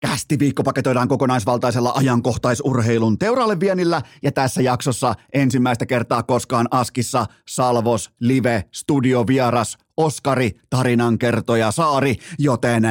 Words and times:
Kästiviikko 0.00 0.62
paketoidaan 0.62 1.08
kokonaisvaltaisella 1.08 1.92
ajankohtaisurheilun 1.96 3.18
teuraalle 3.18 3.60
vienillä 3.60 4.02
ja 4.22 4.32
tässä 4.32 4.62
jaksossa 4.62 5.14
ensimmäistä 5.32 5.86
kertaa 5.86 6.22
koskaan 6.22 6.68
Askissa 6.70 7.26
Salvos 7.48 8.10
Live 8.20 8.64
Studio 8.74 9.26
Vieras 9.26 9.78
Oskari 9.96 10.50
tarinankertoja 10.70 11.70
Saari, 11.70 12.16
joten 12.38 12.82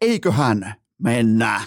eiköhän 0.00 0.74
mennä. 0.98 1.60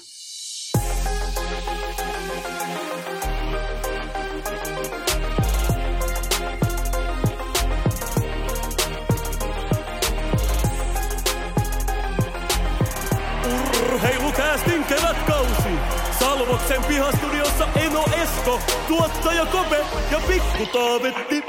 Salvoksen 16.68 16.96
pihastudiossa 16.96 17.68
Eno 17.76 18.06
Esko, 18.24 18.60
tuottaja 18.88 19.46
Kope 19.46 19.86
ja 20.12 20.20
Pikku 20.28 20.66
Taavetti. 20.74 21.44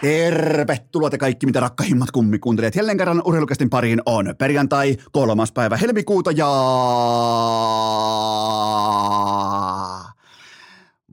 Tervetuloa 0.00 1.10
te 1.10 1.18
kaikki, 1.18 1.46
mitä 1.46 1.60
rakkahimmat 1.60 2.10
kummikuuntelijat. 2.10 2.74
Jälleen 2.74 2.98
kerran 2.98 3.22
urheilukästin 3.24 3.70
pariin 3.70 4.02
on 4.06 4.34
perjantai, 4.38 4.96
kolmas 5.12 5.52
päivä 5.52 5.76
helmikuuta 5.76 6.30
ja... 6.30 6.46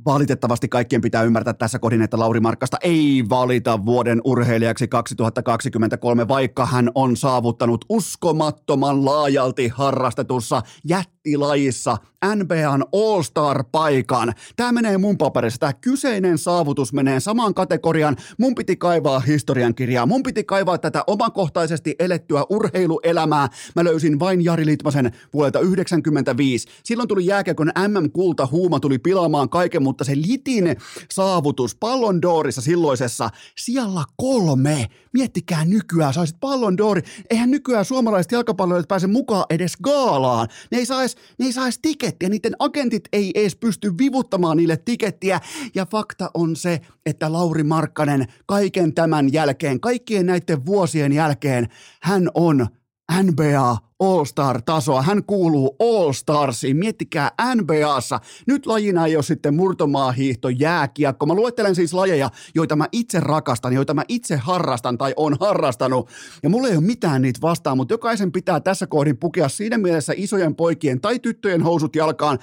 Valitettavasti 0.05 0.67
kaikkien 0.67 1.01
pitää 1.01 1.23
ymmärtää 1.23 1.53
tässä 1.53 1.79
kohdin, 1.79 2.01
että 2.01 2.19
Lauri 2.19 2.39
Markkasta 2.39 2.77
ei 2.81 3.23
valita 3.29 3.85
vuoden 3.85 4.21
urheilijaksi 4.23 4.87
2023, 4.87 6.27
vaikka 6.27 6.65
hän 6.65 6.89
on 6.95 7.17
saavuttanut 7.17 7.85
uskomattoman 7.89 9.05
laajalti 9.05 9.67
harrastetussa 9.67 10.61
jättilajissa 10.83 11.97
NBAn 12.35 12.83
All-Star-paikan. 12.93 14.33
Tämä 14.55 14.71
menee 14.71 14.97
mun 14.97 15.17
paperissa. 15.17 15.59
Tämä 15.59 15.73
kyseinen 15.73 16.37
saavutus 16.37 16.93
menee 16.93 17.19
samaan 17.19 17.53
kategoriaan. 17.53 18.15
Mun 18.37 18.55
piti 18.55 18.75
kaivaa 18.75 19.19
historiankirjaa. 19.19 20.05
Mun 20.05 20.23
piti 20.23 20.43
kaivaa 20.43 20.77
tätä 20.77 21.03
omakohtaisesti 21.07 21.95
elettyä 21.99 22.43
urheiluelämää. 22.49 23.49
Mä 23.75 23.83
löysin 23.83 24.19
vain 24.19 24.43
Jari 24.43 24.65
Litmasen 24.65 25.11
vuodelta 25.33 25.59
1995. 25.59 26.67
Silloin 26.83 27.07
tuli 27.09 27.25
jääkiekon 27.25 27.71
MM-kulta, 27.87 28.47
huuma 28.51 28.79
tuli 28.79 28.99
pilaamaan 28.99 29.49
kaiken, 29.49 29.83
mutta 29.83 30.03
se 30.03 30.15
Litin 30.15 30.75
saavutus 31.11 31.75
Pallon 31.75 32.15
d'Orissa 32.15 32.61
silloisessa 32.61 33.29
siellä 33.57 34.03
kolme. 34.17 34.87
Miettikää 35.13 35.65
nykyään, 35.65 36.13
saisit 36.13 36.39
Pallon 36.39 36.77
d'Ori. 36.79 37.01
Eihän 37.29 37.51
nykyään 37.51 37.85
suomalaiset 37.85 38.31
jalkapalloilijat 38.31 38.87
pääse 38.87 39.07
mukaan 39.07 39.45
edes 39.49 39.77
gaalaan. 39.83 40.47
Ne 40.71 40.77
ei 40.77 40.85
saisi 40.85 41.17
sais 41.51 41.79
tikettiä, 41.81 42.29
niiden 42.29 42.55
agentit 42.59 43.03
ei 43.13 43.31
edes 43.35 43.55
pysty 43.55 43.97
vivuttamaan 43.97 44.57
niille 44.57 44.77
tikettiä. 44.77 45.39
Ja 45.75 45.85
fakta 45.85 46.31
on 46.33 46.55
se, 46.55 46.81
että 47.05 47.33
Lauri 47.33 47.63
Markkanen 47.63 48.25
kaiken 48.45 48.93
tämän 48.93 49.33
jälkeen, 49.33 49.79
kaikkien 49.79 50.25
näiden 50.25 50.65
vuosien 50.65 51.13
jälkeen, 51.13 51.67
hän 52.01 52.29
on 52.33 52.67
NBA 53.11 53.77
All-Star-tasoa. 53.99 55.01
Hän 55.01 55.23
kuuluu 55.23 55.75
All-Starsiin. 55.79 56.77
Miettikää 56.77 57.31
NBAssa. 57.55 58.19
Nyt 58.47 58.65
lajina 58.65 59.05
ei 59.05 59.15
ole 59.15 59.23
sitten 59.23 59.55
murtomaahiihto, 59.55 60.49
jääkiekko. 60.49 61.25
Mä 61.25 61.33
luettelen 61.33 61.75
siis 61.75 61.93
lajeja, 61.93 62.29
joita 62.55 62.75
mä 62.75 62.87
itse 62.91 63.19
rakastan, 63.19 63.73
joita 63.73 63.93
mä 63.93 64.03
itse 64.07 64.35
harrastan 64.35 64.97
tai 64.97 65.13
on 65.15 65.37
harrastanut. 65.39 66.09
Ja 66.43 66.49
mulla 66.49 66.67
ei 66.67 66.77
ole 66.77 66.85
mitään 66.85 67.21
niitä 67.21 67.41
vastaan, 67.41 67.77
mutta 67.77 67.93
jokaisen 67.93 68.31
pitää 68.31 68.59
tässä 68.59 68.87
kohdin 68.87 69.17
pukea 69.17 69.49
siinä 69.49 69.77
mielessä 69.77 70.13
isojen 70.15 70.55
poikien 70.55 71.01
tai 71.01 71.19
tyttöjen 71.19 71.61
housut 71.61 71.95
jalkaan. 71.95 72.39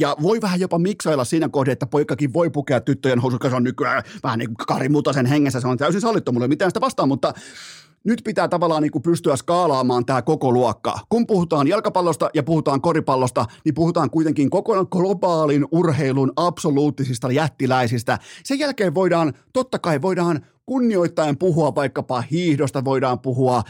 Ja 0.00 0.16
voi 0.22 0.40
vähän 0.40 0.60
jopa 0.60 0.78
miksailla 0.78 1.24
siinä 1.24 1.48
kohdin, 1.48 1.72
että 1.72 1.86
poikakin 1.86 2.32
voi 2.32 2.50
pukea 2.50 2.80
tyttöjen 2.80 3.18
housut, 3.18 3.40
koska 3.40 3.50
se 3.50 3.56
on 3.56 3.64
nykyään 3.64 4.02
vähän 4.22 4.38
niin 4.38 4.48
kuin 4.48 4.66
Kari 4.66 4.88
Mutasen 4.88 5.26
hengessä. 5.26 5.60
Se 5.60 5.68
on 5.68 5.78
täysin 5.78 6.00
sallittu, 6.00 6.32
mulla 6.32 6.44
ei 6.44 6.48
mitään 6.48 6.70
sitä 6.70 6.80
vastaan, 6.80 7.08
mutta 7.08 7.34
nyt 8.04 8.20
pitää 8.24 8.48
tavallaan 8.48 8.82
niin 8.82 8.92
kuin 8.92 9.02
pystyä 9.02 9.36
skaalaamaan 9.36 10.06
tämä 10.06 10.22
koko 10.22 10.52
luokka. 10.52 10.98
Kun 11.08 11.26
puhutaan 11.26 11.68
jalkapallosta 11.68 12.30
ja 12.34 12.42
puhutaan 12.42 12.80
koripallosta, 12.80 13.46
niin 13.64 13.74
puhutaan 13.74 14.10
kuitenkin 14.10 14.50
koko 14.50 14.86
globaalin 14.86 15.66
urheilun 15.72 16.32
absoluuttisista 16.36 17.32
jättiläisistä. 17.32 18.18
Sen 18.44 18.58
jälkeen 18.58 18.94
voidaan, 18.94 19.32
totta 19.52 19.78
kai 19.78 20.02
voidaan 20.02 20.40
kunnioittaen 20.66 21.38
puhua 21.38 21.74
vaikkapa 21.74 22.20
hiihdosta, 22.30 22.84
voidaan 22.84 23.18
puhua 23.18 23.62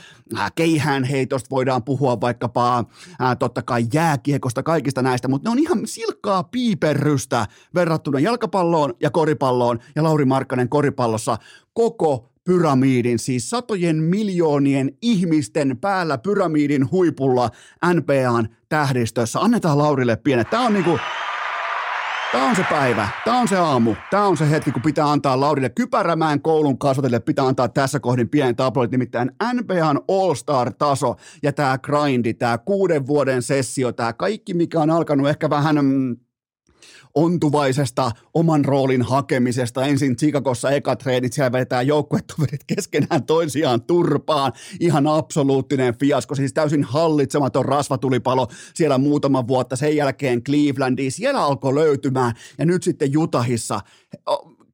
keihäänheitosta, 0.55 1.51
voidaan 1.51 1.85
puhua 1.85 2.21
vaikkapa 2.21 2.79
äh, 2.79 3.37
totta 3.39 3.63
kai 3.63 3.87
jääkiekosta, 3.93 4.63
kaikista 4.63 5.03
näistä, 5.03 5.29
mutta 5.29 5.49
ne 5.49 5.53
on 5.53 5.59
ihan 5.59 5.87
silkkaa 5.87 6.43
piiperrystä 6.43 7.47
verrattuna 7.75 8.21
jalkapalloon 8.21 8.95
ja 9.01 9.11
koripalloon 9.11 9.79
ja 9.97 10.03
Lauri 10.03 10.25
Markkanen 10.25 10.69
koripallossa 10.69 11.39
koko 11.75 12.30
pyramidin, 12.45 13.19
siis 13.19 13.51
satojen 13.51 13.97
miljoonien 13.97 14.91
ihmisten 15.03 15.79
päällä 15.81 16.19
pyramidin 16.19 16.91
huipulla 16.91 17.51
NPAn 17.95 18.49
tähdistössä. 18.69 19.41
Annetaan 19.41 19.79
Laurille 19.79 20.17
pienet. 20.17 20.51
Tämä 20.51 20.67
on 20.67 20.73
niinku, 20.73 20.99
Tämä 22.33 22.49
on 22.49 22.57
se 22.57 22.65
päivä, 22.71 23.09
tämä 23.25 23.41
on 23.41 23.49
se 23.49 23.57
aamu, 23.57 23.95
tämä 24.11 24.27
on 24.27 24.37
se 24.37 24.51
hetki, 24.51 24.73
kun 24.73 24.83
pitää 24.83 25.11
antaa 25.11 25.41
Laurille 25.41 25.69
kypärämään 25.69 26.43
koulun 26.43 26.79
kasvatille, 26.79 27.21
pitää 27.21 27.47
antaa 27.47 27.69
tässä 27.69 28.01
kohdin 28.01 28.29
pienen 28.29 28.57
tabloid, 28.57 28.91
nimittäin 28.91 29.31
NBAn 29.55 30.01
All-Star-taso 30.09 31.17
ja 31.43 31.53
tämä 31.53 31.79
grindi, 31.79 32.35
tämä 32.35 32.59
kuuden 32.59 33.07
vuoden 33.07 33.43
sessio, 33.43 33.93
tämä 33.93 34.13
kaikki, 34.13 34.55
mikä 34.55 34.81
on 34.81 34.91
alkanut 34.91 35.29
ehkä 35.29 35.51
vähän 35.51 35.85
mm, 35.85 36.17
ontuvaisesta 37.15 38.11
oman 38.35 38.65
roolin 38.65 39.03
hakemisesta. 39.03 39.87
Ensin 39.87 40.17
Chicagossa 40.17 40.71
eka 40.71 40.97
treenit, 40.97 41.33
siellä 41.33 41.53
vetää 41.53 41.83
joukkuetoverit 41.83 42.65
keskenään 42.67 43.25
toisiaan 43.25 43.83
turpaan. 43.83 44.53
Ihan 44.81 45.07
absoluuttinen 45.07 45.99
fiasko, 45.99 46.35
siis 46.35 46.53
täysin 46.53 46.85
hallitsematon 46.85 47.65
rasvatulipalo 47.65 48.47
siellä 48.75 48.99
muutama 48.99 49.47
vuotta. 49.47 49.77
Sen 49.77 49.97
jälkeen 49.97 50.43
Clevelandiin, 50.43 51.13
siellä 51.13 51.45
alkoi 51.45 51.75
löytymään 51.75 52.35
ja 52.59 52.67
nyt 52.67 52.83
sitten 52.83 53.13
Jutahissa 53.13 53.81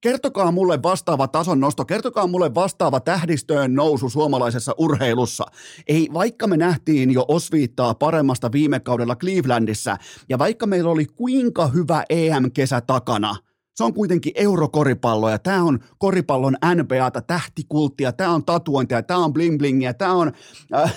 kertokaa 0.00 0.52
mulle 0.52 0.82
vastaava 0.82 1.28
tason 1.28 1.60
nosto, 1.60 1.84
kertokaa 1.84 2.26
mulle 2.26 2.54
vastaava 2.54 3.00
tähdistöön 3.00 3.74
nousu 3.74 4.08
suomalaisessa 4.08 4.74
urheilussa. 4.78 5.44
Ei, 5.86 6.08
vaikka 6.14 6.46
me 6.46 6.56
nähtiin 6.56 7.10
jo 7.10 7.24
osviittaa 7.28 7.94
paremmasta 7.94 8.52
viime 8.52 8.80
kaudella 8.80 9.16
Clevelandissa, 9.16 9.96
ja 10.28 10.38
vaikka 10.38 10.66
meillä 10.66 10.90
oli 10.90 11.06
kuinka 11.06 11.66
hyvä 11.66 12.04
EM-kesä 12.10 12.80
takana– 12.80 13.36
se 13.76 13.84
on 13.84 13.94
kuitenkin 13.94 14.32
eurokoripallo 14.34 15.30
ja 15.30 15.38
tämä 15.38 15.62
on 15.62 15.78
koripallon 15.98 16.56
NBAta, 16.74 17.22
tähtikulttia, 17.22 18.12
tämä 18.12 18.30
on 18.30 18.44
tatuointia, 18.44 19.02
tämä 19.02 19.24
on 19.24 19.32
bling 19.32 19.58
blingiä, 19.58 19.94
tämä 19.94 20.12
on, 20.12 20.32
äh, 20.74 20.94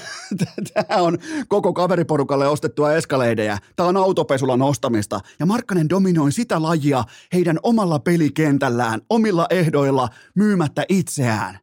on 1.01 1.17
koko 1.47 1.73
kaveriporukalle 1.73 2.47
ostettua 2.47 2.93
eskaleidejä, 2.93 3.57
tämä 3.75 3.89
on 3.89 3.97
autopesulla 3.97 4.57
nostamista 4.57 5.19
ja 5.39 5.45
Markkanen 5.45 5.89
dominoi 5.89 6.31
sitä 6.31 6.61
lajia 6.61 7.03
heidän 7.33 7.59
omalla 7.63 7.99
pelikentällään, 7.99 9.01
omilla 9.09 9.47
ehdoilla 9.49 10.09
myymättä 10.35 10.85
itseään. 10.89 11.59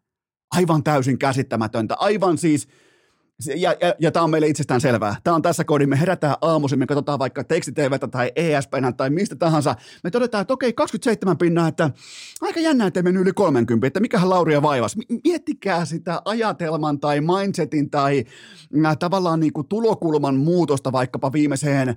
Aivan 0.50 0.84
täysin 0.84 1.18
käsittämätöntä, 1.18 1.94
aivan 1.94 2.38
siis– 2.38 2.68
ja, 3.44 3.74
ja, 3.80 3.94
ja 3.98 4.12
tämä 4.12 4.24
on 4.24 4.30
meille 4.30 4.46
itsestään 4.46 4.80
selvää. 4.80 5.16
Tämä 5.24 5.34
on 5.34 5.42
tässä 5.42 5.64
koodi. 5.64 5.86
Me 5.86 6.00
herätään 6.00 6.36
aamuisin, 6.42 6.78
me 6.78 6.86
katsotaan 6.86 7.18
vaikka 7.18 7.44
tekstitvtä 7.44 8.08
tai 8.08 8.32
ESPN 8.36 8.94
tai 8.96 9.10
mistä 9.10 9.36
tahansa. 9.36 9.74
Me 10.04 10.10
todetaan, 10.10 10.42
että 10.42 10.54
okei, 10.54 10.72
27 10.72 11.38
pinnaa, 11.38 11.68
että 11.68 11.90
aika 12.40 12.60
jännä, 12.60 12.86
että 12.86 13.02
mennyt 13.02 13.22
yli 13.22 13.32
30, 13.32 13.86
että 13.86 14.00
mikähän 14.00 14.30
Lauria 14.30 14.62
vaivas. 14.62 14.96
Miettikää 15.24 15.84
sitä 15.84 16.22
ajatelman 16.24 17.00
tai 17.00 17.20
mindsetin 17.20 17.90
tai 17.90 18.24
äh, 18.86 18.96
tavallaan 18.98 19.40
niin 19.40 19.52
kuin 19.52 19.68
tulokulman 19.68 20.36
muutosta 20.36 20.92
vaikkapa 20.92 21.32
viimeiseen, 21.32 21.88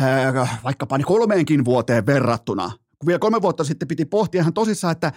äh, 0.00 0.60
vaikkapa 0.64 0.98
kolmeenkin 0.98 1.64
vuoteen 1.64 2.06
verrattuna 2.06 2.70
kun 2.98 3.06
vielä 3.06 3.18
kolme 3.18 3.42
vuotta 3.42 3.64
sitten 3.64 3.88
piti 3.88 4.04
pohtia 4.04 4.40
ihan 4.40 4.52
tosissaan, 4.52 4.92
että 4.92 5.12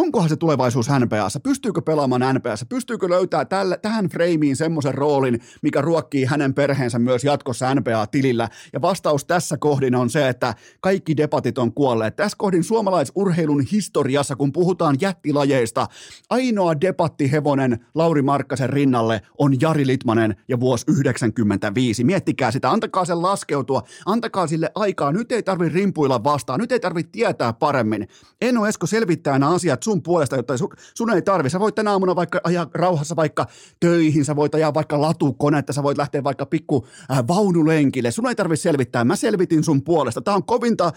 onkohan 0.00 0.28
se 0.28 0.36
tulevaisuus 0.36 0.88
NBAssa, 0.98 1.40
pystyykö 1.40 1.82
pelaamaan 1.82 2.34
NBAssa, 2.34 2.66
pystyykö 2.66 3.08
löytää 3.08 3.44
tälle, 3.44 3.78
tähän 3.82 4.06
freimiin 4.06 4.56
semmoisen 4.56 4.94
roolin, 4.94 5.40
mikä 5.62 5.80
ruokkii 5.80 6.24
hänen 6.24 6.54
perheensä 6.54 6.98
myös 6.98 7.24
jatkossa 7.24 7.74
NBA-tilillä. 7.74 8.48
Ja 8.72 8.82
vastaus 8.82 9.24
tässä 9.24 9.56
kohdin 9.56 9.94
on 9.94 10.10
se, 10.10 10.28
että 10.28 10.54
kaikki 10.80 11.16
debatit 11.16 11.58
on 11.58 11.74
kuolleet. 11.74 12.16
Tässä 12.16 12.36
kohdin 12.38 12.64
suomalaisurheilun 12.64 13.62
historiassa, 13.72 14.36
kun 14.36 14.52
puhutaan 14.52 14.96
jättilajeista, 15.00 15.86
ainoa 16.30 16.80
debattihevonen 16.80 17.86
Lauri 17.94 18.22
Markkasen 18.22 18.70
rinnalle 18.70 19.20
on 19.38 19.60
Jari 19.60 19.86
Litmanen 19.86 20.36
ja 20.48 20.60
vuosi 20.60 20.84
95. 20.88 22.04
Miettikää 22.04 22.50
sitä, 22.50 22.70
antakaa 22.70 23.04
sen 23.04 23.22
laskeutua, 23.22 23.82
antakaa 24.06 24.46
sille 24.46 24.70
aikaa. 24.74 25.12
Nyt 25.12 25.32
ei 25.32 25.42
tarvitse 25.42 25.78
rimpuilla 25.78 26.24
vastaan, 26.24 26.60
nyt 26.60 26.72
ei 26.72 26.80
tarvitse 26.80 27.12
tietää 27.12 27.52
paremmin. 27.52 28.08
Eno 28.40 28.66
Esko 28.66 28.86
selvittää 28.86 29.38
nämä 29.38 29.54
asiat 29.54 29.82
sun 29.90 30.02
puolesta, 30.02 30.36
jotta 30.36 30.56
sun, 30.56 30.68
sun 30.94 31.10
ei 31.10 31.22
tarvi. 31.22 31.50
Sä 31.50 31.60
voit 31.60 31.74
tänä 31.74 31.90
aamuna 31.90 32.16
vaikka 32.16 32.40
ajaa 32.44 32.66
rauhassa 32.74 33.16
vaikka 33.16 33.46
töihin, 33.80 34.24
sä 34.24 34.36
voit 34.36 34.54
ajaa 34.54 34.74
vaikka 34.74 35.00
latukonetta, 35.00 35.72
sä 35.72 35.82
voit 35.82 35.98
lähteä 35.98 36.24
vaikka 36.24 36.46
pikku 36.46 36.86
äh, 37.10 37.28
vaunulenkille. 37.28 38.10
Sun 38.10 38.28
ei 38.28 38.34
tarvi 38.34 38.56
selvittää. 38.56 39.04
Mä 39.04 39.16
selvitin 39.16 39.64
sun 39.64 39.84
puolesta. 39.84 40.20
Tää 40.20 40.34
on 40.34 40.44
kovinta 40.44 40.92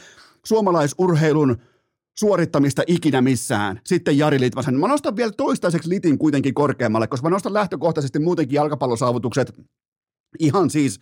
suomalaisurheilun 0.45 1.57
suorittamista 2.19 2.83
ikinä 2.87 3.21
missään. 3.21 3.81
Sitten 3.83 4.17
Jari 4.17 4.39
Litmasen. 4.39 4.79
Mä 4.79 4.87
nostan 4.87 5.15
vielä 5.15 5.31
toistaiseksi 5.37 5.89
litin 5.89 6.17
kuitenkin 6.17 6.53
korkeammalle, 6.53 7.07
koska 7.07 7.29
mä 7.29 7.33
nostan 7.33 7.53
lähtökohtaisesti 7.53 8.19
muutenkin 8.19 8.55
jalkapallosaavutukset 8.55 9.53
ihan 10.39 10.69
siis 10.69 10.99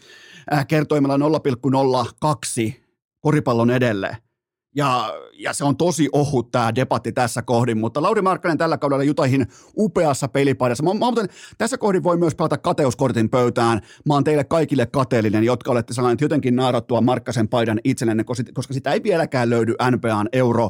äh, 0.53 0.67
kertoimella 0.67 1.17
0,02 1.17 2.73
koripallon 3.19 3.69
edelle. 3.69 4.17
Ja, 4.75 5.13
ja 5.33 5.53
se 5.53 5.63
on 5.63 5.77
tosi 5.77 6.09
ohut 6.11 6.51
tämä 6.51 6.75
debatti 6.75 7.11
tässä 7.11 7.41
kohdin, 7.41 7.77
mutta 7.77 8.01
Lauri 8.01 8.21
Markkanen 8.21 8.57
tällä 8.57 8.77
kaudella 8.77 9.03
Jutahin 9.03 9.47
upeassa 9.77 10.27
pelipaidassa. 10.27 10.83
Mä, 10.83 10.93
mä 10.93 11.05
tässä 11.57 11.77
kohdin 11.77 12.03
voi 12.03 12.17
myös 12.17 12.35
pelata 12.35 12.57
kateuskortin 12.57 13.29
pöytään. 13.29 13.81
Mä 14.05 14.13
oon 14.13 14.23
teille 14.23 14.43
kaikille 14.43 14.85
kateellinen, 14.85 15.43
jotka 15.43 15.71
olette 15.71 15.93
saaneet 15.93 16.21
jotenkin 16.21 16.55
naarattua 16.55 17.01
Markkasen 17.01 17.47
paidan 17.47 17.79
itsellenne, 17.83 18.23
koska 18.53 18.73
sitä 18.73 18.91
ei 18.91 19.03
vieläkään 19.03 19.49
löydy 19.49 19.75
NPAn 19.91 20.29
euro, 20.33 20.69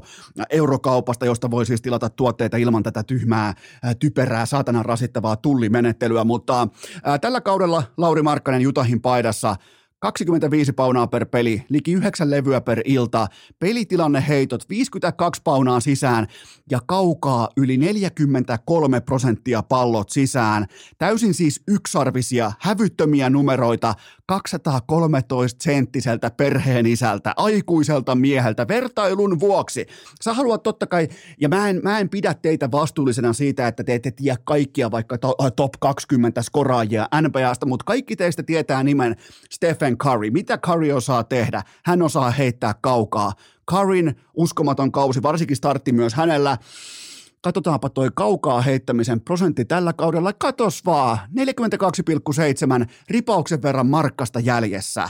eurokaupasta, 0.49 1.25
josta 1.25 1.51
voi 1.51 1.65
siis 1.65 1.81
tilata 1.81 2.09
tuotteita 2.09 2.57
ilman 2.57 2.83
tätä 2.83 3.03
tyhmää, 3.03 3.53
typerää, 3.99 4.45
saatanan 4.45 4.85
rasittavaa 4.85 5.35
tullimenettelyä. 5.35 6.23
Mutta 6.23 6.67
ää, 7.03 7.19
tällä 7.19 7.41
kaudella 7.41 7.83
Lauri 7.97 8.21
Markkanen 8.21 8.61
Jutahin 8.61 9.01
paidassa– 9.01 9.55
25 10.01 10.73
paunaa 10.73 11.07
per 11.07 11.25
peli, 11.25 11.63
liki 11.69 11.91
9 11.93 12.29
levyä 12.29 12.61
per 12.61 12.81
ilta, 12.85 13.27
pelitilanne 13.59 14.23
heitot 14.27 14.69
52 14.69 15.41
paunaa 15.43 15.79
sisään 15.79 16.27
ja 16.71 16.79
kaukaa 16.85 17.49
yli 17.57 17.77
43 17.77 19.01
prosenttia 19.01 19.63
pallot 19.63 20.09
sisään. 20.09 20.65
Täysin 20.97 21.33
siis 21.33 21.61
yksarvisia, 21.67 22.51
hävyttömiä 22.59 23.29
numeroita 23.29 23.93
213 24.31 25.63
senttiseltä 25.63 26.31
perheen 26.37 26.85
isältä, 26.85 27.33
aikuiselta 27.37 28.15
mieheltä, 28.15 28.67
vertailun 28.67 29.39
vuoksi. 29.39 29.85
Sä 30.21 30.33
haluat 30.33 30.63
totta 30.63 30.87
kai, 30.87 31.07
ja 31.41 31.49
mä 31.49 31.69
en, 31.69 31.79
mä 31.83 31.99
en 31.99 32.09
pidä 32.09 32.33
teitä 32.33 32.71
vastuullisena 32.71 33.33
siitä, 33.33 33.67
että 33.67 33.83
te 33.83 33.95
ette 33.95 34.11
tiedä 34.11 34.37
kaikkia 34.43 34.91
vaikka 34.91 35.17
to, 35.17 35.35
top 35.55 35.73
20 35.79 36.41
skoraajia 36.41 37.07
NBAsta, 37.21 37.65
mutta 37.65 37.83
kaikki 37.83 38.15
teistä 38.15 38.43
tietää 38.43 38.83
nimen 38.83 39.15
Stephen 39.49 39.97
Curry. 39.97 40.29
Mitä 40.29 40.57
Curry 40.57 40.91
osaa 40.91 41.23
tehdä? 41.23 41.63
Hän 41.85 42.01
osaa 42.01 42.31
heittää 42.31 42.75
kaukaa. 42.81 43.33
Curryn 43.71 44.15
uskomaton 44.33 44.91
kausi, 44.91 45.23
varsinkin 45.23 45.57
startti 45.57 45.91
myös 45.91 46.13
hänellä 46.13 46.57
katsotaanpa 47.41 47.89
toi 47.89 48.09
kaukaa 48.15 48.61
heittämisen 48.61 49.21
prosentti 49.21 49.65
tällä 49.65 49.93
kaudella, 49.93 50.33
katos 50.33 50.85
vaan, 50.85 51.17
42,7 52.81 52.85
ripauksen 53.09 53.61
verran 53.61 53.87
markkasta 53.87 54.39
jäljessä. 54.39 55.09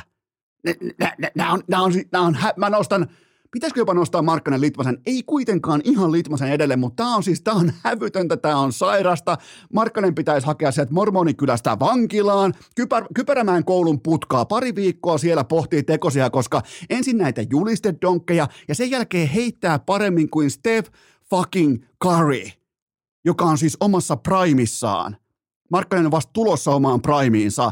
Nämä 1.36 1.54
on, 1.54 1.64
nää 1.68 1.82
on, 1.82 1.94
nää 2.12 2.22
on, 2.22 2.38
mä 2.58 2.70
nostan, 2.70 3.08
pitäisikö 3.52 3.80
jopa 3.80 3.94
nostaa 3.94 4.22
Markkanen 4.22 4.62
Litmasen? 4.62 4.98
Ei 5.06 5.24
kuitenkaan 5.24 5.82
ihan 5.84 6.12
Litmasen 6.12 6.52
edelle, 6.52 6.76
mutta 6.76 7.04
tämä 7.04 7.16
on 7.16 7.24
siis, 7.24 7.42
tämä 7.42 7.58
on 7.58 7.72
hävytöntä, 7.84 8.38
tämä 8.38 8.58
on 8.58 8.74
sairasta. 8.74 9.38
Markkanen 9.74 10.16
pitäisi 10.16 10.48
hakea 10.48 10.72
sieltä 10.72 10.94
Mormonikylästä 10.94 11.80
vankilaan, 11.80 12.54
Kypär, 12.76 13.06
Kypärämään 13.16 13.66
koulun 13.66 14.02
putkaa, 14.02 14.46
pari 14.46 14.76
viikkoa 14.76 15.18
siellä 15.18 15.44
pohtii 15.44 15.84
tekosia, 15.84 16.30
koska 16.30 16.62
ensin 16.90 17.18
näitä 17.18 17.42
julistedonkkeja 17.50 18.48
ja 18.68 18.76
sen 18.76 18.92
jälkeen 18.92 19.28
heittää 19.28 19.80
paremmin 19.80 20.30
kuin 20.30 20.52
Steph 20.52 20.92
fucking 21.32 21.86
Curry, 22.04 22.50
joka 23.26 23.46
on 23.46 23.58
siis 23.58 23.78
omassa 23.80 24.16
primissaan. 24.16 25.18
Markkanen 25.72 26.06
on 26.06 26.12
vasta 26.12 26.34
tulossa 26.34 26.72
omaan 26.72 27.02
primiinsa. 27.02 27.72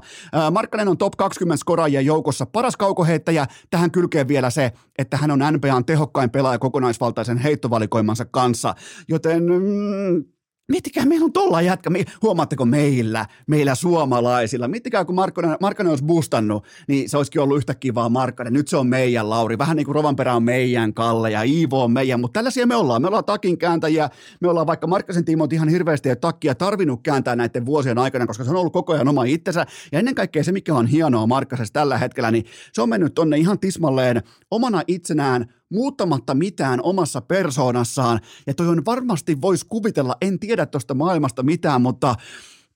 Markkanen 0.52 0.88
on 0.88 0.98
top 0.98 1.14
20 1.18 1.60
skoraajien 1.60 2.06
joukossa 2.06 2.46
paras 2.46 2.78
kaukoheittäjä. 2.78 3.48
Tähän 3.70 3.92
kylkee 3.92 4.28
vielä 4.28 4.50
se, 4.50 4.72
että 4.98 5.18
hän 5.18 5.32
on 5.32 5.40
NBAn 5.40 5.86
tehokkain 5.86 6.30
pelaaja 6.30 6.60
kokonaisvaltaisen 6.60 7.38
heittovalikoimansa 7.38 8.26
kanssa. 8.26 8.76
Joten 9.10 9.44
mm, 9.44 10.24
Miettikää, 10.70 11.06
meillä 11.06 11.26
on 11.26 11.34
tolla 11.34 11.62
jätkä. 11.62 11.90
Huomaatteko 12.22 12.66
meillä, 12.66 13.26
meillä 13.48 13.76
suomalaisilla? 13.76 14.68
Miettikää, 14.68 15.06
kun 15.06 15.16
Markkanen, 15.16 15.58
Markkanen 15.62 15.90
olisi 15.90 16.04
boostannut, 16.04 16.66
niin 16.88 17.10
se 17.10 17.18
olisikin 17.18 17.42
ollut 17.42 17.58
yhtä 17.58 17.76
kivaa 17.76 18.10
Markkanen. 18.10 18.54
Nyt 18.54 18.68
se 18.68 18.78
on 18.78 18.88
meidän 18.88 19.30
Lauri. 19.30 19.58
Vähän 19.58 19.78
niin 19.78 19.86
kuin 19.86 19.96
Rovanperä 19.96 20.36
on 20.36 20.44
meidän 20.44 20.94
Kalle 20.94 21.32
ja 21.32 21.44
Iivo 21.44 21.84
on 21.84 21.92
meidän. 21.92 22.20
Mutta 22.20 22.38
tällaisia 22.38 22.68
me 22.68 22.76
ollaan. 22.76 23.02
Me 23.02 23.08
ollaan 23.08 23.26
takin 23.26 23.58
kääntäjiä. 23.58 24.10
Me 24.42 24.50
ollaan 24.50 24.68
vaikka 24.68 24.88
Markkasen 24.88 25.26
Timo 25.26 25.48
ihan 25.52 25.70
hirveästi 25.70 26.10
ja 26.10 26.16
takkia 26.16 26.56
tarvinnut 26.56 27.00
kääntää 27.04 27.36
näiden 27.36 27.66
vuosien 27.66 27.98
aikana, 27.98 28.28
koska 28.28 28.44
se 28.44 28.50
on 28.50 28.56
ollut 28.56 28.74
koko 28.74 28.94
ajan 28.94 29.08
oma 29.08 29.24
itsensä. 29.24 29.66
Ja 29.92 30.00
ennen 30.00 30.16
kaikkea 30.16 30.44
se, 30.44 30.52
mikä 30.52 30.74
on 30.74 30.88
hienoa 30.88 31.28
Markkasessa 31.28 31.74
tällä 31.74 31.98
hetkellä, 31.98 32.32
niin 32.32 32.46
se 32.74 32.82
on 32.82 32.90
mennyt 32.90 33.14
tonne 33.14 33.38
ihan 33.38 33.60
tismalleen 33.60 34.24
omana 34.52 34.82
itsenään 34.88 35.46
muuttamatta 35.70 36.36
mitään 36.36 36.80
omassa 36.84 37.22
persoonassaan. 37.22 38.20
Ja 38.48 38.54
toi 38.54 38.68
on 38.68 38.86
varmasti 38.86 39.42
voisi 39.42 39.66
kuvitella, 39.70 40.16
en 40.22 40.40
tiedä 40.40 40.66
tuosta 40.66 40.94
maailmasta 40.94 41.44
mitään, 41.44 41.82
mutta 41.82 42.16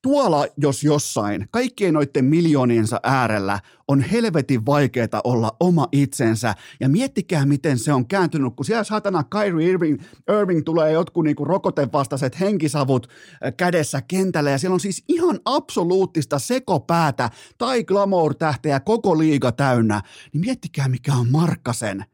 tuolla 0.03 0.45
jos 0.57 0.83
jossain, 0.83 1.47
kaikkien 1.51 1.93
noiden 1.93 2.25
miljooniensa 2.25 2.99
äärellä 3.03 3.59
on 3.87 4.01
helvetin 4.01 4.65
vaikeaa 4.65 5.21
olla 5.23 5.55
oma 5.59 5.87
itsensä. 5.91 6.55
Ja 6.79 6.89
miettikää, 6.89 7.45
miten 7.45 7.79
se 7.79 7.93
on 7.93 8.07
kääntynyt, 8.07 8.53
kun 8.55 8.65
siellä 8.65 8.83
saatana 8.83 9.23
Kyrie 9.23 9.69
Irving, 9.69 10.01
Irving 10.39 10.61
tulee 10.65 10.91
jotkut 10.91 11.23
niinku 11.23 11.45
rokotevastaiset 11.45 12.39
henkisavut 12.39 13.07
äh, 13.07 13.53
kädessä 13.57 14.01
kentällä. 14.01 14.49
Ja 14.49 14.57
siellä 14.57 14.73
on 14.73 14.79
siis 14.79 15.03
ihan 15.07 15.39
absoluuttista 15.45 16.39
sekopäätä 16.39 17.29
tai 17.57 17.83
glamour-tähteä 17.83 18.79
koko 18.79 19.17
liiga 19.17 19.51
täynnä. 19.51 20.01
Niin 20.33 20.41
miettikää, 20.41 20.87
mikä 20.87 21.13
on 21.13 21.31
Markkasen 21.31 22.05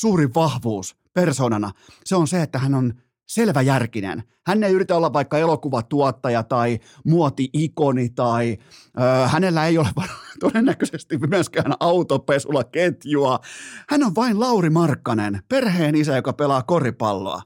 suurin 0.00 0.34
vahvuus 0.34 0.96
persoonana, 1.14 1.70
se 2.04 2.16
on 2.16 2.28
se, 2.28 2.42
että 2.42 2.58
hän 2.58 2.74
on 2.74 2.94
selväjärkinen. 3.26 4.22
Hän 4.46 4.64
ei 4.64 4.72
yritä 4.72 4.96
olla 4.96 5.12
vaikka 5.12 5.38
elokuvatuottaja 5.38 6.42
tai 6.42 6.78
muoti-ikoni 7.06 8.08
tai 8.08 8.58
ö, 9.00 9.28
hänellä 9.28 9.66
ei 9.66 9.78
ole 9.78 9.88
todennäköisesti 10.40 11.18
myöskään 11.18 11.72
autopesulla 11.80 12.64
ketjua. 12.64 13.40
Hän 13.88 14.02
on 14.02 14.14
vain 14.14 14.40
Lauri 14.40 14.70
Markkanen, 14.70 15.42
perheen 15.48 15.94
isä, 15.94 16.16
joka 16.16 16.32
pelaa 16.32 16.62
koripalloa. 16.62 17.42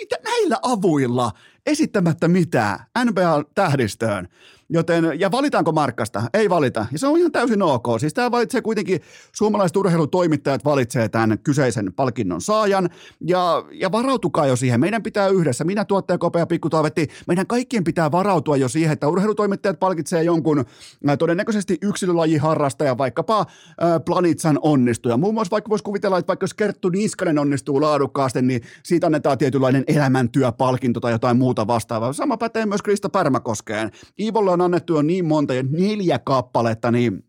Mitä 0.00 0.16
näillä 0.24 0.58
avuilla, 0.62 1.32
esittämättä 1.66 2.28
mitään, 2.28 2.78
NBA-tähdistöön, 3.04 4.28
Joten, 4.74 5.20
ja 5.20 5.30
valitaanko 5.30 5.72
Markkasta? 5.72 6.22
Ei 6.34 6.50
valita. 6.50 6.86
Ja 6.92 6.98
se 6.98 7.06
on 7.06 7.18
ihan 7.18 7.32
täysin 7.32 7.62
ok. 7.62 7.86
Siis 7.98 8.14
tämä 8.14 8.30
valitsee 8.30 8.62
kuitenkin, 8.62 9.00
suomalaiset 9.32 9.76
urheilutoimittajat 9.76 10.64
valitsee 10.64 11.08
tämän 11.08 11.38
kyseisen 11.38 11.92
palkinnon 11.92 12.40
saajan. 12.40 12.90
Ja, 13.26 13.64
ja 13.72 13.92
varautukaa 13.92 14.46
jo 14.46 14.56
siihen. 14.56 14.80
Meidän 14.80 15.02
pitää 15.02 15.28
yhdessä, 15.28 15.64
minä 15.64 15.84
tuottaja 15.84 16.18
Kopea 16.18 16.46
Pikkutaavetti, 16.46 17.08
meidän 17.26 17.46
kaikkien 17.46 17.84
pitää 17.84 18.12
varautua 18.12 18.56
jo 18.56 18.68
siihen, 18.68 18.92
että 18.92 19.08
urheilutoimittajat 19.08 19.80
palkitsee 19.80 20.22
jonkun 20.22 20.64
todennäköisesti 21.18 21.78
yksilölajiharrastaja, 21.82 22.98
vaikkapa 22.98 23.40
äh, 23.40 23.46
Planitsan 24.04 24.58
onnistuja. 24.62 25.16
Muun 25.16 25.34
muassa 25.34 25.50
vaikka 25.50 25.70
voisi 25.70 25.84
kuvitella, 25.84 26.18
että 26.18 26.28
vaikka 26.28 26.44
jos 26.44 26.54
Kerttu 26.54 26.88
Niskanen 26.88 27.38
onnistuu 27.38 27.80
laadukkaasti, 27.80 28.42
niin 28.42 28.62
siitä 28.82 29.06
annetaan 29.06 29.38
tietynlainen 29.38 29.84
elämäntyöpalkinto 29.86 31.00
tai 31.00 31.12
jotain 31.12 31.36
muuta 31.36 31.66
vastaavaa. 31.66 32.12
Sama 32.12 32.36
pätee 32.36 32.66
myös 32.66 32.82
Krista 32.82 33.08
Pärmäkoskeen. 33.08 33.90
Iivolle 34.18 34.50
on 34.50 34.63
annettu 34.64 34.94
jo 34.94 35.02
niin 35.02 35.24
monta, 35.24 35.54
jo 35.54 35.62
neljä 35.70 36.18
kappaletta, 36.18 36.90
niin 36.90 37.24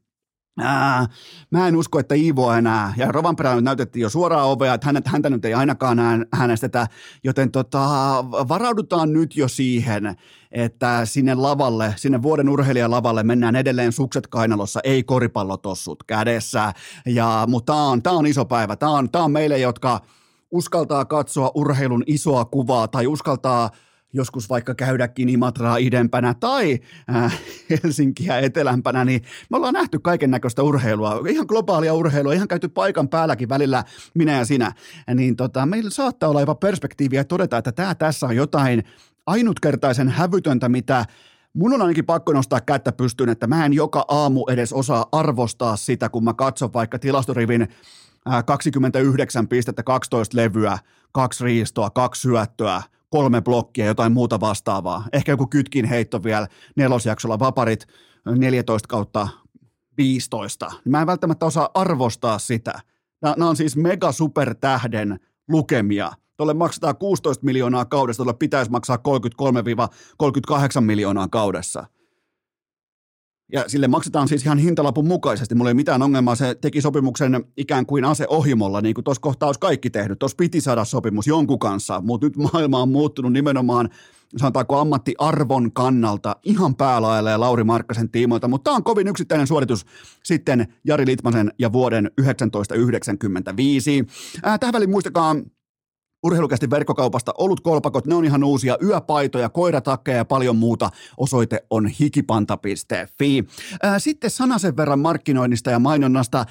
Ää, 0.60 1.08
mä 1.51 1.68
en 1.68 1.75
usko, 1.75 2.00
että 2.00 2.15
Iivo 2.15 2.51
enää, 2.51 2.94
ja 2.98 3.12
Rovanperä 3.12 3.62
näytettiin 3.62 4.01
jo 4.04 4.10
suoraan 4.10 4.48
ovea, 4.48 4.74
että 4.74 4.88
häntä, 4.88 5.10
häntä 5.10 5.30
nyt 5.30 5.46
ei 5.46 5.54
ainakaan 5.54 6.00
äänestetä, 6.39 6.88
joten 7.24 7.51
tota, 7.51 7.88
varaudutaan 8.48 9.13
nyt 9.13 9.38
jo 9.38 9.48
siihen, 9.48 10.15
että 10.51 11.06
sinne 11.06 11.36
lavalle, 11.36 11.94
sinne 11.98 12.22
vuoden 12.22 12.50
urheilijalavalle 12.50 13.24
mennään 13.24 13.56
edelleen 13.56 13.92
sukset 13.92 14.27
kainalossa, 14.27 14.80
ei 14.84 15.04
koripallotossut 15.04 16.04
kädessä, 16.04 16.74
ja, 17.06 17.46
mutta 17.48 17.74
tämä 17.74 17.84
on, 17.84 18.04
tää 18.04 18.13
on 18.13 18.27
iso 18.27 18.46
päivä, 18.46 18.75
tämä 18.75 18.92
on, 18.92 19.12
tää 19.12 19.24
on 19.24 19.32
meille, 19.32 19.60
jotka 19.60 20.01
uskaltaa 20.51 21.06
katsoa 21.06 21.51
urheilun 21.56 22.04
isoa 22.08 22.46
kuvaa 22.46 22.88
tai 22.88 23.08
uskaltaa 23.08 23.70
joskus 24.15 24.50
vaikka 24.50 24.75
käydäkin 24.75 25.29
Imatraa 25.29 25.77
idempänä 25.77 26.34
tai 26.34 26.79
äh, 27.15 27.39
Helsinkiä 27.69 28.39
etelämpänä, 28.39 29.05
niin 29.05 29.22
me 29.50 29.57
ollaan 29.57 29.74
nähty 29.74 30.00
kaiken 30.00 30.31
näköistä 30.31 30.63
urheilua, 30.63 31.22
ihan 31.29 31.45
globaalia 31.50 31.93
urheilua, 31.93 32.34
ihan 32.34 32.48
käyty 32.48 32.67
paikan 32.67 33.10
päälläkin 33.10 33.50
välillä 33.50 33.84
minä 34.13 34.38
ja 34.38 34.45
sinä, 34.45 34.72
niin 35.15 35.36
tota, 35.36 35.65
meillä 35.65 35.89
saattaa 35.89 36.29
olla 36.29 36.39
jopa 36.39 36.55
perspektiiviä 36.55 37.24
todeta, 37.24 37.57
että 37.57 37.72
tämä 37.72 37.95
tässä 37.95 38.25
on 38.25 38.36
jotain 38.36 38.84
ainutkertaisen 39.25 40.10
hävytöntä, 40.10 40.69
mitä 40.69 41.05
Mun 41.55 41.74
on 41.74 41.81
ainakin 41.81 42.05
pakko 42.05 42.34
nostaa 42.34 42.62
kättä 42.62 42.91
pystyyn, 42.91 43.29
että 43.29 43.48
mä 43.48 43.65
en 43.65 43.74
joka 43.74 44.05
aamu 44.07 44.45
edes 44.50 44.74
osaa 44.74 45.05
arvostaa 45.12 45.75
sitä, 45.75 46.10
kun 46.10 46.24
mä 46.24 46.34
katson 46.34 46.74
vaikka 46.74 47.00
tilastorivin 47.00 47.67
29 48.45 49.48
pistettä, 49.48 49.84
12 49.84 50.38
levyä, 50.38 50.77
kaksi 51.12 51.43
riistoa, 51.43 51.89
kaksi 51.89 52.22
syöttöä, 52.22 52.81
kolme 53.10 53.42
blokkia, 53.42 53.86
jotain 53.86 54.12
muuta 54.12 54.40
vastaavaa. 54.40 55.04
Ehkä 55.14 55.32
joku 55.32 55.48
kytkin 55.48 55.86
heitto 55.86 56.24
vielä 56.24 56.48
nelosjaksolla, 56.76 57.40
vaparit 57.40 57.88
14 58.26 58.88
kautta 58.88 59.28
15. 59.98 60.72
Mä 60.86 61.02
en 61.02 61.08
välttämättä 61.08 61.46
osaa 61.46 61.70
arvostaa 61.74 62.40
sitä. 62.40 62.80
Nämä 63.22 63.50
on 63.50 63.56
siis 63.56 63.76
mega 63.76 64.12
supertähden 64.12 65.20
lukemia. 65.48 66.12
Tuolle 66.38 66.54
maksetaan 66.54 66.98
16 66.98 67.46
miljoonaa 67.46 67.86
kaudessa, 67.86 68.24
tuolle 68.24 68.38
pitäisi 68.38 68.72
maksaa 68.72 68.98
33-38 70.78 70.82
miljoonaa 70.82 71.28
kaudessa. 71.28 71.86
Ja 73.52 73.64
sille 73.68 73.88
maksetaan 73.88 74.28
siis 74.28 74.46
ihan 74.46 74.58
hintalapun 74.58 75.08
mukaisesti. 75.08 75.56
Mulla 75.56 75.70
ei 75.70 75.74
mitään 75.74 76.02
ongelmaa. 76.02 76.36
Se 76.36 76.56
teki 76.62 76.82
sopimuksen 76.82 77.46
ikään 77.58 77.86
kuin 77.86 78.06
aseohimolla, 78.06 78.82
niin 78.82 78.94
kuin 78.94 79.06
tuossa 79.06 79.22
kohtaa 79.22 79.50
olisi 79.50 79.60
kaikki 79.60 79.90
tehnyt. 79.90 80.20
Tuossa 80.20 80.36
piti 80.38 80.62
saada 80.62 80.86
sopimus 80.86 81.28
jonkun 81.28 81.60
kanssa, 81.60 82.02
mutta 82.02 82.28
nyt 82.28 82.38
maailma 82.38 82.82
on 82.82 82.90
muuttunut 82.90 83.34
nimenomaan 83.34 83.90
sanotaanko 84.38 84.78
ammattiarvon 84.78 85.72
kannalta 85.72 86.36
ihan 86.44 86.75
päälailla 86.75 87.40
Lauri 87.40 87.64
Markkasen 87.64 88.10
tiimoilta, 88.10 88.48
mutta 88.48 88.64
tämä 88.64 88.75
on 88.75 88.84
kovin 88.84 89.08
yksittäinen 89.08 89.48
suoritus 89.48 89.86
sitten 90.24 90.74
Jari 90.86 91.06
Litmasen 91.06 91.52
ja 91.60 91.72
vuoden 91.72 92.12
1995. 92.16 94.06
Ää, 94.44 94.58
tähän 94.58 94.74
väliin 94.74 94.90
muistakaa 94.90 95.36
Urheilukästi 96.25 96.70
verkkokaupasta 96.70 97.34
olut 97.38 97.60
kolpakot, 97.60 98.05
ne 98.05 98.15
on 98.15 98.25
ihan 98.25 98.44
uusia 98.44 98.77
yöpaitoja, 98.84 99.50
koiratakkeja 99.50 100.17
ja 100.17 100.25
paljon 100.25 100.55
muuta. 100.55 100.89
Osoite 101.17 101.65
on 101.70 101.88
hikipanta.fi. 101.88 103.44
Sitten 103.98 104.29
sanasen 104.29 104.77
verran 104.77 105.00
markkinoinnista 105.00 105.72
ja 105.72 105.79
mainonnasta. 105.79 106.46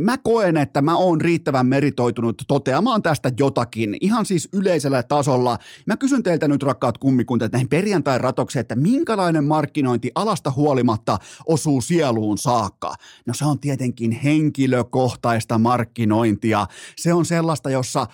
Mä 0.00 0.18
koen, 0.18 0.56
että 0.56 0.82
mä 0.82 0.96
oon 0.96 1.20
riittävän 1.20 1.66
meritoitunut 1.66 2.42
toteamaan 2.48 3.02
tästä 3.02 3.32
jotakin, 3.38 3.96
ihan 4.00 4.26
siis 4.26 4.48
yleisellä 4.52 5.02
tasolla. 5.02 5.58
Mä 5.86 5.96
kysyn 5.96 6.22
teiltä 6.22 6.48
nyt 6.48 6.62
rakkaat 6.62 6.98
kummikuntat 6.98 7.52
näihin 7.52 7.68
perjantain 7.68 8.20
ratokseen, 8.20 8.60
että 8.60 8.76
minkälainen 8.76 9.44
markkinointi 9.44 10.10
alasta 10.14 10.52
huolimatta 10.56 11.18
osuu 11.46 11.80
sieluun 11.80 12.38
saakka? 12.38 12.94
No 13.26 13.34
se 13.34 13.44
on 13.44 13.58
tietenkin 13.58 14.12
henkilökohtaista 14.12 15.58
markkinointia. 15.58 16.66
Se 16.96 17.14
on 17.14 17.24
sellaista, 17.24 17.70
jossa 17.70 18.06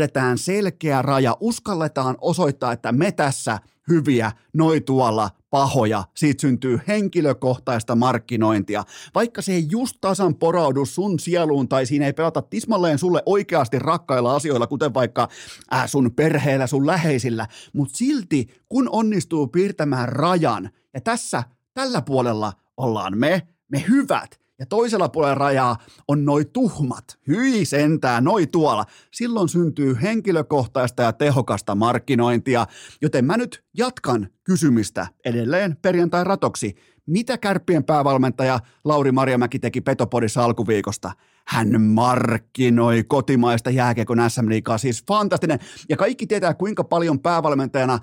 piirretään 0.00 0.38
selkeä 0.38 1.02
raja, 1.02 1.36
uskalletaan 1.40 2.16
osoittaa, 2.20 2.72
että 2.72 2.92
me 2.92 3.12
tässä 3.12 3.58
hyviä, 3.88 4.32
noi 4.54 4.80
tuolla 4.80 5.30
pahoja, 5.50 6.04
siitä 6.16 6.40
syntyy 6.40 6.80
henkilökohtaista 6.88 7.96
markkinointia. 7.96 8.84
Vaikka 9.14 9.42
se 9.42 9.52
ei 9.52 9.66
just 9.70 9.96
tasan 10.00 10.34
poraudu 10.34 10.84
sun 10.84 11.18
sieluun 11.18 11.68
tai 11.68 11.86
siinä 11.86 12.06
ei 12.06 12.12
pelata 12.12 12.42
tismalleen 12.42 12.98
sulle 12.98 13.22
oikeasti 13.26 13.78
rakkailla 13.78 14.36
asioilla, 14.36 14.66
kuten 14.66 14.94
vaikka 14.94 15.28
äh, 15.74 15.88
sun 15.88 16.12
perheellä, 16.16 16.66
sun 16.66 16.86
läheisillä, 16.86 17.46
mutta 17.72 17.98
silti 17.98 18.48
kun 18.68 18.88
onnistuu 18.92 19.46
piirtämään 19.46 20.08
rajan, 20.08 20.70
ja 20.94 21.00
tässä 21.00 21.42
tällä 21.74 22.02
puolella 22.02 22.52
ollaan 22.76 23.18
me, 23.18 23.48
me 23.68 23.84
hyvät, 23.88 24.39
ja 24.60 24.66
toisella 24.66 25.08
puolella 25.08 25.34
rajaa 25.34 25.76
on 26.08 26.24
noi 26.24 26.44
tuhmat, 26.44 27.18
hyi 27.28 27.64
sentää, 27.64 28.20
noi 28.20 28.46
tuolla. 28.46 28.84
Silloin 29.12 29.48
syntyy 29.48 29.98
henkilökohtaista 30.02 31.02
ja 31.02 31.12
tehokasta 31.12 31.74
markkinointia, 31.74 32.66
joten 33.02 33.24
mä 33.24 33.36
nyt 33.36 33.64
jatkan 33.76 34.28
kysymistä 34.44 35.06
edelleen 35.24 35.76
perjantai 35.82 36.24
ratoksi. 36.24 36.74
Mitä 37.06 37.38
kärppien 37.38 37.84
päävalmentaja 37.84 38.60
Lauri 38.84 39.12
Marjamäki 39.12 39.58
teki 39.58 39.80
Petopodissa 39.80 40.44
alkuviikosta? 40.44 41.12
Hän 41.46 41.82
markkinoi 41.82 43.04
kotimaista 43.04 43.70
jääkiekon 43.70 44.30
SM 44.30 44.46
siis 44.76 45.04
fantastinen. 45.08 45.58
Ja 45.88 45.96
kaikki 45.96 46.26
tietää, 46.26 46.54
kuinka 46.54 46.84
paljon 46.84 47.20
päävalmentajana 47.20 47.98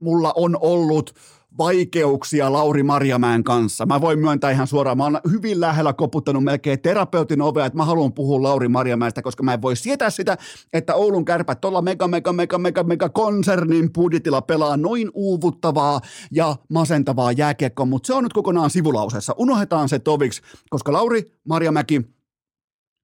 mulla 0.00 0.32
on 0.36 0.56
ollut 0.60 1.14
vaikeuksia 1.58 2.52
Lauri 2.52 2.82
Marjamäen 2.82 3.44
kanssa. 3.44 3.86
Mä 3.86 4.00
voin 4.00 4.18
myöntää 4.18 4.50
ihan 4.50 4.66
suoraan, 4.66 4.96
mä 4.96 5.04
oon 5.04 5.20
hyvin 5.30 5.60
lähellä 5.60 5.92
koputtanut 5.92 6.44
melkein 6.44 6.80
terapeutin 6.80 7.42
ovea, 7.42 7.66
että 7.66 7.76
mä 7.76 7.84
haluan 7.84 8.12
puhua 8.12 8.42
Lauri 8.42 8.68
Marjamäestä, 8.68 9.22
koska 9.22 9.42
mä 9.42 9.54
en 9.54 9.62
voi 9.62 9.76
sietää 9.76 10.10
sitä, 10.10 10.38
että 10.72 10.94
Oulun 10.94 11.24
kärpät 11.24 11.60
tuolla 11.60 11.82
mega, 11.82 12.08
mega, 12.08 12.32
mega, 12.32 12.58
mega, 12.58 12.82
mega 12.82 13.08
konsernin 13.08 13.92
budjetilla 13.92 14.42
pelaa 14.42 14.76
noin 14.76 15.10
uuvuttavaa 15.14 16.00
ja 16.32 16.56
masentavaa 16.70 17.32
jääkiekkoa, 17.32 17.86
mutta 17.86 18.06
se 18.06 18.14
on 18.14 18.22
nyt 18.22 18.32
kokonaan 18.32 18.70
sivulausessa. 18.70 19.34
Unohdetaan 19.38 19.88
se 19.88 19.98
toviksi, 19.98 20.42
koska 20.70 20.92
Lauri 20.92 21.32
Marjamäki, 21.48 22.02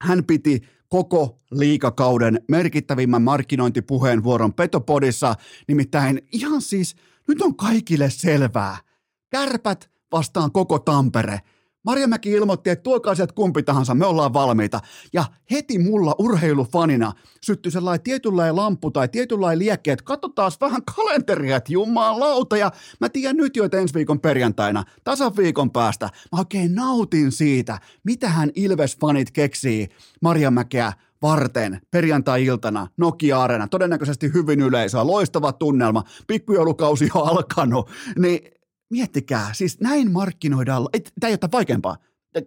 hän 0.02 0.24
piti 0.24 0.62
koko 0.88 1.40
liikakauden 1.50 2.40
merkittävimmän 2.48 3.22
markkinointipuheenvuoron 3.22 4.54
Petopodissa, 4.54 5.34
nimittäin 5.68 6.22
ihan 6.32 6.62
siis– 6.62 6.96
nyt 7.28 7.42
on 7.42 7.56
kaikille 7.56 8.10
selvää. 8.10 8.76
Kärpät 9.30 9.90
vastaan 10.12 10.52
koko 10.52 10.78
Tampere. 10.78 11.40
Marjamäki 11.86 12.30
ilmoitti, 12.30 12.70
että 12.70 12.82
tuokaa 12.82 13.14
sieltä 13.14 13.34
kumpi 13.34 13.62
tahansa, 13.62 13.94
me 13.94 14.06
ollaan 14.06 14.32
valmiita. 14.32 14.80
Ja 15.12 15.24
heti 15.50 15.78
mulla 15.78 16.14
urheilufanina 16.18 17.12
syttyi 17.42 17.72
sellainen 17.72 18.02
tietynlainen 18.02 18.56
lamppu 18.56 18.90
tai 18.90 19.08
tietynlainen 19.08 19.58
liekki, 19.58 19.90
että 19.90 20.04
katsotaan 20.04 20.52
vähän 20.60 20.82
kalenteria, 20.96 21.56
että 21.56 21.72
jumalauta. 21.72 22.56
Ja 22.56 22.70
mä 23.00 23.08
tiedän 23.08 23.36
nyt 23.36 23.56
jo, 23.56 23.64
että 23.64 23.78
ensi 23.78 23.94
viikon 23.94 24.20
perjantaina, 24.20 24.84
tasan 25.04 25.36
viikon 25.36 25.70
päästä, 25.70 26.06
mä 26.32 26.38
oikein 26.38 26.74
nautin 26.74 27.32
siitä, 27.32 27.78
mitä 28.04 28.28
hän 28.28 28.50
Ilves-fanit 28.50 29.30
keksii 29.32 29.88
Marjamäkeä 30.22 30.92
varten 31.22 31.80
perjantai-iltana 31.90 32.88
Nokia-areena, 32.96 33.68
todennäköisesti 33.68 34.30
hyvin 34.34 34.60
yleisöä, 34.60 35.06
loistava 35.06 35.52
tunnelma, 35.52 36.04
pikkujoulukausi 36.26 37.08
on 37.14 37.28
alkanut, 37.28 37.90
niin 38.18 38.40
miettikää, 38.90 39.48
siis 39.52 39.80
näin 39.80 40.12
markkinoidaan, 40.12 40.88
tämä 41.20 41.28
ei 41.28 41.38
ole 41.42 41.50
vaikeampaa, 41.52 41.96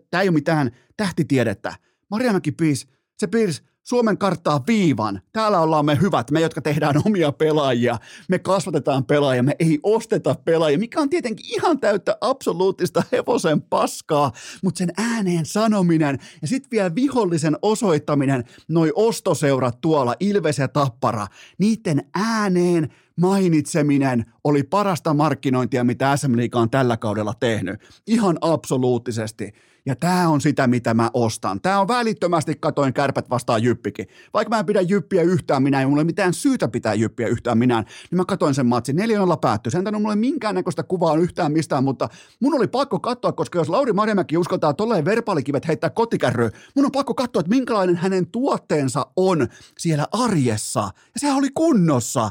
tämä 0.09 0.21
ei 0.21 0.29
ole 0.29 0.33
mitään 0.33 0.71
tähtitiedettä. 0.97 1.75
Marianakin 2.11 2.55
piis, 2.55 2.87
se 3.17 3.27
piirsi 3.27 3.68
Suomen 3.83 4.17
karttaa 4.17 4.63
viivan. 4.67 5.21
Täällä 5.31 5.59
ollaan 5.59 5.85
me 5.85 5.97
hyvät, 6.01 6.31
me 6.31 6.41
jotka 6.41 6.61
tehdään 6.61 6.95
omia 7.05 7.31
pelaajia. 7.31 7.97
Me 8.29 8.39
kasvatetaan 8.39 9.05
pelaajia, 9.05 9.43
me 9.43 9.55
ei 9.59 9.79
osteta 9.83 10.35
pelaajia, 10.45 10.79
mikä 10.79 11.01
on 11.01 11.09
tietenkin 11.09 11.45
ihan 11.45 11.79
täyttä 11.79 12.17
absoluuttista 12.21 13.03
hevosen 13.11 13.61
paskaa, 13.61 14.31
mutta 14.63 14.77
sen 14.77 14.91
ääneen 14.97 15.45
sanominen 15.45 16.19
ja 16.41 16.47
sitten 16.47 16.71
vielä 16.71 16.95
vihollisen 16.95 17.57
osoittaminen, 17.61 18.43
noi 18.67 18.91
ostoseurat 18.95 19.81
tuolla, 19.81 20.15
Ilves 20.19 20.57
ja 20.57 20.67
Tappara, 20.67 21.27
niiden 21.57 22.03
ääneen 22.13 22.89
mainitseminen 23.19 24.25
oli 24.43 24.63
parasta 24.63 25.13
markkinointia, 25.13 25.83
mitä 25.83 26.17
SM 26.17 26.37
Liiga 26.37 26.59
on 26.59 26.69
tällä 26.69 26.97
kaudella 26.97 27.33
tehnyt. 27.39 27.79
Ihan 28.07 28.37
absoluuttisesti. 28.41 29.53
Ja 29.89 29.95
tämä 29.95 30.29
on 30.29 30.41
sitä, 30.41 30.67
mitä 30.67 30.93
mä 30.93 31.09
ostan. 31.13 31.61
Tämä 31.61 31.79
on 31.79 31.87
välittömästi 31.87 32.55
katoin 32.59 32.93
kärpät 32.93 33.29
vastaan 33.29 33.63
jyppikin. 33.63 34.07
Vaikka 34.33 34.55
mä 34.55 34.59
en 34.59 34.65
pidä 34.65 34.81
jyppiä 34.81 35.21
yhtään 35.21 35.63
minä, 35.63 35.81
ja 35.81 35.87
mulla 35.87 36.01
ei 36.01 36.05
mitään 36.05 36.33
syytä 36.33 36.67
pitää 36.67 36.93
jyppiä 36.93 37.27
yhtään 37.27 37.57
minä, 37.57 37.83
niin 38.11 38.17
mä 38.17 38.25
katoin 38.25 38.53
sen 38.53 38.65
matsin. 38.65 38.97
4-0 38.97 38.99
päättyi. 39.41 39.71
Sen 39.71 40.01
mulle 40.01 40.15
minkäännäköistä 40.15 40.83
kuvaa 40.83 41.15
yhtään 41.15 41.51
mistään, 41.51 41.83
mutta 41.83 42.09
mun 42.39 42.53
oli 42.53 42.67
pakko 42.67 42.99
katsoa, 42.99 43.31
koska 43.31 43.59
jos 43.59 43.69
Lauri 43.69 43.93
Marjamäki 43.93 44.37
uskaltaa 44.37 44.73
tolleen 44.73 45.05
verbaalikivet 45.05 45.67
heittää 45.67 45.89
kotikärryyn, 45.89 46.51
mun 46.75 46.85
on 46.85 46.91
pakko 46.91 47.13
katsoa, 47.13 47.39
että 47.39 47.49
minkälainen 47.49 47.95
hänen 47.95 48.27
tuotteensa 48.27 49.05
on 49.15 49.47
siellä 49.77 50.07
arjessa. 50.11 50.79
Ja 50.81 51.19
sehän 51.19 51.37
oli 51.37 51.49
kunnossa. 51.53 52.29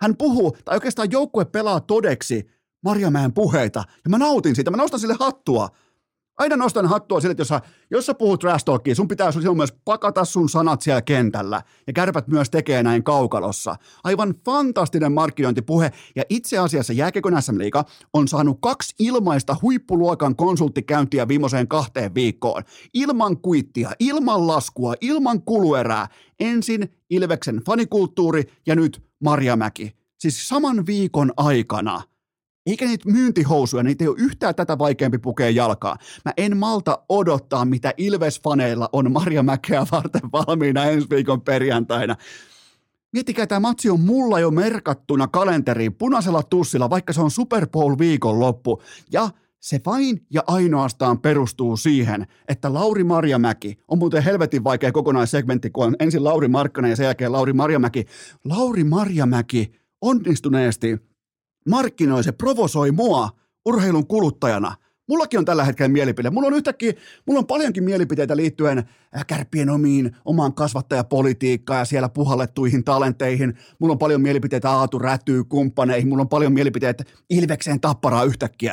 Hän 0.00 0.16
puhuu, 0.16 0.56
tai 0.64 0.76
oikeastaan 0.76 1.10
joukkue 1.10 1.44
pelaa 1.44 1.80
todeksi 1.80 2.50
Marjamäen 2.84 3.32
puheita, 3.32 3.84
ja 4.04 4.10
mä 4.10 4.18
nautin 4.18 4.54
siitä, 4.54 4.70
mä 4.70 4.76
nostan 4.76 5.00
sille 5.00 5.16
hattua. 5.20 5.68
Aina 6.38 6.56
nostan 6.56 6.86
hattua 6.86 7.20
sille, 7.20 7.30
että 7.30 7.40
jos 7.40 7.48
sä, 7.48 7.60
jos 7.90 8.06
sä 8.06 8.14
puhut 8.14 8.40
trash 8.40 8.64
talkia, 8.64 8.94
sun 8.94 9.08
pitää 9.08 9.32
silloin 9.32 9.56
myös 9.56 9.74
pakata 9.84 10.24
sun 10.24 10.48
sanat 10.48 10.82
siellä 10.82 11.02
kentällä. 11.02 11.62
Ja 11.86 11.92
kärpät 11.92 12.28
myös 12.28 12.50
tekee 12.50 12.82
näin 12.82 13.04
kaukalossa. 13.04 13.76
Aivan 14.04 14.34
fantastinen 14.44 15.12
markkinointipuhe. 15.12 15.92
Ja 16.16 16.22
itse 16.28 16.58
asiassa 16.58 16.92
Jääkekon 16.92 17.42
SM 17.42 17.58
Liiga 17.58 17.84
on 18.12 18.28
saanut 18.28 18.58
kaksi 18.60 18.94
ilmaista 18.98 19.56
huippuluokan 19.62 20.36
konsulttikäyntiä 20.36 21.28
viimeiseen 21.28 21.68
kahteen 21.68 22.14
viikkoon. 22.14 22.62
Ilman 22.94 23.36
kuittia, 23.36 23.90
ilman 23.98 24.46
laskua, 24.46 24.94
ilman 25.00 25.42
kuluerää. 25.42 26.08
Ensin 26.40 26.88
Ilveksen 27.10 27.60
fanikulttuuri 27.66 28.42
ja 28.66 28.76
nyt 28.76 29.02
Marjamäki. 29.20 29.92
Siis 30.18 30.48
saman 30.48 30.86
viikon 30.86 31.32
aikana– 31.36 32.02
eikä 32.66 32.84
niitä 32.84 33.10
myyntihousuja, 33.10 33.82
niitä 33.82 34.04
ei 34.04 34.08
ole 34.08 34.16
yhtään 34.18 34.54
tätä 34.54 34.78
vaikeampi 34.78 35.18
pukea 35.18 35.50
jalkaa. 35.50 35.96
Mä 36.24 36.32
en 36.36 36.56
malta 36.56 36.98
odottaa, 37.08 37.64
mitä 37.64 37.94
Ilves-faneilla 37.98 38.88
on 38.92 39.12
Marja 39.12 39.42
Mäkeä 39.42 39.86
varten 39.92 40.32
valmiina 40.32 40.84
ensi 40.84 41.10
viikon 41.10 41.40
perjantaina. 41.40 42.16
Miettikää, 43.12 43.46
tämä 43.46 43.60
matsi 43.60 43.90
on 43.90 44.00
mulla 44.00 44.40
jo 44.40 44.50
merkattuna 44.50 45.28
kalenteriin 45.28 45.94
punaisella 45.94 46.42
tussilla, 46.42 46.90
vaikka 46.90 47.12
se 47.12 47.20
on 47.20 47.30
Super 47.30 47.66
Bowl 47.66 47.96
loppu. 48.38 48.82
Ja 49.12 49.30
se 49.60 49.80
vain 49.86 50.26
ja 50.30 50.42
ainoastaan 50.46 51.18
perustuu 51.18 51.76
siihen, 51.76 52.26
että 52.48 52.74
Lauri 52.74 53.04
Marjamäki, 53.04 53.78
on 53.88 53.98
muuten 53.98 54.22
helvetin 54.22 54.64
vaikea 54.64 54.92
kokonaissegmentti, 54.92 55.70
kun 55.70 55.86
on 55.86 55.96
ensin 55.98 56.24
Lauri 56.24 56.48
Markkanen 56.48 56.90
ja 56.90 56.96
sen 56.96 57.04
jälkeen 57.04 57.32
Lauri 57.32 57.52
Marjamäki. 57.52 58.06
Lauri 58.44 58.84
Marjamäki 58.84 59.72
onnistuneesti 60.00 60.98
markkinoi, 61.68 62.24
se 62.24 62.32
provosoi 62.32 62.90
mua 62.90 63.30
urheilun 63.64 64.06
kuluttajana– 64.06 64.74
Mullakin 65.08 65.38
on 65.38 65.44
tällä 65.44 65.64
hetkellä 65.64 65.88
mielipide. 65.88 66.30
Mulla 66.30 66.46
on 66.46 66.54
yhtäkkiä, 66.54 66.92
mulla 67.26 67.38
on 67.38 67.46
paljonkin 67.46 67.84
mielipiteitä 67.84 68.36
liittyen 68.36 68.78
äh, 68.78 69.26
kärppien 69.26 69.70
omiin, 69.70 70.16
omaan 70.24 70.54
kasvattajapolitiikkaan 70.54 71.78
ja 71.78 71.84
siellä 71.84 72.08
puhallettuihin 72.08 72.84
talenteihin. 72.84 73.58
Mulla 73.78 73.92
on 73.92 73.98
paljon 73.98 74.20
mielipiteitä 74.20 74.70
Aatu 74.70 74.98
Rätyy 74.98 75.44
kumppaneihin. 75.44 76.08
Mulla 76.08 76.20
on 76.20 76.28
paljon 76.28 76.52
mielipiteitä 76.52 77.04
Ilvekseen 77.30 77.80
tapparaa 77.80 78.24
yhtäkkiä. 78.24 78.72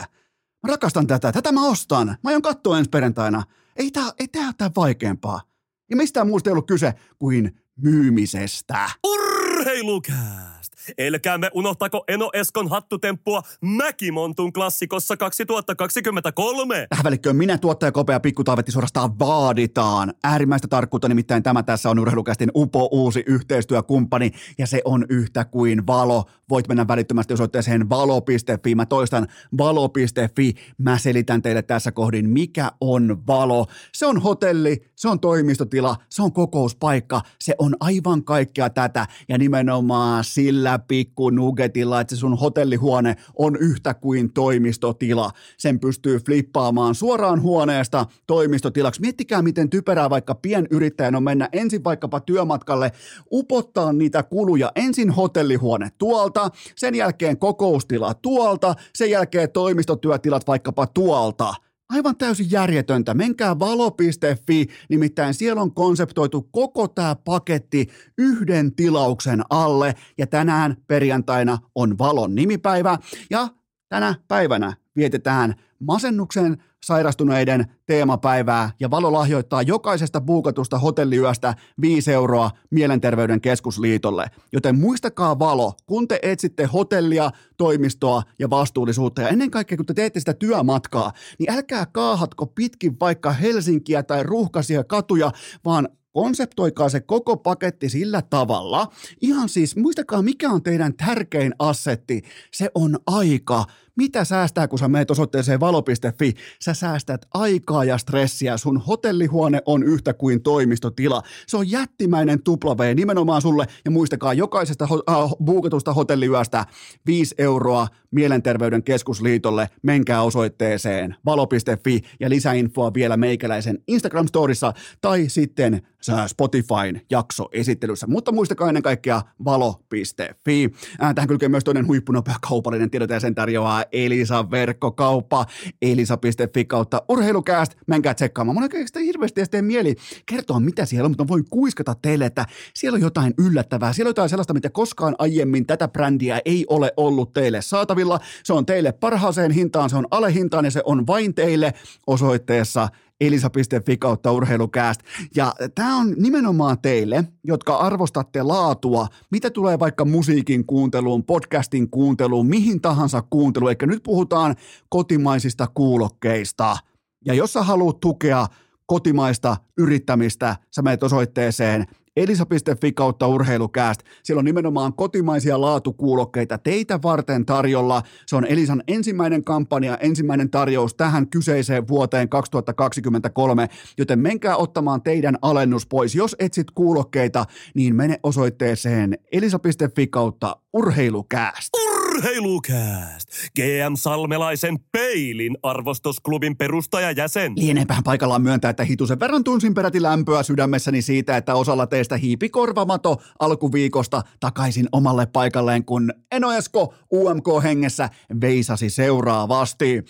Mä 0.64 0.68
rakastan 0.68 1.08
tätä. 1.08 1.32
Tätä 1.32 1.52
mä 1.52 1.68
ostan. 1.68 2.08
Mä 2.08 2.30
aion 2.30 2.42
katsoa 2.42 2.78
ensi 2.78 2.90
perjantaina. 2.90 3.44
Ei 3.76 3.92
tää, 3.92 4.10
ei 4.20 4.28
tää 4.28 4.54
ole 4.62 4.72
vaikeampaa. 4.76 5.42
Ja 5.90 5.96
mistään 5.96 6.28
muusta 6.28 6.50
ei 6.50 6.52
ollut 6.52 6.68
kyse 6.68 6.94
kuin 7.20 7.60
myymisestä. 7.76 8.90
Urheilukää! 9.08 10.53
Elkäämme 10.98 11.50
unohtako 11.54 12.04
Eno 12.08 12.30
Eskon 12.34 12.70
hattutemppua 12.70 13.42
Mäkimontun 13.62 14.54
klassikossa 14.54 15.18
2023. 15.18 16.88
Välikköön 17.04 17.36
minä 17.36 17.58
tuottaja 17.58 17.92
Kopea 17.92 18.20
Pikkutaavetti 18.20 18.72
suorastaan 18.72 19.20
vaaditaan. 19.20 20.14
Äärimmäistä 20.24 20.68
tarkkuutta 20.68 21.08
nimittäin 21.08 21.44
tämä 21.44 21.64
tässä 21.64 21.90
on 21.90 22.00
urheilukästin 22.00 22.52
upo 22.56 22.90
uusi 22.92 23.24
yhteistyökumppani 23.28 24.32
ja 24.58 24.68
se 24.68 24.82
on 24.86 25.06
yhtä 25.10 25.46
kuin 25.46 25.88
valo. 25.88 26.26
Voit 26.50 26.68
mennä 26.68 26.88
välittömästi 26.88 27.34
osoitteeseen 27.34 27.90
valo.fi. 27.90 28.76
Mä 28.76 28.86
toistan 28.86 29.28
valo.fi. 29.58 30.54
Mä 30.78 30.98
selitän 30.98 31.42
teille 31.42 31.62
tässä 31.62 31.92
kohdin, 31.92 32.30
mikä 32.30 32.72
on 32.82 33.28
valo. 33.28 33.68
Se 33.94 34.06
on 34.06 34.22
hotelli, 34.22 34.92
se 35.04 35.10
on 35.10 35.20
toimistotila, 35.20 35.96
se 36.10 36.22
on 36.22 36.34
kokouspaikka, 36.34 37.22
se 37.40 37.56
on 37.58 37.76
aivan 37.80 38.24
kaikkea 38.24 38.70
tätä 38.70 39.08
ja 39.30 39.38
nimenomaan 39.38 40.24
sillä 40.24 40.80
pikku 40.80 41.30
nuggetilla, 41.30 42.02
että 42.02 42.16
se 42.16 42.20
sun 42.20 42.38
hotellihuone 42.38 43.16
on 43.36 43.56
yhtä 43.56 43.94
kuin 43.94 44.34
toimistotila. 44.34 45.32
Sen 45.58 45.80
pystyy 45.80 46.20
flippaamaan 46.20 46.96
suoraan 46.96 47.42
huoneesta 47.42 48.06
toimistotilaksi. 48.28 49.02
Miettikää, 49.02 49.42
miten 49.42 49.70
typerää 49.70 50.10
vaikka 50.10 50.36
pienyrittäjän 50.36 51.16
on 51.16 51.24
mennä 51.24 51.50
ensin 51.52 51.84
vaikkapa 51.84 52.20
työmatkalle, 52.20 52.92
upottaa 53.32 53.94
niitä 53.94 54.24
kuluja. 54.24 54.72
Ensin 54.76 55.10
hotellihuone 55.10 55.90
tuolta, 55.98 56.50
sen 56.76 56.96
jälkeen 56.96 57.38
kokoustila 57.38 58.14
tuolta, 58.14 58.76
sen 58.96 59.10
jälkeen 59.10 59.52
toimistotyötilat 59.52 60.48
vaikkapa 60.48 60.88
tuolta. 60.88 61.56
Aivan 61.90 62.18
täysin 62.18 62.52
järjetöntä. 62.52 63.14
Menkää 63.14 63.60
valo.fi, 63.60 64.68
nimittäin 64.90 65.34
siellä 65.34 65.62
on 65.62 65.74
konseptoitu 65.74 66.42
koko 66.52 66.88
tämä 66.88 67.16
paketti 67.16 67.88
yhden 68.18 68.76
tilauksen 68.76 69.42
alle. 69.50 69.96
Ja 70.18 70.28
tänään 70.28 70.78
perjantaina 70.88 71.58
on 71.76 71.98
valon 71.98 72.36
nimipäivä 72.36 72.98
ja 73.30 73.48
tänä 73.90 74.16
päivänä 74.28 74.74
vietetään 74.96 75.56
masennuksen 75.80 76.64
sairastuneiden 76.84 77.66
teemapäivää 77.86 78.72
ja 78.80 78.92
Valo 78.92 79.14
lahjoittaa 79.14 79.62
jokaisesta 79.62 80.22
buukatusta 80.22 80.80
hotelliyöstä 80.80 81.54
5 81.82 82.12
euroa 82.12 82.52
Mielenterveyden 82.70 83.42
keskusliitolle. 83.42 84.28
Joten 84.52 84.80
muistakaa 84.80 85.40
Valo, 85.40 85.74
kun 85.86 86.08
te 86.08 86.20
etsitte 86.22 86.66
hotellia, 86.66 87.32
toimistoa 87.58 88.24
ja 88.40 88.50
vastuullisuutta 88.50 89.22
ja 89.22 89.30
ennen 89.30 89.52
kaikkea 89.52 89.78
kun 89.78 89.86
te 89.86 89.94
teette 89.94 90.20
sitä 90.20 90.34
työmatkaa, 90.34 91.12
niin 91.40 91.52
älkää 91.52 91.86
kaahatko 91.86 92.46
pitkin 92.46 93.00
vaikka 93.00 93.32
Helsinkiä 93.32 94.04
tai 94.04 94.24
ruuhkaisia 94.24 94.84
katuja, 94.84 95.32
vaan 95.66 95.90
konseptoikaa 96.14 96.90
se 96.90 97.00
koko 97.00 97.38
paketti 97.38 97.90
sillä 97.90 98.22
tavalla. 98.22 98.88
Ihan 99.22 99.50
siis, 99.50 99.76
muistakaa 99.76 100.22
mikä 100.22 100.50
on 100.50 100.64
teidän 100.64 100.94
tärkein 100.94 101.54
assetti. 101.60 102.22
Se 102.52 102.70
on 102.76 103.00
aika. 103.08 103.66
Mitä 103.96 104.26
säästää, 104.26 104.68
kun 104.68 104.80
sä 104.80 104.88
meet 104.88 105.12
osoitteeseen 105.12 105.60
valo.fi? 105.60 106.34
Sä 106.60 106.74
säästät 106.74 107.26
aikaa 107.34 107.84
ja 107.84 107.98
stressiä. 107.98 108.58
Sun 108.58 108.78
hotellihuone 108.78 109.62
on 109.66 109.84
yhtä 109.84 110.14
kuin 110.14 110.44
toimistotila. 110.44 111.22
Se 111.48 111.58
on 111.58 111.72
jättimäinen 111.72 112.44
tupla 112.44 112.78
V 112.78 112.96
nimenomaan 112.96 113.42
sulle. 113.42 113.68
Ja 113.86 113.92
muistakaa, 113.92 114.34
jokaisesta 114.34 114.86
ho- 114.86 115.14
äh, 115.14 115.30
buukatusta 115.46 115.94
hotelliyöstä 115.94 116.66
5 117.06 117.36
euroa 117.38 117.88
Mielenterveyden 118.12 118.84
keskusliitolle. 118.84 119.70
Menkää 119.84 120.22
osoitteeseen 120.22 121.16
valo.fi 121.26 122.02
ja 122.20 122.30
lisäinfoa 122.30 122.94
vielä 122.94 123.18
meikäläisen 123.18 123.80
Instagram-storissa 123.92 124.74
tai 125.02 125.26
sitten 125.28 125.82
Spotifyn 126.28 127.02
jaksoesittelyssä. 127.10 128.08
Mutta 128.08 128.32
muistakaa 128.32 128.68
ennen 128.68 128.84
kaikkea 128.84 129.22
valo.fi. 129.46 130.70
Äh, 131.04 131.16
tähän 131.16 131.28
kylkee 131.28 131.50
myös 131.50 131.64
toinen 131.64 131.88
huippunopea 131.88 132.36
kaupallinen 132.50 132.90
tiedot 132.90 133.10
ja 133.10 133.20
sen 133.20 133.36
tarjoaa 133.36 133.83
Elisa 133.92 134.52
verkkokauppa, 134.52 135.46
elisa.fi 135.82 136.66
kautta 136.66 137.02
urheilukääst. 137.10 137.74
Menkää 137.88 138.14
tsekkaamaan. 138.14 138.56
Mun 138.56 138.64
oikeastaan 138.64 139.06
hirveästi 139.06 139.42
edes 139.42 139.62
mieli 139.62 139.96
kertoa, 140.26 140.60
mitä 140.60 140.86
siellä 140.86 141.06
on, 141.06 141.12
mutta 141.12 141.28
voin 141.28 141.44
kuiskata 141.50 141.96
teille, 142.02 142.26
että 142.26 142.46
siellä 142.76 142.96
on 142.96 143.02
jotain 143.02 143.34
yllättävää. 143.38 143.94
Siellä 143.94 144.08
on 144.08 144.12
jotain 144.12 144.30
sellaista, 144.30 144.54
mitä 144.54 144.70
koskaan 144.70 145.16
aiemmin 145.18 145.66
tätä 145.66 145.88
brändiä 145.88 146.42
ei 146.46 146.66
ole 146.70 146.94
ollut 146.98 147.34
teille 147.34 147.62
saatavilla. 147.62 148.20
Se 148.44 148.54
on 148.54 148.66
teille 148.66 148.92
parhaaseen 148.92 149.52
hintaan, 149.52 149.90
se 149.90 149.98
on 149.98 150.08
alehintaan 150.12 150.66
ja 150.66 150.72
se 150.72 150.82
on 150.86 151.08
vain 151.08 151.34
teille 151.34 151.74
osoitteessa 152.08 152.90
elisa.fi 153.22 153.98
kautta 153.98 154.32
urheilukääst. 154.32 155.02
Ja 155.36 155.54
tämä 155.76 155.98
on 155.98 156.16
nimenomaan 156.18 156.82
teille, 156.82 157.24
jotka 157.44 157.78
arvostatte 157.78 158.44
laatua, 158.44 159.08
mitä 159.32 159.50
tulee 159.50 159.80
vaikka 159.80 160.06
musiikin 160.06 160.66
kuunteluun, 160.66 161.24
podcastin 161.24 161.90
kuunteluun, 161.90 162.48
mihin 162.48 162.82
tahansa 162.82 163.24
kuunteluun. 163.30 163.70
Eikä 163.70 163.86
nyt 163.86 164.04
puhutaan 164.04 164.56
kotimaisista 164.90 165.68
kuulokkeista. 165.74 166.78
Ja 167.26 167.34
jos 167.34 167.54
sä 167.54 167.64
haluat 167.64 168.00
tukea 168.00 168.48
kotimaista 168.86 169.58
yrittämistä, 169.78 170.56
sä 170.76 170.82
menet 170.82 171.04
osoitteeseen 171.04 171.86
elisa.fi 172.18 172.92
kautta 172.92 173.28
urheilukääst. 173.28 174.02
Siellä 174.24 174.40
on 174.40 174.46
nimenomaan 174.46 174.94
kotimaisia 174.94 175.62
laatukuulokkeita 175.62 176.58
teitä 176.58 177.00
varten 177.04 177.46
tarjolla. 177.46 178.02
Se 178.26 178.36
on 178.36 178.46
Elisan 178.46 178.84
ensimmäinen 178.88 179.44
kampanja, 179.44 179.98
ensimmäinen 179.98 180.50
tarjous 180.50 180.94
tähän 180.94 181.28
kyseiseen 181.28 181.88
vuoteen 181.88 182.30
2023, 182.30 183.70
joten 183.98 184.20
menkää 184.20 184.58
ottamaan 184.58 185.02
teidän 185.02 185.38
alennus 185.42 185.88
pois. 185.88 186.16
Jos 186.16 186.36
etsit 186.40 186.72
kuulokkeita, 186.72 187.46
niin 187.76 187.96
mene 187.96 188.20
osoitteeseen 188.24 189.18
elisa.fi 189.32 190.08
kautta 190.08 190.58
urheilukääst. 190.74 191.70
Urheilukääst! 192.14 193.30
GM 193.56 193.94
Salmelaisen 193.96 194.80
Peilin 194.92 195.58
arvostusklubin 195.64 196.58
perustajajäsen. 196.58 197.54
Lieneepähän 197.56 198.04
paikallaan 198.04 198.42
myöntää, 198.42 198.70
että 198.70 198.84
hitusen 198.84 199.20
verran 199.20 199.44
tunsin 199.44 199.74
peräti 199.74 200.02
lämpöä 200.02 200.44
sydämessäni 200.44 201.02
siitä, 201.02 201.38
että 201.38 201.56
osalla 201.56 201.88
teistä 201.88 202.18
hiipi 202.18 202.50
korvamato 202.50 203.22
alkuviikosta 203.40 204.22
takaisin 204.40 204.88
omalle 204.92 205.26
paikalleen, 205.26 205.86
kun 205.86 206.14
Eno 206.32 206.52
Esko 206.52 206.94
UMK-hengessä 207.14 208.10
veisasi 208.42 208.90
seuraavasti. 208.90 210.06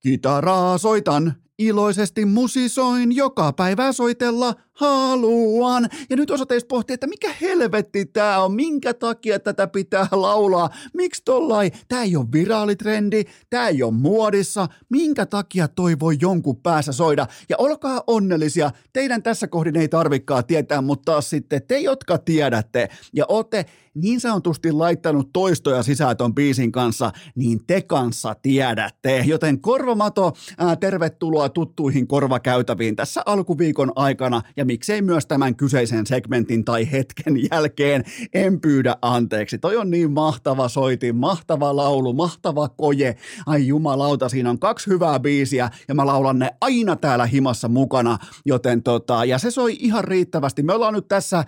Kitaraa 0.00 0.78
soitan, 0.78 1.34
iloisesti 1.58 2.24
musisoin, 2.24 3.16
joka 3.16 3.52
päivä 3.52 3.92
soitella 3.92 4.54
haluan. 4.74 5.88
Ja 6.10 6.16
nyt 6.16 6.30
osa 6.30 6.46
teistä 6.46 6.68
pohtii, 6.68 6.94
että 6.94 7.06
mikä 7.06 7.34
helvetti 7.40 8.06
tää 8.06 8.44
on, 8.44 8.52
minkä 8.52 8.94
takia 8.94 9.38
tätä 9.38 9.66
pitää 9.66 10.06
laulaa, 10.12 10.70
miksi 10.94 11.22
tollai, 11.24 11.70
tää 11.88 12.02
ei 12.02 12.16
ole 12.16 12.26
viraalitrendi, 12.32 13.24
tää 13.50 13.68
ei 13.68 13.82
ole 13.82 13.92
muodissa, 13.92 14.68
minkä 14.88 15.26
takia 15.26 15.68
toi 15.68 15.96
voi 16.00 16.16
jonkun 16.20 16.56
päässä 16.56 16.92
soida. 16.92 17.26
Ja 17.48 17.56
olkaa 17.58 18.02
onnellisia, 18.06 18.70
teidän 18.92 19.22
tässä 19.22 19.48
kohdin 19.48 19.76
ei 19.76 19.88
tarvikaan 19.88 20.44
tietää, 20.44 20.80
mutta 20.80 21.12
taas 21.12 21.30
sitten 21.30 21.62
te, 21.68 21.78
jotka 21.78 22.18
tiedätte 22.18 22.88
ja 23.12 23.24
ootte 23.28 23.66
niin 23.94 24.20
sanotusti 24.20 24.72
laittanut 24.72 25.30
toistoja 25.32 25.82
sisään 25.82 26.16
ton 26.16 26.34
biisin 26.34 26.72
kanssa, 26.72 27.12
niin 27.34 27.60
te 27.66 27.82
kanssa 27.82 28.34
tiedätte. 28.42 29.24
Joten 29.26 29.60
Korvamato, 29.60 30.32
ää, 30.58 30.76
tervetuloa 30.76 31.48
tuttuihin 31.48 32.06
korvakäytäviin 32.06 32.96
tässä 32.96 33.22
alkuviikon 33.26 33.92
aikana 33.96 34.42
ja 34.56 34.63
miksei 34.64 35.02
myös 35.02 35.26
tämän 35.26 35.56
kyseisen 35.56 36.06
segmentin 36.06 36.64
tai 36.64 36.92
hetken 36.92 37.36
jälkeen 37.52 38.04
en 38.34 38.60
pyydä 38.60 38.96
anteeksi. 39.02 39.58
Toi 39.58 39.76
on 39.76 39.90
niin 39.90 40.12
mahtava 40.12 40.68
soitin, 40.68 41.16
mahtava 41.16 41.76
laulu, 41.76 42.12
mahtava 42.12 42.68
koje. 42.68 43.16
Ai 43.46 43.66
jumalauta, 43.66 44.28
siinä 44.28 44.50
on 44.50 44.58
kaksi 44.58 44.90
hyvää 44.90 45.20
biisiä 45.20 45.70
ja 45.88 45.94
mä 45.94 46.06
laulan 46.06 46.38
ne 46.38 46.50
aina 46.60 46.96
täällä 46.96 47.26
himassa 47.26 47.68
mukana, 47.68 48.18
joten 48.44 48.82
tota, 48.82 49.24
ja 49.24 49.38
se 49.38 49.50
soi 49.50 49.76
ihan 49.80 50.04
riittävästi. 50.04 50.62
Me 50.62 50.72
ollaan 50.72 50.94
nyt 50.94 51.08
tässä, 51.08 51.44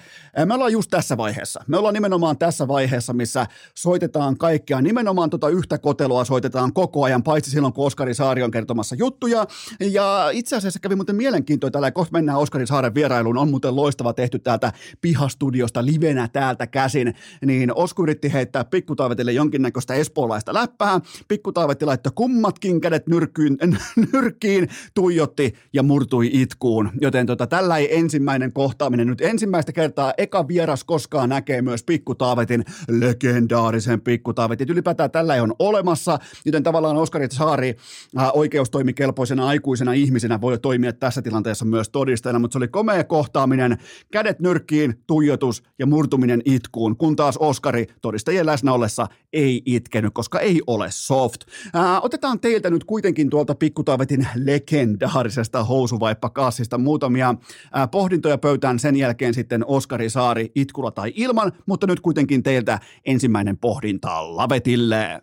me 0.46 0.54
ollaan 0.54 0.72
just 0.72 0.90
tässä 0.90 1.16
vaiheessa. 1.16 1.64
Me 1.66 1.76
ollaan 1.76 1.94
nimenomaan 1.94 2.38
tässä 2.38 2.68
vaiheessa, 2.68 3.12
missä 3.12 3.46
soitetaan 3.74 4.38
kaikkea, 4.38 4.80
nimenomaan 4.80 5.30
tota 5.30 5.48
yhtä 5.48 5.78
kotelua 5.78 6.24
soitetaan 6.24 6.72
koko 6.72 7.04
ajan, 7.04 7.22
paitsi 7.22 7.50
silloin, 7.50 7.72
kun 7.72 7.86
Oskari 7.86 8.14
Saari 8.14 8.42
on 8.42 8.50
kertomassa 8.50 8.94
juttuja. 8.94 9.46
Ja 9.80 10.30
itse 10.32 10.56
asiassa 10.56 10.80
kävi 10.80 10.94
muuten 10.94 11.16
mielenkiintoa 11.16 11.70
täällä, 11.70 11.90
kohta 11.90 12.12
mennään 12.12 12.38
Oskari 12.38 12.66
Saaren 12.66 12.94
vierailuun, 13.06 13.38
on 13.38 13.50
muuten 13.50 13.76
loistava 13.76 14.12
tehty 14.12 14.38
täältä 14.38 14.72
pihastudiosta 15.00 15.84
livenä 15.84 16.28
täältä 16.28 16.66
käsin, 16.66 17.14
niin 17.44 17.72
Osku 17.74 18.02
yritti 18.02 18.32
heittää 18.32 18.64
pikkutaavetille 18.64 19.32
jonkinnäköistä 19.32 19.94
espoolaista 19.94 20.54
läppää, 20.54 21.00
pikkutaavetti 21.28 21.84
laittoi 21.84 22.12
kummatkin 22.14 22.80
kädet 22.80 23.06
nyrkkyyn, 23.06 23.56
nyrkkiin, 24.12 24.68
tuijotti 24.94 25.54
ja 25.72 25.82
murtui 25.82 26.30
itkuun, 26.32 26.90
joten 27.00 27.26
tota, 27.26 27.46
tällä 27.46 27.76
ei 27.76 27.98
ensimmäinen 27.98 28.52
kohtaaminen 28.52 29.06
nyt 29.06 29.20
ensimmäistä 29.20 29.72
kertaa. 29.72 30.14
Eka 30.18 30.48
vieras 30.48 30.84
koskaan 30.84 31.28
näkee 31.28 31.62
myös 31.62 31.84
pikkutaavetin 31.84 32.64
legendaarisen 32.88 34.00
pikkutaavetin. 34.00 34.68
Ylipäätään 34.70 35.10
tällä 35.10 35.34
ei 35.34 35.40
on 35.40 35.54
olemassa, 35.58 36.18
joten 36.44 36.62
tavallaan 36.62 36.96
Oskari 36.96 37.26
Saari 37.30 37.76
äh, 38.18 38.30
oikeustoimikelpoisena 38.34 39.46
aikuisena 39.46 39.92
ihmisenä 39.92 40.40
voi 40.40 40.58
toimia 40.58 40.92
tässä 40.92 41.22
tilanteessa 41.22 41.64
myös 41.64 41.88
todisteena, 41.88 42.38
mutta 42.38 42.52
se 42.52 42.58
oli 42.58 42.68
komea 42.68 42.95
kohtaaminen, 43.04 43.78
kädet 44.12 44.40
nyrkkiin, 44.40 44.94
tuijotus 45.06 45.62
ja 45.78 45.86
murtuminen 45.86 46.42
itkuun, 46.44 46.96
kun 46.96 47.16
taas 47.16 47.36
Oskari 47.36 47.86
todistajien 48.00 48.46
läsnä 48.46 48.72
ollessa 48.72 49.06
ei 49.32 49.62
itkenyt, 49.66 50.14
koska 50.14 50.40
ei 50.40 50.62
ole 50.66 50.86
soft. 50.90 51.40
Ää, 51.74 52.00
otetaan 52.00 52.40
teiltä 52.40 52.70
nyt 52.70 52.84
kuitenkin 52.84 53.30
tuolta 53.30 53.54
pikkutaavetin 53.54 54.28
legendaarisesta 54.34 55.64
housuvaippakassista 55.64 56.78
muutamia 56.78 57.34
ää, 57.72 57.88
pohdintoja 57.88 58.38
pöytään 58.38 58.78
sen 58.78 58.96
jälkeen 58.96 59.34
sitten 59.34 59.64
Oskari 59.66 60.10
Saari 60.10 60.52
itkulla 60.54 60.90
tai 60.90 61.12
ilman, 61.16 61.52
mutta 61.66 61.86
nyt 61.86 62.00
kuitenkin 62.00 62.42
teiltä 62.42 62.78
ensimmäinen 63.04 63.58
pohdinta 63.58 64.36
lavetille. 64.36 65.22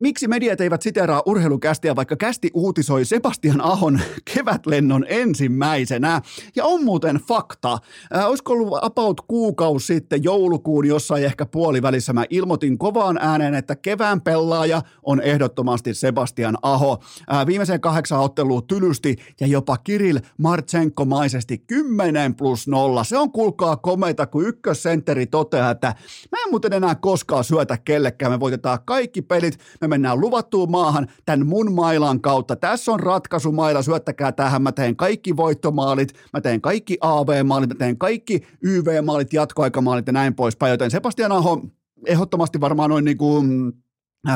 Miksi 0.00 0.28
mediat 0.28 0.60
eivät 0.60 0.82
siteraa 0.82 1.22
urheilukästiä, 1.26 1.96
vaikka 1.96 2.16
kästi 2.16 2.50
uutisoi 2.54 3.04
Sebastian 3.04 3.60
Ahon 3.60 4.00
kevätlennon 4.34 5.04
ensimmäisenä? 5.08 6.22
Ja 6.56 6.64
on 6.64 6.84
muuten 6.84 7.16
fakta. 7.16 7.78
Äh, 8.16 8.28
olisiko 8.28 8.52
ollut 8.52 8.78
about 8.82 9.20
kuukausi 9.20 9.86
sitten 9.86 10.24
joulukuun 10.24 10.86
jossain 10.86 11.24
ehkä 11.24 11.46
puolivälissä 11.46 12.12
mä 12.12 12.24
ilmoitin 12.30 12.78
kovaan 12.78 13.18
ääneen, 13.20 13.54
että 13.54 13.76
kevään 13.76 14.20
pelaaja 14.20 14.82
on 15.02 15.20
ehdottomasti 15.20 15.94
Sebastian 15.94 16.58
Aho. 16.62 16.98
Äh, 17.32 17.46
viimeiseen 17.46 17.80
kahdeksan 17.80 18.20
otteluun 18.20 18.66
tylysti 18.66 19.16
ja 19.40 19.46
jopa 19.46 19.76
Kiril 19.76 20.20
Martsenko-maisesti 20.36 21.58
10 21.66 22.34
plus 22.34 22.68
0. 22.68 23.04
Se 23.04 23.18
on 23.18 23.32
kuulkaa 23.32 23.76
komeita, 23.76 24.26
kun 24.26 24.46
ykkössentteri 24.46 25.26
toteaa, 25.26 25.70
että 25.70 25.94
mä 26.32 26.38
en 26.44 26.50
muuten 26.50 26.72
enää 26.72 26.94
koskaan 26.94 27.44
syötä 27.44 27.78
kellekään. 27.84 28.32
Me 28.32 28.40
voitetaan 28.40 28.78
kaikki 28.84 29.22
pelit, 29.22 29.58
me 29.80 29.87
mennään 29.88 30.20
luvattuun 30.20 30.70
maahan 30.70 31.06
tämän 31.26 31.46
mun 31.46 31.72
mailan 31.72 32.20
kautta. 32.20 32.56
Tässä 32.56 32.92
on 32.92 33.00
ratkaisumaila, 33.00 33.82
syöttäkää 33.82 34.32
tähän. 34.32 34.62
Mä 34.62 34.72
teen 34.72 34.96
kaikki 34.96 35.36
voittomaalit, 35.36 36.14
mä 36.32 36.40
teen 36.40 36.60
kaikki 36.60 36.98
AV-maalit, 37.00 37.70
mä 37.70 37.74
teen 37.74 37.98
kaikki 37.98 38.42
YV-maalit, 38.62 39.32
jatkoaikamaalit 39.32 40.06
ja 40.06 40.12
näin 40.12 40.34
poispäin. 40.34 40.70
Joten 40.70 40.90
Sebastian 40.90 41.32
Aho 41.32 41.62
ehdottomasti 42.06 42.60
varmaan 42.60 42.90
noin 42.90 43.04
niin 43.04 43.18
kuin 43.18 43.72
Äh, 43.72 43.87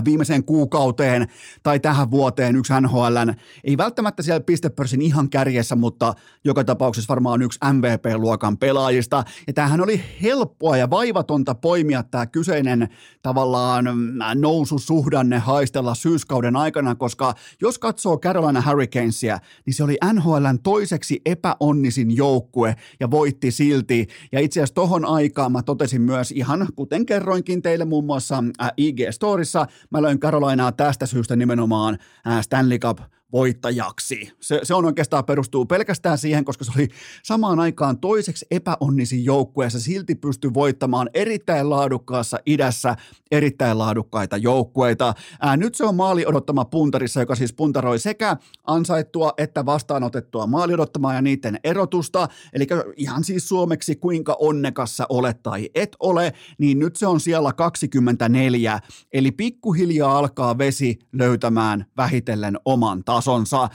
viimeiseen 0.05 0.44
kuukauteen 0.44 1.28
tai 1.62 1.81
tähän 1.81 2.11
vuoteen 2.11 2.57
yksi 2.57 2.72
NHL, 2.81 3.16
ei 3.64 3.76
välttämättä 3.76 4.22
siellä 4.22 4.40
pistepörssin 4.40 5.02
ihan 5.02 5.31
kärjessä, 5.31 5.76
mutta 5.76 6.14
joka 6.44 6.64
tapauksessa 6.64 7.09
varmaan 7.09 7.42
yksi 7.42 7.59
MVP-luokan 7.72 8.59
pelaajista. 8.59 9.24
Ja 9.46 9.52
tämähän 9.52 9.81
oli 9.81 10.00
helppoa 10.22 10.76
ja 10.76 10.90
vaivatonta 10.90 11.55
poimia 11.55 12.02
tämä 12.02 12.26
kyseinen 12.26 12.88
tavallaan 13.22 13.87
äh, 13.87 14.35
noususuhdanne 14.35 15.38
haistella 15.38 15.94
syyskauden 15.94 16.57
aikana, 16.57 16.94
koska 16.94 17.35
jos 17.61 17.78
katsoo 17.78 18.18
Carolina 18.18 18.62
Hurricanesia, 18.68 19.38
niin 19.66 19.74
se 19.74 19.85
oli 19.85 19.98
NHLn 20.12 20.59
toiseksi 20.62 21.20
epäonnisin 21.26 22.16
joukkue 22.16 22.76
ja 23.00 23.11
voitti 23.11 23.50
silti. 23.50 24.07
Ja 24.33 24.40
itse 24.40 24.61
asiassa 24.61 24.74
tohon 24.74 25.05
aikaan 25.05 25.52
mä 25.52 25.62
totesin 25.62 26.02
myös 26.02 26.31
ihan, 26.31 26.66
kuten 26.76 27.07
kerroinkin 27.07 27.62
teille 27.62 27.85
muun 27.85 28.05
muassa 28.05 28.44
äh, 28.62 28.70
IG-storissa, 28.76 29.66
mä 29.90 30.03
löin 30.03 30.21
Carolinaa 30.21 30.73
tästä 30.73 31.07
syystä 31.07 31.37
nimenomaan 31.37 31.99
Stanley 32.42 32.79
Cup 32.79 32.99
voittajaksi. 33.33 34.33
Se, 34.40 34.61
se 34.62 34.75
on 34.75 34.85
oikeastaan 34.85 35.25
perustuu 35.25 35.66
pelkästään 35.66 36.18
siihen, 36.18 36.45
koska 36.45 36.64
se 36.64 36.73
oli 36.77 36.88
samaan 37.23 37.61
aikaan 37.61 37.99
toiseksi 37.99 38.47
epäonnisin 38.51 39.25
joukkueessa, 39.25 39.81
silti 39.81 40.14
pystyi 40.14 40.55
voittamaan 40.55 41.11
erittäin 41.14 41.71
laadukkaassa 41.71 42.38
idässä 42.47 42.97
erittäin 43.31 43.79
laadukkaita 43.79 44.37
joukkueita. 44.37 45.14
Ää, 45.40 45.57
nyt 45.57 45.75
se 45.75 45.85
on 45.85 45.97
maali 45.97 46.27
odottama 46.27 46.64
puntarissa, 46.64 47.21
joka 47.21 47.35
siis 47.35 47.53
puntaroi 47.53 47.99
sekä 47.99 48.37
ansaittua 48.64 49.33
että 49.37 49.66
vastaanotettua 49.66 50.47
maali 50.47 50.75
odottamaa 50.75 51.14
ja 51.14 51.23
niiden 51.23 51.61
erotusta, 51.64 52.29
eli 52.53 52.66
ihan 52.97 53.25
siis 53.25 53.49
suomeksi 53.49 53.97
kuinka 53.97 54.37
onnekassa 54.40 55.07
olet 55.09 55.42
tai 55.42 55.71
et 55.75 55.97
ole, 56.01 56.33
niin 56.59 56.79
nyt 56.79 56.97
se 56.97 57.07
on 57.07 57.21
siellä 57.21 57.53
24, 57.53 58.81
eli 59.12 59.31
pikkuhiljaa 59.31 60.18
alkaa 60.18 60.59
vesi 60.59 60.99
löytämään 61.12 61.87
vähitellen 61.97 62.59
oman 62.64 63.05
tason 63.05 63.21
tasonsa. 63.22 63.68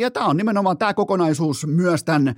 Ja 0.00 0.10
tämä 0.10 0.26
on 0.26 0.36
nimenomaan 0.36 0.78
tämä 0.78 0.94
kokonaisuus 0.94 1.66
myös 1.66 2.04
tämän 2.04 2.34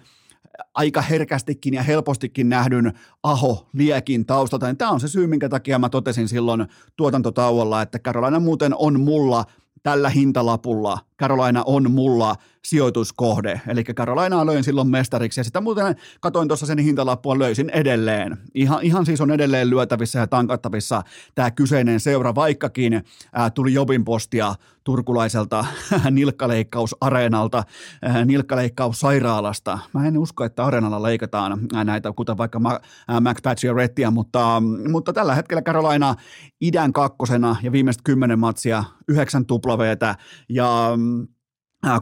aika 0.75 1.01
herkästikin 1.03 1.75
ja 1.75 1.83
helpostikin 1.83 2.49
nähdyn 2.49 2.93
Aho-liekin 3.23 4.27
taustalta. 4.27 4.75
Tämä 4.75 4.91
on 4.91 5.01
se 5.01 5.09
syy, 5.09 5.27
minkä 5.27 5.49
takia 5.49 5.79
mä 5.79 5.89
totesin 5.89 6.29
silloin 6.29 6.67
tuotantotauolla, 6.97 7.83
että 7.83 7.99
Carolina 7.99 8.41
muuten 8.41 8.75
on 8.75 9.01
mulla 9.01 9.45
tällä 9.83 10.09
hintalapulla 10.09 10.99
Carolina 11.19 11.63
on 11.67 11.91
mulla 11.91 12.37
sijoituskohde. 12.67 13.61
Eli 13.69 13.85
Carolinaa 13.85 14.47
löin 14.47 14.65
silloin 14.65 14.89
mestariksi 14.89 15.41
ja 15.41 15.45
sitä 15.45 15.61
muuten 15.61 15.97
katoin 16.21 16.49
tuossa 16.49 16.67
sen 16.67 16.79
hintalappua 16.79 17.39
löysin 17.39 17.71
edelleen. 17.71 18.37
Ihan, 18.55 18.79
ihan 18.83 19.07
siis 19.07 19.21
on 19.21 19.31
edelleen 19.31 19.71
lyötävissä 19.71 20.19
ja 20.19 20.27
tankattavissa 20.27 21.03
tämä 21.35 21.51
kyseinen 21.51 22.01
seura, 22.01 22.35
vaikkakin 22.35 23.05
ää, 23.33 23.51
tuli 23.51 23.75
Jobin 23.75 24.05
postia 24.05 24.55
turkulaiselta 24.85 25.65
nilkkaleikkausareenalta, 26.11 27.65
ää, 28.03 28.25
nilkkaleikkaussairaalasta. 28.25 29.79
Mä 29.93 30.07
en 30.07 30.19
usko, 30.19 30.45
että 30.45 30.65
areenalla 30.65 31.03
leikataan 31.03 31.61
näitä, 31.85 32.13
kuten 32.17 32.39
vaikka 32.39 32.59
Max 32.59 33.65
ja 33.65 33.73
Rettia, 33.73 34.11
mutta, 34.11 34.63
mutta 34.89 35.13
tällä 35.13 35.35
hetkellä 35.35 35.63
Carolina 35.63 36.15
idän 36.61 36.93
kakkosena 36.93 37.57
ja 37.63 37.73
viimeiset 37.73 38.03
kymmenen 38.05 38.39
matsia, 38.39 38.85
yhdeksän 39.09 39.47
tuplaveetä 39.47 40.17
ja 40.49 40.91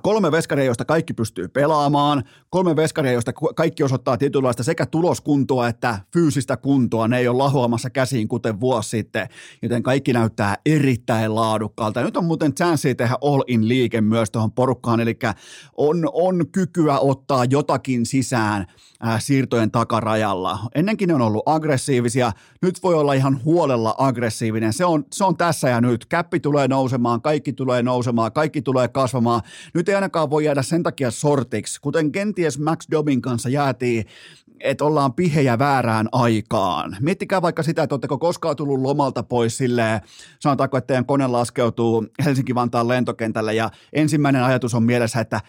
kolme 0.02 0.32
veskaria, 0.32 0.64
joista 0.64 0.84
kaikki 0.84 1.14
pystyy 1.14 1.48
pelaamaan, 1.48 2.24
kolme 2.50 2.76
veskaria, 2.76 3.12
joista 3.12 3.32
kaikki 3.32 3.82
osoittaa 3.82 4.16
tietynlaista 4.16 4.62
sekä 4.62 4.86
tuloskuntoa 4.86 5.68
että 5.68 5.98
fyysistä 6.12 6.56
kuntoa. 6.56 7.08
Ne 7.08 7.18
ei 7.18 7.28
ole 7.28 7.38
lahoamassa 7.38 7.90
käsiin 7.90 8.28
kuten 8.28 8.60
vuosi 8.60 8.88
sitten, 8.88 9.28
joten 9.62 9.82
kaikki 9.82 10.12
näyttää 10.12 10.56
erittäin 10.66 11.34
laadukkaalta. 11.34 12.02
Nyt 12.02 12.16
on 12.16 12.24
muuten 12.24 12.54
chanssi 12.54 12.94
tehdä 12.94 13.16
all-in 13.22 13.68
liike 13.68 14.00
myös 14.00 14.30
tuohon 14.30 14.52
porukkaan, 14.52 15.00
eli 15.00 15.18
on, 15.76 16.08
on 16.12 16.46
kykyä 16.52 16.98
ottaa 16.98 17.44
jotakin 17.44 18.06
sisään 18.06 18.66
äh, 19.06 19.22
siirtojen 19.22 19.70
takarajalla. 19.70 20.58
Ennenkin 20.74 21.08
ne 21.08 21.14
on 21.14 21.20
ollut 21.20 21.42
aggressiivisia, 21.46 22.32
nyt 22.62 22.82
voi 22.82 22.94
olla 22.94 23.12
ihan 23.12 23.44
huolella 23.44 23.94
aggressiivinen. 23.98 24.72
Se 24.72 24.84
on, 24.84 25.04
se 25.12 25.24
on 25.24 25.36
tässä 25.36 25.68
ja 25.68 25.80
nyt. 25.80 26.06
Käppi 26.06 26.40
tulee 26.40 26.68
nousemaan, 26.68 27.22
kaikki 27.22 27.52
tulee 27.52 27.82
nousemaan, 27.82 28.32
kaikki 28.32 28.62
tulee 28.62 28.88
kasvamaan. 28.88 29.42
Nyt 29.74 29.88
ei 29.88 29.94
ainakaan 29.94 30.30
voi 30.30 30.44
jäädä 30.44 30.62
sen 30.62 30.82
takia 30.82 31.10
sortiksi, 31.10 31.80
kuten 31.80 32.12
kenties 32.12 32.58
Max 32.58 32.86
Dobin 32.90 33.22
kanssa 33.22 33.48
jäätiin, 33.48 34.04
että 34.60 34.84
ollaan 34.84 35.14
pihejä 35.14 35.58
väärään 35.58 36.08
aikaan. 36.12 36.96
Miettikää 37.00 37.42
vaikka 37.42 37.62
sitä, 37.62 37.82
että 37.82 37.94
oletteko 37.94 38.18
koskaan 38.18 38.56
tullut 38.56 38.80
lomalta 38.80 39.22
pois 39.22 39.56
silleen, 39.56 40.00
sanotaanko, 40.40 40.76
että 40.76 40.86
teidän 40.86 41.06
kone 41.06 41.26
laskeutuu 41.26 42.06
Helsinki-Vantaan 42.24 42.88
lentokentälle 42.88 43.54
ja 43.54 43.70
ensimmäinen 43.92 44.44
ajatus 44.44 44.74
on 44.74 44.82
mielessä, 44.82 45.20
että 45.20 45.40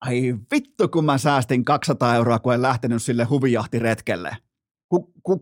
ai 0.00 0.34
vittu 0.52 0.88
kun 0.88 1.04
mä 1.04 1.18
säästin 1.18 1.64
200 1.64 2.14
euroa, 2.14 2.38
kun 2.38 2.54
en 2.54 2.62
lähtenyt 2.62 3.02
sille 3.02 3.24
huvijahtiretkelle. 3.24 4.36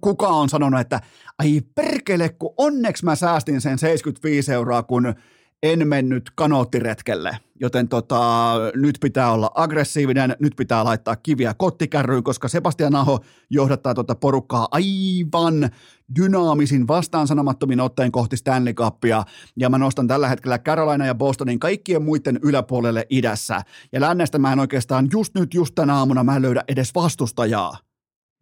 Kuka 0.01 0.29
on 0.29 0.49
sanonut, 0.49 0.81
että 0.81 1.01
ai 1.39 1.61
perkele, 1.75 2.29
kun 2.29 2.55
onneksi 2.57 3.05
mä 3.05 3.15
säästin 3.15 3.61
sen 3.61 3.79
75 3.79 4.53
euroa, 4.53 4.83
kun 4.83 5.15
en 5.63 5.89
mennyt 5.89 6.31
kanoottiretkelle, 6.35 7.39
joten 7.61 7.89
tota, 7.89 8.55
nyt 8.75 8.99
pitää 9.01 9.33
olla 9.33 9.51
aggressiivinen, 9.55 10.37
nyt 10.41 10.57
pitää 10.57 10.85
laittaa 10.85 11.17
kiviä 11.17 11.55
kottikärryyn, 11.55 12.23
koska 12.23 12.49
Sebastian 12.49 12.95
Aho 12.95 13.21
johdattaa 13.51 13.95
tuota 13.95 14.15
porukkaa 14.15 14.69
aivan 14.71 15.71
dynaamisin 16.17 16.89
vastaansanomattomin 16.89 17.81
otteen 17.81 18.13
kohti 18.13 18.37
Stanley 18.37 18.75
Cupia, 18.75 19.25
ja 19.57 19.71
mä 19.71 19.79
nostan 19.79 20.09
tällä 20.09 20.29
hetkellä 20.29 20.59
Carolina 20.59 21.07
ja 21.07 21.15
Bostonin 21.15 21.61
kaikkien 21.61 22.03
muiden 22.03 22.39
yläpuolelle 22.43 23.07
idässä, 23.11 23.63
ja 23.93 24.01
lännestä 24.01 24.39
mä 24.39 24.53
en 24.53 24.61
oikeastaan 24.61 25.09
just 25.13 25.35
nyt, 25.35 25.55
just 25.55 25.75
tänä 25.75 25.95
aamuna, 25.95 26.25
mä 26.25 26.37
en 26.37 26.43
löydä 26.43 26.65
edes 26.69 26.95
vastustajaa. 26.95 27.86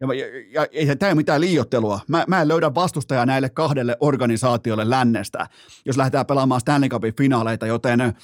Ja, 0.01 0.07
ja, 0.13 0.25
ja, 0.71 0.85
ja 0.85 0.95
tämä 0.95 1.07
ei 1.07 1.11
ole 1.11 1.15
mitään 1.15 1.41
liiottelua. 1.41 1.99
Mä, 2.07 2.25
mä 2.27 2.41
en 2.41 2.47
löydä 2.47 2.75
vastustajaa 2.75 3.25
näille 3.25 3.49
kahdelle 3.49 3.97
organisaatiolle 3.99 4.89
lännestä, 4.89 5.47
jos 5.85 5.97
lähdetään 5.97 6.25
pelaamaan 6.25 6.61
Stanley 6.61 6.89
Cupin 6.89 7.15
finaaleita, 7.15 7.67
joten 7.67 8.15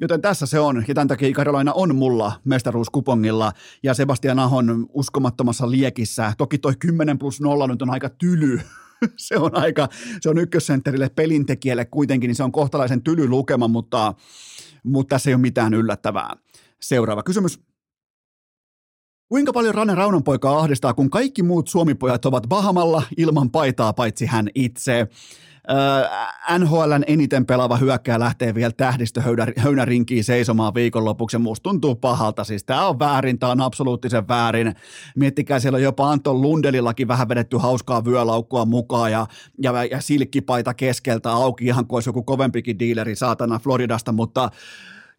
Joten 0.00 0.20
tässä 0.20 0.46
se 0.46 0.60
on, 0.60 0.84
ja 0.88 0.94
tämän 0.94 1.08
takia 1.08 1.32
Karolaina 1.32 1.72
on 1.72 1.96
mulla 1.96 2.32
mestaruuskupongilla, 2.44 3.52
ja 3.82 3.94
Sebastian 3.94 4.38
Ahon 4.38 4.86
uskomattomassa 4.92 5.70
liekissä. 5.70 6.32
Toki 6.38 6.58
toi 6.58 6.72
10 6.78 7.18
plus 7.18 7.40
0 7.40 7.66
nyt 7.66 7.82
on 7.82 7.90
aika 7.90 8.08
tyly, 8.08 8.60
se 9.16 9.36
on 9.36 9.56
aika, 9.56 9.88
se 10.20 10.28
on 10.28 10.38
ykkössentterille 10.38 11.08
pelintekijälle 11.08 11.84
kuitenkin, 11.84 12.28
niin 12.28 12.36
se 12.36 12.42
on 12.42 12.52
kohtalaisen 12.52 13.02
tyly 13.02 13.28
lukema, 13.28 13.68
mutta, 13.68 14.14
mutta 14.82 15.14
tässä 15.14 15.30
ei 15.30 15.34
ole 15.34 15.40
mitään 15.40 15.74
yllättävää. 15.74 16.36
Seuraava 16.80 17.22
kysymys. 17.22 17.60
Kuinka 19.28 19.52
paljon 19.52 19.74
Rane 19.74 19.94
Raunanpoika 19.94 20.58
ahdistaa, 20.58 20.94
kun 20.94 21.10
kaikki 21.10 21.42
muut 21.42 21.68
suomipojat 21.68 22.26
ovat 22.26 22.48
Bahamalla 22.48 23.02
ilman 23.16 23.50
paitaa, 23.50 23.92
paitsi 23.92 24.26
hän 24.26 24.48
itse? 24.54 25.08
Öö, 25.70 26.58
NHLn 26.58 27.04
eniten 27.06 27.46
pelaava 27.46 27.76
hyökkää 27.76 28.18
lähtee 28.18 28.54
vielä 28.54 28.72
tähdistöhöynärinkiin 28.72 30.24
seisomaan 30.24 30.74
viikonlopuksi 30.74 31.38
musta 31.38 31.62
tuntuu 31.62 31.94
pahalta. 31.94 32.44
Siis 32.44 32.64
tämä 32.64 32.88
on 32.88 32.98
väärin, 32.98 33.38
tämä 33.38 33.52
on 33.52 33.60
absoluuttisen 33.60 34.28
väärin. 34.28 34.74
Miettikää, 35.16 35.60
siellä 35.60 35.76
on 35.76 35.82
jopa 35.82 36.10
Anton 36.10 36.42
Lundelillakin 36.42 37.08
vähän 37.08 37.28
vedetty 37.28 37.56
hauskaa 37.56 38.04
vyölaukkua 38.04 38.64
mukaan 38.64 39.12
ja, 39.12 39.26
ja, 39.62 39.84
ja 39.84 40.00
silkkipaita 40.00 40.74
keskeltä 40.74 41.32
auki 41.32 41.64
ihan 41.64 41.86
kuin 41.86 41.96
olisi 41.96 42.08
joku 42.08 42.22
kovempikin 42.22 42.78
diileri 42.78 43.16
saatana 43.16 43.58
Floridasta, 43.58 44.12
mutta 44.12 44.50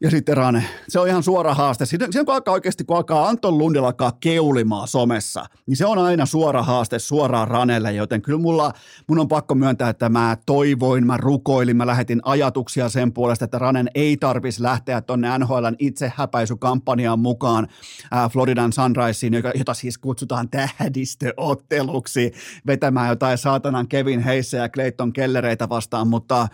ja 0.01 0.11
sitten 0.11 0.37
Rane. 0.37 0.63
Se 0.89 0.99
on 0.99 1.07
ihan 1.07 1.23
suora 1.23 1.53
haaste. 1.53 1.85
Sitten 1.85 2.25
kun 2.25 2.33
alkaa 2.33 2.53
oikeasti, 2.53 2.83
kun 2.83 2.97
alkaa 2.97 3.27
Anton 3.27 3.57
Lundell 3.57 3.85
alkaa 3.85 4.17
keulimaan 4.19 4.87
somessa, 4.87 5.45
niin 5.67 5.77
se 5.77 5.85
on 5.85 5.97
aina 5.97 6.25
suora 6.25 6.63
haaste 6.63 6.99
suoraan 6.99 7.47
Ranelle, 7.47 7.91
joten 7.91 8.21
kyllä 8.21 8.39
mulla, 8.39 8.73
mun 9.07 9.19
on 9.19 9.27
pakko 9.27 9.55
myöntää, 9.55 9.89
että 9.89 10.09
mä 10.09 10.37
toivoin, 10.45 11.07
mä 11.07 11.17
rukoilin, 11.17 11.77
mä 11.77 11.87
lähetin 11.87 12.19
ajatuksia 12.23 12.89
sen 12.89 13.13
puolesta, 13.13 13.45
että 13.45 13.59
Ranen 13.59 13.89
ei 13.95 14.17
tarvitsisi 14.17 14.63
lähteä 14.63 15.01
tonne 15.01 15.37
NHLn 15.37 15.75
itsehäpäisykampanjaan 15.79 17.19
mukaan 17.19 17.67
äh, 18.13 18.31
Floridan 18.31 18.73
Sunriseen, 18.73 19.33
jota 19.55 19.73
siis 19.73 19.97
kutsutaan 19.97 20.49
tähdistöotteluksi, 20.49 22.31
vetämään 22.67 23.09
jotain 23.09 23.37
saatanan 23.37 23.87
Kevin 23.87 24.19
Heissä 24.19 24.57
ja 24.57 24.69
Clayton 24.69 25.13
Kellereitä 25.13 25.69
vastaan, 25.69 26.07
mutta 26.07 26.47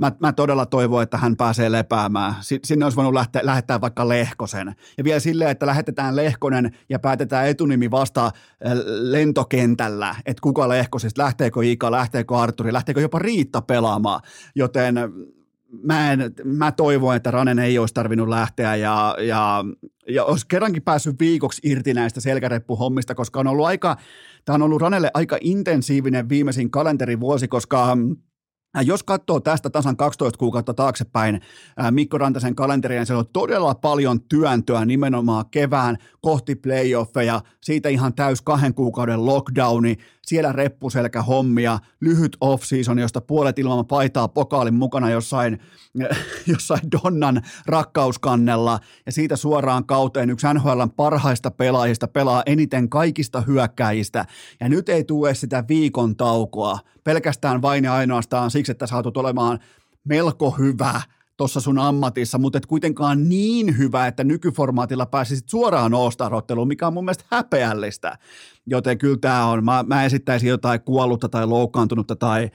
mä, 0.00 0.12
mä 0.20 0.32
todella 0.32 0.66
toivon, 0.66 1.02
että 1.02 1.18
hän 1.18 1.36
pääsee 1.36 1.72
lepäämään. 1.72 2.34
Sinne 2.40 2.84
olisi 2.86 2.96
voinut 2.96 3.14
lähteä, 3.14 3.42
lähettää 3.44 3.80
vaikka 3.80 4.08
Lehkosen. 4.08 4.74
Ja 4.98 5.04
vielä 5.04 5.20
silleen, 5.20 5.50
että 5.50 5.66
lähetetään 5.66 6.16
Lehkonen 6.16 6.76
ja 6.88 6.98
päätetään 6.98 7.48
etunimi 7.48 7.90
vasta 7.90 8.26
äh, 8.26 8.32
lentokentällä, 9.00 10.14
että 10.26 10.40
kuka 10.40 10.68
Lehkosista, 10.68 11.22
lähteekö 11.22 11.60
Ika, 11.64 11.90
lähteekö 11.90 12.36
Arturi, 12.36 12.72
lähteekö 12.72 13.00
jopa 13.00 13.18
Riitta 13.18 13.62
pelaamaan. 13.62 14.20
Joten 14.54 14.94
mä, 15.82 16.12
en, 16.12 16.34
mä 16.44 16.72
toivon, 16.72 17.16
että 17.16 17.30
Ranen 17.30 17.58
ei 17.58 17.78
olisi 17.78 17.94
tarvinnut 17.94 18.28
lähteä 18.28 18.76
ja, 18.76 19.16
ja, 19.18 19.64
ja 20.08 20.24
olisi 20.24 20.46
kerrankin 20.48 20.82
päässyt 20.82 21.20
viikoksi 21.20 21.60
irti 21.64 21.94
näistä 21.94 22.20
selkäreppuhommista, 22.20 23.14
koska 23.14 23.40
on 23.40 23.46
ollut 23.46 23.66
aika, 23.66 23.96
tämä 24.44 24.54
on 24.54 24.62
ollut 24.62 24.80
Ranelle 24.80 25.10
aika 25.14 25.38
intensiivinen 25.40 26.28
viimeisin 26.28 26.70
kalenterivuosi, 26.70 27.48
koska 27.48 27.96
jos 28.82 29.02
katsoo 29.02 29.40
tästä 29.40 29.70
tasan 29.70 29.96
12 29.96 30.38
kuukautta 30.38 30.74
taaksepäin 30.74 31.34
äh, 31.80 31.92
Mikko 31.92 32.18
Rantasen 32.18 32.54
kalenteria, 32.54 32.98
niin 33.00 33.06
se 33.06 33.14
on 33.14 33.24
todella 33.32 33.74
paljon 33.74 34.22
työntöä 34.22 34.84
nimenomaan 34.84 35.44
kevään 35.50 35.96
kohti 36.20 36.54
playoffeja, 36.54 37.40
siitä 37.60 37.88
ihan 37.88 38.14
täys 38.14 38.42
kahden 38.42 38.74
kuukauden 38.74 39.26
lockdowni, 39.26 39.96
siellä 40.26 40.52
reppuselkä 40.52 41.22
hommia, 41.22 41.78
lyhyt 42.00 42.36
off-season, 42.40 42.98
josta 42.98 43.20
puolet 43.20 43.58
ilman 43.58 43.86
paitaa 43.86 44.28
pokaalin 44.28 44.74
mukana 44.74 45.10
jossain, 45.10 45.58
jossain 46.52 46.82
Donnan 46.92 47.42
rakkauskannella. 47.66 48.78
Ja 49.06 49.12
siitä 49.12 49.36
suoraan 49.36 49.86
kauteen 49.86 50.30
yksi 50.30 50.46
NHLn 50.54 50.90
parhaista 50.96 51.50
pelaajista 51.50 52.08
pelaa 52.08 52.42
eniten 52.46 52.88
kaikista 52.88 53.40
hyökkäjistä. 53.40 54.26
Ja 54.60 54.68
nyt 54.68 54.88
ei 54.88 55.04
tule 55.04 55.34
sitä 55.34 55.64
viikon 55.68 56.16
taukoa. 56.16 56.78
Pelkästään 57.04 57.62
vain 57.62 57.84
ja 57.84 57.94
ainoastaan 57.94 58.50
siksi, 58.50 58.72
että 58.72 58.86
saatu 58.86 59.12
olemaan 59.14 59.58
melko 60.04 60.50
hyvä– 60.50 61.00
tuossa 61.40 61.60
sun 61.60 61.78
ammatissa, 61.78 62.38
mutta 62.38 62.58
et 62.58 62.66
kuitenkaan 62.66 63.28
niin 63.28 63.78
hyvä, 63.78 64.06
että 64.06 64.24
nykyformaatilla 64.24 65.06
pääsisit 65.06 65.48
suoraan 65.48 65.94
all 65.94 66.64
mikä 66.64 66.86
on 66.86 66.94
mun 66.94 67.04
mielestä 67.04 67.24
häpeällistä. 67.30 68.18
Joten 68.70 68.98
kyllä 68.98 69.18
tämä 69.20 69.46
on, 69.46 69.64
mä, 69.64 69.84
mä 69.86 70.04
esittäisin 70.04 70.48
jotain 70.48 70.80
kuollutta 70.80 71.28
tai 71.28 71.46
loukkaantunutta 71.46 72.16
tai 72.16 72.50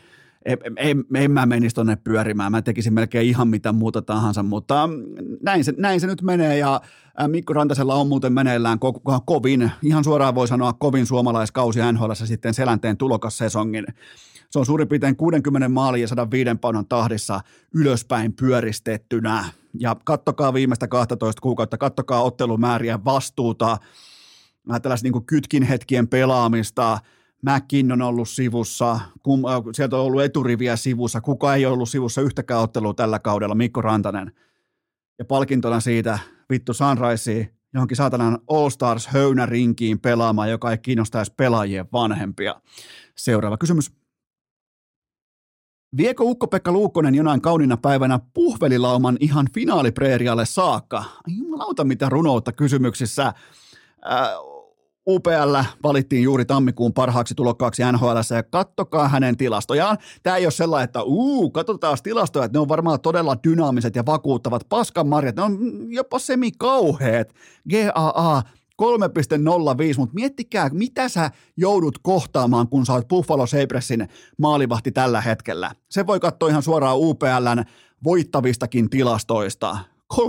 en, 0.46 0.58
en, 0.78 1.04
en 1.16 1.32
mä 1.32 1.46
menisi 1.46 1.76
tonne 1.76 1.96
pyörimään, 1.96 2.52
mä 2.52 2.62
tekisin 2.62 2.94
melkein 2.94 3.28
ihan 3.28 3.48
mitä 3.48 3.72
muuta 3.72 4.02
tahansa, 4.02 4.44
mutta 4.44 4.90
näin 5.44 5.64
se, 5.64 5.74
näin 5.78 6.00
se 6.00 6.08
nyt 6.08 6.22
menee 6.22 6.58
ja 6.58 6.82
Mikko 7.28 7.54
Rantasella 7.54 7.96
on 7.96 8.08
muuten 8.08 8.34
meneillään 8.34 8.78
ko- 8.86 9.22
kovin, 9.26 9.72
ihan 9.84 10.04
suoraan 10.04 10.36
voi 10.36 10.48
sanoa 10.48 10.74
kovin 10.74 11.06
suomalaiskausi 11.06 11.80
NHL 11.92 12.12
sitten 12.14 12.54
selänteen 12.54 12.98
tulokassesongin. 12.98 13.86
Se 14.50 14.60
on 14.60 14.66
suurin 14.66 14.88
piirtein 14.88 15.16
60 15.16 15.70
maalin 15.70 16.02
ja 16.02 16.08
105 16.08 16.56
paunan 16.62 16.88
tahdissa 16.88 17.42
ylöspäin 17.74 18.34
pyöristettynä. 18.34 19.46
Ja 19.80 19.96
kattokaa 20.04 20.54
viimeistä 20.54 20.88
12 20.88 21.42
kuukautta, 21.42 21.78
kattokaa 21.78 22.24
ottelumääriä, 22.24 23.00
vastuuta, 23.06 23.78
tällaista 24.82 25.10
niin 25.10 25.26
kytkin 25.26 25.64
hetkien 25.64 26.08
pelaamista, 26.08 27.00
Mäkin 27.46 27.92
on 27.92 28.02
ollut 28.02 28.30
sivussa, 28.30 29.00
kum, 29.24 29.46
äh, 29.46 29.62
sieltä 29.74 29.96
on 29.96 30.02
ollut 30.02 30.22
eturiviä 30.22 30.76
sivussa, 30.76 31.22
kuka 31.22 31.56
ei 31.56 31.66
ollut 31.66 31.90
sivussa 31.90 32.22
yhtäkään 32.22 32.62
ottelua 32.62 32.94
tällä 32.94 33.20
kaudella, 33.20 33.56
Mikko 33.56 33.82
Rantanen. 33.82 34.32
Ja 35.20 35.26
palkintona 35.26 35.80
siitä 35.80 36.20
vittu 36.50 36.74
Sunrise 36.74 37.54
johonkin 37.74 37.98
saatanan 37.98 38.40
All 38.50 38.70
Stars 38.70 39.08
höynärinkiin 39.08 40.00
pelaamaan, 40.00 40.50
joka 40.50 40.72
ei 40.72 40.78
kiinnostaisi 40.78 41.34
pelaajien 41.38 41.86
vanhempia. 41.94 42.62
Seuraava 43.18 43.58
kysymys. 43.58 43.92
Viekö 45.98 46.24
Ukko-Pekka 46.24 46.72
Luukkonen 46.72 47.16
jonain 47.16 47.42
kauniina 47.42 47.78
päivänä 47.78 48.20
puhvelilauman 48.34 49.18
ihan 49.20 49.48
finaalipreerialle 49.54 50.46
saakka? 50.46 51.04
Jumalauta 51.28 51.84
mitä 51.84 52.10
runoutta 52.10 52.52
kysymyksissä. 52.52 53.26
Äh, 53.26 53.36
UPL 55.10 55.56
valittiin 55.84 56.24
juuri 56.24 56.46
tammikuun 56.46 56.94
parhaaksi 56.94 57.36
tulokkaaksi 57.36 57.84
NHL 57.92 58.36
ja 58.36 58.44
kattokaa 58.44 59.08
hänen 59.08 59.38
tilastojaan. 59.38 59.98
Tämä 60.24 60.36
ei 60.36 60.46
ole 60.46 60.52
sellainen, 60.52 60.84
että 60.84 61.04
uu, 61.04 61.50
katsotaan 61.50 61.98
tilastoja, 62.04 62.46
että 62.46 62.58
ne 62.58 62.62
on 62.62 62.70
varmaan 62.70 63.02
todella 63.02 63.38
dynaamiset 63.44 63.96
ja 63.96 64.06
vakuuttavat 64.06 64.66
paskanmarjat, 64.70 65.36
ne 65.36 65.42
on 65.42 65.58
jopa 65.90 66.20
semikauheet. 66.20 67.34
GAA 67.70 68.42
3.05, 68.82 69.98
mutta 69.98 70.16
miettikää, 70.16 70.70
mitä 70.74 71.10
sä 71.10 71.32
joudut 71.58 71.98
kohtaamaan, 71.98 72.68
kun 72.68 72.86
sä 72.86 72.94
oot 72.94 73.08
Buffalo 73.08 73.48
Sabresin 73.48 74.08
maalivahti 74.38 74.92
tällä 74.92 75.22
hetkellä. 75.22 75.72
Se 75.90 76.08
voi 76.08 76.20
katsoa 76.20 76.50
ihan 76.50 76.64
suoraan 76.64 76.98
UPLn 76.98 77.64
voittavistakin 78.04 78.90
tilastoista. 78.90 79.78
3,05 80.14 80.20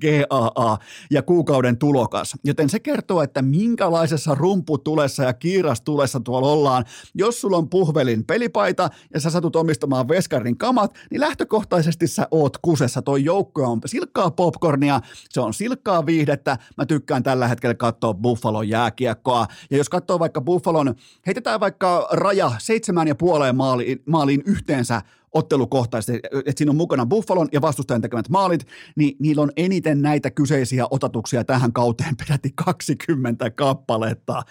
GAA 0.00 0.78
ja 1.10 1.22
kuukauden 1.22 1.78
tulokas. 1.78 2.36
Joten 2.44 2.70
se 2.70 2.80
kertoo, 2.80 3.22
että 3.22 3.42
minkälaisessa 3.42 4.34
rumputulessa 4.34 5.24
ja 5.24 5.32
kiirastulessa 5.32 6.20
tuolla 6.20 6.48
ollaan. 6.48 6.84
Jos 7.14 7.40
sulla 7.40 7.56
on 7.56 7.68
puhvelin 7.68 8.24
pelipaita 8.24 8.90
ja 9.14 9.20
sä 9.20 9.30
satut 9.30 9.56
omistamaan 9.56 10.08
veskarin 10.08 10.58
kamat, 10.58 10.94
niin 11.10 11.20
lähtökohtaisesti 11.20 12.06
sä 12.06 12.28
oot 12.30 12.58
kusessa. 12.58 13.02
Toi 13.02 13.24
joukko 13.24 13.62
on 13.64 13.80
silkkaa 13.86 14.30
popcornia, 14.30 15.00
se 15.28 15.40
on 15.40 15.54
silkkaa 15.54 16.06
viihdettä. 16.06 16.58
Mä 16.76 16.86
tykkään 16.86 17.22
tällä 17.22 17.48
hetkellä 17.48 17.74
katsoa 17.74 18.14
Buffalon 18.14 18.68
jääkiekkoa. 18.68 19.46
Ja 19.70 19.76
jos 19.76 19.88
katsoo 19.88 20.18
vaikka 20.18 20.40
Buffalon, 20.40 20.94
heitetään 21.26 21.60
vaikka 21.60 22.08
raja 22.12 22.52
seitsemän 22.58 23.08
ja 23.08 23.14
puoleen 23.14 23.56
maaliin, 23.56 24.02
maaliin 24.06 24.42
yhteensä 24.46 25.02
ottelukohtaisesti, 25.34 26.20
että 26.32 26.52
siinä 26.56 26.70
on 26.70 26.76
mukana 26.76 27.06
Buffalon 27.06 27.48
ja 27.52 27.60
vastustajan 27.60 28.00
tekemät 28.00 28.28
maalit, 28.28 28.66
niin 28.96 29.16
niillä 29.18 29.42
on 29.42 29.50
eniten 29.56 30.02
näitä 30.02 30.30
kyseisiä 30.30 30.86
otatuksia 30.90 31.44
tähän 31.44 31.72
kauteen 31.72 32.16
peräti 32.16 32.52
20 32.54 33.50
kappaletta 33.50 34.42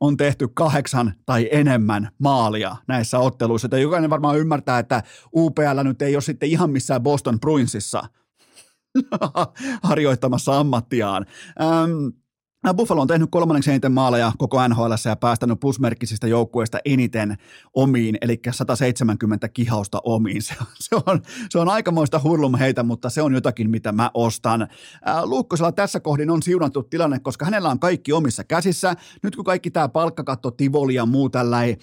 on 0.00 0.16
tehty 0.16 0.48
kahdeksan 0.48 1.14
tai 1.26 1.48
enemmän 1.52 2.08
maalia 2.18 2.76
näissä 2.86 3.18
otteluissa. 3.18 3.68
Ja 3.72 3.78
jokainen 3.78 4.10
varmaan 4.10 4.38
ymmärtää, 4.38 4.78
että 4.78 5.02
UPL 5.36 5.82
nyt 5.84 6.02
ei 6.02 6.16
ole 6.16 6.22
sitten 6.22 6.48
ihan 6.48 6.70
missään 6.70 7.02
Boston 7.02 7.40
Bruinsissa 7.40 8.02
harjoittamassa 9.82 10.58
ammattiaan. 10.58 11.26
Ähm, 11.62 12.23
Buffalo 12.72 13.00
on 13.00 13.06
tehnyt 13.06 13.30
kolmanneksi 13.30 13.70
eniten 13.70 13.92
maaleja 13.92 14.32
koko 14.38 14.68
NHL 14.68 14.92
ja 15.08 15.16
päästänyt 15.16 15.60
plusmerkkisistä 15.60 16.26
joukkueista 16.26 16.78
eniten 16.84 17.36
omiin, 17.74 18.18
eli 18.20 18.40
170 18.50 19.48
kihausta 19.48 20.00
omiin. 20.04 20.42
Se 20.48 20.54
on, 20.60 20.66
se 20.78 20.96
on, 21.06 21.20
se 21.50 21.58
on 21.58 21.68
aikamoista 21.68 22.20
hurlum 22.24 22.54
heitä, 22.54 22.82
mutta 22.82 23.10
se 23.10 23.22
on 23.22 23.34
jotakin, 23.34 23.70
mitä 23.70 23.92
mä 23.92 24.10
ostan. 24.14 24.68
Luukkosella 25.24 25.72
tässä 25.72 26.00
kohdin 26.00 26.30
on 26.30 26.42
siunattu 26.42 26.82
tilanne, 26.82 27.18
koska 27.18 27.44
hänellä 27.44 27.68
on 27.68 27.78
kaikki 27.78 28.12
omissa 28.12 28.44
käsissä. 28.44 28.94
Nyt 29.22 29.36
kun 29.36 29.44
kaikki 29.44 29.70
tämä 29.70 29.88
palkkakatto, 29.88 30.50
tivoli 30.50 30.94
ja 30.94 31.06
muu 31.06 31.30
tällainen 31.30 31.76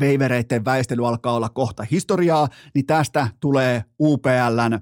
veivereiden 0.00 0.64
väistely 0.64 1.08
alkaa 1.08 1.32
olla 1.32 1.48
kohta 1.48 1.86
historiaa, 1.90 2.48
niin 2.74 2.86
tästä 2.86 3.28
tulee 3.40 3.84
UPLn 4.00 4.80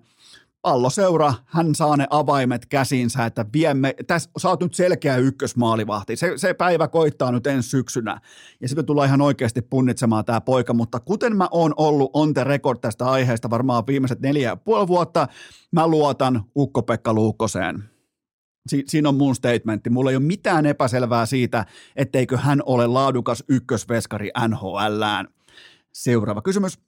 palloseura, 0.66 1.34
hän 1.44 1.74
saa 1.74 1.96
ne 1.96 2.06
avaimet 2.10 2.66
käsinsä, 2.66 3.26
että 3.26 3.46
viemme, 3.52 3.94
tässä 4.06 4.30
sä 4.38 4.48
oot 4.48 4.60
nyt 4.60 4.74
selkeä 4.74 5.16
ykkösmaalivahti. 5.16 6.16
Se, 6.16 6.32
se 6.36 6.54
päivä 6.54 6.88
koittaa 6.88 7.32
nyt 7.32 7.46
ensi 7.46 7.68
syksynä. 7.68 8.20
Ja 8.60 8.68
sitten 8.68 8.86
tulee 8.86 9.06
ihan 9.06 9.20
oikeasti 9.20 9.62
punnitsemaan 9.62 10.24
tämä 10.24 10.40
poika, 10.40 10.74
mutta 10.74 11.00
kuten 11.00 11.36
mä 11.36 11.48
oon 11.50 11.74
ollut 11.76 12.10
on 12.14 12.34
the 12.34 12.44
record 12.44 12.78
tästä 12.80 13.10
aiheesta 13.10 13.50
varmaan 13.50 13.86
viimeiset 13.86 14.20
neljä 14.20 14.48
ja 14.48 14.56
puoli 14.56 14.88
vuotta, 14.88 15.28
mä 15.72 15.86
luotan 15.86 16.44
Ukko-Pekka 16.56 17.14
Luukkoseen. 17.14 17.84
Si- 18.68 18.84
siinä 18.86 19.08
on 19.08 19.16
mun 19.16 19.34
statementti. 19.34 19.90
Mulla 19.90 20.10
ei 20.10 20.16
ole 20.16 20.24
mitään 20.24 20.66
epäselvää 20.66 21.26
siitä, 21.26 21.66
etteikö 21.96 22.36
hän 22.36 22.62
ole 22.66 22.86
laadukas 22.86 23.44
ykkösveskari 23.48 24.30
NHLään. 24.48 25.28
Seuraava 25.92 26.42
kysymys. 26.42 26.85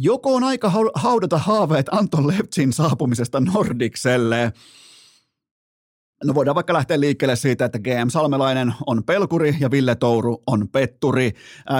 Joko 0.00 0.34
on 0.34 0.44
aika 0.44 0.72
haudata 0.94 1.38
haaveet 1.38 1.86
Anton 1.90 2.26
Lepsin 2.26 2.72
saapumisesta 2.72 3.40
Nordikselle? 3.40 4.52
No 6.24 6.34
voidaan 6.34 6.54
vaikka 6.54 6.72
lähteä 6.72 7.00
liikkeelle 7.00 7.36
siitä, 7.36 7.64
että 7.64 7.78
GM 7.78 8.08
Salmelainen 8.08 8.74
on 8.86 9.04
pelkuri 9.04 9.56
ja 9.60 9.70
Ville 9.70 9.94
Touru 9.94 10.42
on 10.46 10.68
petturi. 10.68 11.32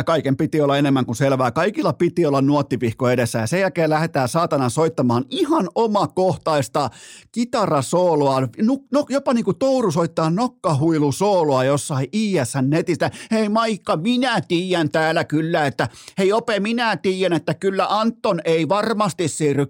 Kaiken 0.07 0.37
piti 0.37 0.61
olla 0.61 0.79
enemmän 0.79 1.07
kuin 1.07 1.17
selvää. 1.17 1.51
Kaikilla 1.51 1.93
piti 1.93 2.27
olla 2.27 2.43
nuottivihko 2.43 3.11
edessä 3.11 3.39
ja 3.39 3.47
sen 3.47 3.61
jälkeen 3.61 3.91
lähdetään 3.91 4.29
saatana 4.29 4.69
soittamaan 4.69 5.25
ihan 5.31 5.69
omakohtaista 5.75 6.91
kitarasooloa. 7.33 8.41
No, 8.41 8.79
no, 8.93 9.07
jopa 9.09 9.35
niin 9.35 9.45
kuin 9.45 9.59
Touru 9.59 9.91
soittaa 9.91 10.31
nokkahuilusooloa 10.31 11.65
jossain 11.65 12.09
ISN 12.13 12.71
netistä. 12.71 13.11
Hei 13.31 13.49
Maikka, 13.49 13.97
minä 13.97 14.41
tiedän 14.41 14.91
täällä 14.91 15.25
kyllä, 15.25 15.67
että 15.67 15.89
hei 16.19 16.33
Ope, 16.33 16.61
minä 16.61 16.97
tiedän, 16.97 17.37
että 17.37 17.55
kyllä 17.55 17.87
Anton 17.89 18.41
ei 18.45 18.69
varmasti 18.69 19.29
siirry. 19.29 19.67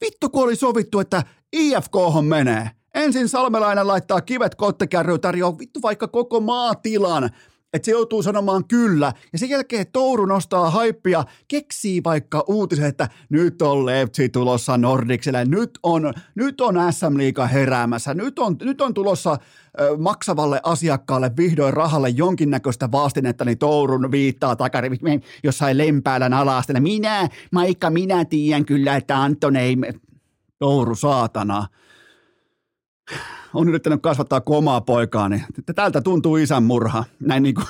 Vittu 0.00 0.30
kun 0.30 0.42
oli 0.42 0.56
sovittu, 0.56 1.00
että 1.00 1.22
IFK 1.52 1.94
menee. 2.28 2.70
Ensin 2.94 3.28
Salmelainen 3.28 3.86
laittaa 3.86 4.20
kivet 4.20 4.54
kottekärryyn, 4.54 5.20
tarjoaa 5.20 5.58
vittu 5.58 5.82
vaikka 5.82 6.08
koko 6.08 6.40
maatilan, 6.40 7.30
että 7.72 7.86
se 7.86 7.92
joutuu 7.92 8.22
sanomaan 8.22 8.64
kyllä. 8.64 9.12
Ja 9.32 9.38
sen 9.38 9.48
jälkeen 9.48 9.86
Touru 9.92 10.26
nostaa 10.26 10.70
haippia, 10.70 11.24
keksii 11.48 12.04
vaikka 12.04 12.44
uutisen, 12.48 12.84
että 12.84 13.08
nyt 13.28 13.62
on 13.62 13.86
Leipzig 13.86 14.32
tulossa 14.32 14.78
Nordikselle, 14.78 15.44
nyt 15.44 15.78
on, 15.82 16.12
nyt 16.34 16.60
on 16.60 16.74
SM 16.90 17.16
Liiga 17.18 17.46
heräämässä, 17.46 18.14
nyt 18.14 18.38
on, 18.38 18.56
nyt 18.62 18.80
on 18.80 18.94
tulossa 18.94 19.38
ö, 19.80 19.96
maksavalle 19.96 20.60
asiakkaalle 20.62 21.30
vihdoin 21.36 21.74
rahalle 21.74 22.08
jonkinnäköistä 22.08 22.92
vastinetta, 22.92 23.44
niin 23.44 23.58
Tourun 23.58 24.10
viittaa 24.10 24.56
takari 24.56 24.90
jossain 25.44 25.78
lempäälän 25.78 26.32
alastella. 26.32 26.80
Minä, 26.80 27.28
Maikka, 27.52 27.90
minä 27.90 28.24
tiedän 28.24 28.64
kyllä, 28.64 28.96
että 28.96 29.22
Anton 29.22 29.56
ei... 29.56 29.76
Touru, 30.58 30.94
saatana 30.94 31.66
on 33.54 33.68
yrittänyt 33.68 34.02
kasvattaa 34.02 34.42
omaa 34.46 34.80
poikaa, 34.80 35.28
niin 35.28 35.42
tältä 35.74 36.00
tuntuu 36.00 36.36
isän 36.36 36.62
murha, 36.62 37.04
näin 37.20 37.42
niin 37.42 37.54
kuin 37.54 37.66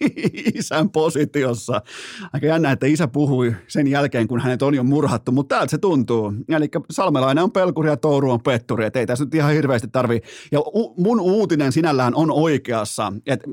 isän 0.54 0.90
positiossa. 0.90 1.82
Aika 2.32 2.46
jännä, 2.46 2.72
että 2.72 2.86
isä 2.86 3.08
puhui 3.08 3.54
sen 3.68 3.86
jälkeen, 3.86 4.28
kun 4.28 4.40
hänet 4.40 4.62
on 4.62 4.74
jo 4.74 4.84
murhattu, 4.84 5.32
mutta 5.32 5.54
täältä 5.54 5.70
se 5.70 5.78
tuntuu. 5.78 6.32
Eli 6.48 6.68
Salmelainen 6.90 7.44
on 7.44 7.52
pelkuri 7.52 7.88
ja 7.88 7.96
Touru 7.96 8.30
on 8.30 8.42
petturi, 8.42 8.84
että 8.84 8.98
ei 8.98 9.06
tässä 9.06 9.24
nyt 9.24 9.34
ihan 9.34 9.52
hirveästi 9.52 9.88
tarvi. 9.88 10.20
Ja 10.52 10.58
mun 10.96 11.20
uutinen 11.20 11.72
sinällään 11.72 12.14
on 12.14 12.30
oikeassa, 12.30 13.12
että 13.26 13.48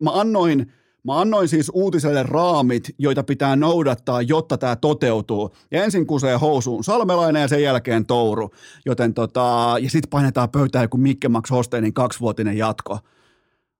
mä 0.00 0.10
annoin– 0.12 0.66
Mä 1.04 1.20
annoin 1.20 1.48
siis 1.48 1.70
uutiselle 1.74 2.22
raamit, 2.22 2.94
joita 2.98 3.22
pitää 3.22 3.56
noudattaa, 3.56 4.22
jotta 4.22 4.58
tämä 4.58 4.76
toteutuu. 4.76 5.54
Ja 5.70 5.84
ensin 5.84 6.06
kusee 6.06 6.36
housuun 6.36 6.84
Salmelainen 6.84 7.42
ja 7.42 7.48
sen 7.48 7.62
jälkeen 7.62 8.06
Touru. 8.06 8.50
Joten 8.86 9.14
tota, 9.14 9.76
ja 9.80 9.90
sitten 9.90 10.10
painetaan 10.10 10.50
pöytään 10.50 10.84
joku 10.84 10.96
Mikke 10.96 11.28
Max 11.28 11.50
Hosteinin 11.50 11.94
kaksivuotinen 11.94 12.58
jatko. 12.58 12.98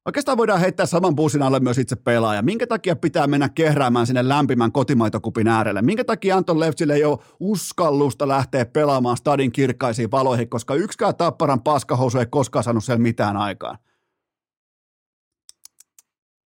Oikeastaan 0.06 0.38
voidaan 0.38 0.60
heittää 0.60 0.86
saman 0.86 1.14
bussin 1.14 1.42
alle 1.42 1.60
myös 1.60 1.78
itse 1.78 1.96
pelaaja. 1.96 2.42
Minkä 2.42 2.66
takia 2.66 2.96
pitää 2.96 3.26
mennä 3.26 3.48
kehräämään 3.48 4.06
sinne 4.06 4.28
lämpimän 4.28 4.72
kotimaitokupin 4.72 5.48
äärelle? 5.48 5.82
Minkä 5.82 6.04
takia 6.04 6.36
Anton 6.36 6.60
Leftsille 6.60 6.94
ei 6.94 7.04
ole 7.04 7.18
uskallusta 7.40 8.28
lähteä 8.28 8.66
pelaamaan 8.66 9.16
stadin 9.16 9.52
kirkkaisiin 9.52 10.10
valoihin, 10.10 10.48
koska 10.48 10.74
yksikään 10.74 11.16
tapparan 11.16 11.62
paskahousu 11.62 12.18
ei 12.18 12.26
koskaan 12.26 12.64
saanut 12.64 12.84
siellä 12.84 13.02
mitään 13.02 13.36
aikaa 13.36 13.76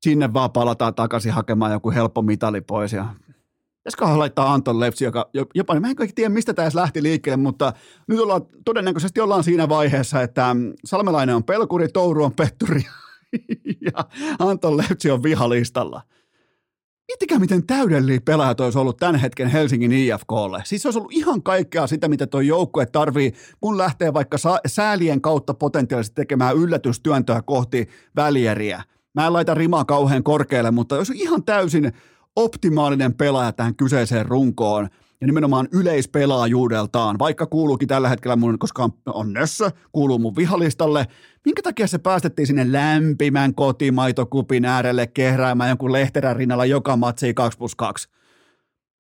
sinne 0.03 0.33
vaan 0.33 0.53
palataan 0.53 0.95
takaisin 0.95 1.33
hakemaan 1.33 1.73
joku 1.73 1.91
helppo 1.91 2.23
mitali 2.23 2.61
pois 2.61 2.93
ja 2.93 3.07
Pitäisiköhän 3.89 4.19
laittaa 4.19 4.53
Anton 4.53 4.81
Lepsi, 4.81 5.05
joka 5.05 5.31
jopa, 5.55 5.75
niin 5.75 5.83
mä 5.83 5.89
en 5.91 5.97
kaikki 5.97 6.15
tiedä, 6.15 6.29
mistä 6.29 6.55
tämä 6.55 6.69
lähti 6.75 7.03
liikkeelle, 7.03 7.37
mutta 7.37 7.73
nyt 8.07 8.21
ollaan, 8.21 8.43
todennäköisesti 8.65 9.21
ollaan 9.21 9.45
siinä 9.45 9.69
vaiheessa, 9.69 10.23
että 10.23 10.57
Salmelainen 10.85 11.37
on 11.37 11.45
pelkuri, 11.45 11.89
Touru 11.89 12.25
on 12.25 12.35
petturi 12.35 12.83
ja 13.87 14.05
Anton 14.39 14.77
Lepsi 14.77 15.11
on 15.11 15.23
vihalistalla. 15.23 16.03
Miettikää, 17.09 17.39
miten 17.39 17.67
täydellinen 17.67 18.23
pelaaja 18.23 18.55
olisi 18.61 18.79
ollut 18.79 18.97
tämän 18.97 19.17
hetken 19.17 19.49
Helsingin 19.49 19.93
IFKlle. 19.93 20.63
Siis 20.65 20.83
se 20.83 20.89
olisi 20.89 20.99
ollut 20.99 21.13
ihan 21.13 21.43
kaikkea 21.43 21.87
sitä, 21.87 22.09
mitä 22.09 22.27
tuo 22.27 22.41
joukkue 22.41 22.87
tarvii, 22.87 23.33
kun 23.61 23.79
lähtee 23.79 24.15
vaikka 24.15 24.37
säälien 24.67 25.21
kautta 25.21 25.55
potentiaalisesti 25.55 26.15
tekemään 26.15 26.57
yllätystyöntöä 26.57 27.43
kohti 27.43 27.89
välieriä– 28.17 28.83
Mä 29.19 29.27
en 29.27 29.33
laita 29.33 29.55
rimaa 29.55 29.85
kauhean 29.85 30.23
korkealle, 30.23 30.71
mutta 30.71 30.97
jos 30.97 31.11
on 31.11 31.17
ihan 31.17 31.45
täysin 31.45 31.93
optimaalinen 32.37 33.15
pelaaja 33.15 33.53
tähän 33.53 33.77
kyseiseen 33.77 34.27
runkoon, 34.27 34.89
ja 35.21 35.27
nimenomaan 35.27 35.69
yleispelaajuudeltaan, 35.73 37.19
vaikka 37.19 37.47
kuuluukin 37.47 37.89
tällä 37.89 38.09
hetkellä 38.09 38.37
mun, 38.37 38.59
koska 38.59 38.89
on, 39.07 39.33
nössö, 39.33 39.71
kuuluu 39.93 40.19
mun 40.19 40.37
vihalistalle, 40.37 41.07
minkä 41.45 41.63
takia 41.63 41.87
se 41.87 41.99
päästettiin 41.99 42.47
sinne 42.47 42.73
lämpimän 42.73 43.55
kotimaitokupin 43.55 44.65
äärelle 44.65 45.07
kehräämään 45.07 45.69
jonkun 45.69 45.93
lehterän 45.93 46.37
rinnalla 46.37 46.65
joka 46.65 46.97
matsi 46.97 47.35
2 47.35 47.59
plus 47.59 47.75
2. 47.75 48.09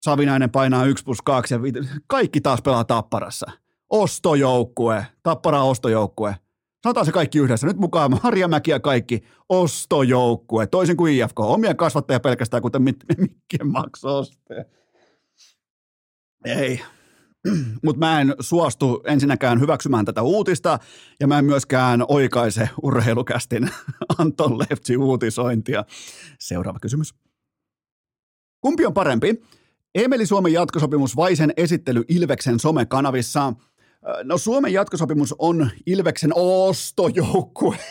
Savinainen 0.03 0.51
painaa 0.51 0.85
1 0.85 1.05
plus 1.05 1.23
2 1.23 1.55
ja 1.55 1.61
kaikki 2.07 2.41
taas 2.41 2.63
pelaa 2.63 2.85
tapparassa. 2.85 3.51
Ostojoukkue, 3.91 5.07
tappara 5.23 5.63
ostojoukkue. 5.63 6.37
Sanotaan 6.83 7.07
se 7.07 7.13
kaikki 7.13 7.39
yhdessä. 7.39 7.67
Nyt 7.67 7.77
mukaan 7.77 8.15
Harjamäki 8.23 8.71
ja 8.71 8.81
kaikki 8.81 9.23
ostojoukkue, 9.49 10.67
toisin 10.67 10.97
kuin 10.97 11.15
IFK. 11.15 11.41
Omia 11.41 11.75
kasvattaja 11.75 12.21
pelkästään, 12.21 12.63
kuten 12.63 12.83
Mikkien 12.83 13.73
Max 13.73 14.03
Ei. 16.45 16.81
Mutta 17.85 17.99
mä 17.99 18.21
en 18.21 18.35
suostu 18.41 19.03
ensinnäkään 19.07 19.61
hyväksymään 19.61 20.05
tätä 20.05 20.23
uutista, 20.23 20.79
ja 21.21 21.27
mä 21.27 21.39
en 21.39 21.45
myöskään 21.45 22.05
oikaise 22.09 22.71
urheilukästin 22.83 23.71
Anton 24.19 24.59
Leftsi 24.59 24.97
uutisointia. 24.97 25.85
Seuraava 26.41 26.79
kysymys. 26.79 27.15
Kumpi 28.61 28.87
on 28.87 28.95
parempi? 28.95 29.43
Emeli 29.95 30.27
Suomen 30.27 30.53
jatkosopimus 30.53 31.17
vai 31.17 31.37
sen 31.37 31.53
esittely 31.57 32.05
Ilveksen 32.09 32.61
somekanavissa– 32.61 33.53
No 34.25 34.39
Suomen 34.39 34.73
jatkosopimus 34.73 35.35
on 35.39 35.71
Ilveksen 35.87 36.33
ostojoukkue. 36.35 37.79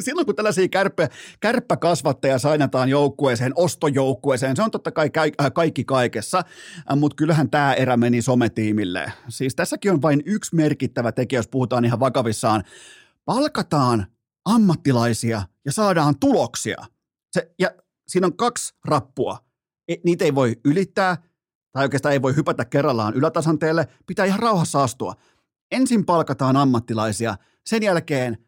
Silloin 0.00 0.26
kun 0.26 0.34
tällaisia 0.34 0.68
kärppä, 0.68 1.08
kärppäkasvatteja 1.40 2.38
sainataan 2.38 2.88
joukkueeseen, 2.88 3.52
ostojoukkueeseen, 3.54 4.56
se 4.56 4.62
on 4.62 4.70
totta 4.70 4.92
kai 4.92 5.10
äh, 5.40 5.52
kaikki 5.54 5.84
kaikessa, 5.84 6.38
äh, 6.38 6.96
mutta 6.96 7.14
kyllähän 7.14 7.50
tämä 7.50 7.74
erä 7.74 7.96
meni 7.96 8.22
sometiimille. 8.22 9.12
Siis 9.28 9.54
tässäkin 9.54 9.92
on 9.92 10.02
vain 10.02 10.22
yksi 10.26 10.56
merkittävä 10.56 11.12
tekijä, 11.12 11.38
jos 11.38 11.48
puhutaan 11.48 11.84
ihan 11.84 12.00
vakavissaan. 12.00 12.62
Palkataan 13.24 14.06
ammattilaisia 14.44 15.42
ja 15.64 15.72
saadaan 15.72 16.18
tuloksia. 16.20 16.76
Se, 17.32 17.50
ja 17.58 17.70
siinä 18.08 18.26
on 18.26 18.36
kaksi 18.36 18.74
rappua. 18.84 19.38
E, 19.88 19.94
niitä 20.04 20.24
ei 20.24 20.34
voi 20.34 20.56
ylittää, 20.64 21.16
tai 21.72 21.84
oikeastaan 21.84 22.12
ei 22.12 22.22
voi 22.22 22.36
hypätä 22.36 22.64
kerrallaan 22.64 23.14
ylätasanteelle, 23.14 23.88
pitää 24.06 24.26
ihan 24.26 24.40
rauhassa 24.40 24.82
astua 24.82 25.14
ensin 25.72 26.06
palkataan 26.06 26.56
ammattilaisia, 26.56 27.36
sen 27.66 27.82
jälkeen 27.82 28.38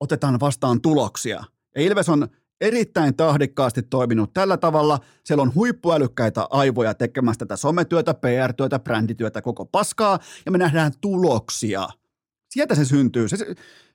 otetaan 0.00 0.40
vastaan 0.40 0.80
tuloksia. 0.80 1.44
Ja 1.74 1.82
Ilves 1.82 2.08
on 2.08 2.28
erittäin 2.60 3.16
tahdikkaasti 3.16 3.82
toiminut 3.82 4.32
tällä 4.34 4.56
tavalla. 4.56 4.98
Siellä 5.24 5.42
on 5.42 5.54
huippuälykkäitä 5.54 6.46
aivoja 6.50 6.94
tekemässä 6.94 7.38
tätä 7.38 7.56
sometyötä, 7.56 8.14
PR-työtä, 8.14 8.78
brändityötä, 8.78 9.42
koko 9.42 9.64
paskaa, 9.64 10.18
ja 10.46 10.52
me 10.52 10.58
nähdään 10.58 10.92
tuloksia. 11.00 11.88
Sieltä 12.52 12.74
se 12.74 12.84
syntyy. 12.84 13.28
Se, 13.28 13.36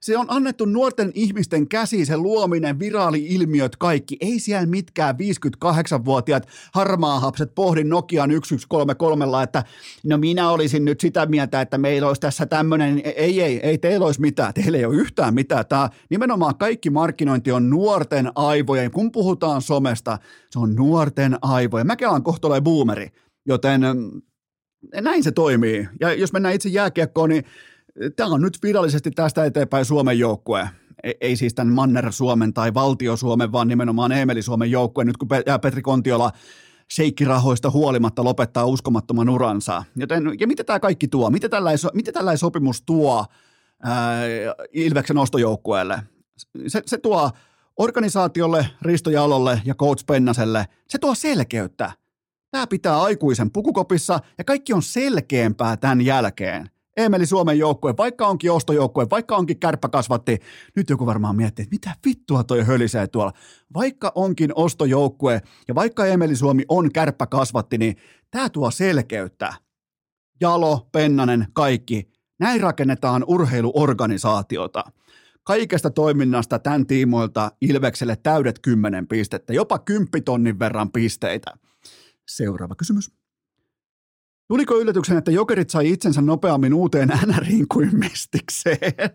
se 0.02 0.18
on 0.18 0.26
annettu 0.30 0.66
nuorten 0.66 1.12
ihmisten 1.14 1.68
käsi, 1.68 2.06
se 2.06 2.18
luominen, 2.18 2.80
viraali-ilmiöt, 2.80 3.76
kaikki. 3.76 4.18
Ei 4.22 4.40
siellä 4.40 4.66
mitkään 4.66 5.16
58-vuotiaat 5.16 6.48
harmaahapset 6.74 7.56
pohdi 7.56 7.84
Nokian 7.84 8.30
1133, 8.30 9.44
että 9.44 9.64
no 10.04 10.18
minä 10.18 10.50
olisin 10.50 10.86
nyt 10.86 11.00
sitä 11.00 11.26
mieltä, 11.26 11.62
että 11.62 11.78
meillä 11.78 12.08
olisi 12.08 12.22
tässä 12.22 12.46
tämmöinen, 12.46 13.02
ei, 13.16 13.42
ei, 13.42 13.60
ei 13.60 13.78
teillä 13.78 14.06
olisi 14.06 14.22
mitään, 14.22 14.54
teillä 14.54 14.78
ei 14.78 14.86
ole 14.86 14.96
yhtään 14.96 15.34
mitään. 15.34 15.66
Tämä 15.66 15.90
nimenomaan 16.10 16.58
kaikki 16.58 16.90
markkinointi 16.90 17.52
on 17.52 17.70
nuorten 17.70 18.32
aivojen. 18.36 18.92
Kun 18.92 19.12
puhutaan 19.12 19.62
somesta, 19.62 20.18
se 20.50 20.60
on 20.60 20.76
nuorten 20.76 21.38
aivojen. 21.42 21.88
Mäkin 21.88 22.08
alan 22.08 22.24
kohta 22.24 22.62
boomeri, 22.62 23.08
joten 23.46 23.82
mm, 23.82 24.22
näin 25.02 25.24
se 25.24 25.32
toimii. 25.32 25.88
Ja 26.00 26.14
jos 26.14 26.34
mennään 26.34 26.56
itse 26.56 26.70
jääkiekkoon, 26.70 27.30
niin 27.30 27.44
tämä 28.16 28.30
on 28.30 28.42
nyt 28.42 28.58
virallisesti 28.64 29.12
tästä 29.12 29.46
eteenpäin 29.46 29.86
Suomen 29.86 30.20
joukkue. 30.20 30.70
Ei 31.22 31.36
siis 31.36 31.54
tämän 31.54 31.74
Manner-Suomen 31.74 32.54
tai 32.54 32.74
Valtio-Suomen, 32.74 33.52
vaan 33.52 33.68
nimenomaan 33.68 34.12
Eemeli 34.12 34.42
Suomen 34.42 34.72
joukkue. 34.72 35.06
Nyt 35.06 35.18
kun 35.18 35.28
Petri 35.62 35.82
Kontiola 35.82 36.32
sheikkirahoista 36.94 37.72
huolimatta 37.72 38.24
lopettaa 38.24 38.66
uskomattoman 38.66 39.30
uransa. 39.30 39.84
Joten, 39.96 40.24
ja 40.40 40.48
mitä 40.48 40.64
tämä 40.64 40.80
kaikki 40.80 41.08
tuo? 41.08 41.30
Mitä 41.30 41.50
tällainen, 41.50 41.80
mitä 41.94 42.12
tällainen 42.12 42.38
sopimus 42.38 42.82
tuo 42.82 43.26
ää, 43.84 44.22
Ilveksen 44.74 45.18
ostojoukkueelle? 45.18 46.02
Se, 46.68 46.82
se 46.86 46.98
tuo 46.98 47.32
organisaatiolle, 47.78 48.68
Risto 48.82 49.10
Jalolle 49.10 49.62
ja 49.66 49.76
Coach 49.76 50.06
Pennaselle, 50.06 50.66
se 50.88 50.98
tuo 50.98 51.16
selkeyttä. 51.16 51.92
Tämä 52.52 52.68
pitää 52.68 53.02
aikuisen 53.02 53.52
pukukopissa 53.52 54.20
ja 54.38 54.44
kaikki 54.44 54.74
on 54.74 54.84
selkeämpää 54.84 55.78
tämän 55.78 56.02
jälkeen. 56.02 56.70
Emeli 56.98 57.26
Suomen 57.26 57.60
joukkue, 57.60 57.94
vaikka 57.98 58.28
onkin 58.28 58.52
ostojoukkue, 58.52 59.08
vaikka 59.10 59.36
onkin 59.36 59.60
kärppäkasvatti, 59.60 60.38
nyt 60.76 60.90
joku 60.90 61.06
varmaan 61.06 61.36
miettii, 61.36 61.64
että 61.64 61.76
mitä 61.76 61.96
vittua 62.06 62.44
toi 62.44 62.64
hölisee 62.64 63.08
tuolla. 63.08 63.34
Vaikka 63.74 64.12
onkin 64.16 64.52
ostojoukkue 64.56 65.42
ja 65.68 65.76
vaikka 65.76 66.06
Emeli 66.06 66.36
Suomi 66.36 66.64
on 66.70 66.92
kärppäkasvatti, 66.92 67.78
niin 67.78 67.96
tämä 68.32 68.50
tuo 68.50 68.72
selkeyttä. 68.72 69.54
Jalo, 70.42 70.88
Pennanen, 70.92 71.48
kaikki. 71.54 72.12
Näin 72.40 72.62
rakennetaan 72.62 73.24
urheiluorganisaatiota. 73.28 74.84
Kaikesta 75.44 75.90
toiminnasta 75.90 76.60
tämän 76.60 76.88
tiimoilta 76.88 77.52
Ilvekselle 77.62 78.16
täydet 78.16 78.60
kymmenen 78.60 79.08
pistettä, 79.08 79.54
jopa 79.54 79.80
kymppitonnin 79.80 80.60
verran 80.60 80.92
pisteitä. 80.92 81.52
Seuraava 82.28 82.76
kysymys. 82.76 83.12
Tuliko 84.48 84.80
yllätyksen, 84.80 85.18
että 85.18 85.32
jokerit 85.32 85.70
sai 85.70 85.90
itsensä 85.92 86.22
nopeammin 86.22 86.74
uuteen 86.74 87.12
NRiin 87.26 87.66
kuin 87.68 88.00
mestikseen? 88.00 89.12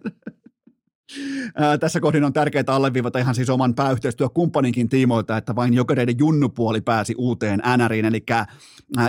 Ää, 1.55 1.79
tässä 1.79 2.01
kohdin 2.01 2.25
on 2.25 2.33
tärkeää 2.33 2.65
alleviivata 2.69 3.19
ihan 3.19 3.35
siis 3.35 3.51
oman 3.51 3.75
pääyhteistyökumppaninkin 3.75 4.89
tiimoilta, 4.89 5.37
että 5.37 5.55
vain 5.55 5.75
jokereiden 5.75 6.19
junnupuoli 6.19 6.81
pääsi 6.81 7.15
uuteen 7.19 7.63
NRiin, 7.77 8.05
eli 8.05 8.25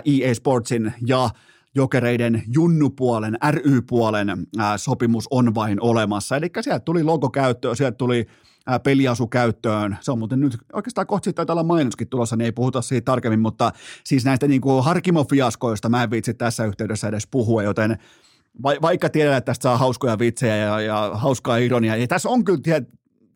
EA 0.06 0.34
Sportsin 0.34 0.94
ja 1.08 1.30
jokereiden 1.76 2.44
junnupuolen, 2.48 3.38
ry-puolen 3.52 4.30
ää, 4.58 4.78
sopimus 4.78 5.28
on 5.32 5.56
vain 5.56 5.82
olemassa. 5.82 6.36
Eli 6.36 6.50
sieltä 6.62 6.80
tuli 6.80 7.04
logo 7.04 7.30
käyttöön, 7.30 7.76
sieltä 7.76 7.98
tuli 7.98 8.26
peliasu 8.84 9.28
käyttöön. 9.28 9.98
Se 10.02 10.12
on 10.12 10.20
muuten 10.20 10.40
nyt 10.40 10.58
oikeastaan 10.74 11.08
kohta 11.08 11.24
sitten 11.24 11.36
taitaa 11.36 11.54
olla 11.54 11.64
mainoskin 11.64 12.10
tulossa, 12.10 12.36
niin 12.36 12.46
ei 12.46 12.52
puhuta 12.52 12.82
siitä 12.82 13.06
tarkemmin, 13.06 13.40
mutta 13.40 13.72
siis 14.04 14.26
näistä 14.26 14.48
niin 14.48 14.62
kuin 14.62 14.84
Harkimo-fiaskoista 14.84 15.90
mä 15.90 16.04
en 16.04 16.12
viitsi 16.12 16.34
tässä 16.34 16.66
yhteydessä 16.66 17.08
edes 17.08 17.28
puhua, 17.28 17.64
joten 17.64 17.98
va- 18.64 18.82
vaikka 18.82 19.10
tiedän, 19.10 19.38
että 19.38 19.46
tästä 19.46 19.64
saa 19.64 19.78
hauskoja 19.78 20.20
vitsejä 20.20 20.56
ja, 20.56 20.82
ja 20.82 21.12
hauskaa 21.14 21.58
ironiaa, 21.58 21.96
ja 21.96 22.08
tässä 22.08 22.30
on 22.30 22.44
kyllä 22.44 22.60
tie- 22.64 22.86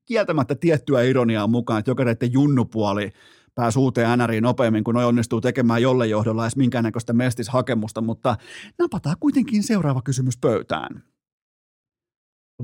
kieltämättä 0.06 0.56
tiettyä 0.56 1.02
ironiaa 1.02 1.48
mukaan, 1.48 1.80
että 1.80 1.92
jokainen 1.92 2.18
junnupuoli 2.32 3.12
pääsi 3.56 3.80
uuteen 3.80 4.20
NRiin 4.20 4.44
nopeammin, 4.44 4.84
kun 4.84 4.96
noi 4.96 5.06
onnistuu 5.06 5.42
tekemään 5.42 5.82
jolle 5.82 6.08
johdolla 6.08 6.44
edes 6.44 6.56
minkäännäköistä 6.56 7.14
mestishakemusta, 7.14 8.02
mutta 8.02 8.36
napataan 8.80 9.16
kuitenkin 9.20 9.64
seuraava 9.64 10.02
kysymys 10.02 10.38
pöytään. 10.38 11.04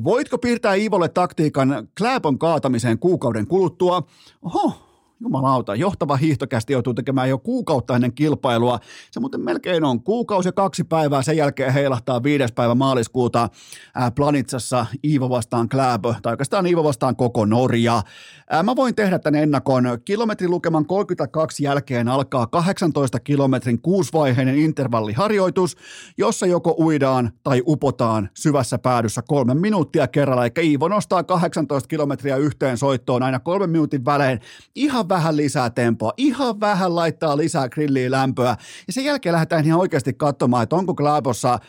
Voitko 0.03 0.37
piirtää 0.37 0.73
Iivolle 0.73 1.09
taktiikan 1.09 1.87
Kläpon 1.97 2.39
kaatamiseen 2.39 2.99
kuukauden 2.99 3.47
kuluttua? 3.47 4.03
Oho, 4.41 4.73
jumalauta, 5.23 5.75
johtava 5.75 6.15
hiihtokästi 6.15 6.73
joutuu 6.73 6.93
tekemään 6.93 7.29
jo 7.29 7.37
kuukautta 7.37 7.95
ennen 7.95 8.13
kilpailua. 8.13 8.79
Se 9.11 9.19
muuten 9.19 9.41
melkein 9.41 9.83
on 9.83 10.03
kuukausi 10.03 10.47
ja 10.47 10.53
kaksi 10.53 10.83
päivää, 10.83 11.21
sen 11.21 11.37
jälkeen 11.37 11.73
heilahtaa 11.73 12.23
viides 12.23 12.51
päivä 12.51 12.75
maaliskuuta 12.75 13.49
ää, 13.95 14.11
Planitsassa 14.11 14.85
Iivo 15.03 15.29
vastaan 15.29 15.69
Kläbö, 15.69 16.15
tai 16.21 16.33
oikeastaan 16.33 16.65
Iivo 16.65 16.83
vastaan 16.83 17.15
koko 17.15 17.45
Norja. 17.45 18.01
Ää, 18.49 18.63
mä 18.63 18.75
voin 18.75 18.95
tehdä 18.95 19.19
tämän 19.19 19.41
ennakon. 19.43 19.83
Kilometrin 20.05 20.51
lukeman 20.51 20.85
32 20.85 21.63
jälkeen 21.63 22.07
alkaa 22.07 22.47
18 22.47 23.19
kilometrin 23.19 23.81
kuusivaiheinen 23.81 24.57
intervalliharjoitus, 24.57 25.77
jossa 26.17 26.45
joko 26.45 26.75
uidaan 26.79 27.31
tai 27.43 27.61
upotaan 27.67 28.29
syvässä 28.33 28.77
päädyssä 28.77 29.21
kolme 29.27 29.53
minuuttia 29.53 30.07
kerralla. 30.07 30.45
Eli 30.45 30.69
Iivo 30.69 30.87
nostaa 30.87 31.23
18 31.23 31.87
kilometriä 31.87 32.37
yhteen 32.37 32.77
soittoon 32.77 33.23
aina 33.23 33.39
kolmen 33.39 33.69
minuutin 33.69 34.05
välein. 34.05 34.39
Ihan 34.75 35.09
vähän 35.13 35.37
lisää 35.37 35.69
tempoa, 35.69 36.13
ihan 36.17 36.59
vähän 36.59 36.95
laittaa 36.95 37.37
lisää 37.37 37.69
grilliä 37.69 38.11
lämpöä. 38.11 38.57
Ja 38.87 38.93
sen 38.93 39.05
jälkeen 39.05 39.33
lähdetään 39.33 39.65
ihan 39.65 39.79
oikeasti 39.79 40.13
katsomaan, 40.13 40.63
että 40.63 40.75
onko 40.75 40.93
Glaabossa 40.93 41.59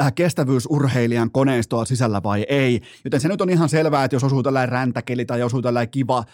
äh, 0.00 0.12
kestävyysurheilijan 0.14 1.30
koneistoa 1.30 1.84
sisällä 1.84 2.22
vai 2.22 2.46
ei. 2.48 2.80
Joten 3.04 3.20
se 3.20 3.28
nyt 3.28 3.40
on 3.40 3.50
ihan 3.50 3.68
selvää, 3.68 4.04
että 4.04 4.14
jos 4.14 4.24
osuu 4.24 4.42
tällainen 4.42 4.68
räntäkeli 4.68 5.24
tai 5.24 5.42
osuu 5.42 5.62
tällainen 5.62 5.90
kiva 5.90 6.18
äh, 6.18 6.24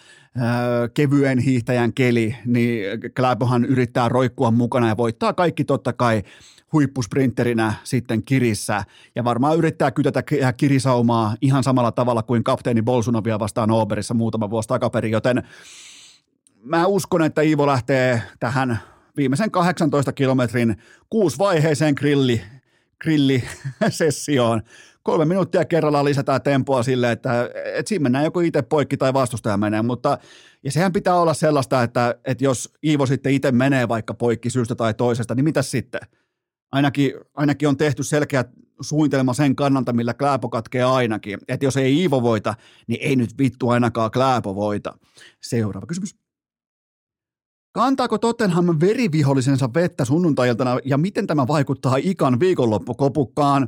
kevyen 0.93 1.39
hiihtäjän 1.39 1.93
keli, 1.93 2.35
niin 2.45 2.83
Kläbohan 3.15 3.65
yrittää 3.65 4.09
roikkua 4.09 4.51
mukana 4.51 4.87
ja 4.87 4.97
voittaa 4.97 5.33
kaikki 5.33 5.63
totta 5.63 5.93
kai 5.93 6.23
huippusprinterinä 6.73 7.73
sitten 7.83 8.23
kirissä 8.23 8.83
ja 9.15 9.23
varmaan 9.23 9.57
yrittää 9.57 9.91
kytätä 9.91 10.23
kirisaumaa 10.57 11.35
ihan 11.41 11.63
samalla 11.63 11.91
tavalla 11.91 12.23
kuin 12.23 12.43
kapteeni 12.43 12.81
Bolsunovia 12.81 13.39
vastaan 13.39 13.71
Oberissa 13.71 14.13
muutama 14.13 14.49
vuosi 14.49 14.67
takaperin, 14.67 15.11
joten 15.11 15.43
mä 16.67 16.87
uskon, 16.87 17.23
että 17.23 17.41
Iivo 17.41 17.67
lähtee 17.67 18.21
tähän 18.39 18.79
viimeisen 19.17 19.51
18 19.51 20.13
kilometrin 20.13 20.75
kuusivaiheeseen 21.09 21.93
grilli, 21.97 22.41
grillisessioon. 23.01 24.61
Kolme 25.03 25.25
minuuttia 25.25 25.65
kerrallaan 25.65 26.05
lisätään 26.05 26.41
tempoa 26.41 26.83
sille, 26.83 27.11
että, 27.11 27.49
että 27.65 27.89
siinä 27.89 28.03
mennään 28.03 28.25
joko 28.25 28.39
itse 28.39 28.61
poikki 28.61 28.97
tai 28.97 29.13
vastustaja 29.13 29.57
menee, 29.57 29.81
mutta 29.81 30.17
ja 30.63 30.71
sehän 30.71 30.93
pitää 30.93 31.15
olla 31.15 31.33
sellaista, 31.33 31.83
että, 31.83 32.15
että 32.25 32.43
jos 32.43 32.73
Iivo 32.83 33.05
sitten 33.05 33.33
itse 33.33 33.51
menee 33.51 33.87
vaikka 33.87 34.13
poikki 34.13 34.49
syystä 34.49 34.75
tai 34.75 34.93
toisesta, 34.93 35.35
niin 35.35 35.43
mitä 35.43 35.61
sitten? 35.61 36.01
Ainakin, 36.71 37.13
ainakin 37.33 37.67
on 37.67 37.77
tehty 37.77 38.03
selkeä 38.03 38.45
suunnitelma 38.81 39.33
sen 39.33 39.55
kannalta, 39.55 39.93
millä 39.93 40.13
Kläpo 40.13 40.49
katkee 40.49 40.83
ainakin. 40.83 41.39
Että 41.47 41.65
jos 41.65 41.77
ei 41.77 41.97
Iivo 41.97 42.21
voita, 42.21 42.55
niin 42.87 42.99
ei 43.01 43.15
nyt 43.15 43.37
vittu 43.37 43.69
ainakaan 43.69 44.11
Kläpo 44.11 44.55
voita. 44.55 44.97
Seuraava 45.41 45.87
kysymys. 45.87 46.26
Kantaako 47.77 48.17
Tottenham 48.17 48.65
verivihollisensa 48.79 49.69
vettä 49.73 50.05
sunnuntailtana 50.05 50.79
ja 50.85 50.97
miten 50.97 51.27
tämä 51.27 51.47
vaikuttaa 51.47 51.95
Ikan 51.95 52.39
viikonloppukopukkaan? 52.39 53.67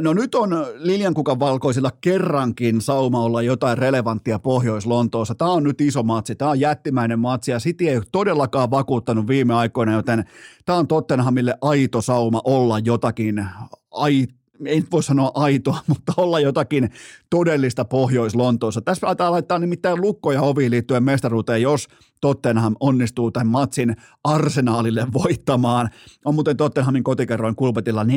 No 0.00 0.12
nyt 0.12 0.34
on 0.34 0.50
Liljankukan 0.74 1.40
valkoisilla 1.40 1.90
kerrankin 2.00 2.80
sauma 2.80 3.20
olla 3.20 3.42
jotain 3.42 3.78
relevanttia 3.78 4.38
Pohjois-Lontoossa. 4.38 5.34
Tämä 5.34 5.50
on 5.50 5.62
nyt 5.62 5.80
iso 5.80 6.02
matsi, 6.02 6.34
tämä 6.34 6.50
on 6.50 6.60
jättimäinen 6.60 7.18
matsi 7.18 7.50
ja 7.50 7.58
City 7.58 7.88
ei 7.88 8.00
todellakaan 8.12 8.70
vakuuttanut 8.70 9.28
viime 9.28 9.54
aikoina, 9.54 9.92
joten 9.92 10.24
tämä 10.64 10.78
on 10.78 10.88
Tottenhamille 10.88 11.54
aito 11.60 12.02
sauma 12.02 12.40
olla 12.44 12.78
jotakin 12.78 13.46
aito 13.90 14.39
ei 14.66 14.84
voi 14.92 15.02
sanoa 15.02 15.30
aitoa, 15.34 15.78
mutta 15.86 16.12
olla 16.16 16.40
jotakin 16.40 16.90
todellista 17.30 17.84
Pohjois-Lontoossa. 17.84 18.80
Tässä 18.80 19.06
aletaan 19.06 19.32
laittaa 19.32 19.58
nimittäin 19.58 20.00
lukkoja 20.00 20.42
oviin 20.42 20.70
liittyen 20.70 21.02
mestaruuteen, 21.02 21.62
jos 21.62 21.88
Tottenham 22.20 22.76
onnistuu 22.80 23.30
tämän 23.30 23.46
matsin 23.46 23.96
arsenaalille 24.24 25.06
voittamaan. 25.22 25.88
On 26.24 26.34
muuten 26.34 26.56
Tottenhamin 26.56 27.04
kotikerroin 27.04 27.56
kulpetilla 27.56 28.04
4,45. 28.04 28.08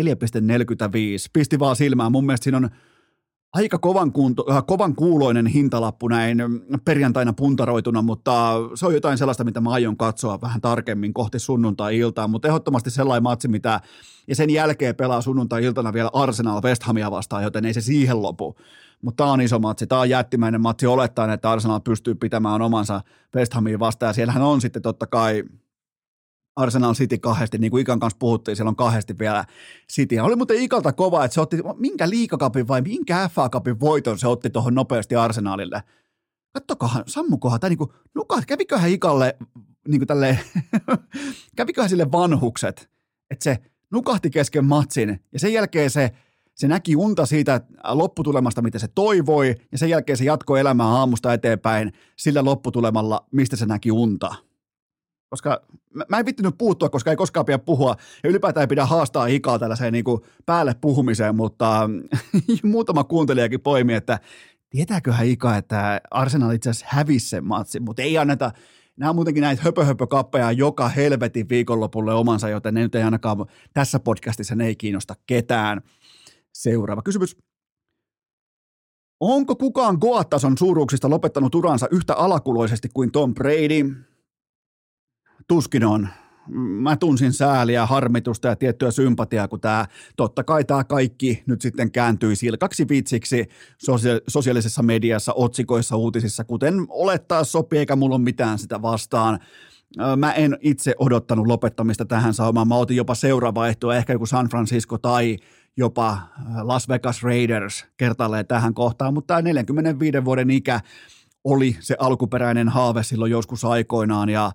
Pisti 1.34 1.60
vaan 1.60 1.76
silmään. 1.76 2.12
Mun 2.12 2.26
mielestä 2.26 2.44
siinä 2.44 2.58
on 2.58 2.70
aika 3.54 3.78
kovan, 3.78 4.12
kuunto, 4.12 4.46
äh, 4.52 4.64
kovan 4.68 4.96
kuuloinen 4.96 5.48
hintalappu 5.48 6.08
näin 6.08 6.38
perjantaina 6.86 7.34
puntaroituna, 7.34 8.02
mutta 8.02 8.54
se 8.76 8.86
on 8.86 8.94
jotain 8.94 9.18
sellaista, 9.18 9.44
mitä 9.44 9.62
mä 9.62 9.72
aion 9.72 9.98
katsoa 9.98 10.42
vähän 10.42 10.62
tarkemmin 10.62 11.14
kohti 11.14 11.40
sunnuntai-iltaa, 11.40 12.28
mutta 12.28 12.48
ehdottomasti 12.48 12.92
sellainen 12.92 13.24
matsi, 13.24 13.48
mitä 13.48 13.82
ja 14.28 14.36
sen 14.36 14.50
jälkeen 14.50 14.96
pelaa 14.96 15.22
sunnuntai-iltana 15.22 15.94
vielä 15.94 16.10
Arsenal 16.14 16.62
West 16.62 16.84
Hamia 16.84 17.12
vastaan, 17.12 17.44
joten 17.44 17.66
ei 17.66 17.74
se 17.74 17.82
siihen 17.82 18.22
lopu. 18.22 18.56
Mutta 19.02 19.24
tämä 19.24 19.34
on 19.34 19.42
iso 19.42 19.60
matsi, 19.60 19.88
tämä 19.88 20.02
on 20.02 20.10
jättimäinen 20.10 20.62
matsi 20.62 20.88
olettaen, 20.88 21.30
että 21.30 21.52
Arsenal 21.52 21.80
pystyy 21.80 22.16
pitämään 22.16 22.62
omansa 22.62 23.02
West 23.36 23.54
Hamiin 23.54 23.80
vastaan, 23.80 24.10
ja 24.10 24.14
siellähän 24.14 24.44
on 24.44 24.62
sitten 24.62 24.82
totta 24.82 25.08
kai 25.08 25.44
Arsenal 26.56 26.94
City 26.94 27.18
kahdesti, 27.18 27.58
niin 27.58 27.72
kuin 27.72 27.82
Ikan 27.82 28.00
kanssa 28.00 28.18
puhuttiin, 28.20 28.56
siellä 28.56 28.70
on 28.70 28.76
kahdesti 28.76 29.20
vielä 29.20 29.46
City. 29.92 30.20
Oli 30.20 30.36
muuten 30.36 30.62
Ikalta 30.62 30.94
kova, 30.94 31.26
että 31.26 31.36
se 31.36 31.42
otti 31.42 31.58
minkä 31.78 32.10
liikakapin 32.10 32.68
vai 32.68 32.82
minkä 32.82 33.30
FA 33.34 33.50
Cupin 33.50 33.80
voiton 33.80 34.20
se 34.20 34.28
otti 34.28 34.50
tuohon 34.50 34.76
nopeasti 34.76 35.16
Arsenalille. 35.16 35.84
Kattokohan, 36.52 37.04
sammukohan, 37.08 37.60
tai 37.60 37.70
niinku, 37.70 37.94
nukat, 38.16 38.46
käviköhän 38.46 38.90
Ikalle, 38.90 39.38
niinku 39.88 40.06
tälleen, 40.06 40.40
käviköhän 41.58 41.90
sille 41.90 42.12
vanhukset, 42.12 42.90
että 43.32 43.44
se 43.44 43.60
nukahti 43.92 44.30
kesken 44.30 44.66
matsin, 44.66 45.20
ja 45.34 45.40
sen 45.40 45.54
jälkeen 45.54 45.90
se, 45.90 46.12
se 46.56 46.68
näki 46.68 46.96
unta 46.96 47.26
siitä 47.26 47.62
lopputulemasta, 47.88 48.62
mitä 48.62 48.80
se 48.80 48.88
toivoi, 48.88 49.56
ja 49.72 49.78
sen 49.78 49.90
jälkeen 49.90 50.18
se 50.18 50.24
jatkoi 50.24 50.60
elämää 50.60 50.88
aamusta 50.88 51.34
eteenpäin 51.34 51.94
sillä 52.16 52.46
lopputulemalla, 52.46 53.26
mistä 53.32 53.56
se 53.56 53.66
näki 53.66 53.92
unta 53.92 54.36
koska 55.34 55.62
mä, 55.94 56.04
mä 56.10 56.20
en 56.20 56.26
vittinyt 56.26 56.58
puuttua, 56.58 56.90
koska 56.90 57.10
ei 57.10 57.16
koskaan 57.16 57.46
pidä 57.46 57.60
puhua, 57.60 57.96
ja 58.24 58.30
ylipäätään 58.30 58.62
ei 58.62 58.68
pidä 58.68 58.86
haastaa 58.86 59.26
hikaa 59.26 59.60
tällaiseen 59.60 59.94
niin 59.94 60.04
kuin 60.04 60.22
päälle 60.46 60.76
puhumiseen, 60.82 61.36
mutta 61.36 61.90
muutama 62.64 63.04
kuuntelijakin 63.04 63.62
poimi, 63.62 63.94
että 63.94 64.20
tietääköhän 64.70 65.28
Ika, 65.28 65.58
että 65.58 66.02
Arsenal 66.12 66.52
itse 66.52 66.70
asiassa 66.70 66.86
hävisi 66.90 67.30
sen 67.30 67.46
matsin, 67.46 67.84
mutta 67.84 68.02
ei 68.02 68.18
anneta, 68.18 68.52
nämä 68.98 69.10
on 69.10 69.16
muutenkin 69.16 69.42
näitä 69.42 69.64
höpöhöpökappeja 69.64 70.52
joka 70.52 70.90
helvetin 70.90 71.50
viikonlopulle 71.50 72.14
omansa, 72.14 72.50
joten 72.50 72.74
ne 72.74 72.82
nyt 72.82 72.96
ei 72.96 73.04
ainakaan 73.04 73.46
tässä 73.74 74.00
podcastissa 74.00 74.56
ne 74.56 74.68
ei 74.68 74.76
kiinnosta 74.76 75.16
ketään. 75.28 75.82
Seuraava 76.54 77.02
kysymys. 77.02 77.38
Onko 79.20 79.56
kukaan 79.56 79.98
Goat-tason 80.02 80.58
suuruuksista 80.58 81.10
lopettanut 81.10 81.56
uransa 81.56 81.88
yhtä 81.92 82.16
alakuloisesti 82.16 82.90
kuin 82.94 83.12
Tom 83.12 83.34
Brady? 83.34 84.13
Tuskin 85.48 85.86
on. 85.86 86.08
Mä 86.82 86.98
tunsin 86.98 87.34
sääliä, 87.34 87.86
harmitusta 87.86 88.48
ja 88.48 88.56
tiettyä 88.56 88.92
sympatiaa, 88.92 89.48
kun 89.48 89.60
tämä, 89.60 89.86
totta 90.16 90.44
kai 90.44 90.64
tämä 90.64 90.84
kaikki 90.84 91.44
nyt 91.46 91.62
sitten 91.62 91.92
kääntyi 91.92 92.36
silkaksi 92.36 92.90
vitsiksi 92.90 93.50
sosiaalisessa 94.28 94.84
mediassa, 94.84 95.34
otsikoissa, 95.34 95.96
uutisissa, 95.96 96.44
kuten 96.44 96.86
olettaa 96.90 97.44
sopii, 97.44 97.80
eikä 97.80 97.96
mulla 97.96 98.16
ole 98.16 98.24
mitään 98.24 98.60
sitä 98.60 98.82
vastaan. 98.82 99.40
Mä 100.18 100.34
en 100.34 100.58
itse 100.62 100.94
odottanut 101.00 101.48
lopettamista 101.48 102.06
tähän 102.06 102.34
saumaan. 102.34 102.68
Mä 102.68 102.76
otin 102.76 102.98
jopa 102.98 103.16
seuraava 103.16 103.68
ehto, 103.68 103.92
ehkä 103.92 104.14
joku 104.14 104.26
San 104.26 104.50
Francisco 104.50 104.98
tai 104.98 105.38
jopa 105.78 106.18
Las 106.62 106.90
Vegas 106.90 107.24
Raiders 107.24 107.86
kertaalleen 107.98 108.48
tähän 108.48 108.74
kohtaan, 108.74 109.14
mutta 109.14 109.34
tämä 109.34 109.42
45 109.42 110.26
vuoden 110.26 110.50
ikä 110.50 110.80
oli 111.44 111.78
se 111.80 111.96
alkuperäinen 112.00 112.70
haave 112.70 113.04
silloin 113.04 113.32
joskus 113.32 113.66
aikoinaan 113.66 114.30
ja 114.30 114.52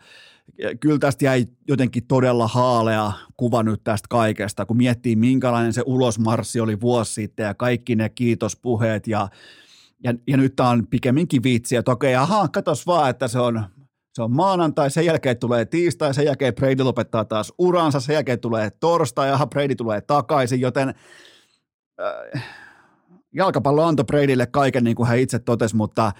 kyllä 0.81 0.99
tästä 0.99 1.25
jäi 1.25 1.47
jotenkin 1.69 2.07
todella 2.07 2.49
haalea 2.49 3.13
kuva 3.37 3.63
nyt 3.63 3.85
tästä 3.85 4.07
kaikesta, 4.11 4.67
kun 4.67 4.77
miettii 4.77 5.17
minkälainen 5.17 5.73
se 5.73 5.83
ulosmarssi 5.87 6.61
oli 6.61 6.81
vuosi 6.81 7.13
sitten 7.13 7.45
ja 7.45 7.55
kaikki 7.55 7.97
ne 7.97 8.09
kiitospuheet 8.09 9.07
ja, 9.07 9.29
ja, 10.05 10.15
ja 10.27 10.37
nyt 10.37 10.57
tämä 10.57 10.69
on 10.69 10.87
pikemminkin 10.87 11.43
vitsi, 11.43 11.77
että 11.77 11.91
okei, 11.91 12.15
ahaa, 12.15 12.49
katos 12.49 12.87
vaan, 12.87 13.11
että 13.11 13.29
se 13.29 13.39
on, 13.39 13.65
se 14.15 14.23
on 14.23 14.33
maanantai, 14.33 14.91
sen 14.91 15.05
jälkeen 15.05 15.39
tulee 15.39 15.65
tiistai, 15.65 16.15
sen 16.15 16.25
jälkeen 16.25 16.55
Brady 16.55 16.83
lopettaa 16.83 17.25
taas 17.25 17.53
uransa, 17.59 18.01
sen 18.01 18.15
jälkeen 18.15 18.41
tulee 18.41 18.71
torstai, 18.71 19.31
aha, 19.31 19.47
Brady 19.47 19.75
tulee 19.75 20.01
takaisin, 20.01 20.61
joten 20.61 20.95
äh, 22.35 22.45
jalkapallo 23.35 23.85
antoi 23.85 24.05
Bradylle 24.05 24.47
kaiken 24.47 24.85
niin 24.85 24.97
kuin 24.97 25.09
hän 25.09 25.19
itse 25.19 25.39
totesi, 25.39 25.77
mutta 25.77 26.13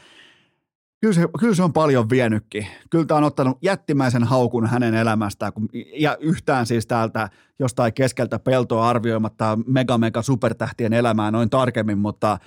Kyllä 1.01 1.15
se, 1.15 1.29
kyllä 1.41 1.55
se 1.55 1.63
on 1.63 1.73
paljon 1.73 2.11
vienytkin. 2.11 2.67
Kyllä 2.91 3.05
tämä 3.05 3.19
on 3.19 3.25
ottanut 3.25 3.59
jättimäisen 3.63 4.25
haukun 4.25 4.67
hänen 4.67 4.95
elämästään, 4.95 5.53
kun, 5.53 5.69
ja 5.97 6.17
yhtään 6.21 6.67
siis 6.67 6.87
täältä 6.87 7.31
jostain 7.59 7.95
keskeltä 7.95 8.39
peltoa 8.39 8.89
arvioimatta 8.89 9.59
mega 9.67 9.99
mega 9.99 10.23
supertähtien 10.23 10.93
elämää 10.93 11.31
noin 11.31 11.51
tarkemmin, 11.51 11.99
mutta, 11.99 12.39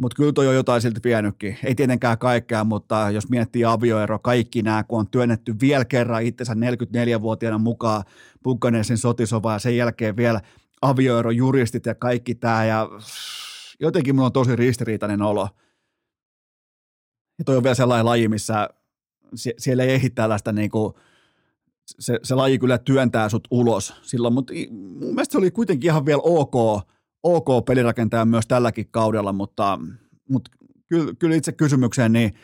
mutta 0.00 0.16
kyllä 0.16 0.32
toi 0.32 0.48
on 0.48 0.54
jotain 0.54 0.82
silti 0.82 1.00
vienytkin. 1.04 1.58
Ei 1.64 1.74
tietenkään 1.74 2.18
kaikkea, 2.18 2.64
mutta 2.64 3.10
jos 3.10 3.28
miettii 3.28 3.64
avioero, 3.64 4.18
kaikki 4.18 4.62
nämä, 4.62 4.84
kun 4.84 4.98
on 4.98 5.08
työnnetty 5.08 5.54
vielä 5.60 5.84
kerran 5.84 6.22
itsensä 6.22 6.54
44-vuotiaana 6.54 7.58
mukaan 7.58 8.04
Buccaneersin 8.44 8.98
sotisovaa 8.98 9.52
ja 9.52 9.58
sen 9.58 9.76
jälkeen 9.76 10.16
vielä 10.16 10.40
avioero 10.82 11.30
juristit 11.30 11.86
ja 11.86 11.94
kaikki 11.94 12.34
tämä 12.34 12.64
ja 12.64 12.88
jotenkin 13.80 14.14
mulla 14.14 14.26
on 14.26 14.32
tosi 14.32 14.56
ristiriitainen 14.56 15.22
olo– 15.22 15.48
ja 17.38 17.44
toi 17.44 17.56
on 17.56 17.62
vielä 17.62 17.74
sellainen 17.74 18.06
laji, 18.06 18.28
missä 18.28 18.68
sie- 19.36 19.54
siellä 19.58 19.82
ei 19.82 19.90
ehdi 19.90 20.10
tällaista 20.10 20.52
niin 20.52 20.70
kuin, 20.70 20.94
se, 21.86 22.18
se 22.22 22.34
laji 22.34 22.58
kyllä 22.58 22.78
työntää 22.78 23.28
sut 23.28 23.48
ulos 23.50 23.94
silloin, 24.02 24.34
mutta 24.34 24.52
mun 24.70 25.14
mielestä 25.14 25.32
se 25.32 25.38
oli 25.38 25.50
kuitenkin 25.50 25.90
ihan 25.90 26.06
vielä 26.06 26.22
ok, 26.24 26.54
ok 27.22 27.64
pelirakentaja 27.66 28.24
myös 28.24 28.46
tälläkin 28.46 28.88
kaudella, 28.90 29.32
mutta, 29.32 29.78
mutta 30.28 30.50
kyllä, 30.86 31.12
kyllä 31.18 31.36
itse 31.36 31.52
kysymykseen, 31.52 32.12
niin 32.12 32.34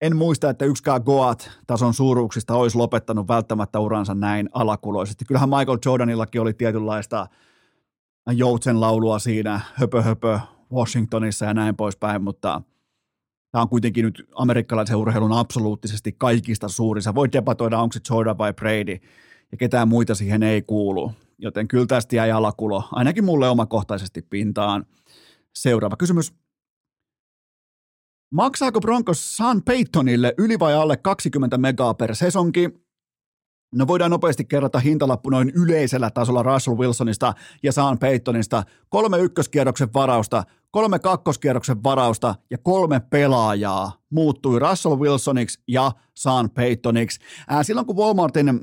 en 0.00 0.16
muista, 0.16 0.50
että 0.50 0.64
yksikään 0.64 1.02
Goat-tason 1.02 1.94
suuruuksista 1.94 2.54
olisi 2.54 2.76
lopettanut 2.76 3.28
välttämättä 3.28 3.80
uransa 3.80 4.14
näin 4.14 4.48
alakuloisesti. 4.52 5.24
Kyllähän 5.24 5.48
Michael 5.48 5.78
Jordanillakin 5.84 6.40
oli 6.40 6.54
tietynlaista 6.54 7.26
joutsen 8.32 8.80
laulua 8.80 9.18
siinä, 9.18 9.60
höpö 9.74 10.02
höpö 10.02 10.40
Washingtonissa 10.72 11.44
ja 11.44 11.54
näin 11.54 11.76
poispäin, 11.76 12.22
mutta– 12.22 12.62
Tämä 13.56 13.62
on 13.62 13.68
kuitenkin 13.68 14.04
nyt 14.04 14.28
amerikkalaisen 14.34 14.96
urheilun 14.96 15.32
absoluuttisesti 15.32 16.12
kaikista 16.18 16.68
suurin. 16.68 17.02
Sä 17.02 17.14
voit 17.14 17.32
debatoida, 17.32 17.78
onko 17.78 17.92
se 17.92 18.00
Jordan 18.10 18.38
vai 18.38 18.52
Brady, 18.54 18.98
ja 19.52 19.58
ketään 19.58 19.88
muita 19.88 20.14
siihen 20.14 20.42
ei 20.42 20.62
kuulu. 20.62 21.12
Joten 21.38 21.68
kyllä 21.68 21.86
tästä 21.86 22.16
jäi 22.16 22.32
alakulo, 22.32 22.88
ainakin 22.92 23.24
mulle 23.24 23.48
omakohtaisesti 23.48 24.22
pintaan. 24.22 24.86
Seuraava 25.54 25.96
kysymys. 25.96 26.34
Maksaako 28.34 28.80
Broncos 28.80 29.36
San 29.36 29.62
Peytonille 29.62 30.34
yli 30.38 30.58
vai 30.58 30.74
alle 30.74 30.96
20 30.96 31.58
megaa 31.58 31.94
per 31.94 32.14
sesonki? 32.14 32.85
No 33.76 33.86
voidaan 33.86 34.10
nopeasti 34.10 34.44
kerrata 34.44 34.78
hintalappu 34.78 35.30
noin 35.30 35.52
yleisellä 35.54 36.10
tasolla 36.10 36.42
Russell 36.42 36.76
Wilsonista 36.76 37.34
ja 37.62 37.72
Sean 37.72 37.98
Paytonista. 37.98 38.62
Kolme 38.88 39.18
ykköskierroksen 39.18 39.92
varausta, 39.94 40.44
kolme 40.70 40.98
kakkoskierroksen 40.98 41.82
varausta 41.82 42.34
ja 42.50 42.58
kolme 42.58 43.00
pelaajaa 43.00 43.92
muuttui 44.10 44.58
Russell 44.58 44.98
Wilsoniksi 44.98 45.62
ja 45.68 45.92
Sean 46.14 46.50
Paytoniksi. 46.50 47.20
Silloin 47.62 47.86
kun 47.86 47.96
Walmartin 47.96 48.60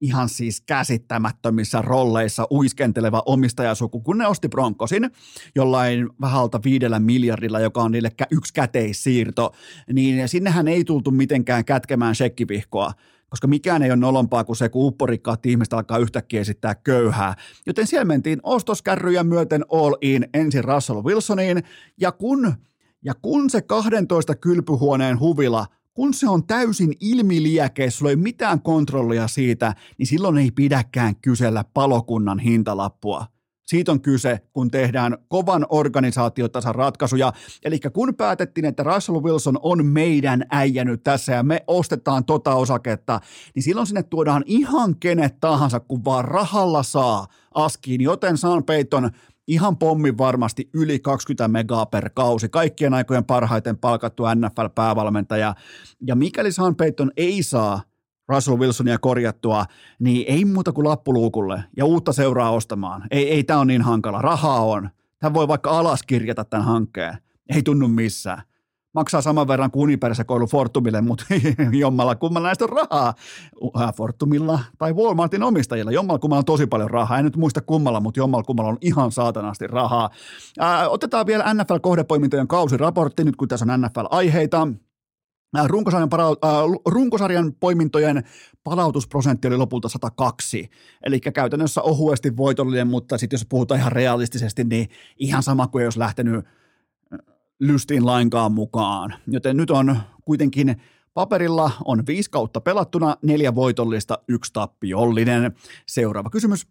ihan 0.00 0.28
siis 0.28 0.60
käsittämättömissä 0.60 1.82
rolleissa 1.82 2.46
uiskenteleva 2.50 3.22
omistajasuku, 3.26 4.00
kun 4.00 4.18
ne 4.18 4.26
osti 4.26 4.48
Broncosin 4.48 5.10
jollain 5.54 6.08
vähältä 6.20 6.60
viidellä 6.64 7.00
miljardilla, 7.00 7.60
joka 7.60 7.82
on 7.82 7.92
niille 7.92 8.10
yksi 8.30 8.54
käteissiirto, 8.54 9.52
niin 9.92 10.28
sinnehän 10.28 10.68
ei 10.68 10.84
tultu 10.84 11.10
mitenkään 11.10 11.64
kätkemään 11.64 12.14
shekkivihkoa 12.14 12.92
koska 13.28 13.46
mikään 13.46 13.82
ei 13.82 13.90
ole 13.90 13.96
nolompaa 13.96 14.44
kuin 14.44 14.56
se, 14.56 14.68
kun 14.68 14.86
upporikkaat 14.86 15.46
ihmiset 15.46 15.72
alkaa 15.72 15.98
yhtäkkiä 15.98 16.40
esittää 16.40 16.74
köyhää. 16.74 17.34
Joten 17.66 17.86
siellä 17.86 18.04
mentiin 18.04 18.40
ostoskärryjä 18.42 19.24
myöten 19.24 19.64
all 19.72 19.94
in 20.00 20.28
ensin 20.34 20.64
Russell 20.64 21.02
Wilsoniin, 21.02 21.62
ja 22.00 22.12
kun, 22.12 22.54
ja 23.04 23.14
kun 23.22 23.50
se 23.50 23.62
12 23.62 24.34
kylpyhuoneen 24.34 25.20
huvila 25.20 25.66
kun 25.96 26.14
se 26.14 26.28
on 26.28 26.46
täysin 26.46 26.92
ilmiliäkeä, 27.00 27.90
sulla 27.90 28.10
ei 28.10 28.16
mitään 28.16 28.62
kontrollia 28.62 29.28
siitä, 29.28 29.74
niin 29.98 30.06
silloin 30.06 30.38
ei 30.38 30.50
pidäkään 30.50 31.16
kysellä 31.16 31.64
palokunnan 31.74 32.38
hintalappua. 32.38 33.26
Siitä 33.66 33.92
on 33.92 34.00
kyse, 34.00 34.40
kun 34.52 34.70
tehdään 34.70 35.18
kovan 35.28 35.66
organisaatiotasan 35.68 36.74
ratkaisuja. 36.74 37.32
Eli 37.64 37.80
kun 37.92 38.14
päätettiin, 38.14 38.64
että 38.64 38.82
Russell 38.82 39.22
Wilson 39.22 39.58
on 39.62 39.86
meidän 39.86 40.44
äijänyt 40.50 41.02
tässä 41.02 41.32
ja 41.32 41.42
me 41.42 41.64
ostetaan 41.66 42.24
tota 42.24 42.54
osaketta, 42.54 43.20
niin 43.54 43.62
silloin 43.62 43.86
sinne 43.86 44.02
tuodaan 44.02 44.44
ihan 44.46 44.96
kenet 44.96 45.40
tahansa, 45.40 45.80
kun 45.80 46.04
vaan 46.04 46.24
rahalla 46.24 46.82
saa 46.82 47.26
askiin. 47.54 48.00
Joten 48.00 48.38
Sean 48.38 48.64
Payton 48.64 49.10
ihan 49.46 49.76
pommin 49.76 50.18
varmasti 50.18 50.70
yli 50.74 50.98
20 50.98 51.48
megaa 51.48 51.86
per 51.86 52.10
kausi, 52.14 52.48
kaikkien 52.48 52.94
aikojen 52.94 53.24
parhaiten 53.24 53.78
palkattu 53.78 54.22
NFL-päävalmentaja. 54.22 55.54
Ja 56.06 56.14
mikäli 56.14 56.52
Sean 56.52 56.76
Payton 56.76 57.10
ei 57.16 57.42
saa 57.42 57.82
Russell 58.28 58.58
Wilsonia 58.58 58.98
korjattua, 58.98 59.64
niin 59.98 60.24
ei 60.28 60.44
muuta 60.44 60.72
kuin 60.72 60.88
lappuluukulle 60.88 61.64
ja 61.76 61.84
uutta 61.84 62.12
seuraa 62.12 62.50
ostamaan. 62.50 63.02
Ei, 63.10 63.30
ei 63.30 63.44
tämä 63.44 63.60
on 63.60 63.66
niin 63.66 63.82
hankala. 63.82 64.22
Rahaa 64.22 64.60
on. 64.64 64.90
Tämä 65.18 65.34
voi 65.34 65.48
vaikka 65.48 65.78
alaskirjata 65.78 66.44
tämän 66.44 66.66
hankkeen. 66.66 67.18
Ei 67.54 67.62
tunnu 67.62 67.88
missään. 67.88 68.42
Maksaa 68.96 69.22
saman 69.22 69.48
verran 69.48 69.70
kuin 69.70 69.82
Uniperse-koulu 69.82 70.46
Fortumille, 70.46 71.00
mutta 71.00 71.24
jommalla 71.72 72.14
kummalla 72.14 72.48
näistä 72.48 72.64
on 72.64 72.68
rahaa. 72.68 73.14
Äh, 73.80 73.94
Fortumilla 73.94 74.58
tai 74.78 74.92
Walmartin 74.92 75.42
omistajilla. 75.42 75.92
Jommalla 75.92 76.18
kummalla 76.18 76.38
on 76.38 76.44
tosi 76.44 76.66
paljon 76.66 76.90
rahaa. 76.90 77.18
En 77.18 77.24
nyt 77.24 77.36
muista 77.36 77.60
kummalla, 77.60 78.00
mutta 78.00 78.20
jommalla 78.20 78.44
kummalla 78.44 78.70
on 78.70 78.78
ihan 78.80 79.12
saatanasti 79.12 79.66
rahaa. 79.66 80.10
Ää, 80.58 80.82
äh, 80.82 80.92
otetaan 80.92 81.26
vielä 81.26 81.54
NFL-kohdepoimintojen 81.54 82.48
kausiraportti, 82.48 83.24
nyt 83.24 83.36
kun 83.36 83.48
tässä 83.48 83.66
on 83.68 83.80
NFL-aiheita. 83.80 84.68
Runkosarjan, 85.66 86.08
para- 86.08 86.48
äh, 86.48 86.80
runkosarjan 86.86 87.52
poimintojen 87.60 88.24
palautusprosentti 88.64 89.48
oli 89.48 89.56
lopulta 89.56 89.88
102, 89.88 90.70
eli 91.02 91.20
käytännössä 91.20 91.82
ohuesti 91.82 92.36
voitollinen, 92.36 92.86
mutta 92.86 93.18
sitten 93.18 93.36
jos 93.36 93.46
puhutaan 93.48 93.80
ihan 93.80 93.92
realistisesti, 93.92 94.64
niin 94.64 94.88
ihan 95.18 95.42
sama 95.42 95.66
kuin 95.66 95.84
jos 95.84 95.96
lähtenyt 95.96 96.44
lystiin 97.60 98.06
lainkaan 98.06 98.52
mukaan. 98.52 99.14
Joten 99.26 99.56
nyt 99.56 99.70
on 99.70 99.96
kuitenkin 100.24 100.76
paperilla 101.14 101.70
on 101.84 102.06
viisi 102.06 102.30
kautta 102.30 102.60
pelattuna, 102.60 103.16
neljä 103.22 103.54
voitollista, 103.54 104.18
yksi 104.28 104.52
tappiollinen. 104.52 105.52
Seuraava 105.86 106.30
kysymys. 106.30 106.66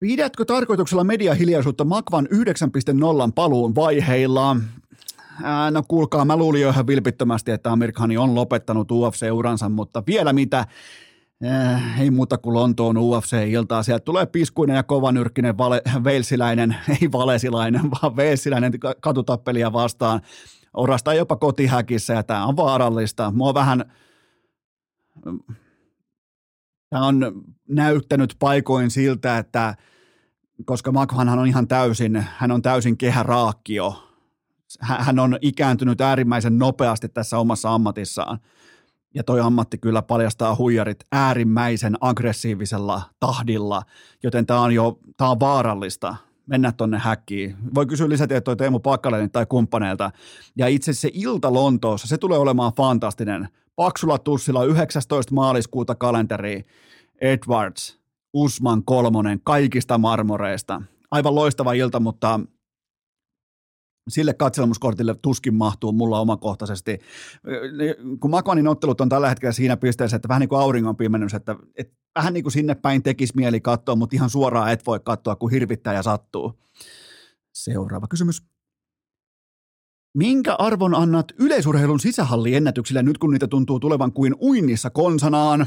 Pidätkö 0.00 0.44
tarkoituksella 0.44 1.04
mediahiljaisuutta 1.04 1.84
Makvan 1.84 2.28
9.0 2.32 3.32
paluun 3.34 3.74
vaiheilla? 3.74 4.56
Ää, 5.42 5.70
no 5.70 5.82
kuulkaa, 5.88 6.24
mä 6.24 6.36
luulin 6.36 6.62
jo 6.62 6.68
ihan 6.68 6.86
vilpittömästi, 6.86 7.50
että 7.50 7.72
Amir 7.72 7.92
Khani 7.92 8.16
on 8.16 8.34
lopettanut 8.34 8.90
UFC-uransa, 8.90 9.68
mutta 9.68 10.02
vielä 10.06 10.32
mitä, 10.32 10.66
äh, 11.44 12.00
ei 12.00 12.10
muuta 12.10 12.38
kuin 12.38 12.54
Lontoon 12.54 12.98
UFC-iltaa. 12.98 13.82
Sieltä 13.82 14.04
tulee 14.04 14.26
piskuinen 14.26 14.76
ja 14.76 14.82
kovanyrkkinen 14.82 15.58
vale, 15.58 15.82
veilsiläinen, 16.04 16.76
ei 17.00 17.12
valesilainen, 17.12 17.90
vaan 17.90 18.16
veilsiläinen 18.16 18.72
katutappelia 19.00 19.72
vastaan. 19.72 20.20
Orastaa 20.74 21.14
jopa 21.14 21.36
kotihäkissä 21.36 22.14
ja 22.14 22.22
tämä 22.22 22.46
on 22.46 22.56
vaarallista. 22.56 23.30
Mua 23.30 23.54
vähän, 23.54 23.84
tämä 26.90 27.06
on 27.06 27.44
näyttänyt 27.68 28.36
paikoin 28.38 28.90
siltä, 28.90 29.38
että 29.38 29.74
koska 30.64 30.92
Makvanhan 30.92 31.38
on 31.38 31.46
ihan 31.46 31.68
täysin, 31.68 32.26
hän 32.36 32.50
on 32.50 32.62
täysin 32.62 32.96
kehäraakkio, 32.96 34.08
hän 34.80 35.18
on 35.18 35.38
ikääntynyt 35.40 36.00
äärimmäisen 36.00 36.58
nopeasti 36.58 37.08
tässä 37.08 37.38
omassa 37.38 37.74
ammatissaan. 37.74 38.38
Ja 39.14 39.24
toi 39.24 39.40
ammatti 39.40 39.78
kyllä 39.78 40.02
paljastaa 40.02 40.56
huijarit 40.56 40.98
äärimmäisen 41.12 41.96
aggressiivisella 42.00 43.02
tahdilla, 43.20 43.82
joten 44.22 44.46
tämä 44.46 44.60
on 44.60 44.72
jo 44.72 44.98
tää 45.16 45.30
on 45.30 45.40
vaarallista 45.40 46.16
mennä 46.46 46.72
tonne 46.72 46.98
häkkiin. 46.98 47.56
Voi 47.74 47.86
kysyä 47.86 48.08
lisätietoja 48.08 48.56
Teemu 48.56 48.78
Pakkalenin 48.78 49.30
tai 49.30 49.46
kumppaneilta. 49.46 50.10
Ja 50.56 50.68
itse 50.68 50.92
se 50.92 51.10
ilta 51.12 51.52
Lontoossa, 51.52 52.08
se 52.08 52.18
tulee 52.18 52.38
olemaan 52.38 52.72
fantastinen. 52.72 53.48
Paksulla 53.76 54.18
tussilla 54.18 54.64
19. 54.64 55.34
maaliskuuta 55.34 55.94
kalenteri 55.94 56.64
Edwards, 57.20 57.98
Usman 58.32 58.84
kolmonen 58.84 59.40
kaikista 59.44 59.98
marmoreista. 59.98 60.82
Aivan 61.10 61.34
loistava 61.34 61.72
ilta, 61.72 62.00
mutta 62.00 62.40
sille 64.08 64.34
katselmuskortille 64.34 65.14
tuskin 65.22 65.54
mahtuu 65.54 65.92
mulla 65.92 66.20
omakohtaisesti. 66.20 66.98
Kun 68.20 68.30
Makvanin 68.30 68.68
ottelut 68.68 69.00
on 69.00 69.08
tällä 69.08 69.28
hetkellä 69.28 69.52
siinä 69.52 69.76
pisteessä, 69.76 70.16
että 70.16 70.28
vähän 70.28 70.40
niin 70.40 70.48
kuin 70.48 70.60
auringon 70.60 70.96
pimennys, 70.96 71.34
että, 71.34 71.56
että 71.76 71.94
vähän 72.14 72.34
niin 72.34 72.44
kuin 72.44 72.52
sinne 72.52 72.74
päin 72.74 73.02
tekisi 73.02 73.32
mieli 73.36 73.60
katsoa, 73.60 73.96
mutta 73.96 74.16
ihan 74.16 74.30
suoraan 74.30 74.72
et 74.72 74.86
voi 74.86 75.00
katsoa, 75.04 75.36
kun 75.36 75.50
hirvittää 75.50 75.94
ja 75.94 76.02
sattuu. 76.02 76.60
Seuraava 77.54 78.06
kysymys. 78.08 78.42
Minkä 80.14 80.54
arvon 80.54 80.94
annat 80.94 81.32
yleisurheilun 81.38 82.00
sisähalliennätyksille 82.00 83.02
nyt, 83.02 83.18
kun 83.18 83.30
niitä 83.30 83.46
tuntuu 83.46 83.80
tulevan 83.80 84.12
kuin 84.12 84.34
uinnissa 84.40 84.90
konsanaan? 84.90 85.66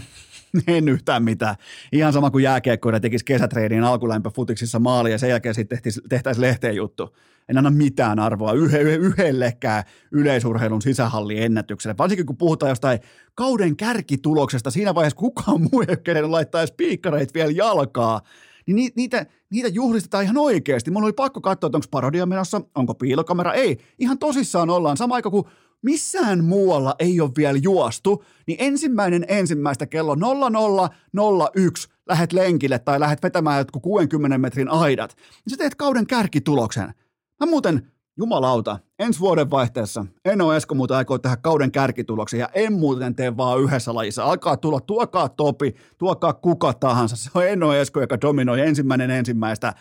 en 0.67 0.89
yhtään 0.89 1.23
mitään. 1.23 1.55
Ihan 1.91 2.13
sama 2.13 2.31
kuin 2.31 2.43
jääkiekkoida 2.43 2.99
tekisi 2.99 3.25
kesätreidin 3.25 3.83
alkulämpö 3.83 4.29
futiksissa 4.29 4.79
maali 4.79 5.11
ja 5.11 5.17
sen 5.17 5.29
jälkeen 5.29 5.55
sitten 5.55 5.79
tehtäisiin 6.09 6.41
lehteen 6.41 6.75
juttu. 6.75 7.15
En 7.49 7.57
anna 7.57 7.69
mitään 7.69 8.19
arvoa 8.19 8.53
yhe, 8.53 8.81
yhdellekään 8.81 9.83
yleisurheilun 10.11 10.81
sisähalliennätykselle. 10.81 11.95
Varsinkin 11.97 12.25
kun 12.25 12.37
puhutaan 12.37 12.69
jostain 12.69 12.99
kauden 13.35 13.75
kärkituloksesta 13.75 14.71
siinä 14.71 14.95
vaiheessa, 14.95 15.17
kukaan 15.17 15.61
muu 15.61 15.83
ei 16.07 16.21
ole 16.21 16.27
laittaa 16.27 16.61
edes 16.61 16.73
piikkareita 16.77 17.33
vielä 17.33 17.51
jalkaa 17.51 18.21
niin 18.67 18.91
niitä, 18.95 19.25
niitä 19.49 19.67
juhlistetaan 19.67 20.23
ihan 20.23 20.37
oikeasti. 20.37 20.91
Mulla 20.91 21.05
oli 21.05 21.13
pakko 21.13 21.41
katsoa, 21.41 21.67
että 21.67 21.77
onko 21.77 21.87
parodia 21.91 22.25
menossa, 22.25 22.61
onko 22.75 22.93
piilokamera. 22.93 23.53
Ei, 23.53 23.77
ihan 23.99 24.19
tosissaan 24.19 24.69
ollaan. 24.69 24.97
Sama 24.97 25.15
aika 25.15 25.29
kuin 25.29 25.45
missään 25.81 26.43
muualla 26.43 26.95
ei 26.99 27.21
ole 27.21 27.31
vielä 27.37 27.59
juostu, 27.61 28.23
niin 28.47 28.57
ensimmäinen 28.59 29.25
ensimmäistä 29.27 29.85
kello 29.85 30.15
0001 30.15 31.89
lähet 32.07 32.33
lenkille 32.33 32.79
tai 32.79 32.99
lähet 32.99 33.23
vetämään 33.23 33.57
jotkut 33.57 33.83
60 33.83 34.37
metrin 34.37 34.69
aidat, 34.69 35.15
niin 35.15 35.51
sä 35.51 35.57
teet 35.57 35.75
kauden 35.75 36.07
kärkituloksen. 36.07 36.93
Mä 37.39 37.49
muuten 37.49 37.91
Jumalauta, 38.17 38.79
ensi 38.99 39.19
vuoden 39.19 39.51
vaihteessa 39.51 40.05
Eno 40.25 40.53
Esko 40.53 40.75
muuten 40.75 40.97
aikoo 40.97 41.17
tehdä 41.17 41.37
kauden 41.37 41.71
kärkituloksen 41.71 42.39
ja 42.39 42.49
en 42.53 42.73
muuten 42.73 43.15
tee 43.15 43.37
vaan 43.37 43.61
yhdessä 43.61 43.95
lajissa. 43.95 44.23
Alkaa 44.23 44.57
tulla, 44.57 44.81
tuokaa 44.81 45.29
Topi, 45.29 45.75
tuokaa 45.97 46.33
kuka 46.33 46.73
tahansa. 46.73 47.15
Se 47.15 47.29
on 47.33 47.47
Eno 47.47 47.73
Esko, 47.73 48.01
joka 48.01 48.21
dominoi 48.21 48.61
ensimmäinen 48.61 49.11
ensimmäistä 49.11 49.73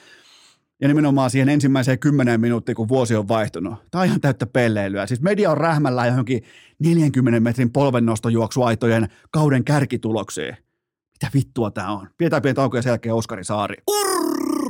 ja 0.80 0.88
nimenomaan 0.88 1.30
siihen 1.30 1.48
ensimmäiseen 1.48 1.98
kymmeneen 1.98 2.40
minuuttiin, 2.40 2.76
kun 2.76 2.88
vuosi 2.88 3.16
on 3.16 3.28
vaihtunut. 3.28 3.74
Tämä 3.90 4.02
on 4.02 4.06
ihan 4.06 4.20
täyttä 4.20 4.46
pelleilyä. 4.46 5.06
Siis 5.06 5.20
media 5.20 5.50
on 5.50 5.56
rähmällä 5.56 6.06
johonkin 6.06 6.42
40 6.78 7.40
metrin 7.40 7.72
polvennostojuoksuaitojen 7.72 9.08
kauden 9.30 9.64
kärkituloksiin. 9.64 10.56
Mitä 11.12 11.30
vittua 11.34 11.70
tämä 11.70 11.88
on? 11.88 12.08
Pidetään 12.18 12.42
pieni 12.42 12.54
tauko 12.54 12.76
ja 12.76 12.82
sen 12.82 12.90
jälkeen 12.90 13.14
Oskari 13.14 13.44
Saari. 13.44 13.76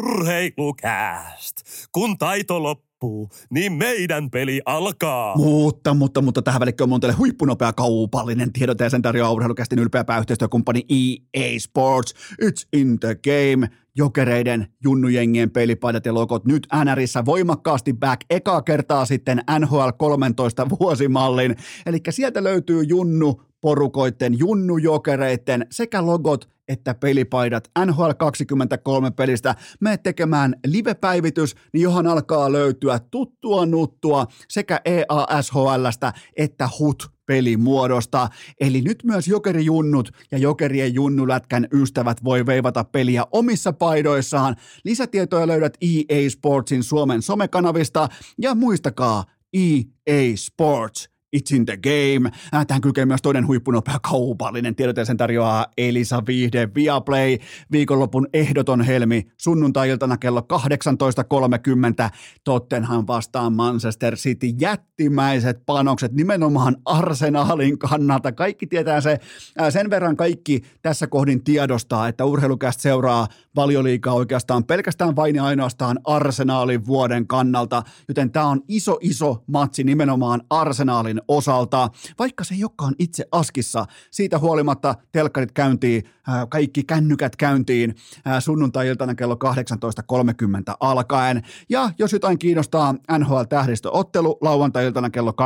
Urheilukääst! 0.05 1.57
Kun 1.93 2.19
taito 2.19 2.63
loppuu 2.63 3.29
niin 3.51 3.73
meidän 3.73 4.31
peli 4.31 4.61
alkaa. 4.67 5.37
Mutta, 5.37 5.95
mutta, 5.95 6.23
mutta 6.23 6.43
tähän 6.43 6.61
välikköön 6.61 6.93
on 6.93 7.01
teille 7.01 7.17
huippunopea 7.17 7.73
kaupallinen 7.73 8.53
tiedot 8.53 8.81
ja 8.81 8.91
sen 8.91 9.03
tarjoaa 9.03 9.33
urheilukästin 9.33 9.79
ylpeä 9.79 10.05
pääyhteistyökumppani 10.05 10.83
EA 10.89 11.59
Sports. 11.59 12.15
It's 12.43 12.69
in 12.73 13.01
the 13.01 13.15
game. 13.15 13.69
Jokereiden, 13.97 14.67
junnujengien 14.85 15.51
pelipaidat 15.51 16.07
ja 16.07 16.15
logot 16.15 16.45
nyt 16.45 16.67
NRissä 16.85 17.25
voimakkaasti 17.25 17.93
back 17.93 18.21
eka 18.31 18.63
kertaa 18.63 19.05
sitten 19.05 19.43
NHL 19.59 19.89
13 19.99 20.67
vuosimallin. 20.81 21.57
Eli 21.87 21.99
sieltä 22.11 22.45
löytyy 22.45 22.83
junnu 22.83 23.43
porukoitten, 23.61 24.39
junnujokereiden 24.39 25.67
sekä 25.71 26.07
logot 26.07 26.54
että 26.69 26.95
pelipaidat 26.95 27.71
NHL 27.87 28.11
23 28.19 29.11
pelistä. 29.11 29.55
Me 29.81 29.97
tekemään 29.97 30.55
live-päivitys, 30.67 31.55
niin 31.73 31.83
johon 31.83 32.07
alkaa 32.07 32.53
löytyä 32.53 33.01
tuttua 33.11 33.67
nuttua 33.67 34.27
sekä 34.49 34.81
EASHLstä 34.85 36.13
että 36.37 36.69
HUT 36.79 37.15
pelimuodosta. 37.27 38.29
Eli 38.61 38.81
nyt 38.81 39.05
myös 39.05 39.29
jokerijunnut 39.29 40.11
ja 40.31 40.39
jokerien 40.39 40.95
junnulätkän 40.95 41.69
ystävät 41.73 42.25
voi 42.25 42.47
veivata 42.47 42.85
peliä 42.85 43.25
omissa 43.33 43.73
paidoissaan. 43.73 44.57
Lisätietoja 44.85 45.47
löydät 45.47 45.77
EA 45.81 46.31
Sportsin 46.31 46.83
Suomen 46.83 47.23
somekanavista 47.23 48.09
ja 48.39 48.55
muistakaa 48.55 49.25
EA 49.55 50.37
Sports– 50.37 51.09
It's 51.37 51.57
in 51.57 51.67
the 51.67 51.77
game. 51.77 52.31
Äh, 52.55 52.67
tähän 52.67 52.81
kykee 52.81 53.07
myös 53.07 53.23
toinen 53.23 53.47
huippunopea 53.47 53.99
kaupallinen 54.03 54.75
tiedote 54.75 55.05
sen 55.05 55.17
tarjoaa 55.17 55.67
Elisa 55.77 56.23
Viihde 56.27 56.69
Viaplay. 56.75 57.39
Viikonlopun 57.73 58.29
ehdoton 58.33 58.81
helmi 58.81 59.27
sunnuntai-iltana 59.37 60.17
kello 60.17 60.41
18.30 60.41 62.11
Tottenham 62.45 63.05
vastaan 63.07 63.53
Manchester 63.53 64.17
City. 64.17 64.47
Jättimäiset 64.47 65.67
panokset 65.67 66.13
nimenomaan 66.13 66.77
arsenaalin 66.85 67.79
kannalta. 67.79 68.33
Kaikki 68.33 68.67
tietää 68.67 69.01
se, 69.01 69.19
äh, 69.61 69.73
sen 69.73 69.91
verran 69.91 70.17
kaikki 70.17 70.61
tässä 70.83 71.07
kohdin 71.07 71.45
tiedostaa, 71.45 72.09
että 72.09 72.25
urheilukästä 72.25 72.83
seuraa 72.83 73.29
valioliikaa 73.57 74.15
oikeastaan 74.15 74.65
pelkästään 74.65 75.17
vain 75.17 75.37
ja 75.37 75.45
ainoastaan 75.45 75.99
arsenaalin 76.05 76.87
vuoden 76.87 77.27
kannalta, 77.27 77.83
joten 78.09 78.31
tämä 78.31 78.47
on 78.47 78.61
iso 78.69 78.99
iso 79.01 79.45
matsi 79.47 79.85
nimenomaan 79.85 80.43
arsenaalin 80.51 81.21
osalta, 81.29 81.91
vaikka 82.19 82.45
se 82.45 82.55
ei 82.55 82.65
olekaan 82.65 82.95
itse 82.99 83.25
askissa. 83.33 83.87
Siitä 84.11 84.39
huolimatta 84.39 84.95
telkkarit 85.13 85.53
käyntiin, 85.53 86.03
kaikki 86.49 86.83
kännykät 86.83 87.37
käyntiin 87.37 87.95
sunnuntai-iltana 88.39 89.15
kello 89.15 89.35
18.30 89.35 90.75
alkaen. 90.81 91.43
Ja 91.69 91.91
jos 91.99 92.13
jotain 92.13 92.39
kiinnostaa 92.39 92.95
NHL-tähdistöottelu 93.19 94.39
lauantai-iltana 94.41 95.11
kello 95.11 95.31
22.00. 95.31 95.37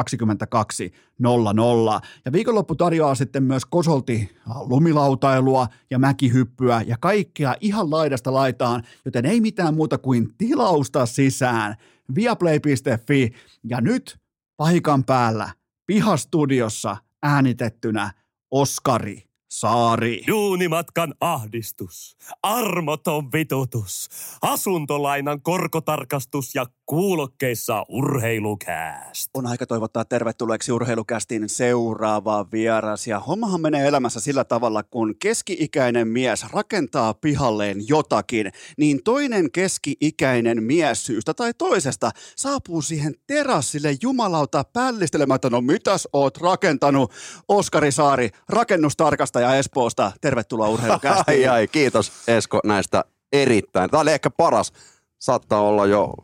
Ja 2.25 2.33
viikonloppu 2.33 2.75
tarjoaa 2.75 3.15
sitten 3.15 3.43
myös 3.43 3.67
kosolti 3.67 4.37
lumilautailua 4.61 5.67
ja 5.91 5.99
mäkihyppyä 5.99 6.83
ja 6.87 6.97
kaikkea 7.01 7.55
ihan 7.61 7.91
laidasta 7.91 8.33
laitaan, 8.33 8.83
joten 9.05 9.27
ei 9.27 9.41
mitään 9.41 9.75
muuta 9.75 9.99
kuin 9.99 10.29
tilausta 10.39 11.07
sisään 11.07 11.75
viaplay.fi 12.15 13.33
ja 13.65 13.81
nyt 13.81 14.19
paikan 14.57 15.05
päällä 15.05 15.51
pihastudiossa 15.89 16.97
äänitettynä 17.23 18.13
Oskari 18.51 19.28
Saari. 19.49 20.23
Duunimatkan 20.27 21.15
ahdistus, 21.21 22.17
armoton 22.43 23.33
vitutus, 23.33 24.09
asuntolainan 24.43 25.43
korkotarkastus 25.43 26.55
ja 26.55 26.67
kuulokkeissa 26.87 27.85
urheilukääst. 27.89 29.31
On 29.35 29.47
aika 29.47 29.67
toivottaa 29.67 30.05
tervetulleeksi 30.05 30.73
urheilukästin 30.73 31.49
seuraava 31.49 32.47
vieras. 32.53 33.07
Ja 33.07 33.21
hommahan 33.21 33.61
menee 33.61 33.89
elämässä 33.89 34.21
sillä 34.21 34.45
tavalla, 34.45 34.83
kun 34.83 35.15
keski-ikäinen 35.19 36.09
mies 36.09 36.45
rakentaa 36.53 37.15
pihalleen 37.15 37.89
jotakin, 37.89 38.53
niin 38.79 39.03
toinen 39.05 39.53
keski-ikäinen 39.53 40.63
mies 40.63 41.07
syystä 41.07 41.35
tai 41.35 41.55
toisesta 41.55 42.11
saapuu 42.37 42.83
siihen 42.83 43.15
terassille 43.27 43.97
jumalauta 44.03 44.65
pällistelemään, 44.73 45.37
että 45.37 45.51
no 45.51 45.61
mitäs 45.61 46.09
oot 46.13 46.37
rakentanut? 46.37 47.13
Oskari 47.49 47.93
Saari, 47.93 48.31
rakennustarkastaja 48.49 49.38
Espoosta. 49.41 50.13
Tervetuloa 50.21 50.69
urheilukästiin. 50.69 51.51
Ai 51.51 51.59
ai, 51.59 51.69
kiitos 51.69 52.13
Esko 52.29 52.61
näistä 52.65 53.05
erittäin. 53.33 53.91
Tämä 53.91 54.01
oli 54.01 54.13
ehkä 54.13 54.31
paras. 54.31 54.73
Saattaa 55.19 55.61
olla 55.61 55.87
jo 55.87 56.15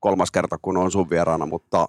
kolmas 0.00 0.30
kerta, 0.30 0.58
kun 0.62 0.76
on 0.76 0.90
sun 0.90 1.10
vieraana, 1.10 1.46
mutta 1.46 1.88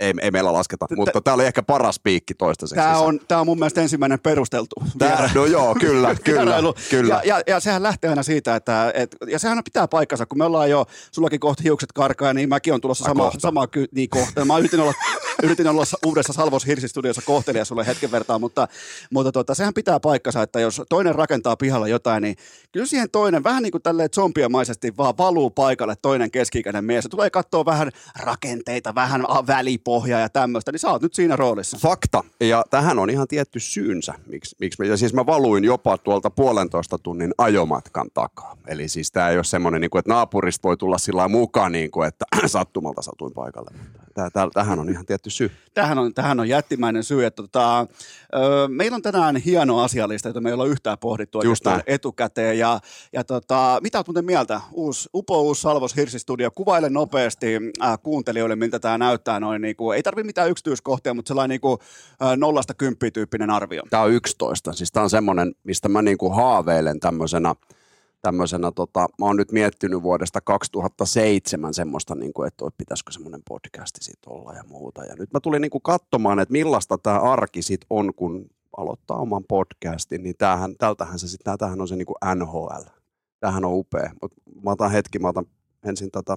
ei, 0.00 0.12
ei 0.22 0.30
meillä 0.30 0.52
lasketa. 0.52 0.86
Mutta 0.96 1.20
tämä 1.20 1.34
oli 1.34 1.46
ehkä 1.46 1.62
paras 1.62 2.00
piikki 2.00 2.34
toistaiseksi. 2.34 2.84
Tämä 2.84 2.98
on, 2.98 3.20
tämä 3.28 3.40
on 3.40 3.46
mun 3.46 3.58
mielestä 3.58 3.80
ensimmäinen 3.80 4.20
perusteltu 4.20 4.74
Tää, 4.98 5.30
no 5.34 5.46
joo, 5.46 5.74
kyllä, 5.80 6.14
kyllä, 6.24 6.56
kyllä. 6.90 7.14
Ja, 7.14 7.36
ja, 7.36 7.42
ja, 7.46 7.60
sehän 7.60 7.82
lähtee 7.82 8.10
aina 8.10 8.22
siitä, 8.22 8.56
että 8.56 8.92
et, 8.94 9.16
ja 9.28 9.38
sehän 9.38 9.64
pitää 9.64 9.88
paikkansa, 9.88 10.26
kun 10.26 10.38
me 10.38 10.44
ollaan 10.44 10.70
jo, 10.70 10.86
sullakin 11.12 11.40
kohta 11.40 11.62
hiukset 11.62 11.92
karkaa, 11.92 12.32
niin 12.32 12.48
mäkin 12.48 12.74
on 12.74 12.80
tulossa 12.80 13.04
sama, 13.04 13.22
kohta. 13.22 13.40
sama 13.40 13.66
ky, 13.66 13.86
niin 13.92 14.08
kohta. 14.08 14.44
Mä 14.44 14.58
yritin 14.58 14.80
olla, 14.80 14.94
yritin 15.42 15.66
olla 15.66 15.84
uudessa 16.06 16.32
Salvos 16.32 16.66
Hirsistudiossa 16.66 17.22
kohtelija 17.22 17.64
sulle 17.64 17.86
hetken 17.86 18.10
vertaa, 18.10 18.38
mutta, 18.38 18.68
mutta 19.10 19.32
tota, 19.32 19.54
sehän 19.54 19.74
pitää 19.74 20.00
paikkansa, 20.00 20.42
että 20.42 20.60
jos 20.60 20.82
toinen 20.88 21.14
rakentaa 21.14 21.56
pihalla 21.56 21.88
jotain, 21.88 22.22
niin 22.22 22.36
kyllä 22.72 22.86
siihen 22.86 23.10
toinen 23.10 23.44
vähän 23.44 23.62
niin 23.62 23.72
kuin 23.72 23.82
tälleen 23.82 24.08
zombiamaisesti 24.14 24.96
vaan 24.96 25.18
valuu 25.18 25.50
paikalle 25.50 25.94
toinen 26.02 26.30
keski-ikäinen 26.30 26.84
mies. 26.84 27.02
Se 27.02 27.08
tulee 27.08 27.30
katsoa 27.30 27.64
vähän 27.64 27.90
rakenteita, 28.20 28.94
vähän 28.94 29.24
a- 29.30 29.46
välipohjaa 29.86 30.20
ja 30.20 30.28
tämmöistä, 30.28 30.72
niin 30.72 30.80
sä 30.80 30.90
oot 30.90 31.02
nyt 31.02 31.14
siinä 31.14 31.36
roolissa. 31.36 31.78
Fakta. 31.78 32.24
Ja 32.40 32.64
tähän 32.70 32.98
on 32.98 33.10
ihan 33.10 33.28
tietty 33.28 33.60
syynsä, 33.60 34.14
miksi, 34.26 34.56
miksi 34.60 34.82
ja 34.88 34.96
siis 34.96 35.14
mä 35.14 35.26
valuin 35.26 35.64
jopa 35.64 35.98
tuolta 35.98 36.30
puolentoista 36.30 36.98
tunnin 36.98 37.34
ajomatkan 37.38 38.10
takaa. 38.14 38.56
Eli 38.66 38.88
siis 38.88 39.12
tämä 39.12 39.28
ei 39.28 39.36
ole 39.36 39.44
semmoinen, 39.44 39.80
niin 39.80 39.90
kuin, 39.90 39.98
että 39.98 40.12
naapurista 40.12 40.68
voi 40.68 40.76
tulla 40.76 40.98
sillä 40.98 41.28
mukaan, 41.28 41.72
niin 41.72 41.90
kuin, 41.90 42.08
että 42.08 42.24
sattumalta 42.46 43.02
satuin 43.02 43.32
paikalle. 43.32 43.70
Tähän 44.54 44.78
on 44.78 44.88
ihan 44.88 45.06
tietty 45.06 45.30
syy. 45.30 45.50
Tähän 45.74 45.98
on, 45.98 46.14
tähän 46.14 46.40
on 46.40 46.48
jättimäinen 46.48 47.04
syy. 47.04 47.24
Että 47.24 47.42
tota, 47.42 47.86
meillä 48.68 48.94
on 48.94 49.02
tänään 49.02 49.36
hieno 49.36 49.80
asialista, 49.80 50.28
jota 50.28 50.40
me 50.40 50.48
ei 50.48 50.52
olla 50.52 50.66
yhtään 50.66 50.98
pohdittu 50.98 51.38
Just 51.38 51.66
oikeastaan 51.66 51.82
etukäteen. 51.86 52.58
Ja, 52.58 52.80
ja 53.12 53.24
tota, 53.24 53.78
mitä 53.82 53.98
olet 53.98 54.06
muuten 54.06 54.24
mieltä? 54.24 54.60
Uusi, 54.72 55.08
upo 55.14 55.42
uusi 55.42 55.60
Salvos 55.60 55.96
Hirsistudio. 55.96 56.50
Kuvaile 56.50 56.90
nopeasti 56.90 57.46
äh, 57.82 57.98
kuuntelijoille, 58.02 58.56
miltä 58.56 58.78
tämä 58.78 58.98
näyttää. 58.98 59.40
Noin, 59.40 59.62
niin 59.62 59.76
kuin, 59.76 59.96
ei 59.96 60.02
tarvitse 60.02 60.26
mitään 60.26 60.50
yksityiskohtia, 60.50 61.14
mutta 61.14 61.28
sellainen 61.28 61.54
niin 61.54 61.60
kuin, 61.60 61.78
äh, 62.22 62.36
nollasta 62.36 62.74
kymppiä 62.74 63.10
tyyppinen 63.10 63.50
arvio. 63.50 63.82
Tämä 63.90 64.02
on 64.02 64.12
11. 64.12 64.72
Siis 64.72 64.92
tämä 64.92 65.04
on 65.04 65.10
semmoinen, 65.10 65.54
mistä 65.64 65.88
mä 65.88 66.02
niinku 66.02 66.30
haaveilen 66.30 67.00
tämmöisenä, 67.00 67.54
tämmöisenä 68.24 68.72
tota, 68.72 69.00
mä 69.18 69.26
oon 69.26 69.36
nyt 69.36 69.52
miettinyt 69.52 70.02
vuodesta 70.02 70.40
2007 70.40 71.74
semmoista, 71.74 72.14
niinku, 72.14 72.42
että 72.42 72.64
oi, 72.64 72.70
pitäisikö 72.78 73.12
semmoinen 73.12 73.42
podcasti 73.48 74.04
sit 74.04 74.18
olla 74.26 74.52
ja 74.52 74.64
muuta. 74.68 75.04
Ja 75.04 75.14
nyt 75.18 75.32
mä 75.32 75.40
tulin 75.40 75.62
niinku 75.62 75.80
katsomaan, 75.80 76.38
että 76.38 76.52
millaista 76.52 76.98
tämä 76.98 77.18
arki 77.18 77.62
sit 77.62 77.80
on, 77.90 78.14
kun 78.14 78.50
aloittaa 78.76 79.16
oman 79.16 79.44
podcastin, 79.48 80.22
niin 80.22 80.34
tämähän, 80.38 80.74
tältähän 80.78 81.18
se 81.18 81.28
sitten, 81.28 81.58
tämähän 81.58 81.80
on 81.80 81.88
se 81.88 81.96
niinku 81.96 82.14
NHL. 82.34 82.82
Tämähän 83.40 83.64
on 83.64 83.74
upea. 83.74 84.10
Mut 84.22 84.32
mä 84.64 84.70
otan 84.70 84.90
hetki, 84.90 85.18
mä 85.18 85.28
otan 85.28 85.46
ensin 85.84 86.10
tätä, 86.10 86.36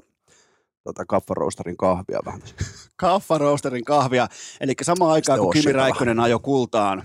tätä 0.83 1.05
kaffaroosterin 1.07 1.77
kahvia 1.77 2.19
vähän. 2.25 2.41
Kaffa 2.95 3.37
Roasterin 3.37 3.85
kahvia, 3.85 4.27
eli 4.61 4.73
samaan 4.81 5.11
aikaan 5.11 5.39
kun 5.39 5.53
Kimi. 5.53 5.73
Räikkönen 5.73 6.19
ajoi 6.19 6.39
kultaan 6.39 7.03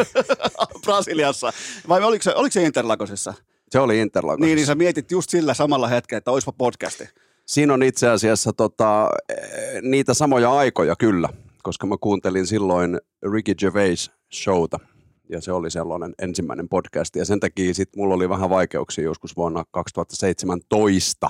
Brasiliassa, 0.84 1.52
vai 1.88 2.02
oliko 2.02 2.22
se, 2.22 2.34
oliko 2.34 2.52
se 2.52 2.62
Interlagosissa? 2.62 3.34
Se 3.74 3.80
oli 3.80 3.98
Interlagosissa. 3.98 4.46
Niin, 4.46 4.56
niin 4.56 4.66
sä 4.66 4.74
mietit 4.74 5.10
just 5.10 5.30
sillä 5.30 5.54
samalla 5.54 5.88
hetkellä, 5.88 6.18
että 6.18 6.30
oispa 6.30 6.52
podcasti. 6.52 7.08
Siinä 7.46 7.74
on 7.74 7.82
itse 7.82 8.08
asiassa 8.08 8.52
tota, 8.52 9.08
eh, 9.28 9.82
niitä 9.82 10.14
samoja 10.14 10.52
aikoja 10.52 10.96
kyllä, 10.96 11.28
koska 11.62 11.86
mä 11.86 11.96
kuuntelin 12.00 12.46
silloin 12.46 13.00
Ricky 13.32 13.54
Gervais 13.54 14.10
showta 14.34 14.80
ja 15.28 15.40
se 15.40 15.52
oli 15.52 15.70
sellainen 15.70 16.14
ensimmäinen 16.18 16.68
podcast 16.68 17.16
ja 17.16 17.24
sen 17.24 17.40
takia 17.40 17.74
sit 17.74 17.96
mulla 17.96 18.14
oli 18.14 18.28
vähän 18.28 18.50
vaikeuksia 18.50 19.04
joskus 19.04 19.36
vuonna 19.36 19.64
2017 19.70 21.28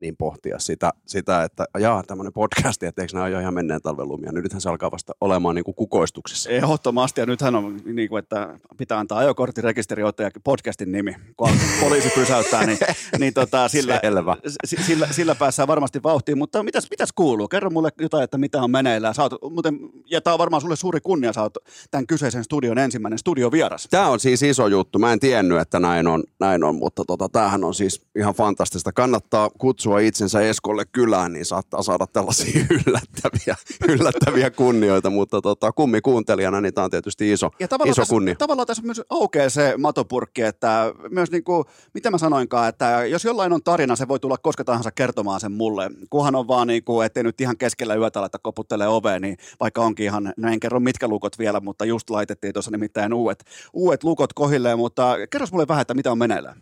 niin 0.00 0.16
pohtia 0.16 0.58
sitä, 0.58 0.92
sitä 1.06 1.44
että 1.44 1.64
jaa, 1.78 2.02
tämmöinen 2.02 2.32
podcast, 2.32 2.82
että 2.82 3.02
eikö 3.02 3.12
nämä 3.12 3.24
ole 3.24 3.32
jo 3.32 3.40
ihan 3.40 3.54
menneen 3.54 3.82
talven 3.82 4.08
lumia. 4.08 4.32
Nyt 4.32 4.50
Nythän 4.50 4.60
se 4.60 4.68
alkaa 4.68 4.90
vasta 4.90 5.12
olemaan 5.20 5.54
niin 5.54 5.64
kuin 5.64 5.74
kukoistuksessa. 5.74 6.50
Ehdottomasti, 6.50 7.20
ja 7.20 7.26
nythän 7.26 7.54
on 7.54 7.80
niin 7.84 8.08
kuin, 8.08 8.18
että 8.18 8.58
pitää 8.78 8.98
antaa 8.98 9.22
rekisteriotto 9.62 10.22
ja 10.22 10.30
podcastin 10.44 10.92
nimi, 10.92 11.14
kun 11.36 11.50
poliisi 11.80 12.10
pysäyttää, 12.14 12.66
niin, 12.66 12.78
niin 13.18 13.34
tota, 13.34 13.68
sillä, 13.68 14.00
Selvä. 14.02 14.36
s- 14.66 14.86
sillä, 14.86 15.08
sillä 15.10 15.34
päässään 15.34 15.68
varmasti 15.68 16.02
vauhtiin. 16.02 16.38
Mutta 16.38 16.62
mitäs, 16.62 16.86
mitäs 16.90 17.12
kuuluu? 17.14 17.48
Kerro 17.48 17.70
mulle 17.70 17.90
jotain, 18.00 18.24
että 18.24 18.38
mitä 18.38 18.62
on 18.62 18.70
meneillään. 18.70 19.14
Sä 19.14 19.22
oot, 19.22 19.32
muuten, 19.50 19.78
ja 20.10 20.20
tämä 20.20 20.34
on 20.34 20.38
varmaan 20.38 20.60
sulle 20.60 20.76
suuri 20.76 21.00
kunnia, 21.00 21.32
sä 21.32 21.42
oot 21.42 21.54
tämän 21.90 22.06
kyseisen 22.06 22.44
studion 22.44 22.78
ensimmäinen 22.78 23.18
studiovieras. 23.18 23.88
Tämä 23.90 24.08
on 24.08 24.20
siis 24.20 24.42
iso 24.42 24.66
juttu. 24.66 24.98
Mä 24.98 25.12
en 25.12 25.20
tiennyt, 25.20 25.58
että 25.60 25.80
näin 25.80 26.06
on, 26.06 26.24
näin 26.40 26.64
on 26.64 26.74
mutta 26.74 27.04
tota, 27.04 27.28
tämähän 27.28 27.64
on 27.64 27.74
siis 27.74 28.06
ihan 28.16 28.34
fantastista. 28.34 28.92
Kannattaa 28.92 29.50
kutsua 29.58 29.89
itsensä 29.98 30.40
Eskolle 30.40 30.84
kylään, 30.92 31.32
niin 31.32 31.44
saattaa 31.44 31.82
saada 31.82 32.06
tällaisia 32.06 32.64
yllättäviä, 32.86 33.56
yllättäviä 33.88 34.50
kunnioita, 34.50 35.10
mutta 35.10 35.40
tota, 35.42 35.72
kummi 35.72 36.00
kuuntelijana, 36.00 36.60
niin 36.60 36.74
tämä 36.74 36.84
on 36.84 36.90
tietysti 36.90 37.32
iso, 37.32 37.50
Ja 37.58 37.68
tavallaan, 37.68 37.92
iso 37.92 38.02
tässä, 38.02 38.12
kunnia. 38.12 38.34
tavallaan 38.34 38.66
tässä 38.66 38.82
myös 38.82 39.02
aukeaa 39.10 39.48
se 39.48 39.74
matopurkki, 39.78 40.42
että 40.42 40.94
myös 41.10 41.30
niin 41.30 41.44
kuin, 41.44 41.64
mitä 41.94 42.10
mä 42.10 42.18
sanoinkaan, 42.18 42.68
että 42.68 43.04
jos 43.06 43.24
jollain 43.24 43.52
on 43.52 43.62
tarina, 43.62 43.96
se 43.96 44.08
voi 44.08 44.20
tulla 44.20 44.36
koska 44.38 44.64
tahansa 44.64 44.90
kertomaan 44.90 45.40
sen 45.40 45.52
mulle. 45.52 45.90
Kunhan 46.10 46.34
on 46.34 46.48
vaan 46.48 46.68
niin 46.68 46.84
kuin, 46.84 47.06
ettei 47.06 47.22
nyt 47.22 47.40
ihan 47.40 47.58
keskellä 47.58 47.94
yötä 47.94 48.20
laita 48.20 48.38
koputtelee 48.38 48.88
oveen, 48.88 49.22
niin 49.22 49.36
vaikka 49.60 49.80
onkin 49.80 50.04
ihan, 50.06 50.32
no 50.36 50.48
en 50.48 50.60
kerro 50.60 50.80
mitkä 50.80 51.08
lukot 51.08 51.38
vielä, 51.38 51.60
mutta 51.60 51.84
just 51.84 52.10
laitettiin 52.10 52.52
tuossa 52.52 52.70
nimittäin 52.70 53.14
uudet, 53.14 53.44
uudet 53.72 54.04
lukot 54.04 54.32
kohilleen, 54.32 54.78
mutta 54.78 55.16
kerros 55.30 55.52
mulle 55.52 55.68
vähän, 55.68 55.82
että 55.82 55.94
mitä 55.94 56.12
on 56.12 56.18
meneillään. 56.18 56.56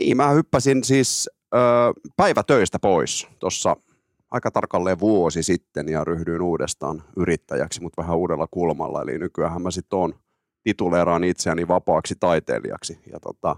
Niin, 0.00 0.16
mä 0.16 0.30
hyppäsin 0.30 0.84
siis 0.84 1.30
ö, 1.54 1.58
päivätöistä 2.16 2.78
pois 2.78 3.28
tuossa 3.38 3.76
aika 4.30 4.50
tarkalleen 4.50 5.00
vuosi 5.00 5.42
sitten 5.42 5.88
ja 5.88 6.04
ryhdyin 6.04 6.42
uudestaan 6.42 7.02
yrittäjäksi, 7.16 7.82
mutta 7.82 8.02
vähän 8.02 8.16
uudella 8.16 8.46
kulmalla. 8.50 9.02
Eli 9.02 9.18
nykyään 9.18 9.62
mä 9.62 9.70
sitten 9.70 9.98
on 9.98 10.14
tituleeraan 10.62 11.24
itseäni 11.24 11.68
vapaaksi 11.68 12.14
taiteilijaksi 12.20 12.98
ja 13.12 13.20
tota, 13.20 13.56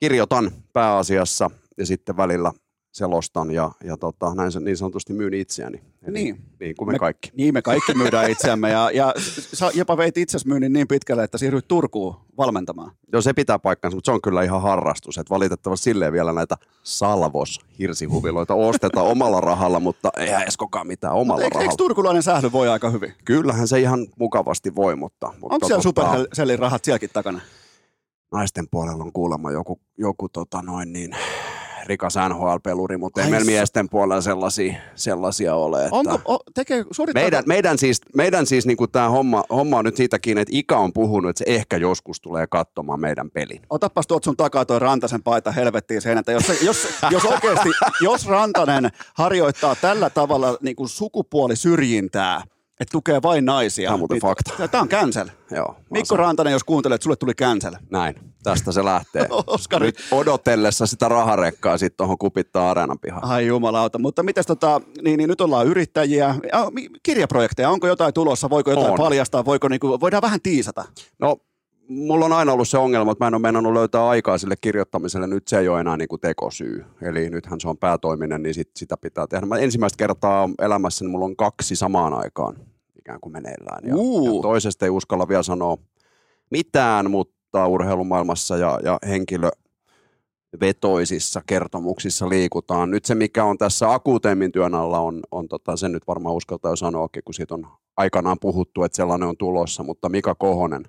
kirjoitan 0.00 0.50
pääasiassa 0.72 1.50
ja 1.78 1.86
sitten 1.86 2.16
välillä 2.16 2.52
selostan 2.98 3.50
ja, 3.50 3.70
ja 3.84 3.96
tota, 3.96 4.34
näin 4.34 4.50
niin 4.60 4.76
sanotusti 4.76 5.12
myyn 5.12 5.34
itseäni. 5.34 5.80
Eli, 6.02 6.12
Niin. 6.14 6.40
niin 6.60 6.76
kuin 6.76 6.88
me, 6.88 6.92
Me- 6.92 6.98
kaikki. 6.98 7.30
Niin 7.36 7.54
me 7.54 7.62
kaikki 7.62 7.94
myydään 7.94 8.30
itseämme 8.30 8.70
ja, 8.70 8.90
ja 8.90 9.14
sä 9.54 9.70
jopa 9.74 9.96
veit 9.96 10.16
itsesmyynnin 10.16 10.72
niin 10.72 10.88
pitkälle, 10.88 11.24
että 11.24 11.38
siirryit 11.38 11.68
Turkuun 11.68 12.16
valmentamaan. 12.38 12.92
Joo, 13.12 13.22
se 13.22 13.32
pitää 13.32 13.58
paikkansa, 13.58 13.96
mutta 13.96 14.08
se 14.08 14.12
on 14.12 14.22
kyllä 14.22 14.42
ihan 14.42 14.62
harrastus. 14.62 15.18
Että 15.18 15.30
valitettavasti 15.34 15.84
silleen 15.84 16.12
vielä 16.12 16.32
näitä 16.32 16.56
salvos 16.82 17.60
hirsihuviloita 17.78 18.54
ostetaan 18.54 19.06
omalla 19.16 19.40
rahalla, 19.40 19.80
mutta 19.80 20.10
eihän 20.16 20.42
Eskokaan 20.48 20.86
mitään 20.86 21.14
omalla 21.14 21.42
Eikö, 21.44 21.46
eikö 21.46 21.58
rahalla. 21.58 21.76
turkulainen 21.76 22.22
sähly 22.22 22.52
voi 22.52 22.68
aika 22.68 22.90
hyvin? 22.90 23.12
Kyllähän 23.24 23.68
se 23.68 23.80
ihan 23.80 24.06
mukavasti 24.18 24.74
voi, 24.74 24.96
mutta... 24.96 25.32
mutta 25.40 25.54
Onko 25.54 25.66
siellä 25.66 25.82
tota, 25.82 26.02
Supercellin 26.12 26.58
rahat 26.58 26.84
sielläkin 26.84 27.10
takana? 27.12 27.40
Naisten 28.32 28.66
puolella 28.70 29.04
on 29.04 29.12
kuulemma 29.12 29.50
joku, 29.52 29.80
joku 29.98 30.28
tota 30.28 30.62
noin 30.62 30.92
niin, 30.92 31.16
rikas 31.88 32.14
NHL-peluri, 32.28 32.96
mutta 32.96 33.22
ei 33.22 33.30
meillä 33.30 33.46
miesten 33.46 33.88
puolella 33.88 34.22
sellaisia, 34.22 34.74
sellaisia 34.94 35.54
ole. 35.54 35.84
Että 35.84 35.96
Onko, 35.96 36.20
o, 36.24 36.38
tekee, 36.54 36.84
meidän, 37.14 37.44
meidän 37.46 37.78
siis, 37.78 38.00
meidän 38.14 38.46
siis 38.46 38.66
niin 38.66 38.76
tämä 38.92 39.08
homma, 39.08 39.44
homma 39.50 39.78
on 39.78 39.84
nyt 39.84 39.96
siitäkin, 39.96 40.38
että 40.38 40.52
Ika 40.56 40.78
on 40.78 40.92
puhunut, 40.92 41.30
että 41.30 41.38
se 41.38 41.44
ehkä 41.54 41.76
joskus 41.76 42.20
tulee 42.20 42.46
katsomaan 42.46 43.00
meidän 43.00 43.30
pelin. 43.30 43.62
Otapas 43.70 44.06
tuot 44.06 44.24
sun 44.24 44.36
takaa 44.36 44.64
toi 44.64 44.78
Rantasen 44.78 45.22
paita 45.22 45.52
helvettiin 45.52 46.02
sen, 46.02 46.18
että 46.18 46.32
jos, 46.32 46.46
se, 46.46 46.58
jos, 46.64 46.88
jos 47.10 47.24
oikeasti, 47.24 47.68
jos 48.00 48.26
Rantanen 48.26 48.88
harjoittaa 49.14 49.74
tällä 49.74 50.10
tavalla 50.10 50.58
niin 50.60 50.76
kuin 50.76 50.88
sukupuolisyrjintää, 50.88 52.42
että 52.80 52.92
tukee 52.92 53.22
vain 53.22 53.44
naisia. 53.44 53.86
Tämä 53.86 53.94
on 53.94 54.00
muuten 54.00 54.20
fakta. 54.20 54.68
Tämä 54.68 54.82
on 54.82 54.88
cancel. 54.88 55.28
Joo, 55.50 55.76
Mikko. 55.90 56.16
Rantanen, 56.16 56.52
jos 56.52 56.64
kuuntelet, 56.64 56.94
että 56.94 57.02
sulle 57.02 57.16
tuli 57.16 57.34
cancel. 57.34 57.76
Näin, 57.90 58.14
tästä 58.42 58.72
se 58.72 58.84
lähtee. 58.84 59.26
Oskari. 59.46 59.86
Nyt 59.86 59.98
odotellessa 60.12 60.86
sitä 60.86 61.08
raharekkaa 61.08 61.78
sitten 61.78 61.96
tuohon 61.96 62.18
kupittaa 62.18 62.70
areenan 62.70 62.98
pihaan. 62.98 63.24
Ai 63.24 63.46
jumalauta, 63.46 63.98
mutta 63.98 64.22
mites 64.22 64.46
tota, 64.46 64.80
niin, 65.02 65.18
niin 65.18 65.28
nyt 65.28 65.40
ollaan 65.40 65.66
yrittäjiä. 65.66 66.34
Kirjaprojekteja, 67.02 67.70
onko 67.70 67.86
jotain 67.86 68.14
tulossa, 68.14 68.50
voiko 68.50 68.70
jotain 68.70 68.90
On. 68.90 68.96
paljastaa, 68.96 69.44
voiko 69.44 69.68
niinku, 69.68 70.00
voidaan 70.00 70.22
vähän 70.22 70.40
tiisata. 70.40 70.84
No, 71.18 71.36
mulla 71.88 72.24
on 72.24 72.32
aina 72.32 72.52
ollut 72.52 72.68
se 72.68 72.78
ongelma, 72.78 73.12
että 73.12 73.24
mä 73.24 73.28
en 73.28 73.34
ole 73.34 73.42
meinannut 73.42 73.72
löytää 73.72 74.08
aikaa 74.08 74.38
sille 74.38 74.54
kirjoittamiselle. 74.60 75.26
Nyt 75.26 75.48
se 75.48 75.58
ei 75.58 75.68
ole 75.68 75.80
enää 75.80 75.96
niin 75.96 76.08
kuin 76.08 76.20
tekosyy. 76.20 76.84
Eli 77.02 77.30
nythän 77.30 77.60
se 77.60 77.68
on 77.68 77.78
päätoiminen, 77.78 78.42
niin 78.42 78.54
sit, 78.54 78.70
sitä 78.76 78.96
pitää 78.96 79.26
tehdä. 79.26 79.46
Mä 79.46 79.56
ensimmäistä 79.56 79.96
kertaa 79.96 80.48
elämässäni 80.62 81.10
mulla 81.10 81.24
on 81.24 81.36
kaksi 81.36 81.76
samaan 81.76 82.14
aikaan 82.14 82.56
ikään 82.98 83.20
kuin 83.20 83.32
meneillään. 83.32 83.84
Ja, 83.84 83.90
ja 83.90 84.42
toisesta 84.42 84.84
ei 84.84 84.90
uskalla 84.90 85.28
vielä 85.28 85.42
sanoa 85.42 85.76
mitään, 86.50 87.10
mutta 87.10 87.37
urheilumaailmassa 87.66 88.56
ja, 88.56 88.80
ja 88.82 88.98
henkilö 89.08 89.50
vetoisissa 90.60 91.40
kertomuksissa 91.46 92.28
liikutaan. 92.28 92.90
Nyt 92.90 93.04
se, 93.04 93.14
mikä 93.14 93.44
on 93.44 93.58
tässä 93.58 93.92
akuuteimmin 93.92 94.52
työn 94.52 94.74
alla, 94.74 95.00
on, 95.00 95.20
on 95.30 95.48
tota, 95.48 95.76
sen 95.76 95.92
nyt 95.92 96.06
varmaan 96.06 96.34
uskaltaa 96.34 96.72
jo 96.72 96.76
sanoa, 96.76 97.08
kun 97.24 97.34
siitä 97.34 97.54
on 97.54 97.66
aikanaan 97.96 98.36
puhuttu, 98.40 98.82
että 98.82 98.96
sellainen 98.96 99.28
on 99.28 99.36
tulossa, 99.36 99.82
mutta 99.82 100.08
Mika 100.08 100.34
Kohonen 100.34 100.82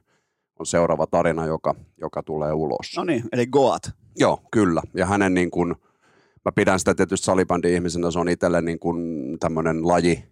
on 0.59 0.65
seuraava 0.65 1.07
tarina, 1.07 1.45
joka, 1.45 1.75
joka 2.01 2.23
tulee 2.23 2.53
ulos. 2.53 2.93
No 2.97 3.03
niin, 3.03 3.23
eli 3.31 3.47
Goat. 3.47 3.91
Joo, 4.19 4.39
kyllä. 4.51 4.81
Ja 4.93 5.05
hänen 5.05 5.33
niin 5.33 5.51
kuin, 5.51 5.75
mä 6.45 6.51
pidän 6.55 6.79
sitä 6.79 6.95
tietysti 6.95 7.25
salibändin 7.25 7.73
ihmisenä, 7.73 8.11
se 8.11 8.19
on 8.19 8.29
itselle 8.29 8.61
niin 8.61 8.79
kuin 8.79 8.97
tämmöinen 9.39 9.87
laji, 9.87 10.23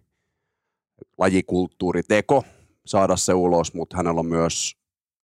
lajikulttuuriteko 1.18 2.44
saada 2.86 3.16
se 3.16 3.34
ulos, 3.34 3.74
mutta 3.74 3.96
hänellä 3.96 4.20
on 4.20 4.26
myös 4.26 4.76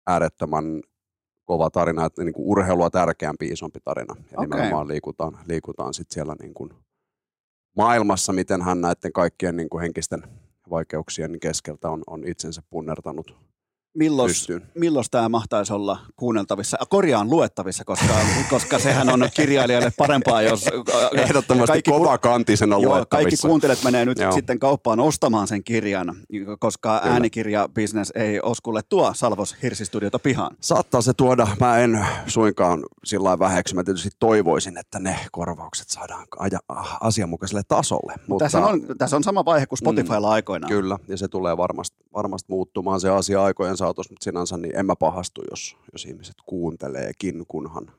äärettömän 0.08 0.82
kova 1.46 1.70
tarina, 1.70 2.06
että 2.06 2.24
niin 2.24 2.34
kuin 2.34 2.48
urheilua 2.48 2.90
tärkeämpi, 2.90 3.48
isompi 3.48 3.80
tarina. 3.84 4.16
Ja 4.18 4.24
Okei. 4.38 4.50
nimenomaan 4.50 4.88
liikutaan, 4.88 5.38
liikutaan 5.48 5.94
sit 5.94 6.12
siellä 6.12 6.36
niin 6.42 6.54
kuin 6.54 6.70
maailmassa, 7.78 8.34
miten 8.34 8.62
hän 8.62 8.82
näiden 8.82 9.14
kaikkien 9.14 9.58
niin 9.58 9.70
kuin 9.70 9.82
henkisten 9.82 10.24
vaikeuksien 10.70 11.40
keskeltä 11.40 11.90
on, 11.90 12.04
on 12.08 12.28
itsensä 12.28 12.62
punnertanut 12.70 13.38
Milloin, 13.96 15.06
tämä 15.12 15.30
mahtaisi 15.30 15.74
olla 15.74 16.00
kuunneltavissa, 16.16 16.78
korjaan 16.90 17.30
luettavissa, 17.30 17.86
koska, 17.86 18.14
koska 18.50 18.80
sehän 18.80 19.10
on 19.14 19.30
kirjailijalle 19.36 19.92
parempaa, 19.98 20.42
jos 20.42 20.66
Ehdottomasti 21.18 21.68
kaikki 21.72 21.92
ku- 21.92 21.98
kova 21.98 22.18
kantisena 22.18 22.76
Joo, 22.76 22.92
kaikki 22.92 23.16
luettavissa. 23.16 23.48
kuuntelijat 23.48 23.84
menee 23.84 24.06
nyt 24.06 24.20
Joo. 24.20 24.32
sitten 24.32 24.60
kauppaan 24.60 25.00
ostamaan 25.00 25.48
sen 25.48 25.64
kirjan, 25.64 26.16
koska 26.60 27.00
Kyllä. 27.00 27.14
äänikirjabisnes 27.14 28.12
ei 28.16 28.40
Oskulle 28.42 28.82
tuo 28.90 29.12
Salvos 29.16 29.56
Hirsistudiota 29.64 30.20
pihaan. 30.20 30.58
Saattaa 30.62 31.02
se 31.02 31.14
tuoda, 31.14 31.48
mä 31.60 31.78
en 31.78 32.06
suinkaan 32.28 32.84
sillä 33.04 33.40
väheksy, 33.40 33.76
mä 33.76 33.84
tietysti 33.84 34.10
toivoisin, 34.20 34.78
että 34.78 35.00
ne 35.00 35.20
korvaukset 35.32 35.90
saadaan 35.90 36.26
aja, 36.40 36.60
asianmukaiselle 37.02 37.64
tasolle. 37.68 38.14
Mutta 38.28 38.46
Tässä 38.46 38.66
on, 38.66 38.82
tässä 38.98 39.16
on 39.16 39.24
sama 39.24 39.46
vaihe 39.46 39.66
kuin 39.66 39.80
Spotifylla 39.80 40.32
aikoinaan. 40.32 40.70
Kyllä, 40.74 41.00
ja 41.08 41.18
se 41.18 41.28
tulee 41.28 41.58
varmasti, 41.58 41.98
varmasti 42.14 42.48
muuttumaan 42.50 43.00
se 43.02 43.10
asia 43.10 43.44
aikojen 43.44 43.78
saatossa, 43.84 44.14
mutta 44.14 44.24
sinänsä 44.24 44.58
niin 44.58 44.76
en 44.76 44.86
mä 44.86 44.96
pahastu, 44.96 45.42
jos, 45.52 45.78
jos 45.94 46.06
ihmiset 46.06 46.36
kuunteleekin, 46.46 47.44
kunhan, 47.48 47.92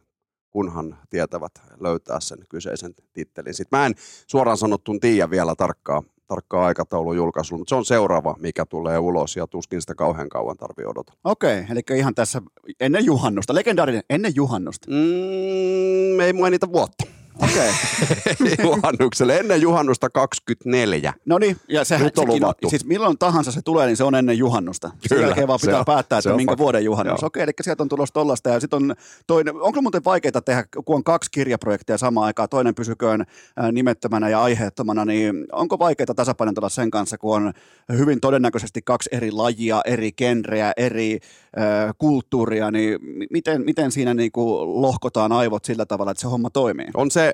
kunhan 0.50 0.98
tietävät 1.10 1.52
löytää 1.80 2.20
sen 2.20 2.38
kyseisen 2.48 2.94
tittelin. 3.12 3.54
Sitten 3.54 3.78
mä 3.78 3.86
en 3.86 3.94
suoraan 4.26 4.56
sanottun 4.56 5.00
tiedä 5.00 5.30
vielä 5.30 5.54
tarkkaa, 5.54 6.02
tarkkaa 6.26 6.66
aikataulun 6.66 7.16
julkaisulla, 7.16 7.58
mutta 7.58 7.68
se 7.68 7.74
on 7.74 7.84
seuraava, 7.84 8.36
mikä 8.38 8.66
tulee 8.66 8.98
ulos, 8.98 9.36
ja 9.36 9.46
tuskin 9.46 9.80
sitä 9.80 9.94
kauhean 9.94 10.28
kauan 10.28 10.56
tarvii 10.56 10.86
odottaa. 10.86 11.16
Okei, 11.24 11.66
eli 11.70 11.80
ihan 11.98 12.14
tässä 12.14 12.42
ennen 12.80 13.04
juhannusta, 13.04 13.54
legendaarinen 13.54 14.02
ennen 14.10 14.32
juhannusta. 14.34 14.90
Mm, 14.90 16.20
ei 16.20 16.32
mainita 16.32 16.72
vuotta. 16.72 17.13
Okei, 17.42 17.70
Juhannukselle. 18.62 19.36
Ennen 19.36 19.60
juhannusta 19.62 20.10
24. 20.10 21.12
no 21.26 21.38
niin, 21.38 21.56
ja 21.68 21.84
sehän, 21.84 22.04
Nyt 22.04 22.18
on 22.18 22.28
luvattu. 22.28 22.70
siis 22.70 22.84
milloin 22.84 23.18
tahansa 23.18 23.52
se 23.52 23.60
tulee, 23.64 23.86
niin 23.86 23.96
se 23.96 24.04
on 24.04 24.14
ennen 24.14 24.38
juhannusta. 24.38 24.88
Sen 24.88 24.98
Kyllä, 25.08 25.22
jälkeen 25.26 25.48
vaan 25.48 25.58
pitää 25.62 25.78
on- 25.78 25.84
päättää, 25.84 26.18
että 26.18 26.36
minkä 26.36 26.50
fakta. 26.50 26.62
vuoden 26.62 26.84
juhannus. 26.84 27.24
Okei, 27.24 27.42
eli 27.42 27.52
sieltä 27.60 27.82
on 27.82 27.88
tulossa 27.88 28.12
tollasta. 28.12 28.50
Ja 28.50 28.60
sitten 28.60 28.76
on 28.76 28.94
toinen, 29.26 29.54
onko 29.60 29.82
muuten 29.82 30.04
vaikeaa 30.04 30.40
tehdä, 30.44 30.64
kun 30.84 30.96
on 30.96 31.04
kaksi 31.04 31.30
kirjaprojektia 31.30 31.98
samaan 31.98 32.26
aikaan, 32.26 32.48
toinen 32.48 32.74
pysyköön 32.74 33.24
ää, 33.56 33.72
nimettömänä 33.72 34.28
ja 34.28 34.42
aiheettomana, 34.42 35.04
niin 35.04 35.46
onko 35.52 35.78
vaikeaa 35.78 36.14
tasapainotella 36.16 36.68
sen 36.68 36.90
kanssa, 36.90 37.18
kun 37.18 37.36
on 37.36 37.52
hyvin 37.98 38.20
todennäköisesti 38.20 38.82
kaksi 38.82 39.08
eri 39.12 39.30
lajia, 39.30 39.80
eri 39.84 40.12
genreä, 40.12 40.72
eri 40.76 41.18
äh, 41.58 41.94
kulttuuria, 41.98 42.70
niin 42.70 42.98
mi- 43.02 43.26
miten, 43.30 43.64
miten 43.64 43.92
siinä 43.92 44.14
niinku 44.14 44.58
lohkotaan 44.82 45.32
aivot 45.32 45.64
sillä 45.64 45.86
tavalla, 45.86 46.10
että 46.10 46.20
se 46.20 46.26
homma 46.28 46.50
toimii? 46.50 46.86
On 46.94 47.10
se, 47.10 47.33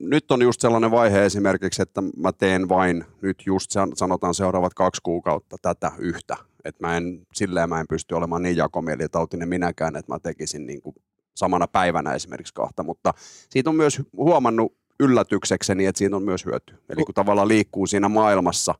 nyt 0.00 0.30
on 0.30 0.42
just 0.42 0.60
sellainen 0.60 0.90
vaihe 0.90 1.24
esimerkiksi, 1.24 1.82
että 1.82 2.02
mä 2.16 2.32
teen 2.32 2.68
vain 2.68 3.04
nyt 3.22 3.42
just 3.46 3.70
san- 3.70 3.96
sanotaan 3.96 4.34
seuraavat 4.34 4.74
kaksi 4.74 5.00
kuukautta 5.02 5.56
tätä 5.62 5.92
yhtä. 5.98 6.36
Että 6.64 6.86
mä 6.86 6.96
en, 6.96 7.26
silleen 7.34 7.68
mä 7.68 7.80
en 7.80 7.88
pysty 7.88 8.14
olemaan 8.14 8.42
niin 8.42 8.56
jakomielitautinen 8.56 9.48
minäkään, 9.48 9.96
että 9.96 10.12
mä 10.12 10.18
tekisin 10.18 10.66
niin 10.66 10.82
kuin 10.82 10.96
samana 11.34 11.66
päivänä 11.66 12.14
esimerkiksi 12.14 12.54
kahta, 12.54 12.82
mutta 12.82 13.14
siitä 13.50 13.70
on 13.70 13.76
myös 13.76 14.02
huomannut 14.16 14.76
yllätyksekseni, 15.00 15.86
että 15.86 15.98
siitä 15.98 16.16
on 16.16 16.22
myös 16.22 16.46
hyöty. 16.46 16.74
Eli 16.88 17.04
kun 17.04 17.14
tavallaan 17.14 17.48
liikkuu 17.48 17.86
siinä 17.86 18.08
maailmassa, 18.08 18.74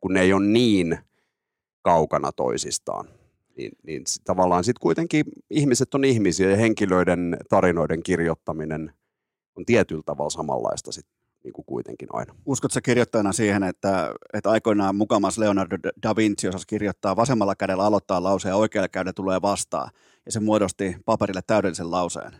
kun 0.00 0.12
ne 0.12 0.20
ei 0.20 0.32
ole 0.32 0.46
niin 0.46 0.98
kaukana 1.82 2.32
toisistaan, 2.32 3.08
niin, 3.56 3.72
niin 3.82 4.02
tavallaan 4.24 4.64
sitten 4.64 4.80
kuitenkin 4.80 5.24
ihmiset 5.50 5.94
on 5.94 6.04
ihmisiä 6.04 6.50
ja 6.50 6.56
henkilöiden 6.56 7.36
tarinoiden 7.48 8.02
kirjoittaminen 8.02 8.92
on 9.56 9.64
tietyllä 9.64 10.02
tavalla 10.06 10.30
samanlaista 10.30 10.92
sit, 10.92 11.06
niin 11.44 11.52
kuin 11.52 11.64
kuitenkin 11.64 12.08
aina. 12.12 12.34
Uskotko 12.46 12.74
sä 12.74 12.80
kirjoittajana 12.80 13.32
siihen, 13.32 13.62
että, 13.62 14.14
että 14.32 14.50
aikoinaan 14.50 14.96
mukamas 14.96 15.38
Leonardo 15.38 15.76
da 16.02 16.16
Vinci 16.16 16.48
osasi 16.48 16.66
kirjoittaa 16.66 17.16
vasemmalla 17.16 17.54
kädellä 17.54 17.84
aloittaa 17.84 18.22
lauseen 18.22 18.50
ja 18.50 18.56
oikealla 18.56 18.88
kädellä 18.88 19.12
tulee 19.12 19.42
vastaan, 19.42 19.90
ja 20.26 20.32
se 20.32 20.40
muodosti 20.40 20.96
paperille 21.04 21.40
täydellisen 21.46 21.90
lauseen? 21.90 22.32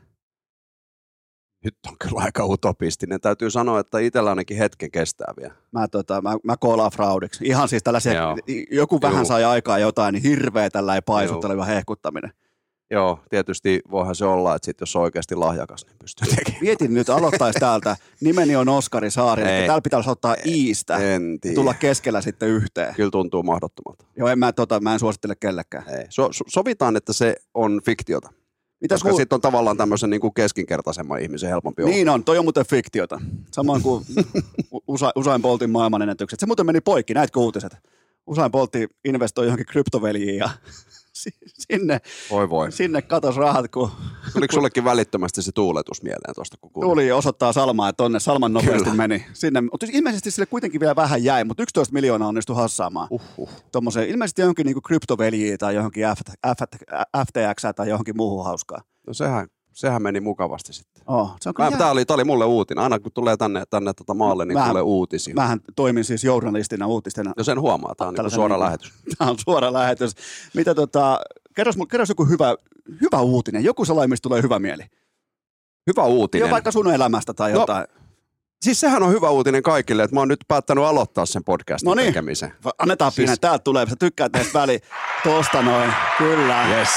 Nyt 1.64 1.76
on 1.88 1.96
kyllä 1.98 2.22
aika 2.22 2.44
utopistinen. 2.44 3.20
Täytyy 3.20 3.50
sanoa, 3.50 3.80
että 3.80 3.98
itsellä 3.98 4.30
ainakin 4.30 4.56
hetken 4.56 4.90
kestää 4.90 5.34
vielä. 5.40 5.54
Mä, 5.72 5.88
tota, 5.88 6.22
mä, 6.22 6.36
mä 6.44 6.56
koolaan 6.56 6.90
fraudiksi. 6.90 7.44
Ihan 7.46 7.68
siis 7.68 7.82
tällaisia, 7.82 8.12
Joo. 8.12 8.36
joku 8.70 9.00
vähän 9.00 9.18
Juu. 9.18 9.24
sai 9.24 9.44
aikaa 9.44 9.78
jotain, 9.78 10.12
niin 10.12 10.22
hirveä 10.22 10.70
tällainen 10.70 11.02
paisutteleva 11.06 11.64
hehkuttaminen. 11.64 12.32
Joo, 12.90 13.20
tietysti 13.30 13.80
voihan 13.90 14.14
se 14.14 14.24
olla, 14.24 14.54
että 14.54 14.66
sit 14.66 14.80
jos 14.80 14.96
on 14.96 15.02
oikeasti 15.02 15.34
lahjakas, 15.34 15.86
niin 15.86 15.96
pystyy 15.98 16.28
tekemään. 16.36 16.62
Mietin 16.62 16.94
nyt, 16.94 17.10
aloittaisi 17.10 17.58
täältä. 17.60 17.96
Nimeni 18.20 18.56
on 18.56 18.68
Oskari 18.68 19.10
Saari, 19.10 19.42
että 19.42 19.66
täällä 19.66 19.82
pitäisi 19.82 20.10
ottaa 20.10 20.36
iistä 20.46 20.96
En 20.96 21.32
ja 21.32 21.38
tiedä. 21.40 21.54
tulla 21.54 21.74
keskellä 21.74 22.20
sitten 22.20 22.48
yhteen. 22.48 22.94
Kyllä 22.94 23.10
tuntuu 23.10 23.42
mahdottomalta. 23.42 24.04
Joo, 24.16 24.28
en 24.28 24.38
mä, 24.38 24.52
tota, 24.52 24.80
mä 24.80 24.92
en 24.92 24.98
suosittele 24.98 25.34
kellekään. 25.34 25.84
Ei. 25.88 26.06
So, 26.08 26.28
so, 26.32 26.44
sovitaan, 26.48 26.96
että 26.96 27.12
se 27.12 27.36
on 27.54 27.80
fiktiota. 27.84 28.32
Mitäs 28.80 28.96
Koska 28.96 29.08
muu- 29.08 29.18
sitten 29.18 29.36
on 29.36 29.40
tavallaan 29.40 29.76
tämmöisen 29.76 30.10
niin 30.10 30.20
kuin 30.20 30.34
keskinkertaisemman 30.34 31.20
ihmisen 31.20 31.50
helpompi 31.50 31.82
olla. 31.82 31.94
Niin 31.94 32.08
on, 32.08 32.24
toi 32.24 32.38
on 32.38 32.44
muuten 32.44 32.66
fiktiota. 32.66 33.20
Samoin 33.52 33.82
kuin 33.82 34.04
Usa, 34.88 35.12
Usain 35.16 35.42
Boltin 35.42 35.70
maailmanennätykset. 35.70 36.40
Se 36.40 36.46
muuten 36.46 36.66
meni 36.66 36.80
poikki, 36.80 37.14
näitkö 37.14 37.40
uutiset? 37.40 37.76
Usain 38.26 38.50
Boltti 38.52 38.88
investoi 39.04 39.44
johonkin 39.44 39.66
kryptoveljiin 39.66 40.36
ja 40.36 40.50
sinne, 41.58 42.00
Voi 42.30 42.50
voi. 42.50 42.72
sinne 42.72 43.02
katos 43.02 43.36
rahat, 43.36 43.70
kun 43.70 43.90
Tuliko 44.32 44.54
sullekin 44.54 44.84
välittömästi 44.84 45.42
se 45.42 45.52
tuuletus 45.52 46.02
mieleen 46.02 46.34
tuosta, 46.34 46.56
kun 46.60 46.70
kuulin? 46.72 46.90
tuli 46.90 47.12
osoittaa 47.12 47.52
Salmaa, 47.52 47.88
että 47.88 47.96
tonne 47.96 48.20
Salman 48.20 48.52
nopeasti 48.52 48.82
Kyllä. 48.90 48.96
meni. 48.96 49.26
Sinne, 49.32 49.60
mutta 49.60 49.86
ilmeisesti 49.92 50.30
sille 50.30 50.46
kuitenkin 50.46 50.80
vielä 50.80 50.96
vähän 50.96 51.24
jäi, 51.24 51.44
mutta 51.44 51.62
11 51.62 51.92
miljoonaa 51.92 52.28
onnistui 52.28 52.56
hassaamaan. 52.56 53.08
Uhuh. 53.10 53.50
Tuommoiseen, 53.72 54.08
ilmeisesti 54.08 54.42
johonkin 54.42 54.66
niin 54.66 54.82
kryptoveljiin 54.82 55.58
tai 55.58 55.74
johonkin 55.74 56.04
FTX 57.26 57.62
tai 57.76 57.88
johonkin 57.88 58.16
muuhun 58.16 58.44
hauskaa. 58.44 58.80
No 59.06 59.14
sehän, 59.14 59.48
sehän 59.76 60.02
meni 60.02 60.20
mukavasti 60.20 60.72
sitten. 60.72 61.02
Oh, 61.06 61.36
se 61.40 61.48
on 61.48 61.54
Mä, 61.58 61.78
tää, 61.78 61.90
oli, 61.90 62.04
tää 62.04 62.14
oli 62.14 62.24
mulle 62.24 62.44
uutinen. 62.44 62.84
Aina 62.84 62.98
kun 62.98 63.12
tulee 63.12 63.36
tänne, 63.36 63.64
tänne 63.70 63.92
tota 63.94 64.14
maalle, 64.14 64.44
niin 64.46 64.58
Mä- 64.58 64.68
tulee 64.68 64.82
uutisia. 64.82 65.34
Mähän 65.34 65.60
toimin 65.76 66.04
siis 66.04 66.24
journalistina 66.24 66.86
uutisten 66.86 67.26
Jo 67.36 67.44
sen 67.44 67.60
huomaa, 67.60 67.94
tää 67.94 68.08
on 68.08 68.14
niin 68.14 68.30
suora 68.30 68.54
niinku- 68.54 68.64
lähetys. 68.64 68.92
Tämä 69.18 69.30
on 69.30 69.36
suora 69.44 69.72
lähetys. 69.72 70.12
Mitä 70.54 70.74
tota, 70.74 71.20
kerros, 71.56 71.76
kerros 71.90 72.08
joku 72.08 72.24
hyvä, 72.24 72.54
hyvä 73.00 73.20
uutinen, 73.20 73.64
joku 73.64 73.84
sellainen, 73.84 74.10
mistä 74.10 74.22
tulee 74.28 74.42
hyvä 74.42 74.58
mieli. 74.58 74.82
Hyvä 75.86 76.04
uutinen. 76.04 76.46
Jo 76.46 76.50
vaikka 76.52 76.70
sun 76.72 76.92
elämästä 76.94 77.34
tai 77.34 77.52
No, 77.52 77.60
jotain. 77.60 77.86
Siis 78.62 78.80
sehän 78.80 79.02
on 79.02 79.12
hyvä 79.12 79.30
uutinen 79.30 79.62
kaikille, 79.62 80.02
että 80.02 80.14
mä 80.16 80.20
oon 80.20 80.28
nyt 80.28 80.40
päättänyt 80.48 80.84
aloittaa 80.84 81.26
sen 81.26 81.44
podcastin 81.44 81.86
No 81.88 81.94
niin. 81.94 82.06
tekemisen. 82.06 82.52
Annetaan 82.78 83.12
siis- 83.12 83.28
siis... 83.30 83.40
täältä 83.40 83.62
tulee, 83.64 83.86
sä 83.88 83.96
tykkäät 83.98 84.32
näistä 84.32 84.58
väli. 84.58 84.80
Tosta 85.24 85.62
noin, 85.62 85.92
kyllä. 86.18 86.66
Yes. 86.78 86.88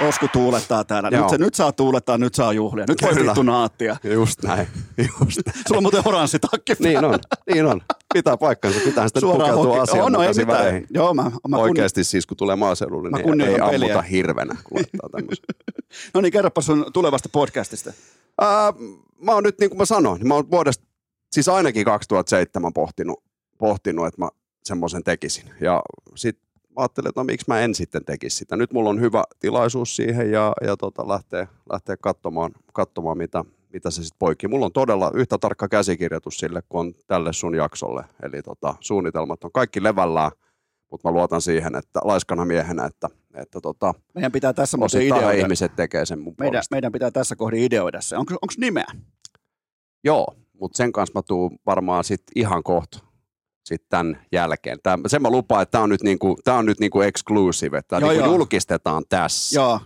Osku 0.00 0.26
tuulettaa 0.32 0.84
täällä. 0.84 1.10
Nyt, 1.10 1.18
Joo. 1.20 1.28
se, 1.28 1.38
nyt 1.38 1.54
saa 1.54 1.72
tuulettaa, 1.72 2.18
nyt 2.18 2.34
saa 2.34 2.52
juhlia. 2.52 2.84
Nyt 2.88 3.02
voi 3.02 3.16
vittu 3.26 3.42
naattia. 3.42 3.96
Just 4.04 4.42
näin. 4.42 4.68
Just 5.24 5.40
näin. 5.46 5.58
Sulla 5.68 5.78
on 5.78 5.82
muuten 5.82 6.02
oranssi 6.04 6.38
takki 6.38 6.72
niin 6.78 7.04
on, 7.04 7.18
niin 7.54 7.66
on. 7.66 7.80
Pitää 8.14 8.36
paikkansa, 8.36 8.80
pitää 8.84 9.08
sitä 9.08 9.20
Suoraan 9.20 9.50
pukeutua 9.50 9.76
hoki- 9.78 9.90
asiaan 9.90 10.04
Oh, 10.04 10.10
no 10.10 10.22
ei 10.22 10.28
mitään. 10.28 10.48
väleihin. 10.48 10.86
Joo, 10.90 11.14
mä, 11.14 11.22
mä 11.22 11.30
kun... 11.40 11.54
Oikeasti 11.54 12.04
siis, 12.04 12.26
kun 12.26 12.36
tulee 12.36 12.56
maaseudulle, 12.56 13.10
niin 13.10 13.40
ei 13.40 13.54
ammuta 13.60 13.70
peliä. 13.70 14.02
hirvenä, 14.02 14.56
kun. 14.64 14.80
No 16.14 16.20
niin, 16.20 16.32
kerropa 16.32 16.60
sun 16.60 16.86
tulevasta 16.92 17.28
podcastista. 17.28 17.92
Ää, 18.40 18.72
mä 19.22 19.32
oon 19.32 19.42
nyt, 19.42 19.58
niin 19.60 19.70
kuin 19.70 19.78
mä 19.78 19.84
sanoin, 19.84 20.18
niin 20.18 20.28
mä 20.28 20.34
oon 20.34 20.50
vuodesta, 20.50 20.86
siis 21.32 21.48
ainakin 21.48 21.84
2007 21.84 22.72
pohtinut, 22.72 23.22
pohtinut 23.58 24.06
että 24.06 24.20
mä 24.20 24.28
semmoisen 24.64 25.04
tekisin. 25.04 25.44
Ja 25.60 25.82
sit 26.14 26.38
ajattelin, 26.78 27.08
että 27.08 27.20
no 27.20 27.24
miksi 27.24 27.44
mä 27.48 27.60
en 27.60 27.74
sitten 27.74 28.04
tekisi 28.04 28.36
sitä. 28.36 28.56
Nyt 28.56 28.72
mulla 28.72 28.90
on 28.90 29.00
hyvä 29.00 29.24
tilaisuus 29.38 29.96
siihen 29.96 30.30
ja, 30.30 30.52
ja 30.64 30.76
tota, 30.76 31.08
lähteä, 31.08 31.46
lähteä 31.72 31.96
katsomaan, 31.96 32.52
katsomaan 32.72 33.18
mitä, 33.18 33.44
mitä 33.72 33.90
se 33.90 33.96
sitten 34.04 34.18
poikki. 34.18 34.48
Mulla 34.48 34.66
on 34.66 34.72
todella 34.72 35.10
yhtä 35.14 35.38
tarkka 35.38 35.68
käsikirjoitus 35.68 36.36
sille, 36.38 36.62
kun 36.68 36.80
on 36.80 36.94
tälle 37.06 37.32
sun 37.32 37.54
jaksolle. 37.54 38.04
Eli 38.22 38.42
tota, 38.42 38.74
suunnitelmat 38.80 39.44
on 39.44 39.52
kaikki 39.52 39.82
levällään, 39.82 40.30
mutta 40.90 41.08
mä 41.08 41.12
luotan 41.12 41.40
siihen, 41.40 41.74
että 41.76 42.00
laiskana 42.04 42.44
miehenä, 42.44 42.84
että, 42.84 43.08
että 43.34 43.60
tota, 43.60 43.94
Meidän 44.14 44.32
pitää 44.32 44.52
tässä 44.52 44.76
muuten 44.76 45.02
ideoida. 45.02 45.32
ihmiset 45.32 45.76
tekee 45.76 46.06
sen 46.06 46.18
mun 46.18 46.34
Meidän, 46.38 46.50
puolesta. 46.52 46.74
meidän 46.74 46.92
pitää 46.92 47.10
tässä 47.10 47.36
kohdin 47.36 47.62
ideoida 47.64 48.00
se. 48.00 48.16
Onko, 48.16 48.34
onko 48.34 48.54
nimeä? 48.58 48.86
Joo, 50.04 50.26
mutta 50.60 50.76
sen 50.76 50.92
kanssa 50.92 51.18
mä 51.18 51.22
tuun 51.22 51.58
varmaan 51.66 52.04
sit 52.04 52.22
ihan 52.36 52.62
kohta 52.62 53.07
sitten 53.68 53.86
tämän 53.90 54.22
jälkeen. 54.32 54.78
Tää, 54.82 54.98
sen 55.06 55.22
mä 55.22 55.30
lupaan, 55.30 55.62
että 55.62 55.70
tämä 55.72 55.84
on 55.84 55.90
nyt, 55.90 56.02
niinku, 56.02 56.38
tää 56.44 56.54
on 56.54 56.66
nyt 56.66 56.80
niinku 56.80 57.00
exclusive, 57.00 57.78
että 57.78 57.96
Joo, 57.96 58.10
niinku 58.10 58.24
joo. 58.26 58.34
julkistetaan 58.36 59.04
tässä. 59.08 59.58
Joo, 59.60 59.80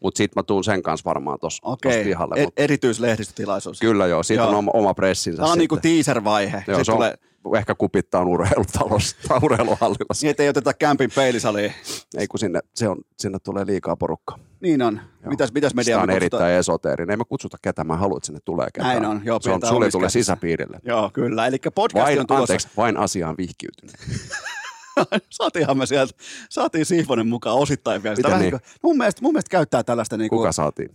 Mutta 0.00 0.18
sitten 0.18 0.40
mä 0.40 0.42
tuun 0.42 0.64
sen 0.64 0.82
kanssa 0.82 1.04
varmaan 1.04 1.38
tuossa 1.40 1.60
okei. 1.64 2.04
pihalle. 2.04 2.34
E- 2.38 2.44
Mut 2.44 2.54
erityislehdistötilaisuus. 2.56 3.80
kyllä 3.80 4.06
joo, 4.06 4.22
siitä 4.22 4.42
Joo. 4.42 4.48
on 4.50 4.54
oma, 4.56 4.70
oma 4.74 4.94
pressinsä 4.94 5.36
Tämä 5.36 5.46
on 5.46 5.50
sitten. 5.50 5.58
niinku 5.58 5.76
teaser-vaihe. 5.76 6.64
Joo, 6.66 6.84
se 6.84 6.92
on, 6.92 6.96
tulee, 6.96 7.14
ehkä 7.56 7.74
kupittaa 7.74 8.22
urheilutalossa 8.24 9.16
urheiluhallilla. 9.42 10.14
niin 10.22 10.30
ettei 10.30 10.48
oteta 10.48 10.74
kämpin 10.74 11.10
peilisaliin. 11.14 11.72
Ei 12.18 12.26
kun 12.26 12.38
sinne, 12.40 12.60
se 12.74 12.88
on, 12.88 12.98
sinne 13.18 13.38
tulee 13.38 13.66
liikaa 13.66 13.96
porukkaa. 13.96 14.38
Niin 14.60 14.82
on. 14.82 14.94
Joo. 14.94 15.30
Mitäs, 15.30 15.52
mitäs 15.52 15.74
media 15.74 15.84
Sitä 15.84 16.02
on 16.02 16.06
me 16.08 16.12
kutsutaan? 16.12 16.16
erittäin 16.16 16.54
esoteerinen. 16.54 17.10
Ei 17.10 17.16
me 17.16 17.24
kutsuta 17.24 17.56
ketään, 17.62 17.86
mä 17.86 17.96
haluan, 17.96 18.16
että 18.16 18.26
sinne 18.26 18.40
tulee 18.44 18.68
ketään. 18.74 19.02
Näin 19.02 19.10
on, 19.10 19.20
joo, 19.24 19.38
se 19.40 19.50
on, 19.50 19.60
käsissä. 19.60 20.08
sisäpiirille. 20.08 20.78
Joo, 20.84 21.10
kyllä. 21.14 21.46
Eli 21.46 21.58
podcast 21.74 22.04
Vain, 22.06 22.20
on 22.20 22.26
tulossa. 22.26 22.42
anteeksi, 22.42 22.68
vain 22.76 22.96
asiaan 22.96 23.34
vihkiytynyt. 23.38 23.94
Saatiinhan 25.30 25.78
me 25.78 25.86
sieltä, 25.86 26.12
saatiin 26.50 26.86
Sihvonen 26.86 27.28
mukaan 27.28 27.56
osittain 27.56 28.02
vielä. 28.02 28.16
Sitä 28.16 28.28
Miten 28.28 28.40
niin? 28.40 28.52
niin 28.52 28.60
mun, 28.82 28.96
mielestä, 28.98 29.22
mun 29.22 29.32
mielestä 29.32 29.50
käyttää 29.50 29.82
tällaista 29.82 30.16
niin 30.16 30.28
kuin, 30.28 30.38
Kuka 30.38 30.52
saatiin? 30.52 30.90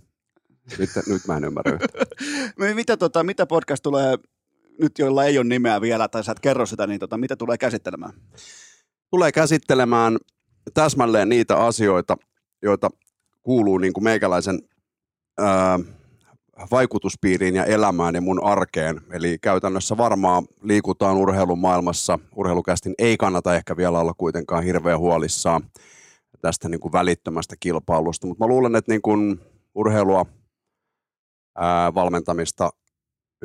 Nyt, 0.78 0.90
nyt 1.08 1.28
mä 1.28 1.38
en 1.38 1.44
ymmärrä 1.44 1.72
yhtään. 1.72 2.76
mitä, 2.76 2.98
tota, 2.98 3.24
mitä 3.24 3.46
podcast 3.46 3.84
tulee 3.84 4.18
nyt, 4.80 5.00
joilla 5.00 5.26
ei 5.26 5.38
ole 5.38 5.46
nimeä 5.46 5.82
vielä, 5.82 6.08
tai 6.08 6.24
sä 6.24 6.32
et 6.32 6.40
kerro 6.40 6.66
sitä, 6.66 6.88
niin 6.88 7.00
tota, 7.00 7.18
mitä 7.18 7.36
tulee 7.36 7.58
käsittelemään? 7.58 8.14
Tulee 9.10 9.32
käsittelemään 9.32 10.18
täsmälleen 10.74 11.30
niitä 11.30 11.58
asioita, 11.58 12.18
joita 12.62 12.90
kuuluu 13.44 13.78
niin 13.78 13.94
kuin 13.94 14.04
meikäläisen 14.04 14.60
ää, 15.40 15.80
vaikutuspiiriin 16.72 17.56
ja 17.56 17.66
elämään 17.66 18.16
ja 18.16 18.22
mun 18.22 18.44
arkeen. 18.44 19.02
Eli 19.12 19.38
käytännössä 19.42 19.98
varmaan 19.98 20.46
liikutaan 20.62 21.18
urheilun 21.18 21.60
maailmassa. 21.60 22.20
Urheilukästin 22.36 22.94
ei 22.98 23.18
kannata 23.18 23.56
ehkä 23.56 23.78
vielä 23.78 24.00
olla 24.00 24.14
kuitenkaan 24.18 24.64
hirveän 24.64 25.00
huolissaan 25.00 25.64
tästä 26.42 26.70
niin 26.70 26.80
kuin 26.80 26.92
välittömästä 26.92 27.56
kilpailusta, 27.60 28.28
mutta 28.28 28.44
mä 28.44 28.48
luulen, 28.48 28.76
että 28.76 28.92
niin 28.92 29.02
kuin 29.02 29.40
urheilua, 29.76 30.26
ää, 31.58 31.94
valmentamista, 31.94 32.70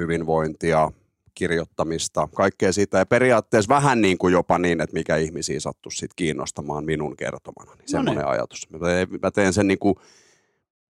hyvinvointia, 0.00 0.92
kirjoittamista, 1.38 2.28
kaikkea 2.34 2.72
siitä. 2.72 2.98
Ja 2.98 3.06
periaatteessa 3.06 3.74
vähän 3.74 4.00
niin 4.00 4.18
kuin 4.18 4.32
jopa 4.32 4.58
niin, 4.58 4.80
että 4.80 4.94
mikä 4.94 5.16
ihmisiä 5.16 5.60
sattuisi 5.60 5.98
sit 5.98 6.14
kiinnostamaan 6.16 6.84
minun 6.84 7.16
kertomana. 7.16 7.74
Niin 7.74 7.88
semmoinen 7.88 8.26
ajatus. 8.26 8.70
Mä 8.70 8.78
teen, 8.78 9.08
mä 9.22 9.30
teen 9.30 9.52
sen 9.52 9.68
niin 9.68 9.78
kuin, 9.78 9.94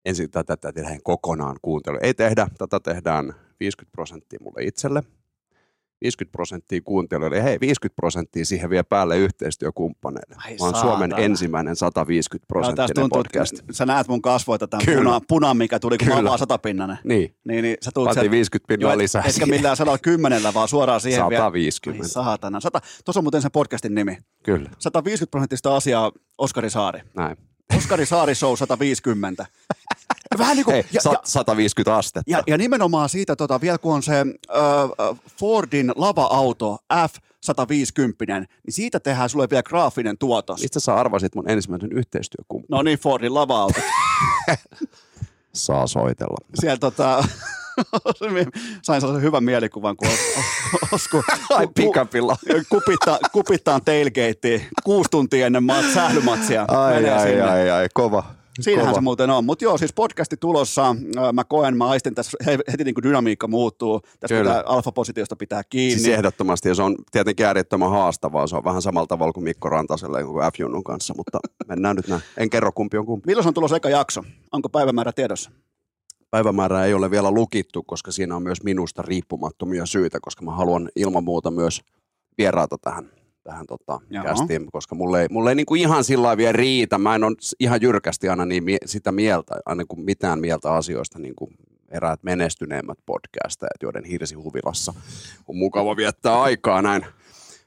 ensin 0.06 0.32
tätä, 0.32 0.58
tätä 0.58 0.72
tehdään 0.72 1.04
kokonaan 1.04 1.58
kuuntelu. 1.62 1.98
Ei 2.02 2.14
tehdä, 2.14 2.48
tätä 2.58 2.80
tehdään 2.80 3.34
50 3.60 3.92
prosenttia 3.92 4.40
mulle 4.42 4.64
itselle. 4.64 5.04
50 6.02 6.32
prosenttia 6.32 6.82
kuuntelijoille, 6.82 7.44
hei, 7.44 7.58
50 7.62 7.96
prosenttia 7.96 8.46
siihen 8.46 8.70
vielä 8.70 8.84
päälle 8.84 9.18
yhteistyökumppaneille. 9.18 10.36
Ai 10.46 10.56
Mä 10.60 10.66
oon. 10.66 10.76
Suomen 10.76 11.14
ensimmäinen 11.18 11.76
150 11.76 12.46
Joo, 12.54 12.62
tässä 12.62 12.74
prosenttinen 12.74 13.04
tuntuu, 13.04 13.24
podcast. 13.24 13.60
että 13.60 13.74
sä 13.74 13.86
näet 13.86 14.08
mun 14.08 14.22
kasvoita 14.22 14.68
tämän 14.68 14.86
Kyllä. 14.86 15.04
puna, 15.04 15.22
punan, 15.28 15.58
mikä 15.58 15.80
tuli, 15.80 15.98
kun 15.98 16.08
mä 16.08 16.14
oon 16.14 16.20
Kyllä. 16.20 16.30
vaan 16.30 16.40
satapinnanen. 16.40 16.98
Niin, 17.04 17.36
Niin, 17.48 17.62
niin 17.64 17.78
sä 17.82 17.92
sieltä- 18.14 18.32
50 18.32 18.74
Joo, 18.74 18.78
pinnaa 18.78 18.98
lisää. 18.98 19.24
Etkä 19.28 19.46
millään 19.46 19.78
110, 19.78 20.54
vaan 20.54 20.68
suoraan 20.68 21.02
siihen 21.02 21.30
vielä. 21.30 21.44
150. 21.44 22.04
Ai 22.06 22.10
saatana. 22.10 22.60
Sata, 22.60 22.82
tuossa 23.06 23.20
on 23.20 23.24
muuten 23.24 23.42
sen 23.42 23.52
podcastin 23.52 23.96
nimi. 23.96 24.18
Kyllä, 24.44 24.70
150 24.80 25.32
prosenttista 25.32 25.76
asiaa 25.76 26.12
Oskari 26.38 26.70
Saari. 26.70 27.02
näin. 27.16 27.38
Oskari 27.78 28.06
Saari 28.06 28.36
Show 28.36 28.56
150. 28.58 29.46
Vähän 30.38 30.56
niin 30.58 30.66
kuin, 30.66 30.74
Hei, 30.74 30.86
ja, 30.94 31.02
sa- 31.02 31.12
ja, 31.12 31.20
150 31.24 31.96
astetta. 31.98 32.32
ja, 32.32 32.44
ja, 32.48 32.58
nimenomaan 32.58 33.10
siitä 33.10 33.36
tota, 33.36 33.62
vielä 33.62 33.78
kun 33.78 33.94
on 33.96 34.04
se 34.04 34.14
ö, 34.20 34.26
Fordin 35.40 35.92
lava-auto 35.96 36.78
F-150, 36.94 38.26
niin 38.40 38.48
siitä 38.70 39.00
tehdään 39.00 39.30
sulle 39.30 39.48
vielä 39.50 39.64
graafinen 39.64 40.18
tuotos. 40.18 40.62
Mistä 40.62 40.80
sä 40.80 40.96
arvasit 40.96 41.36
mun 41.36 41.50
ensimmäisen 41.50 41.92
yhteistyökumppanin? 41.92 42.78
No 42.78 42.82
niin, 42.82 43.00
Fordin 43.00 43.34
lava-auto. 43.34 43.80
Saa 45.54 45.88
soitella. 45.88 46.38
Siellä 46.60 46.78
tota, 46.78 47.24
sain 48.82 49.02
sellaisen 49.02 49.22
hyvän 49.22 49.44
mielikuvan, 49.44 49.98
kun 49.98 50.08
os, 50.08 50.20
os, 50.38 50.94
Osku 50.94 51.24
Ai 51.50 51.68
pikapilla. 51.76 52.36
kupittaa, 52.70 53.20
kupittaan 53.32 53.82
tailgatea 53.86 54.60
kuusi 54.84 55.08
tuntia 55.12 55.46
ennen 55.46 55.64
sählymatsia. 55.94 56.66
Ai, 56.68 57.10
ai, 57.10 57.28
sinne. 57.28 57.42
ai, 57.44 57.70
ai, 57.70 57.88
kova. 57.94 58.37
Siinähän 58.62 58.86
kova. 58.90 58.96
se 58.98 59.02
muuten 59.02 59.30
on. 59.30 59.46
Mutta 59.46 59.64
joo, 59.66 59.78
siis 59.78 59.94
podcasti 59.94 60.38
tulossa. 60.38 60.96
Mä 61.34 61.44
koen, 61.44 61.78
mä 61.78 61.88
aistin 61.88 62.16
tässä 62.16 62.38
he- 62.46 62.58
heti 62.72 62.84
niin 62.84 62.96
kuin 62.96 63.04
dynamiikka 63.04 63.48
muuttuu. 63.48 64.02
Tässä 64.20 64.36
Kyllä. 64.36 64.50
pitää 64.52 64.64
alfapositiosta 64.66 65.36
pitää 65.36 65.64
kiinni. 65.70 66.00
Siis 66.00 66.18
ehdottomasti, 66.18 66.70
ja 66.70 66.76
se 66.76 66.82
on 66.82 66.96
tietenkin 67.12 67.46
äärettömän 67.46 67.90
haastavaa. 67.90 68.48
Se 68.48 68.56
on 68.56 68.64
vähän 68.64 68.82
samalla 68.82 69.08
tavalla 69.08 69.34
kuin 69.34 69.44
Mikko 69.44 69.70
Rantaselle 69.70 70.24
kuin 70.24 70.44
F-Junnun 70.44 70.84
kanssa, 70.84 71.14
mutta 71.18 71.40
mennään 71.70 71.96
nyt 71.96 72.08
näin. 72.08 72.22
En 72.38 72.50
kerro 72.50 72.72
kumpi 72.72 72.98
on 72.98 73.06
kumpi. 73.06 73.28
Milloin 73.28 73.48
on 73.48 73.54
tulossa 73.54 73.78
eka 73.78 73.90
jakso? 73.90 74.24
Onko 74.52 74.70
päivämäärä 74.70 75.12
tiedossa? 75.12 75.52
Päivämäärää 76.32 76.86
ei 76.86 76.94
ole 76.94 77.12
vielä 77.12 77.32
lukittu, 77.32 77.84
koska 77.84 78.12
siinä 78.12 78.36
on 78.36 78.44
myös 78.44 78.64
minusta 78.64 79.02
riippumattomia 79.02 79.86
syitä, 79.86 80.20
koska 80.22 80.46
mä 80.46 80.52
haluan 80.56 80.90
ilman 80.96 81.24
muuta 81.24 81.52
myös 81.52 81.82
vieraata 82.38 82.78
tähän, 82.82 83.12
tähän 83.48 83.66
tota, 83.66 84.00
kästiin, 84.24 84.72
koska 84.72 84.96
mulle 84.96 85.22
ei, 85.22 85.28
mulle 85.32 85.52
ei 85.52 85.56
niinku 85.56 85.76
ihan 85.76 86.04
sillä 86.04 86.38
vielä 86.38 86.52
riitä. 86.52 86.98
Mä 86.98 87.16
en 87.16 87.24
ole 87.24 87.36
ihan 87.60 87.82
jyrkästi 87.82 88.30
aina 88.30 88.46
niin 88.46 88.64
mie- 88.64 88.78
sitä 88.86 89.12
mieltä, 89.12 89.56
aina 89.66 89.84
kuin 89.88 90.02
mitään 90.02 90.40
mieltä 90.40 90.74
asioista, 90.74 91.20
niin 91.20 91.36
kuin 91.36 91.52
eräät 91.90 92.24
menestyneemmät 92.24 92.98
podcastajat, 93.06 93.82
joiden 93.84 94.06
hirsihuvilassa 94.06 94.94
on 95.48 95.58
mukava 95.58 95.96
viettää 95.96 96.42
aikaa 96.42 96.82
näin, 96.82 97.06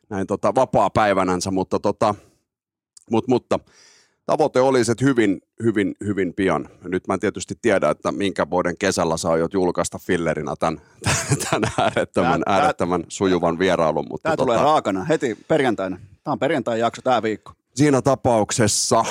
näin 0.08 0.26
tota, 0.26 0.54
vapaa-päivänänsä, 0.54 1.50
mutta, 1.50 1.78
tota, 1.78 2.14
mut, 3.10 3.28
mutta 3.28 3.58
tavoite 4.30 4.60
olisi, 4.60 4.92
että 4.92 5.04
hyvin, 5.04 5.42
hyvin, 5.62 5.94
hyvin 6.04 6.34
pian. 6.34 6.68
Nyt 6.84 7.06
mä 7.08 7.14
en 7.14 7.20
tietysti 7.20 7.54
tiedä, 7.62 7.90
että 7.90 8.12
minkä 8.12 8.50
vuoden 8.50 8.78
kesällä 8.78 9.16
saa 9.16 9.36
jo 9.36 9.48
julkaista 9.52 9.98
fillerina 9.98 10.56
tämän, 10.56 10.80
tämän 11.50 11.72
äärettömän, 11.78 12.40
Tää- 12.40 12.54
tää- 12.54 12.54
äärettömän 12.62 13.04
sujuvan 13.08 13.58
vierailun. 13.58 14.06
Mutta 14.08 14.22
Tämä 14.22 14.36
tulee 14.36 14.58
raakana 14.58 15.04
heti 15.04 15.38
perjantaina. 15.48 15.98
Tämä 16.24 16.32
on 16.32 16.38
perjantai 16.38 16.80
jakso 16.80 17.02
tämä 17.02 17.22
viikko. 17.22 17.52
siinä 17.74 18.02
tapauksessa 18.02 19.04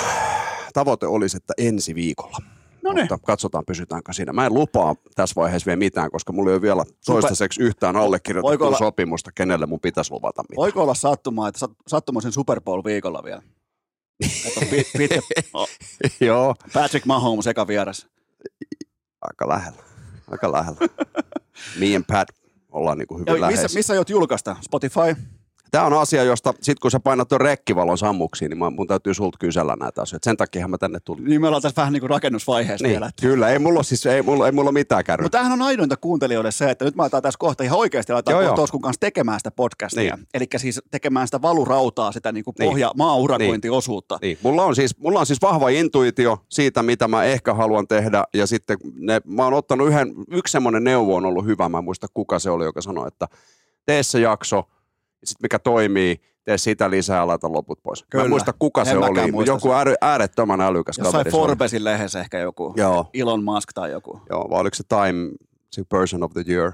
tavoite 0.72 1.06
olisi, 1.06 1.36
että 1.36 1.54
ensi 1.58 1.94
viikolla. 1.94 2.36
No 2.82 2.92
niin. 2.92 3.02
Mutta 3.02 3.18
katsotaan, 3.26 3.64
pysytäänkö 3.66 4.12
siinä. 4.12 4.32
Mä 4.32 4.46
en 4.46 4.54
lupaa 4.54 4.94
tässä 5.14 5.34
vaiheessa 5.36 5.66
vielä 5.66 5.78
mitään, 5.78 6.10
koska 6.10 6.32
mulla 6.32 6.50
ei 6.50 6.54
ole 6.54 6.62
vielä 6.62 6.84
toistaiseksi 7.06 7.62
yhtään 7.62 7.96
allekirjoitettua 7.96 8.66
olla- 8.66 8.78
sopimusta, 8.78 9.30
kenelle 9.34 9.66
mun 9.66 9.80
pitäisi 9.80 10.10
luvata 10.12 10.42
mitään. 10.42 10.56
Voiko 10.56 10.82
olla 10.82 10.94
sattumaa, 10.94 11.48
että 11.48 11.66
sat- 11.66 11.74
sattumoisin 11.88 12.32
Super 12.32 12.60
Bowl 12.60 12.84
viikolla 12.84 13.24
vielä? 13.24 13.42
Kato, 14.44 14.66
pit, 14.70 14.88
pitkä, 14.98 15.20
oh, 15.54 15.68
Joo, 16.20 16.54
Patrick 16.72 17.06
Mahomes 17.06 17.46
eka 17.46 17.66
vieras. 17.66 18.06
aika 19.20 19.48
lähellä. 19.48 19.82
Aika 20.30 20.52
lähellä. 20.52 20.78
Me 21.78 21.96
and 21.96 22.04
Pat 22.08 22.28
ollaan 22.72 22.98
niinku 22.98 23.14
hyvin 23.18 23.26
Ja 23.26 23.32
missä, 23.34 23.40
läheisiä. 23.46 23.78
missä 23.78 23.92
aiot 23.92 24.10
julkaista? 24.10 24.56
Spotify? 24.60 25.16
Tämä 25.70 25.84
on 25.84 25.92
asia, 25.92 26.24
josta 26.24 26.54
sit 26.60 26.78
kun 26.78 26.90
sä 26.90 27.00
painat 27.00 27.28
tuon 27.28 27.40
rekkivalon 27.40 27.98
sammuksiin, 27.98 28.50
niin 28.50 28.74
mun 28.74 28.86
täytyy 28.86 29.14
sulta 29.14 29.38
kysellä 29.38 29.76
näitä 29.80 30.02
asioita. 30.02 30.24
Sen 30.24 30.36
takia 30.36 30.68
mä 30.68 30.78
tänne 30.78 30.98
tulin. 31.04 31.24
Niin 31.24 31.40
me 31.40 31.46
ollaan 31.46 31.62
tässä 31.62 31.80
vähän 31.82 31.92
niin 31.92 32.00
kuin 32.00 32.10
rakennusvaiheessa 32.10 32.86
Niin, 32.86 32.92
vielä. 32.92 33.10
kyllä, 33.20 33.48
ei 33.48 33.58
mulla, 33.58 33.82
siis, 33.82 34.06
ei, 34.06 34.22
mulla, 34.22 34.46
ei 34.46 34.52
mulla 34.52 34.72
mitään 34.72 35.04
kärryä. 35.04 35.24
Mutta 35.24 35.38
tämähän 35.38 35.52
on 35.60 35.66
aidointa 35.66 35.96
kuuntelijoille 35.96 36.50
se, 36.50 36.70
että 36.70 36.84
nyt 36.84 36.96
mä 36.96 37.02
aletaan 37.02 37.22
tässä 37.22 37.38
kohta 37.38 37.64
ihan 37.64 37.78
oikeasti 37.78 38.12
aletaan 38.12 38.32
Joo, 38.32 38.42
kohta 38.42 38.58
joo. 38.60 38.64
Oskun 38.64 38.80
kanssa 38.80 39.00
tekemään 39.00 39.40
sitä 39.40 39.50
podcastia. 39.50 40.16
Niin. 40.16 40.26
Eli 40.34 40.46
siis 40.56 40.80
tekemään 40.90 41.26
sitä 41.26 41.42
valurautaa, 41.42 42.12
sitä 42.12 42.32
niin 42.32 42.44
kuin 42.44 42.54
Niin. 42.58 42.70
pohja, 42.70 42.90
maaurakointiosuutta. 42.96 44.18
Niin, 44.22 44.38
mulla 44.42 44.64
on, 44.64 44.74
siis, 44.76 44.98
mulla 44.98 45.20
on 45.20 45.26
siis 45.26 45.42
vahva 45.42 45.68
intuitio 45.68 46.38
siitä, 46.48 46.82
mitä 46.82 47.08
mä 47.08 47.24
ehkä 47.24 47.54
haluan 47.54 47.88
tehdä, 47.88 48.24
ja 48.34 48.46
sitten 48.46 48.78
ne, 48.94 49.20
mä 49.24 49.44
oon 49.44 49.54
ottanut 49.54 49.88
yhden, 49.88 50.14
yksi 50.30 50.52
semmoinen 50.52 50.84
neuvo 50.84 51.16
on 51.16 51.24
ollut 51.24 51.44
hyvä, 51.46 51.68
mä 51.68 51.78
en 51.78 51.84
muista 51.84 52.06
kuka 52.14 52.38
se 52.38 52.50
oli, 52.50 52.64
joka 52.64 52.80
sanoi, 52.82 53.08
että 53.08 53.28
tee 53.86 54.02
se 54.02 54.20
jakso, 54.20 54.64
ja 55.20 55.26
sitten 55.26 55.44
mikä 55.44 55.58
toimii, 55.58 56.20
tee 56.44 56.58
sitä 56.58 56.90
lisää 56.90 57.16
ja 57.18 57.26
laita 57.26 57.52
loput 57.52 57.82
pois. 57.82 58.02
Mä 58.02 58.06
Kyllä. 58.10 58.24
en 58.24 58.30
muista 58.30 58.52
kuka 58.58 58.80
En 58.80 58.86
se 58.86 58.96
oli, 58.96 59.32
muista 59.32 59.52
joku 59.52 59.72
äär, 59.72 59.88
äärettömän 60.00 60.60
älykäs 60.60 60.98
Jossain 60.98 61.12
kaveri. 61.12 61.28
oli. 61.28 61.46
Forbesin 61.46 61.84
lehdessä 61.84 62.20
ehkä 62.20 62.38
joku. 62.38 62.74
Joo, 62.76 63.06
Elon 63.14 63.44
Musk 63.44 63.72
tai 63.74 63.90
joku. 63.90 64.20
joo, 64.30 64.50
vai 64.50 64.60
oliko 64.60 64.74
se 64.74 64.84
Time, 64.88 65.30
se 65.70 65.82
Person 65.88 66.22
of 66.22 66.32
the 66.32 66.44
Year, 66.48 66.72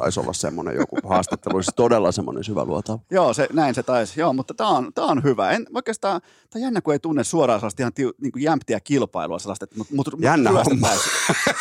taisi 0.00 0.20
olla 0.20 0.32
semmoinen 0.32 0.76
joku 0.76 0.96
haastattelu, 1.08 1.62
siis 1.62 1.74
todella 1.76 2.12
semmoinen 2.12 2.44
syvä 2.44 2.64
luotava. 2.64 2.98
Joo, 3.10 3.34
se, 3.34 3.48
näin 3.52 3.74
se 3.74 3.82
taisi. 3.82 4.20
Joo, 4.20 4.32
mutta 4.32 4.54
tämä 4.54 4.70
on, 4.70 4.92
tää 4.94 5.04
on 5.04 5.22
hyvä. 5.22 5.50
En, 5.50 5.66
oikeastaan, 5.74 6.20
tämä 6.20 6.60
on 6.60 6.62
jännä, 6.62 6.80
kun 6.80 6.92
ei 6.92 6.98
tunne 6.98 7.24
suoraan 7.24 7.60
sellaista 7.60 7.82
ihan 7.82 7.92
tiu, 7.92 8.12
niin 8.20 8.32
kuin 8.32 8.42
jämptiä 8.42 8.80
kilpailua 8.80 9.38
sellaista, 9.38 9.64
että 9.64 9.76
mut, 9.78 9.90
mut, 9.90 10.08
Jännä 10.20 10.50
työstä 10.50 10.70
homma. 10.70 10.88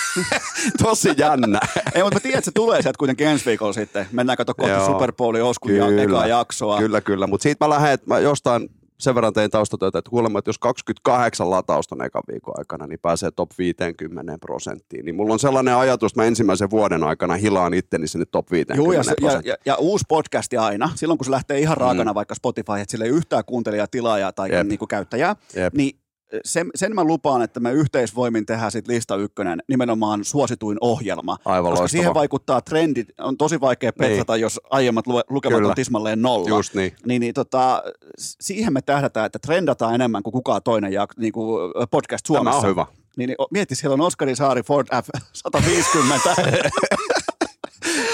Tosi 0.84 1.10
jännä. 1.18 1.60
Ei, 1.96 2.04
mutta 2.04 2.16
mä 2.16 2.20
tiedän, 2.20 2.38
että 2.38 2.46
se 2.46 2.52
tulee 2.52 2.82
sieltä 2.82 2.98
kuitenkin 2.98 3.28
ensi 3.28 3.46
viikolla 3.46 3.74
sitten. 3.74 4.08
Mennään 4.12 4.38
katso 4.38 4.54
kohti. 4.54 4.86
Super 4.86 5.14
Bowlin 5.14 5.44
Oskun 5.44 5.76
ja 5.76 6.02
ekaa 6.04 6.28
jaksoa. 6.28 6.78
Kyllä, 6.78 7.02
kyllä. 7.02 7.28
Mutta 7.28 7.44
siitä 7.44 7.66
mä 7.66 7.70
lähden, 7.70 7.92
että 7.92 8.08
mä 8.08 8.20
jostain 8.20 8.70
sen 9.00 9.16
verran 9.16 9.34
tein 9.34 9.52
taustatöitä, 9.52 10.00
että 10.00 10.10
kuulemma, 10.10 10.40
että 10.40 10.50
jos 10.50 10.58
28 10.60 11.50
latausta 11.50 11.96
on 11.96 12.06
ekan 12.06 12.24
viikon 12.32 12.54
aikana, 12.58 12.88
niin 12.88 13.00
pääsee 13.02 13.32
top 13.32 13.52
50 13.58 14.38
prosenttiin. 14.42 15.06
Niin 15.06 15.16
mulla 15.16 15.34
on 15.34 15.40
sellainen 15.40 15.76
ajatus, 15.76 16.12
että 16.12 16.22
mä 16.22 16.26
ensimmäisen 16.28 16.70
vuoden 16.70 17.04
aikana 17.04 17.34
hilaan 17.36 17.74
itteni 17.74 18.08
sinne 18.08 18.26
top 18.32 18.52
50 18.52 18.84
Joo, 18.86 18.94
ja, 18.94 19.04
se, 19.04 19.12
ja, 19.12 19.16
prosenttiin. 19.20 19.50
ja, 19.52 19.58
ja, 19.66 19.76
uusi 19.76 20.06
podcasti 20.08 20.58
aina, 20.58 20.90
silloin 20.96 21.18
kun 21.18 21.26
se 21.26 21.32
lähtee 21.32 21.60
ihan 21.60 21.78
raakana 21.78 22.12
Mm. 22.12 22.16
vaikka 22.16 22.36
Spotify, 22.36 22.72
että 22.80 22.92
sillä 22.92 23.06
ei 23.06 23.12
yhtään 23.12 23.44
kuuntelijaa, 23.46 23.88
tilaajaa 23.88 24.32
tai 24.34 24.52
Jep. 24.52 24.68
niin 24.68 24.80
kuin 24.80 24.90
käyttäjää, 24.90 25.36
Jep. 25.56 25.74
niin 25.74 26.00
sen, 26.46 26.70
sen 26.76 26.96
mä 26.96 27.04
lupaan, 27.04 27.42
että 27.42 27.60
me 27.60 27.72
yhteisvoimin 27.72 28.46
tehdään 28.46 28.72
sit 28.72 28.88
lista 28.88 29.16
ykkönen 29.16 29.64
nimenomaan 29.68 30.26
suosituin 30.26 30.78
ohjelma. 30.82 31.38
Aivan 31.46 31.72
koska 31.72 31.82
loistava. 31.82 31.88
siihen 31.88 32.14
vaikuttaa 32.14 32.62
trendit. 32.62 33.08
On 33.18 33.38
tosi 33.38 33.62
vaikea 33.62 33.94
petrata, 33.94 34.38
jos 34.38 34.60
aiemmat 34.70 35.08
lu- 35.08 35.22
lukemat 35.30 35.58
Kyllä. 35.58 35.70
on 35.70 35.76
tismalleen 35.76 36.22
nolla. 36.22 36.50
Just 36.50 36.74
niin. 36.74 36.96
Niin, 37.06 37.20
niin 37.20 37.34
tota, 37.34 37.84
siihen 38.18 38.74
me 38.74 38.82
tähdätään, 38.82 39.26
että 39.26 39.40
trendataan 39.40 39.96
enemmän 39.96 40.24
kuin 40.24 40.34
kukaan 40.34 40.62
toinen 40.64 40.94
jak, 40.94 41.18
niin 41.18 41.34
kuin 41.34 41.72
podcast 41.92 42.26
Tämä 42.26 42.38
Suomessa. 42.38 42.60
on 42.60 42.68
hyvä. 42.68 42.86
Niin, 43.18 43.28
niin 43.28 43.38
mieti, 43.52 43.76
siellä 43.76 43.94
on 43.94 44.02
Oskari 44.02 44.36
Saari 44.36 44.64
Ford 44.64 44.88
F-150 44.94 46.44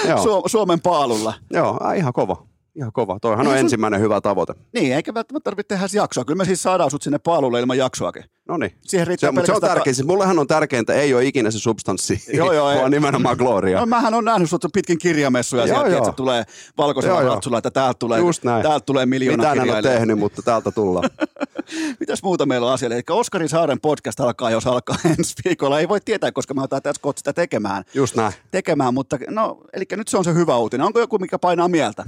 Joo, 0.08 0.18
Su- 0.24 0.48
Suomen 0.48 0.80
paalulla. 0.80 1.34
Joo 1.52 1.78
ihan 1.96 2.12
kova. 2.12 2.46
Ihan 2.76 2.92
kova. 2.92 3.18
Toihan 3.20 3.46
on 3.46 3.54
Ei 3.54 3.60
ensimmäinen 3.60 4.00
hyvä 4.00 4.20
tavoite. 4.20 4.54
Niin, 4.74 4.94
eikä 4.94 5.14
välttämättä 5.14 5.44
tarvitse 5.44 5.68
tehdä 5.68 5.86
jaksoa. 5.92 6.24
Kyllä 6.24 6.38
me 6.38 6.44
siis 6.44 6.62
saadaan 6.62 6.90
sut 6.90 7.02
sinne 7.02 7.18
paalulle 7.18 7.60
ilman 7.60 7.78
jaksoakin. 7.78 8.24
No 8.48 8.56
niin. 8.56 8.72
Siihen 8.82 9.06
riittää 9.06 9.28
Se, 9.28 9.32
mutta 9.32 9.46
se 9.46 9.52
on 9.52 9.54
pelkästään- 9.60 9.76
tärkein. 9.78 9.94
Siis 9.94 10.06
mullehan 10.06 10.38
on 10.38 10.46
tärkeintä, 10.46 10.94
ei 10.94 11.14
ole 11.14 11.24
ikinä 11.24 11.50
se 11.50 11.58
substanssi, 11.58 12.24
Joo, 12.36 12.52
joo, 12.52 12.70
ei. 12.70 12.78
vaan 12.78 12.90
nimenomaan 12.90 13.36
gloria. 13.36 13.80
No, 13.80 13.86
mähän 13.86 14.14
on 14.14 14.24
nähnyt 14.24 14.50
sut 14.50 14.64
pitkin 14.72 14.98
kirjamessuja 14.98 15.66
Joo, 15.66 15.76
sieltä, 15.76 15.88
joo. 15.90 15.98
että 15.98 16.10
se 16.10 16.16
tulee 16.16 16.44
valkoisella 16.78 17.22
ratsulla, 17.22 17.58
että 17.58 17.70
täältä 17.70 17.98
tulee, 17.98 18.18
Just 18.18 18.44
näin. 18.44 18.62
täältä 18.62 18.84
tulee 18.86 19.06
miljoona 19.06 19.36
Mitä 19.50 19.62
en 19.62 19.70
ole 19.70 19.82
tehnyt, 19.82 20.18
mutta 20.18 20.42
täältä 20.42 20.70
tullaan. 20.70 21.10
Mitäs 22.00 22.22
muuta 22.22 22.46
meillä 22.46 22.66
on 22.66 22.72
asialla? 22.72 22.94
Eli 22.94 23.02
Oskari 23.10 23.48
Saaren 23.48 23.80
podcast 23.80 24.20
alkaa, 24.20 24.50
jos 24.50 24.66
alkaa 24.66 24.96
ensi 25.18 25.34
viikolla. 25.44 25.80
Ei 25.80 25.88
voi 25.88 26.00
tietää, 26.00 26.32
koska 26.32 26.54
me 26.54 26.60
otetaan 26.62 26.82
tässä 26.82 27.00
sitä 27.16 27.32
tekemään. 27.32 27.84
Just 27.94 28.16
näin. 28.16 28.32
tekemään, 28.50 28.94
mutta 28.94 29.18
no, 29.30 29.60
eli 29.72 29.84
nyt 29.96 30.08
se 30.08 30.16
on 30.18 30.24
se 30.24 30.34
hyvä 30.34 30.56
uutinen. 30.56 30.86
Onko 30.86 31.00
joku, 31.00 31.18
mikä 31.18 31.38
painaa 31.38 31.68
mieltä? 31.68 32.04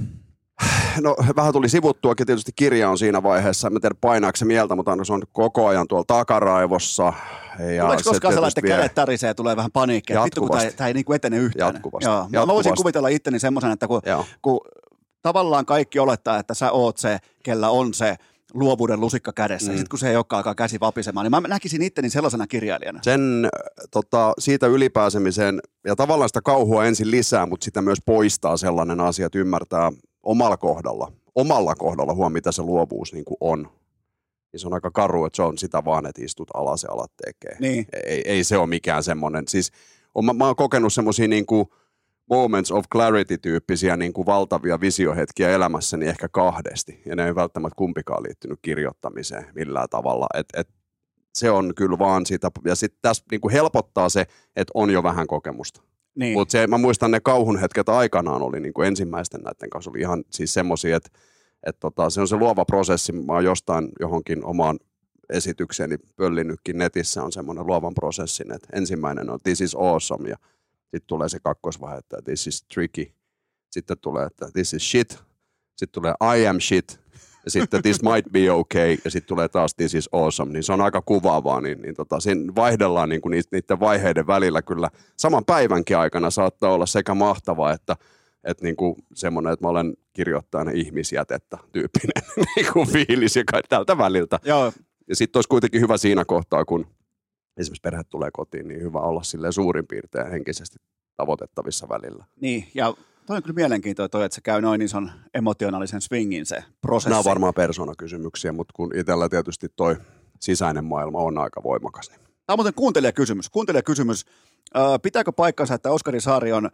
No 1.01 1.15
vähän 1.35 1.53
tuli 1.53 1.69
sivuttuakin, 1.69 2.27
tietysti 2.27 2.51
kirja 2.55 2.89
on 2.89 2.97
siinä 2.97 3.23
vaiheessa, 3.23 3.67
en 3.67 3.73
mä 3.73 3.79
tiedä 3.79 3.95
painaako 4.01 4.35
se 4.35 4.45
mieltä, 4.45 4.75
mutta 4.75 4.97
se 5.03 5.13
on 5.13 5.21
koko 5.31 5.67
ajan 5.67 5.87
tuolla 5.87 6.05
takaraivossa. 6.07 7.13
Ja 7.75 7.83
Tuleeko 7.83 8.03
se 8.03 8.09
koskaan 8.09 8.33
sellainen, 8.33 8.51
että 8.57 8.61
vie- 8.61 8.75
kädet 8.75 8.95
tärisee 8.95 9.27
ja 9.27 9.35
tulee 9.35 9.55
vähän 9.55 9.71
paniikkia? 9.71 10.13
että 10.13 10.25
Vittu, 10.25 10.41
kun 10.41 10.57
tämä, 10.57 10.71
tämä 10.71 10.87
ei 10.87 10.93
niin 10.93 11.05
kuin 11.05 11.15
etene 11.15 11.37
yhtään. 11.37 11.73
Jatkuvasti. 11.73 12.05
Joo. 12.05 12.15
Mä 12.15 12.21
Jatkuvasti. 12.23 12.53
voisin 12.53 12.75
kuvitella 12.75 13.07
itteni 13.07 13.39
semmoisen, 13.39 13.71
että 13.71 13.87
kun, 13.87 14.01
Joo. 14.05 14.25
kun 14.41 14.59
tavallaan 15.21 15.65
kaikki 15.65 15.99
olettaa, 15.99 16.39
että 16.39 16.53
sä 16.53 16.71
oot 16.71 16.97
se, 16.97 17.17
kellä 17.43 17.69
on 17.69 17.93
se 17.93 18.15
luovuuden 18.53 18.99
lusikka 18.99 19.33
kädessä. 19.33 19.67
Mm. 19.67 19.71
Ja 19.71 19.77
sitten 19.77 19.89
kun 19.89 19.99
se 19.99 20.09
ei 20.09 20.15
olekaan 20.15 20.37
alkaa 20.37 20.55
käsi 20.55 20.79
vapisemaan, 20.79 21.23
niin 21.23 21.31
mä 21.31 21.41
näkisin 21.47 21.81
itteni 21.81 22.09
sellaisena 22.09 22.47
kirjailijana. 22.47 22.99
Sen 23.03 23.45
äh, 23.45 23.49
tota, 23.91 24.33
siitä 24.39 24.67
ylipääsemiseen 24.67 25.59
ja 25.85 25.95
tavallaan 25.95 26.29
sitä 26.29 26.41
kauhua 26.41 26.85
ensin 26.85 27.11
lisää, 27.11 27.45
mutta 27.45 27.63
sitä 27.63 27.81
myös 27.81 27.99
poistaa 28.05 28.57
sellainen 28.57 28.99
asia, 28.99 29.25
että 29.25 29.39
ymmärtää 29.39 29.91
omalla 30.23 30.57
kohdalla, 30.57 31.11
omalla 31.35 31.75
kohdalla 31.75 32.13
huom, 32.13 32.33
mitä 32.33 32.51
se 32.51 32.61
luovuus 32.61 33.13
niin 33.13 33.25
kuin 33.25 33.37
on. 33.39 33.69
Niin 34.51 34.59
se 34.59 34.67
on 34.67 34.73
aika 34.73 34.91
karu, 34.91 35.25
että 35.25 35.35
se 35.35 35.41
on 35.41 35.57
sitä 35.57 35.85
vaan, 35.85 36.05
että 36.05 36.23
istut 36.25 36.49
alas 36.53 36.83
ja 36.83 36.91
alat 36.91 37.11
tekee. 37.25 37.57
Niin. 37.59 37.85
Ei, 38.05 38.21
ei 38.25 38.43
se 38.43 38.57
ole 38.57 38.67
mikään 38.67 39.03
semmoinen. 39.03 39.47
Siis 39.47 39.71
on, 40.15 40.25
mä, 40.25 40.33
mä 40.33 40.45
oon 40.45 40.55
kokenut 40.55 40.93
semmoisia 40.93 41.27
niin 41.27 41.45
kuin 41.45 41.65
moments 42.29 42.71
of 42.71 42.85
clarity-tyyppisiä 42.93 43.97
niin 43.97 44.13
kuin 44.13 44.25
valtavia 44.25 44.81
visiohetkiä 44.81 45.49
elämässäni 45.49 46.07
ehkä 46.07 46.29
kahdesti. 46.29 47.01
Ja 47.05 47.15
ne 47.15 47.25
ei 47.25 47.35
välttämättä 47.35 47.75
kumpikaan 47.75 48.23
liittynyt 48.23 48.59
kirjoittamiseen 48.61 49.45
millään 49.55 49.89
tavalla. 49.89 50.27
Et, 50.33 50.47
et 50.53 50.69
se 51.33 51.51
on 51.51 51.73
kyllä 51.75 51.99
vaan 51.99 52.25
sitä, 52.25 52.51
ja 52.65 52.75
sitten 52.75 52.99
tässä 53.01 53.23
niin 53.31 53.41
kuin 53.41 53.51
helpottaa 53.51 54.09
se, 54.09 54.25
että 54.55 54.71
on 54.73 54.89
jo 54.89 55.03
vähän 55.03 55.27
kokemusta. 55.27 55.81
Niin. 56.19 56.33
Mutta 56.33 56.67
mä 56.67 56.77
muistan 56.77 57.11
ne 57.11 57.19
kauhun 57.19 57.59
hetket 57.59 57.89
aikanaan 57.89 58.41
oli 58.41 58.59
niin 58.59 58.73
kuin 58.73 58.87
ensimmäisten 58.87 59.41
näiden 59.41 59.69
kanssa, 59.69 59.91
oli 59.91 59.99
ihan 59.99 60.23
siis 60.29 60.53
semmoisia, 60.53 60.97
että 60.97 61.09
et 61.63 61.79
tota, 61.79 62.09
se 62.09 62.21
on 62.21 62.27
se 62.27 62.35
luova 62.35 62.65
prosessi. 62.65 63.11
Mä 63.11 63.33
oon 63.33 63.43
jostain 63.43 63.89
johonkin 63.99 64.45
omaan 64.45 64.79
esitykseeni 65.29 65.97
pöllinytkin 66.15 66.77
netissä 66.77 67.23
on 67.23 67.31
semmoinen 67.31 67.67
luovan 67.67 67.93
prosessin, 67.93 68.51
että 68.51 68.67
ensimmäinen 68.73 69.29
on 69.29 69.39
this 69.43 69.61
is 69.61 69.75
awesome 69.75 70.29
ja 70.29 70.37
sitten 70.81 71.07
tulee 71.07 71.29
se 71.29 71.39
kakkosvaihe, 71.39 71.97
että 71.97 72.17
this 72.25 72.47
is 72.47 72.63
tricky. 72.63 73.11
Sitten 73.71 73.97
tulee, 73.97 74.25
että 74.25 74.51
this 74.53 74.73
is 74.73 74.91
shit. 74.91 75.19
Sitten 75.75 76.01
tulee 76.01 76.13
I 76.37 76.47
am 76.47 76.59
shit. 76.59 76.99
Ja 77.45 77.51
sitten 77.51 77.81
this 77.81 78.03
might 78.03 78.31
be 78.31 78.51
okay. 78.51 78.97
Ja 79.05 79.11
sitten 79.11 79.27
tulee 79.27 79.47
taas 79.47 79.75
this 79.75 79.93
is 79.93 80.09
awesome. 80.11 80.53
Niin 80.53 80.63
se 80.63 80.73
on 80.73 80.81
aika 80.81 81.01
kuvaavaa. 81.01 81.61
Niin, 81.61 81.81
niin 81.81 81.95
tota, 81.95 82.19
siinä 82.19 82.55
vaihdellaan 82.55 83.09
niin 83.09 83.21
kuin 83.21 83.31
niiden 83.31 83.79
vaiheiden 83.79 84.27
välillä 84.27 84.61
kyllä. 84.61 84.89
Saman 85.17 85.45
päivänkin 85.45 85.97
aikana 85.97 86.29
saattaa 86.29 86.73
olla 86.73 86.85
sekä 86.85 87.13
mahtavaa, 87.13 87.73
että 87.73 87.95
että 88.43 88.63
niinku 88.63 88.97
semmoinen, 89.13 89.53
että 89.53 89.65
mä 89.65 89.69
olen 89.69 89.97
kirjoittajana 90.13 90.71
ihmisjätettä 90.71 91.57
tyyppinen 91.71 92.23
niinku 92.55 92.85
fiilis 92.85 93.35
ja 93.35 93.43
tältä 93.69 93.97
väliltä. 93.97 94.39
Joo, 94.45 94.73
Ja 95.07 95.15
sitten 95.15 95.37
olisi 95.37 95.49
kuitenkin 95.49 95.81
hyvä 95.81 95.97
siinä 95.97 96.25
kohtaa, 96.25 96.65
kun 96.65 96.87
esimerkiksi 97.57 97.81
perhe 97.81 98.03
tulee 98.03 98.29
kotiin, 98.33 98.67
niin 98.67 98.81
hyvä 98.81 98.99
olla 98.99 99.23
silleen 99.23 99.53
suurin 99.53 99.87
piirtein 99.87 100.31
henkisesti 100.31 100.79
tavoitettavissa 101.17 101.89
välillä. 101.89 102.25
niin. 102.41 102.67
Ja 102.73 102.93
toi 103.29 103.37
on 103.37 103.43
kyllä 103.43 103.55
mielenkiintoinen 103.55 104.09
toi, 104.09 104.25
että 104.25 104.35
se 104.35 104.41
käy 104.41 104.61
noin 104.61 104.81
ison 104.81 105.11
emotionaalisen 105.33 106.01
swingin 106.01 106.45
se 106.45 106.63
prosessi. 106.81 107.09
Nämä 107.09 107.19
on 107.19 107.25
varmaan 107.25 107.53
persoonakysymyksiä, 107.53 108.51
mutta 108.51 108.73
kun 108.75 108.91
itsellä 108.95 109.29
tietysti 109.29 109.67
toi 109.75 109.97
sisäinen 110.39 110.85
maailma 110.85 111.19
on 111.19 111.37
aika 111.37 111.63
voimakas. 111.63 112.09
Niin. 112.09 112.19
Tämä 112.19 112.53
on 112.53 112.57
muuten 112.57 112.73
kuuntelijakysymys. 112.73 113.49
Kuuntelijakysymys. 113.49 114.25
Pitääkö 115.01 115.31
paikkansa, 115.31 115.73
että 115.73 115.91
Oskari 115.91 116.21
Saari 116.21 116.51
on 116.53 116.69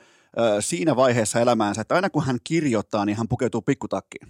siinä 0.59 0.95
vaiheessa 0.95 1.39
elämäänsä, 1.39 1.81
että 1.81 1.95
aina 1.95 2.09
kun 2.09 2.25
hän 2.25 2.37
kirjoittaa, 2.43 3.05
niin 3.05 3.17
hän 3.17 3.27
pukeutuu 3.27 3.61
pikkutakkiin? 3.61 4.27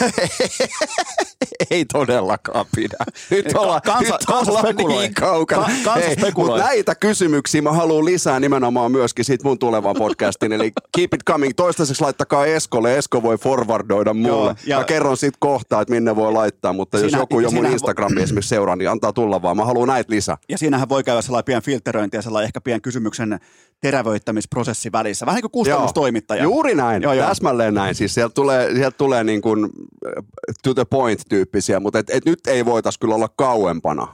Ei 1.70 1.84
todellakaan 1.84 2.66
pidä. 2.76 2.96
Nyt 3.30 3.46
ollaan, 3.56 3.80
kansa- 3.86 4.12
nyt 4.12 4.24
kansa 4.26 4.50
ollaan 4.52 4.76
niin 4.76 5.14
kaukana. 5.14 5.62
Ka- 5.62 5.70
kansa 5.84 5.96
Ei, 6.08 6.12
spekuloi. 6.14 6.50
Mutta 6.50 6.64
näitä 6.66 6.94
kysymyksiä 6.94 7.62
mä 7.62 7.72
haluan 7.72 8.04
lisää 8.04 8.40
nimenomaan 8.40 8.92
myöskin 8.92 9.24
siitä 9.24 9.44
mun 9.48 9.58
tulevan 9.58 9.96
podcastin. 9.98 10.52
Eli 10.52 10.72
keep 10.96 11.14
it 11.14 11.24
coming. 11.24 11.52
Toistaiseksi 11.56 12.02
laittakaa 12.02 12.46
Eskolle. 12.46 12.98
Esko 12.98 13.22
voi 13.22 13.38
forwardoida 13.38 14.14
mulle. 14.14 14.28
Joo, 14.28 14.54
ja- 14.66 14.78
Mä 14.78 14.84
kerron 14.84 15.16
sitten 15.16 15.38
kohtaa, 15.40 15.80
että 15.82 15.94
minne 15.94 16.16
voi 16.16 16.32
laittaa. 16.32 16.72
Mutta 16.72 16.96
jos 16.98 17.02
Siinä- 17.02 17.18
joku 17.18 17.40
jo 17.40 17.44
mun 17.44 17.50
siinähän 17.50 17.70
vo- 17.70 17.74
Instagrami 17.74 18.22
esimerkiksi 18.22 18.48
seuraa, 18.48 18.76
niin 18.76 18.90
antaa 18.90 19.12
tulla 19.12 19.42
vaan. 19.42 19.56
Mä 19.56 19.64
haluan 19.64 19.88
näitä 19.88 20.12
lisää. 20.12 20.36
Ja 20.48 20.58
siinähän 20.58 20.88
voi 20.88 21.04
käydä 21.04 21.22
sellainen 21.22 21.44
pieni 21.44 21.62
filtteröinti 21.62 22.16
ja 22.16 22.22
sellainen 22.22 22.46
ehkä 22.46 22.60
pieni 22.60 22.80
kysymyksen 22.80 23.40
terävöittämisprosessi 23.80 24.92
välissä. 24.92 25.26
Vähän 25.26 25.36
niin 25.36 25.42
kuin 25.42 25.52
kustannustoimittaja. 25.52 26.42
Juuri 26.42 26.74
näin, 26.74 27.02
Joo, 27.02 27.12
joo. 27.12 27.28
täsmälleen 27.28 27.74
näin. 27.74 27.94
Siis 27.94 28.14
sieltä 28.14 28.34
tulee, 28.34 28.74
sieltä 28.74 28.96
tulee 28.98 29.24
niin 29.24 29.42
kuin 29.42 29.64
äh, 29.64 30.24
to 30.62 30.74
the 30.74 30.84
point 30.84 31.20
tyyppisiä, 31.28 31.80
mutta 31.80 31.98
et, 31.98 32.10
et 32.10 32.24
nyt 32.24 32.46
ei 32.46 32.64
voitaisi 32.64 32.98
kyllä 33.00 33.14
olla 33.14 33.28
kauempana 33.36 34.08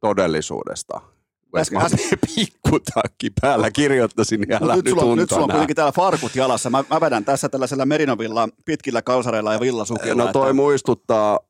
todellisuudesta. 0.00 1.00
Mä 1.52 1.60
Äsken- 1.60 2.18
pikkutakki 2.34 3.30
päällä 3.40 3.70
kirjoittaisin, 3.70 4.40
niin 4.40 4.52
älä 4.52 4.74
Mut 4.74 4.76
nyt, 4.76 4.84
nyt, 4.84 5.00
sulla, 5.00 5.12
on- 5.12 5.18
nyt 5.18 5.30
sulla 5.30 5.42
on 5.44 5.50
kuitenkin 5.50 5.76
täällä 5.76 5.92
farkut 5.92 6.36
jalassa. 6.36 6.70
Mä, 6.70 6.84
mä 6.90 7.00
vedän 7.00 7.24
tässä 7.24 7.48
tällaisella 7.48 7.86
merinovilla 7.86 8.48
pitkillä 8.64 9.02
kalsareilla 9.02 9.52
ja 9.52 9.60
villasukilla. 9.60 10.24
No 10.24 10.32
toi 10.32 10.42
että- 10.46 10.52
muistuttaa, 10.52 11.40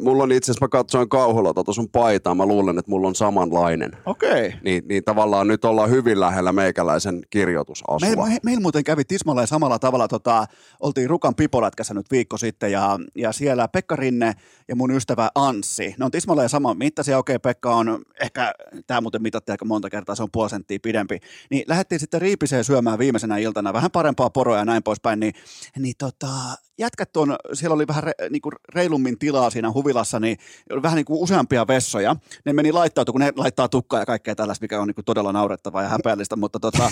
mulla 0.00 0.22
on 0.22 0.32
itse 0.32 0.52
asiassa, 0.52 0.64
mä 0.64 0.68
katsoin 0.68 1.08
kauhulla 1.08 1.54
tota 1.54 1.72
sun 1.72 1.88
paitaa, 1.88 2.34
mä 2.34 2.46
luulen, 2.46 2.78
että 2.78 2.90
mulla 2.90 3.08
on 3.08 3.14
samanlainen. 3.14 3.90
Okei. 4.06 4.54
Niin, 4.64 4.82
niin 4.88 5.04
tavallaan 5.04 5.48
nyt 5.48 5.64
ollaan 5.64 5.90
hyvin 5.90 6.20
lähellä 6.20 6.52
meikäläisen 6.52 7.22
kirjoitusasua. 7.30 7.98
Meillä 8.00 8.26
me, 8.26 8.38
meil 8.42 8.60
muuten 8.60 8.84
kävi 8.84 9.04
tismalleen 9.04 9.46
samalla 9.46 9.78
tavalla, 9.78 10.08
tota, 10.08 10.46
oltiin 10.80 11.10
Rukan 11.10 11.34
pipolätkässä 11.34 11.94
nyt 11.94 12.10
viikko 12.10 12.38
sitten 12.38 12.72
ja, 12.72 12.98
ja 13.14 13.32
siellä 13.32 13.68
Pekka 13.68 13.96
Rinne 13.96 14.32
ja 14.68 14.76
mun 14.76 14.90
ystävä 14.90 15.30
Anssi, 15.34 15.94
ne 15.98 16.04
on 16.04 16.10
tismalleen 16.10 16.48
saman 16.48 16.78
mittaisia, 16.78 17.18
okei 17.18 17.38
Pekka 17.38 17.74
on 17.74 18.02
ehkä, 18.22 18.54
tämä 18.86 19.00
muuten 19.00 19.22
mitattiin 19.22 19.52
aika 19.52 19.64
monta 19.64 19.90
kertaa, 19.90 20.14
se 20.14 20.22
on 20.22 20.28
puoli 20.32 20.50
senttiä 20.50 20.78
pidempi, 20.82 21.18
niin 21.50 21.64
lähdettiin 21.68 22.00
sitten 22.00 22.20
Riipiseen 22.20 22.64
syömään 22.64 22.98
viimeisenä 22.98 23.36
iltana 23.36 23.72
vähän 23.72 23.90
parempaa 23.90 24.30
poroa 24.30 24.58
ja 24.58 24.64
näin 24.64 24.82
poispäin, 24.82 25.20
niin, 25.20 25.34
niin 25.78 25.94
tota, 25.98 26.28
jätkät 26.78 27.16
on, 27.16 27.36
siellä 27.52 27.74
oli 27.74 27.86
vähän 27.86 28.02
re, 28.04 28.12
niin 28.30 28.42
kuin 28.42 28.52
reilummin 28.74 29.18
tilaa 29.18 29.50
siinä 29.50 29.72
huvilassa, 29.72 30.20
niin 30.20 30.36
oli 30.72 30.82
vähän 30.82 30.96
niin 30.96 31.04
kuin 31.04 31.20
useampia 31.20 31.66
vessoja. 31.66 32.16
Ne 32.44 32.52
meni 32.52 32.72
laittautua, 32.72 33.12
kun 33.12 33.20
ne 33.20 33.32
laittaa 33.36 33.68
tukkaa 33.68 34.00
ja 34.00 34.06
kaikkea 34.06 34.34
tällaista, 34.34 34.64
mikä 34.64 34.80
on 34.80 34.86
niin 34.88 34.94
kuin 34.94 35.04
todella 35.04 35.32
naurettavaa 35.32 35.82
ja 35.82 35.88
häpeällistä, 35.88 36.36
mutta 36.36 36.60
tota, 36.60 36.90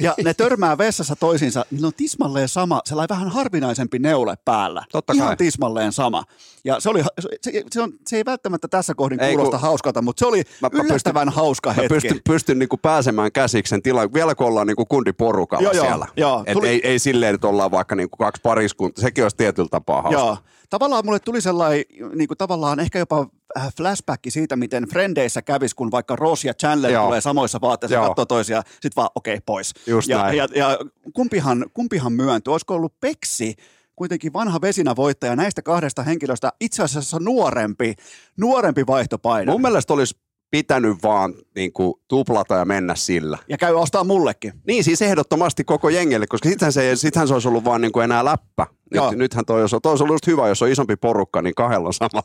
ja 0.00 0.14
ne 0.24 0.34
törmää 0.34 0.78
vessassa 0.78 1.16
toisiinsa, 1.16 1.64
niin 1.70 1.84
on 1.84 1.92
tismalleen 1.96 2.48
sama, 2.48 2.80
sellainen 2.84 3.16
vähän 3.16 3.28
harvinaisempi 3.28 3.98
neule 3.98 4.34
päällä. 4.44 4.84
Totta 4.92 5.12
Ihan 5.12 5.26
kai. 5.28 5.36
tismalleen 5.36 5.92
sama. 5.92 6.24
Ja 6.64 6.80
se, 6.80 6.88
oli, 6.90 7.02
se, 7.40 7.62
se, 7.70 7.82
on, 7.82 7.92
se 8.06 8.16
ei 8.16 8.24
välttämättä 8.24 8.68
tässä 8.68 8.94
kohdin 8.94 9.20
Ei, 9.20 9.34
kuulosta 9.34 9.56
kun- 9.56 9.60
hauskalta, 9.66 10.02
mutta 10.02 10.20
se 10.20 10.26
oli 10.26 10.42
Mä- 10.62 10.68
mä 10.72 10.82
yllättävän 10.82 11.28
hauska 11.28 11.70
Mä 11.70 11.74
hetki. 11.74 11.88
pystyn, 11.88 12.20
pystyn 12.28 12.58
niinku 12.58 12.76
pääsemään 12.76 13.32
käsiksi 13.32 13.70
sen 13.70 13.82
tilaan, 13.82 14.14
vielä 14.14 14.34
kun 14.34 14.46
ollaan 14.46 14.66
niinku 14.66 14.86
kundiporukalla 14.86 15.62
Joo, 15.64 15.72
joo, 15.72 15.84
siellä. 15.84 16.06
joo. 16.16 16.44
Et 16.46 16.52
Tuli- 16.52 16.68
ei, 16.68 16.80
ei 16.88 16.98
silleen, 16.98 17.34
että 17.34 17.48
ollaan 17.48 17.70
vaikka 17.70 17.94
niinku 17.94 18.16
kaksi 18.16 18.40
pariskuntaa, 18.42 19.02
sekin 19.02 19.21
olisi 19.24 19.36
tietyllä 19.36 19.68
tapaa 19.68 20.02
hauska. 20.02 20.20
Joo. 20.20 20.36
Tavallaan 20.70 21.04
mulle 21.04 21.18
tuli 21.18 21.40
sellainen, 21.40 21.84
niin 22.14 22.28
kuin 22.28 22.38
tavallaan 22.38 22.80
ehkä 22.80 22.98
jopa 22.98 23.26
äh, 23.56 23.74
flashback 23.76 24.22
siitä, 24.28 24.56
miten 24.56 24.84
Frendeissä 24.88 25.42
kävisi, 25.42 25.76
kun 25.76 25.90
vaikka 25.90 26.16
Ross 26.16 26.44
ja 26.44 26.54
Chandler 26.54 26.92
Joo. 26.92 27.04
tulee 27.04 27.20
samoissa 27.20 27.60
vaatteissa, 27.60 27.94
Joo. 27.94 28.06
katsoo 28.06 28.26
toisiaan, 28.26 28.64
sit 28.80 28.96
vaan 28.96 29.08
okei, 29.14 29.34
okay, 29.34 29.42
pois. 29.46 29.72
Just 29.86 30.08
ja, 30.08 30.22
näin. 30.22 30.36
ja, 30.36 30.48
ja 30.54 30.78
kumpihan, 31.12 31.66
kumpihan 31.74 32.12
myöntyi, 32.12 32.52
olisiko 32.52 32.74
ollut 32.74 33.00
Peksi, 33.00 33.54
kuitenkin 33.96 34.32
vanha 34.32 34.60
vesinä 34.60 34.96
voittaja 34.96 35.36
näistä 35.36 35.62
kahdesta 35.62 36.02
henkilöstä, 36.02 36.52
itse 36.60 36.82
asiassa 36.82 37.18
nuorempi, 37.20 37.94
nuorempi 38.36 38.86
vaihtopaino. 38.86 39.52
Mun 39.52 39.62
mielestä 39.62 39.92
olisi 39.92 40.14
pitänyt 40.52 41.02
vaan 41.02 41.34
niinku 41.54 42.00
tuplata 42.08 42.54
ja 42.54 42.64
mennä 42.64 42.94
sillä. 42.94 43.38
Ja 43.48 43.58
käy 43.58 43.74
ostaa 43.74 44.04
mullekin. 44.04 44.52
Niin, 44.66 44.84
siis 44.84 45.02
ehdottomasti 45.02 45.64
koko 45.64 45.88
jengelle, 45.88 46.26
koska 46.26 46.48
sittenhän 46.48 46.72
se, 46.72 46.96
sittenhän 46.96 47.28
se 47.28 47.34
olisi 47.34 47.48
ollut 47.48 47.64
vaan 47.64 47.80
niinku 47.80 48.00
enää 48.00 48.24
läppä. 48.24 48.66
Joo. 48.94 49.10
Nyt, 49.10 49.18
nythän 49.18 49.44
toi, 49.44 49.60
jos 49.60 49.74
on, 49.74 49.82
toi 49.82 49.90
olisi 49.90 50.04
ollut 50.04 50.14
just 50.14 50.26
hyvä, 50.26 50.48
jos 50.48 50.62
on 50.62 50.68
isompi 50.68 50.96
porukka, 50.96 51.42
niin 51.42 51.54
kahdella 51.54 51.86
on 51.86 51.94
sama. 51.94 52.22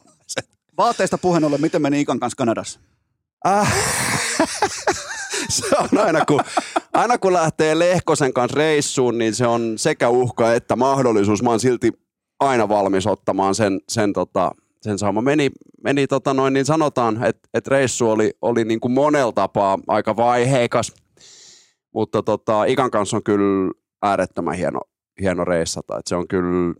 Vaatteista 0.78 1.18
puheen 1.18 1.44
ollen, 1.44 1.62
miten 1.62 1.82
meni 1.82 2.02
Ikan 2.02 2.20
kanssa 2.20 2.36
Kanadassa? 2.38 2.80
Äh. 3.48 3.74
se 5.50 5.66
on 5.80 6.06
aina 6.06 6.26
kun, 6.26 6.42
aina 6.94 7.18
kun 7.18 7.34
lähtee 7.34 7.80
Lehkosen 7.80 8.34
kanssa 8.34 8.58
reissuun, 8.58 9.18
niin 9.18 9.36
se 9.36 9.48
on 9.48 9.74
sekä 9.78 10.10
uhka 10.10 10.54
että 10.54 10.76
mahdollisuus. 10.76 11.44
Mä 11.44 11.50
oon 11.50 11.60
silti 11.60 11.92
aina 12.40 12.70
valmis 12.70 13.08
ottamaan 13.08 13.56
sen, 13.56 13.80
sen, 13.90 14.14
tota, 14.14 14.52
sen 14.82 15.00
saama. 15.00 15.22
Meni, 15.22 15.50
meni 15.84 16.08
tota 16.08 16.34
noin, 16.34 16.54
niin 16.54 16.66
sanotaan, 16.66 17.24
että 17.24 17.50
et 17.54 17.68
reissu 17.68 18.10
oli, 18.10 18.32
oli 18.42 18.66
niin 18.66 18.80
kuin 18.80 18.92
monella 18.92 19.32
tapaa 19.32 19.80
aika 19.88 20.16
vaiheikas, 20.16 20.94
mutta 21.94 22.24
tota, 22.24 22.66
Ikan 22.66 22.92
kanssa 22.92 23.18
on 23.18 23.24
kyllä 23.24 23.72
äärettömän 24.02 24.56
hieno, 24.56 24.80
hieno 25.22 25.46
reissata. 25.46 25.98
Et 25.98 26.08
se 26.08 26.16
on 26.16 26.28
kyllä, 26.28 26.74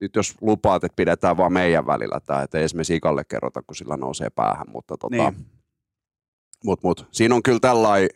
nyt 0.00 0.16
jos 0.16 0.34
lupaat, 0.40 0.84
että 0.84 0.96
pidetään 0.96 1.36
vaan 1.36 1.52
meidän 1.52 1.86
välillä 1.86 2.20
tämä, 2.26 2.42
että 2.42 2.58
ei 2.58 2.64
esimerkiksi 2.64 2.96
Ikalle 2.96 3.24
kerrota, 3.24 3.62
kun 3.62 3.76
sillä 3.76 3.96
nousee 3.96 4.30
päähän, 4.30 4.66
mutta 4.72 4.96
tota, 4.96 5.16
Niin. 5.16 5.46
Mut, 6.64 6.82
mut. 6.82 7.06
Siinä 7.10 7.34
on 7.34 7.42
kyllä 7.42 7.60
tällainen 7.60 8.08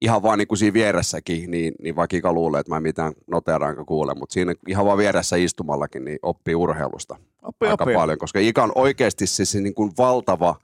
ihan 0.00 0.22
vaan 0.22 0.38
niin 0.38 0.48
kuin 0.48 0.58
siinä 0.58 0.74
vieressäkin, 0.74 1.50
niin, 1.50 1.74
niin 1.82 1.96
vaikka 1.96 2.16
Ika 2.16 2.32
luulee, 2.32 2.60
että 2.60 2.72
mä 2.72 2.76
en 2.76 2.82
mitään 2.82 3.12
noteraanko 3.26 3.84
kuule, 3.84 4.14
mutta 4.14 4.32
siinä 4.32 4.54
ihan 4.68 4.86
vaan 4.86 4.98
vieressä 4.98 5.36
istumallakin 5.36 6.04
niin 6.04 6.18
oppii 6.22 6.54
urheilusta 6.54 7.16
Oppi, 7.42 7.66
aika 7.66 7.84
oppi. 7.84 7.94
paljon, 7.94 8.18
koska 8.18 8.40
Ika 8.40 8.62
on 8.62 8.72
oikeasti 8.74 9.26
siis 9.26 9.54
niin 9.54 9.74
kuin 9.74 9.92
valtava 9.98 10.56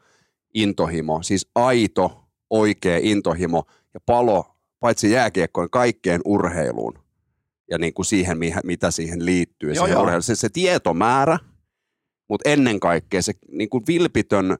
intohimo, 0.54 1.22
siis 1.22 1.50
aito, 1.54 2.24
oikea 2.50 2.98
intohimo 3.02 3.64
ja 3.94 4.00
palo 4.06 4.56
paitsi 4.80 5.10
jääkiekkoon 5.10 5.70
kaikkeen 5.70 6.20
urheiluun 6.24 6.98
ja 7.70 7.78
niin 7.78 7.94
kuin 7.94 8.06
siihen, 8.06 8.38
mitä 8.64 8.90
siihen 8.90 9.24
liittyy. 9.24 9.68
Joo, 9.68 9.74
siihen 9.74 9.94
joo. 9.94 10.02
urheiluun. 10.02 10.22
Se, 10.22 10.34
se 10.34 10.48
tietomäärä, 10.48 11.38
mutta 12.28 12.50
ennen 12.50 12.80
kaikkea 12.80 13.22
se 13.22 13.32
niin 13.50 13.70
kuin 13.70 13.84
vilpitön 13.86 14.56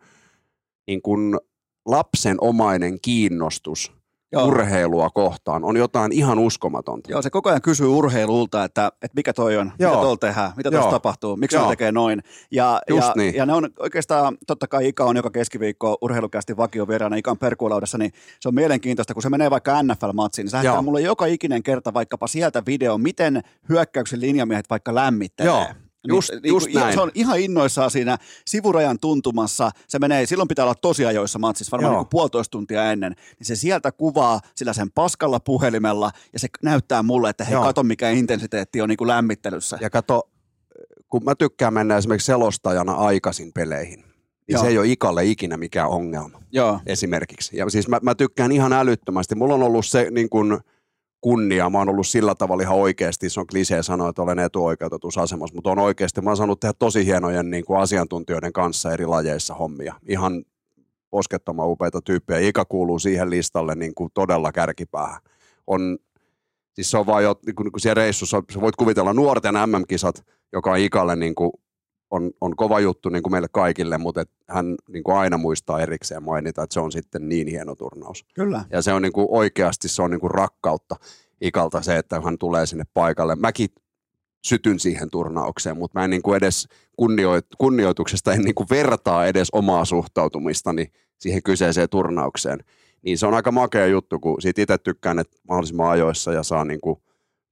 niin 0.87 1.03
kuin 1.03 1.39
lapsen 1.87 2.37
omainen 2.41 3.01
kiinnostus 3.01 4.02
Joo. 4.33 4.47
urheilua 4.47 5.11
kohtaan 5.11 5.65
on 5.65 5.77
jotain 5.77 6.13
ihan 6.13 6.39
uskomatonta. 6.39 7.11
Joo, 7.11 7.23
se 7.23 7.31
koko 7.31 7.49
ajan 7.49 7.63
kysyy 7.63 7.87
urheilulta, 7.87 8.65
että, 8.65 8.87
että 8.87 9.17
mikä 9.17 9.33
toi 9.33 9.57
on, 9.57 9.73
Joo. 9.79 9.91
mitä 9.91 10.03
tuolla 10.03 10.17
tehdään, 10.17 10.53
mitä 10.57 10.71
tuossa 10.71 10.91
tapahtuu, 10.91 11.37
miksi 11.37 11.57
Joo. 11.57 11.65
se 11.65 11.69
tekee 11.69 11.93
noin. 11.93 12.23
Ja, 12.51 12.81
Just 12.89 13.09
ja, 13.09 13.13
niin. 13.17 13.35
ja 13.35 13.47
ne 13.47 13.53
on 13.53 13.71
oikeastaan, 13.79 14.39
totta 14.47 14.69
kai 14.69 14.89
Ika 14.89 15.05
on 15.05 15.17
joka 15.17 15.31
keskiviikko 15.31 15.99
urheilukästi 16.01 16.57
vakiovieraana 16.57 17.17
Ikan 17.17 17.39
perkuolaudassa, 17.39 17.99
niin 17.99 18.13
se 18.41 18.49
on 18.49 18.55
mielenkiintoista, 18.55 19.15
kun 19.15 19.23
se 19.23 19.31
menee 19.31 19.51
vaikka 19.51 19.83
NFL-matsiin, 19.83 20.45
niin 20.45 20.51
se 20.51 20.57
lähettää 20.57 20.83
mulle 20.83 21.01
joka 21.01 21.27
ikinen 21.27 21.63
kerta 21.63 21.95
vaikkapa 21.95 22.27
sieltä 22.27 22.63
video, 22.67 22.99
miten 22.99 23.43
hyökkäyksen 23.69 24.21
linjamiehet 24.21 24.71
vaikka 24.71 24.95
lämmittelee. 24.95 25.53
Joo. 25.53 25.67
Just- 26.09 26.31
just 26.45 26.67
ihan- 26.69 26.83
näin. 26.83 26.95
Se 26.95 27.01
on 27.01 27.11
ihan 27.15 27.41
innoissaan 27.41 27.91
siinä 27.91 28.19
sivurajan 28.47 28.99
tuntumassa. 28.99 29.71
Se 29.89 29.99
menee, 29.99 30.27
silloin 30.27 30.49
pitää 30.49 30.65
olla 30.65 30.75
tosi 30.75 31.05
ajoissa 31.07 31.39
matsissa, 31.39 31.71
varmaan 31.71 31.93
Joo. 31.95 32.03
niin 32.03 32.09
puolitoista 32.11 32.51
tuntia 32.51 32.93
ennen. 32.93 33.15
Niin 33.39 33.47
se 33.47 33.57
sieltä 33.57 33.93
kuvaa 33.93 34.41
sillä 34.55 34.73
sen 34.73 34.91
paskalla 34.91 35.41
puhelimella 35.41 36.11
ja 36.33 36.39
se 36.39 36.49
näyttää 36.63 37.03
mulle, 37.03 37.31
että 37.31 37.45
hei, 37.45 37.53
Joo. 37.53 37.63
kato 37.65 37.83
mikä 37.83 38.11
intensiteetti 38.11 38.81
on 38.81 38.89
niin 38.89 38.97
kuin 38.97 39.09
lämmittelyssä. 39.09 39.79
Ja 39.81 39.91
kato, 39.91 40.31
kun 41.09 41.25
mä 41.25 41.35
tykkään 41.35 41.75
mennä 41.75 41.97
esimerkiksi 41.97 42.27
selostajana 42.27 42.93
aikaisin 42.93 43.53
peleihin, 43.53 43.99
niin 44.01 44.09
Joo. 44.49 44.63
se 44.63 44.69
ei 44.69 44.79
ole 44.79 44.87
Ikalle 44.87 45.25
ikinä 45.25 45.57
mikään 45.57 45.89
ongelma 45.89 46.43
Joo. 46.53 46.81
esimerkiksi. 46.87 47.57
Ja 47.57 47.71
siis 47.71 47.89
mä, 47.89 47.99
mä 48.03 48.15
tykkään 48.15 48.53
ihan 48.53 48.73
älyttömästi. 48.73 49.35
Mulla 49.35 49.55
on 49.55 49.63
ollut 49.63 49.87
se 49.87 50.07
niin 50.11 50.29
kuin 50.31 50.59
kunnia, 51.23 51.71
mä 51.71 51.79
oon 51.79 51.89
ollut 51.89 52.07
sillä 52.07 52.35
tavalla 52.35 52.63
ihan 52.63 52.77
oikeasti, 52.77 53.31
se 53.31 53.41
on 53.41 53.47
klisee 53.47 53.83
sanoa, 53.83 54.09
että 54.09 54.23
olen 54.23 54.39
etuoikeutetussa 54.39 55.23
asemassa, 55.23 55.55
mutta 55.55 55.71
on 55.71 55.79
oikeasti, 55.79 56.21
mä 56.21 56.31
oon 56.31 56.37
saanut 56.37 56.61
tehdä 56.61 56.73
tosi 56.79 57.07
hienojen 57.07 57.51
niin 57.51 57.65
kuin 57.65 57.81
asiantuntijoiden 57.81 58.53
kanssa 58.53 58.93
eri 58.93 59.07
lajeissa 59.07 59.55
hommia. 59.55 59.95
Ihan 60.09 60.45
poskettoman 61.11 61.69
upeita 61.69 62.01
tyyppejä. 62.03 62.49
Ika 62.49 62.65
kuuluu 62.65 62.99
siihen 62.99 63.31
listalle 63.31 63.75
niin 63.75 63.95
kuin 63.95 64.11
todella 64.15 64.53
kärkipäähän. 64.53 65.21
On, 65.67 65.99
siis 66.73 66.91
se 66.91 66.99
on 66.99 67.07
vaan 67.07 67.23
jo, 67.23 67.35
niin 67.47 67.55
kuin, 67.55 67.65
niin 67.65 67.73
kuin 67.73 67.81
siellä 67.81 68.03
reissussa, 68.03 68.43
sä 68.53 68.61
voit 68.61 68.77
kuvitella 68.77 69.13
nuorten 69.13 69.55
MM-kisat, 69.55 70.25
joka 70.53 70.71
on 70.71 70.79
Ikalle 70.79 71.17
niin 71.17 71.35
kuin, 71.35 71.53
on, 72.13 72.31
on 72.41 72.57
kova 72.57 72.81
juttu 72.81 73.09
niin 73.09 73.23
kuin 73.23 73.33
meille 73.33 73.49
kaikille, 73.53 73.99
mutta 73.99 74.21
et 74.21 74.31
hän 74.49 74.75
niin 74.89 75.05
kuin 75.05 75.17
aina 75.17 75.37
muistaa 75.39 75.81
erikseen 75.81 76.23
mainita, 76.23 76.63
että 76.63 76.75
se 76.75 76.81
on 76.81 76.93
sitten 76.93 77.29
niin 77.29 77.49
hieno 77.49 77.75
turnaus. 77.75 78.25
Kyllä. 78.35 78.65
Ja 78.71 78.83
se 78.83 78.93
on 78.93 79.03
niin 79.03 79.13
kuin 79.13 79.27
oikeasti 79.31 79.89
se 79.89 80.03
on 80.03 80.11
niin 80.11 80.21
kuin 80.21 80.31
rakkautta 80.31 80.97
Ikalta 81.41 81.83
se, 81.83 81.97
että 81.97 82.21
hän 82.21 82.39
tulee 82.39 82.67
sinne 82.67 82.85
paikalle. 82.95 83.37
Mäkin 83.37 83.69
sytyn 84.45 84.81
siihen 84.81 85.11
turnaukseen, 85.11 85.77
mutta 85.77 85.99
mä 85.99 86.05
en 86.05 86.11
niin 86.11 86.23
kuin 86.23 86.37
edes 86.37 86.69
kunnioit, 86.97 87.47
kunnioituksesta 87.59 88.33
en 88.33 88.41
niin 88.41 88.55
kuin 88.55 88.67
vertaa 88.71 89.27
edes 89.27 89.49
omaa 89.53 89.85
suhtautumistani 89.85 90.93
siihen 91.19 91.43
kyseiseen 91.43 91.89
turnaukseen. 91.89 92.59
Niin 93.03 93.19
se 93.19 93.27
on 93.27 93.35
aika 93.35 93.53
makea 93.53 93.87
juttu, 93.87 94.19
kun 94.19 94.43
siitä 94.43 94.63
itse 94.63 94.79
tykkään, 94.79 95.19
että 95.19 95.37
mahdollisimman 95.49 95.91
ajoissa 95.91 96.33
ja 96.33 96.43
saa 96.43 96.65
niin 96.65 96.81
kuin 96.81 97.01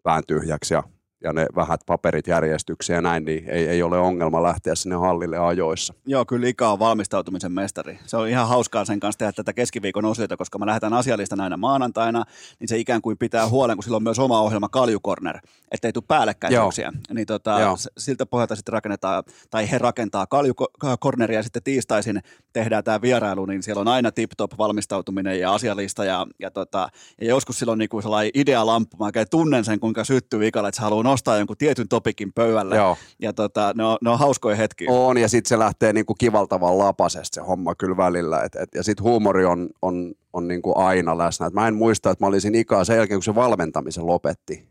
pään 0.02 0.22
tyhjäksi 0.26 0.74
ja, 0.74 0.82
ja 1.24 1.32
ne 1.32 1.46
vähät 1.56 1.80
paperit 1.86 2.26
järjestykseen 2.26 2.94
ja 2.94 3.00
näin, 3.00 3.24
niin 3.24 3.44
ei, 3.48 3.68
ei 3.68 3.82
ole 3.82 3.98
ongelma 3.98 4.42
lähteä 4.42 4.74
sinne 4.74 4.96
hallille 4.96 5.38
ajoissa. 5.38 5.94
Joo, 6.06 6.24
kyllä 6.24 6.48
Ika 6.48 6.72
on 6.72 6.78
valmistautumisen 6.78 7.52
mestari. 7.52 7.98
Se 8.06 8.16
on 8.16 8.28
ihan 8.28 8.48
hauskaa 8.48 8.84
sen 8.84 9.00
kanssa 9.00 9.18
tehdä 9.18 9.32
tätä 9.32 9.52
keskiviikon 9.52 10.04
osiota, 10.04 10.36
koska 10.36 10.58
mä 10.58 10.66
lähdetään 10.66 10.92
asialista 10.92 11.36
aina 11.38 11.56
maanantaina, 11.56 12.24
niin 12.60 12.68
se 12.68 12.78
ikään 12.78 13.02
kuin 13.02 13.18
pitää 13.18 13.48
huolen, 13.48 13.76
kun 13.76 13.84
sillä 13.84 13.96
on 13.96 14.02
myös 14.02 14.18
oma 14.18 14.40
ohjelma 14.40 14.68
Kaljukorner, 14.68 15.38
ettei 15.70 15.92
tule 15.92 16.04
päällekkäisyyksiä. 16.08 16.92
Niin 17.14 17.26
tota, 17.26 17.60
Joo. 17.60 17.76
siltä 17.98 18.26
pohjalta 18.26 18.56
sitten 18.56 18.72
rakennetaan, 18.72 19.24
tai 19.50 19.70
he 19.70 19.78
rakentaa 19.78 20.26
Kaljukorneria 20.26 21.38
ja 21.38 21.42
sitten 21.42 21.62
tiistaisin 21.62 22.20
tehdään 22.52 22.84
tämä 22.84 23.02
vierailu, 23.02 23.46
niin 23.46 23.62
siellä 23.62 23.80
on 23.80 23.88
aina 23.88 24.10
tip-top 24.10 24.58
valmistautuminen 24.58 25.40
ja 25.40 25.54
asialista 25.54 26.04
ja, 26.04 26.26
ja, 26.38 26.50
tota, 26.50 26.88
ja 27.20 27.28
joskus 27.28 27.58
silloin 27.58 27.78
niinku 27.78 28.02
sellainen 28.02 28.30
idealamppu, 28.34 28.96
mä 28.96 29.10
tunnen 29.30 29.64
sen, 29.64 29.80
kuinka 29.80 30.04
syttyy 30.04 30.46
Ikalle, 30.46 30.68
että 30.68 30.76
se 30.76 30.82
haluaa 30.82 31.09
nostaa 31.10 31.38
jonkun 31.38 31.56
tietyn 31.56 31.88
topikin 31.88 32.32
pöydälle. 32.32 32.76
Joo. 32.76 32.96
Ja 33.22 33.32
tota, 33.32 33.72
ne, 33.76 33.84
on, 33.84 33.98
ne 34.00 34.10
on 34.10 34.18
hauskoja 34.18 34.56
hetkiä. 34.56 34.90
On, 34.90 35.18
ja 35.18 35.28
sitten 35.28 35.48
se 35.48 35.58
lähtee 35.58 35.92
niinku 35.92 36.14
kivaltavan 36.14 36.78
lapasesta 36.78 37.34
se 37.34 37.40
homma 37.40 37.74
kyllä 37.74 37.96
välillä. 37.96 38.42
Et, 38.42 38.54
et, 38.54 38.68
ja 38.74 38.82
sitten 38.82 39.04
huumori 39.04 39.44
on, 39.44 39.68
on, 39.82 40.14
on 40.32 40.48
niinku 40.48 40.78
aina 40.78 41.18
läsnä. 41.18 41.46
Et 41.46 41.52
mä 41.52 41.68
en 41.68 41.74
muista, 41.74 42.10
että 42.10 42.24
mä 42.24 42.28
olisin 42.28 42.54
ikaa 42.54 42.84
sen 42.84 42.96
jälkeen, 42.96 43.18
kun 43.18 43.24
se 43.24 43.34
valmentamisen 43.34 44.06
lopetti. 44.06 44.68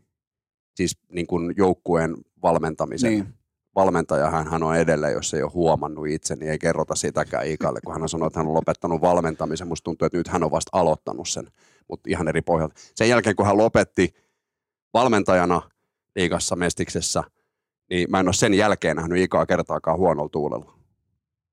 Siis 0.74 0.98
niinku 1.12 1.40
joukkueen 1.56 2.16
valmentamisen. 2.42 3.10
Niin. 3.10 3.34
Valmentaja 3.74 4.30
hän, 4.30 4.50
hän 4.50 4.62
on 4.62 4.76
edelleen, 4.76 5.12
jos 5.12 5.34
ei 5.34 5.42
ole 5.42 5.50
huomannut 5.54 6.06
itse, 6.06 6.36
niin 6.36 6.50
ei 6.50 6.58
kerrota 6.58 6.94
sitäkään 6.94 7.46
Ikalle, 7.46 7.80
kun 7.84 7.92
hän 7.92 8.02
on 8.02 8.08
sanonut, 8.08 8.26
että 8.26 8.40
hän 8.40 8.46
on 8.46 8.54
lopettanut 8.54 9.00
valmentamisen. 9.00 9.68
Musta 9.68 9.84
tuntuu, 9.84 10.06
että 10.06 10.18
nyt 10.18 10.28
hän 10.28 10.44
on 10.44 10.50
vasta 10.50 10.78
aloittanut 10.78 11.28
sen, 11.28 11.46
mutta 11.88 12.10
ihan 12.10 12.28
eri 12.28 12.42
pohjalta. 12.42 12.74
Sen 12.94 13.08
jälkeen, 13.08 13.36
kun 13.36 13.46
hän 13.46 13.56
lopetti 13.56 14.14
valmentajana 14.94 15.62
liigassa 16.16 16.56
Mestiksessä, 16.56 17.24
niin 17.90 18.10
mä 18.10 18.20
en 18.20 18.28
ole 18.28 18.32
sen 18.32 18.54
jälkeen 18.54 18.96
nähnyt 18.96 19.18
Ikaa 19.18 19.46
kertaakaan 19.46 19.98
huonolla 19.98 20.28
tuulella. 20.28 20.64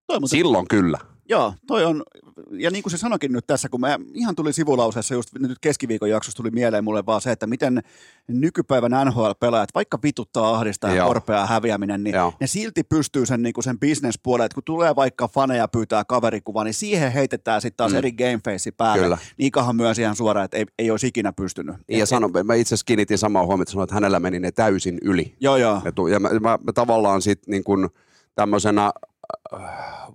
Toi 0.07 0.19
muuten 0.19 0.29
Silloin 0.39 0.67
kyllä. 0.67 0.97
Joo, 1.29 1.53
toi 1.67 1.85
on, 1.85 2.03
ja 2.51 2.71
niin 2.71 2.83
kuin 2.83 2.91
se 2.91 2.97
sanokin 2.97 3.31
nyt 3.33 3.47
tässä, 3.47 3.69
kun 3.69 3.79
mä 3.79 3.99
ihan 4.13 4.35
tuli 4.35 4.53
sivulauseessa 4.53 5.13
just 5.13 5.29
nyt 5.39 5.59
keskiviikon 5.61 6.09
jaksossa 6.09 6.37
tuli 6.37 6.51
mieleen 6.51 6.83
mulle 6.83 7.05
vaan 7.05 7.21
se, 7.21 7.31
että 7.31 7.47
miten 7.47 7.83
nykypäivän 8.27 8.91
NHL-pelaajat, 9.05 9.69
vaikka 9.75 9.99
vituttaa 10.03 10.55
ahdistaa 10.55 10.89
ja 10.89 10.95
Joo. 10.95 11.07
korpea 11.07 11.45
häviäminen, 11.45 12.03
niin 12.03 12.15
Joo. 12.15 12.33
ne 12.39 12.47
silti 12.47 12.83
pystyy 12.83 13.25
sen, 13.25 13.43
niin 13.43 13.53
kuin 13.53 13.63
sen 13.63 13.79
bisnespuolelle, 13.79 14.45
että 14.45 14.53
kun 14.55 14.63
tulee 14.63 14.95
vaikka 14.95 15.27
faneja 15.27 15.67
pyytää 15.67 16.05
kaverikuvaa, 16.05 16.63
niin 16.63 16.73
siihen 16.73 17.11
heitetään 17.11 17.61
sitten 17.61 17.77
taas 17.77 17.91
Mm. 17.91 17.97
eri 17.97 18.11
gameface 18.11 18.71
päälle. 18.71 19.03
Kyllä. 19.03 19.17
Niikahan 19.37 19.75
myös 19.75 19.99
ihan 19.99 20.15
suoraan, 20.15 20.45
että 20.45 20.57
ei, 20.57 20.65
ei 20.79 20.91
olisi 20.91 21.07
ikinä 21.07 21.33
pystynyt. 21.33 21.75
Ja 21.89 22.03
Et- 22.03 22.09
sano, 22.09 22.29
mä 22.43 22.53
itse 22.55 22.69
asiassa 22.75 22.85
kiinnitin 22.85 23.17
samaa 23.17 23.45
huomiota, 23.45 23.61
että 23.63 23.71
sanoin, 23.71 23.83
että 23.83 23.93
hänellä 23.95 24.19
meni 24.19 24.39
ne 24.39 24.51
täysin 24.51 24.97
yli. 25.01 25.35
Joo, 25.39 25.57
joo. 25.57 25.81
Ja, 25.85 25.91
tu- 25.91 26.07
ja 26.07 26.19
mä, 26.19 26.29
mä, 26.29 26.39
mä 26.63 26.73
tavallaan 26.73 27.21
sitten 27.21 27.51
niin 27.51 27.63
kuin 27.63 27.89
tämmöisenä 28.35 28.91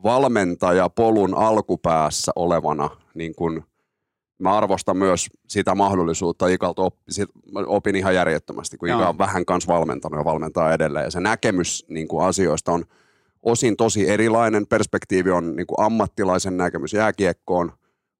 valmentajapolun 0.05 1.35
alkupäässä 1.35 2.33
olevana, 2.37 2.91
niin 3.15 3.35
kuin, 3.35 3.65
mä 4.39 4.53
arvostan 4.57 4.97
myös 4.97 5.27
sitä 5.49 5.75
mahdollisuutta, 5.75 6.49
Ikalta 6.49 6.83
oppi, 6.83 7.13
sit, 7.13 7.29
mä 7.53 7.61
opin 7.67 7.97
ihan 7.97 8.15
järjettömästi, 8.15 8.77
kun 8.77 8.89
Joo. 8.89 9.01
Ika 9.01 9.09
on 9.09 9.19
vähän 9.19 9.45
kanssa 9.45 9.73
valmentanut 9.73 10.21
ja 10.21 10.25
valmentaa 10.25 10.73
edelleen. 10.73 11.05
Ja 11.05 11.11
se 11.11 11.21
näkemys 11.21 11.85
niin 11.89 12.09
kuin 12.09 12.25
asioista 12.25 12.73
on 12.73 12.85
osin 13.43 13.77
tosi 13.77 14.09
erilainen. 14.09 14.67
Perspektiivi 14.67 15.31
on 15.31 15.57
niin 15.57 15.67
kuin 15.67 15.87
ammattilaisen 15.87 16.57
näkemys 16.57 16.93
jääkiekkoon, 16.93 17.73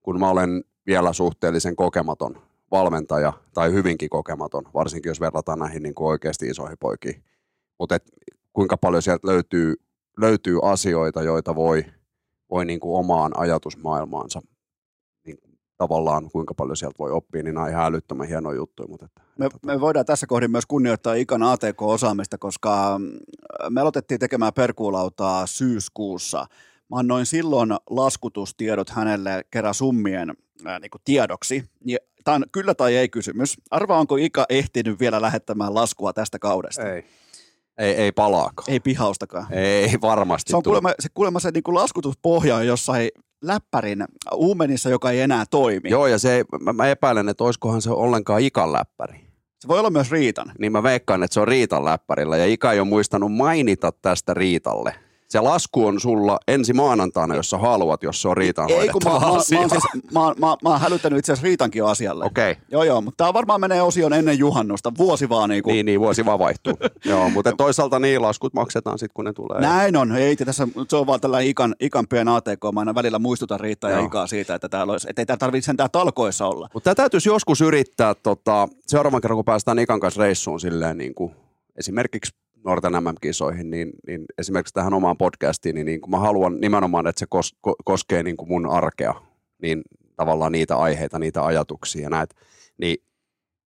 kun 0.03 0.21
mä 0.21 0.31
olen 0.31 0.65
vielä 0.87 1.13
suhteellisen 1.13 1.77
kokematon 1.77 2.37
valmentaja 2.71 3.33
tai 3.55 3.73
hyvinkin 3.73 4.11
kokematon, 4.11 4.65
varsinkin 4.75 5.11
jos 5.11 5.21
verrataan 5.21 5.59
näihin 5.59 5.83
niin 5.83 5.95
kuin 5.95 6.09
oikeasti 6.09 6.47
isoihin 6.47 6.79
poikiin. 6.81 7.25
Mutta 7.79 7.99
kuinka 8.53 8.77
paljon 8.77 9.03
sieltä 9.03 9.27
löytyy, 9.27 9.75
löytyy 10.19 10.59
asioita, 10.63 11.23
joita 11.23 11.55
voi, 11.55 11.85
voi 12.51 12.65
niin 12.65 12.81
kuin 12.81 12.99
omaan 12.99 13.33
ajatusmaailmaansa 13.39 14.41
niin 15.27 15.39
kuin 15.41 15.59
tavallaan 15.79 16.31
kuinka 16.31 16.55
paljon 16.55 16.77
sieltä 16.77 16.99
voi 16.99 17.11
oppia, 17.11 17.43
niin 17.43 17.55
nämä 17.55 17.65
on 17.65 17.71
ihan 17.71 17.85
älyttömän 17.85 18.29
hienoja 18.29 18.57
juttuja. 18.57 18.89
Mutta 18.89 19.07
että, 19.07 19.21
Me, 19.39 19.47
että, 19.47 19.59
me 19.67 19.81
voidaan 19.81 20.07
tässä 20.07 20.27
kohdin 20.27 20.51
myös 20.51 20.67
kunnioittaa 20.67 21.15
Ikan 21.15 21.43
ATK-osaamista, 21.43 22.39
koska 22.39 22.99
mm, 22.99 23.11
me 23.71 23.81
aloitettiin 23.81 24.21
tekemään 24.21 24.53
perkuulautaa 24.55 25.47
syyskuussa. 25.47 26.47
Mä 26.91 26.99
annoin 26.99 27.27
silloin 27.27 27.75
laskutustiedot 27.91 28.91
hänelle 28.91 29.45
kerran 29.51 29.75
summien 29.75 30.35
ää, 30.65 30.79
niin 30.79 30.91
kuin 30.91 31.03
tiedoksi. 31.05 31.65
Tämä 32.25 32.35
on 32.35 32.45
kyllä 32.53 32.75
tai 32.75 32.97
ei 32.97 33.09
kysymys. 33.09 33.57
Arvaa, 33.71 33.99
onko 33.99 34.17
Ika 34.17 34.47
ehtinyt 34.49 35.01
vielä 35.01 35.23
lähettämään 35.23 35.75
laskua 35.75 36.13
tästä 36.13 36.39
kaudesta? 36.39 36.93
ei. 36.93 37.05
Ei, 37.79 37.95
ei 37.95 38.13
palaakaan. 38.13 38.71
Ei 38.71 38.81
pihaustakaan. 38.81 39.47
Ei 39.53 39.99
varmasti 40.01 40.51
Se 40.51 40.57
on 40.57 40.63
tule. 40.63 40.73
kuulemma 40.73 40.95
se, 41.01 41.09
kuulemma 41.15 41.41
se 41.41 41.51
niin 41.51 41.63
kuin 41.63 41.75
laskutuspohja 41.75 42.57
on 42.57 42.67
jossain 42.67 43.09
läppärin 43.43 44.05
uumenissa, 44.35 44.91
joka 44.91 45.11
ei 45.11 45.21
enää 45.21 45.45
toimi. 45.51 45.91
Joo, 45.91 46.07
ja 46.07 46.19
se, 46.19 46.45
mä, 46.61 46.73
mä 46.73 46.87
epäilen, 46.87 47.29
että 47.29 47.45
olisikohan 47.45 47.83
se 47.83 47.91
ollenkaan 47.91 48.41
Ikan 48.41 48.73
läppäri. 48.73 49.21
Se 49.61 49.69
voi 49.69 49.79
olla 49.79 49.91
myös 49.91 50.11
Riitan. 50.11 50.53
Niin 50.59 50.73
mä 50.73 50.83
veikkaan, 50.83 51.23
että 51.23 51.35
se 51.35 51.41
on 51.41 51.49
Riitan 51.49 51.85
läppärillä, 51.85 52.37
ja 52.37 52.47
Ika 52.47 52.73
ei 52.73 52.81
ole 52.81 52.89
muistanut 52.89 53.33
mainita 53.33 53.93
tästä 53.93 54.35
Riitalle. 54.35 54.95
Se 55.33 55.41
lasku 55.41 55.87
on 55.87 56.01
sulla 56.01 56.39
ensi 56.49 56.73
maanantaina, 56.73 57.35
jos 57.35 57.51
sä 57.51 57.59
haluat, 57.59 58.03
jos 58.03 58.23
se 58.23 58.29
on 58.29 58.37
Riitan 58.37 58.71
Ei, 58.71 58.89
kun 58.89 59.03
mä, 59.05 59.11
mä, 59.11 59.19
mä, 59.19 59.27
oon 59.27 59.43
siis, 59.43 59.83
mä, 60.13 60.21
mä, 60.21 60.57
mä 60.63 60.69
oon 60.69 60.81
hälyttänyt 60.81 61.19
itse 61.19 61.33
asiassa 61.33 61.45
Riitankin 61.45 61.79
jo 61.79 61.87
asialle. 61.87 62.25
Okei. 62.25 62.51
Okay. 62.51 62.65
Joo, 62.71 62.83
joo, 62.85 63.01
mutta 63.01 63.25
tämä 63.25 63.33
varmaan 63.33 63.61
menee 63.61 63.83
osioon 63.83 64.13
ennen 64.13 64.39
juhannusta. 64.39 64.93
Vuosi 64.99 65.29
vaan 65.29 65.51
niin 65.51 65.63
kuin. 65.63 65.73
Niin, 65.73 65.87
niin, 65.87 66.01
vuosi 66.01 66.25
vaan 66.25 66.39
vaihtuu. 66.39 66.79
Joo, 67.05 67.31
mutta 67.31 67.53
toisaalta 67.53 67.99
niin 67.99 68.23
laskut 68.23 68.55
maksetaan 68.55 68.99
sitten, 68.99 69.15
kun 69.15 69.25
ne 69.25 69.33
tulee. 69.33 69.61
Näin 69.61 69.97
on. 69.97 70.17
Ei, 70.17 70.37
tässä, 70.37 70.69
se 70.89 70.97
on 70.97 71.07
vaan 71.07 71.21
tällainen 71.21 71.51
ikan, 71.51 71.75
ikan 71.81 72.09
pien 72.09 72.29
ATK. 72.29 72.63
Mä 72.73 72.81
aina 72.81 72.95
välillä 72.95 73.19
muistutan 73.19 73.61
Riitta 73.61 73.91
ja. 73.91 74.01
Ikaa 74.01 74.27
siitä, 74.27 74.55
että 74.55 74.69
täällä 74.69 74.93
olisi, 74.93 75.07
ettei 75.11 75.27
täällä 75.27 75.39
tarvitse 75.39 75.67
sentään 75.67 75.91
talkoissa 75.91 76.47
olla. 76.47 76.69
Mutta 76.75 76.85
tämä 76.85 76.95
täytyisi 76.95 77.29
joskus 77.29 77.61
yrittää 77.61 78.15
tota, 78.15 78.69
seuraavan 78.87 79.21
kerran, 79.21 79.37
kun 79.37 79.45
päästään 79.45 79.79
Ikan 79.79 80.01
kanssa 80.01 80.23
reissuun 80.23 80.61
silleen 80.61 80.99
niin 80.99 81.15
kuin, 81.15 81.35
esimerkiksi 81.77 82.42
nuorten 82.65 82.93
MM-kisoihin, 82.93 83.71
niin, 83.71 83.91
niin 84.07 84.25
esimerkiksi 84.39 84.75
tähän 84.75 84.95
omaan 84.95 85.17
podcastiin, 85.17 85.75
niin, 85.75 85.87
niin 85.87 86.01
kuin 86.01 86.11
mä 86.11 86.19
haluan 86.19 86.61
nimenomaan, 86.61 87.07
että 87.07 87.21
se 87.21 87.27
kos, 87.29 87.57
ko, 87.61 87.75
koskee 87.85 88.23
niin 88.23 88.37
kuin 88.37 88.49
mun 88.49 88.71
arkea, 88.71 89.15
niin 89.63 89.83
tavallaan 90.17 90.53
niitä 90.53 90.77
aiheita, 90.77 91.19
niitä 91.19 91.45
ajatuksia 91.45 92.03
ja 92.03 92.11
näitä, 92.11 92.35
niin 92.79 92.97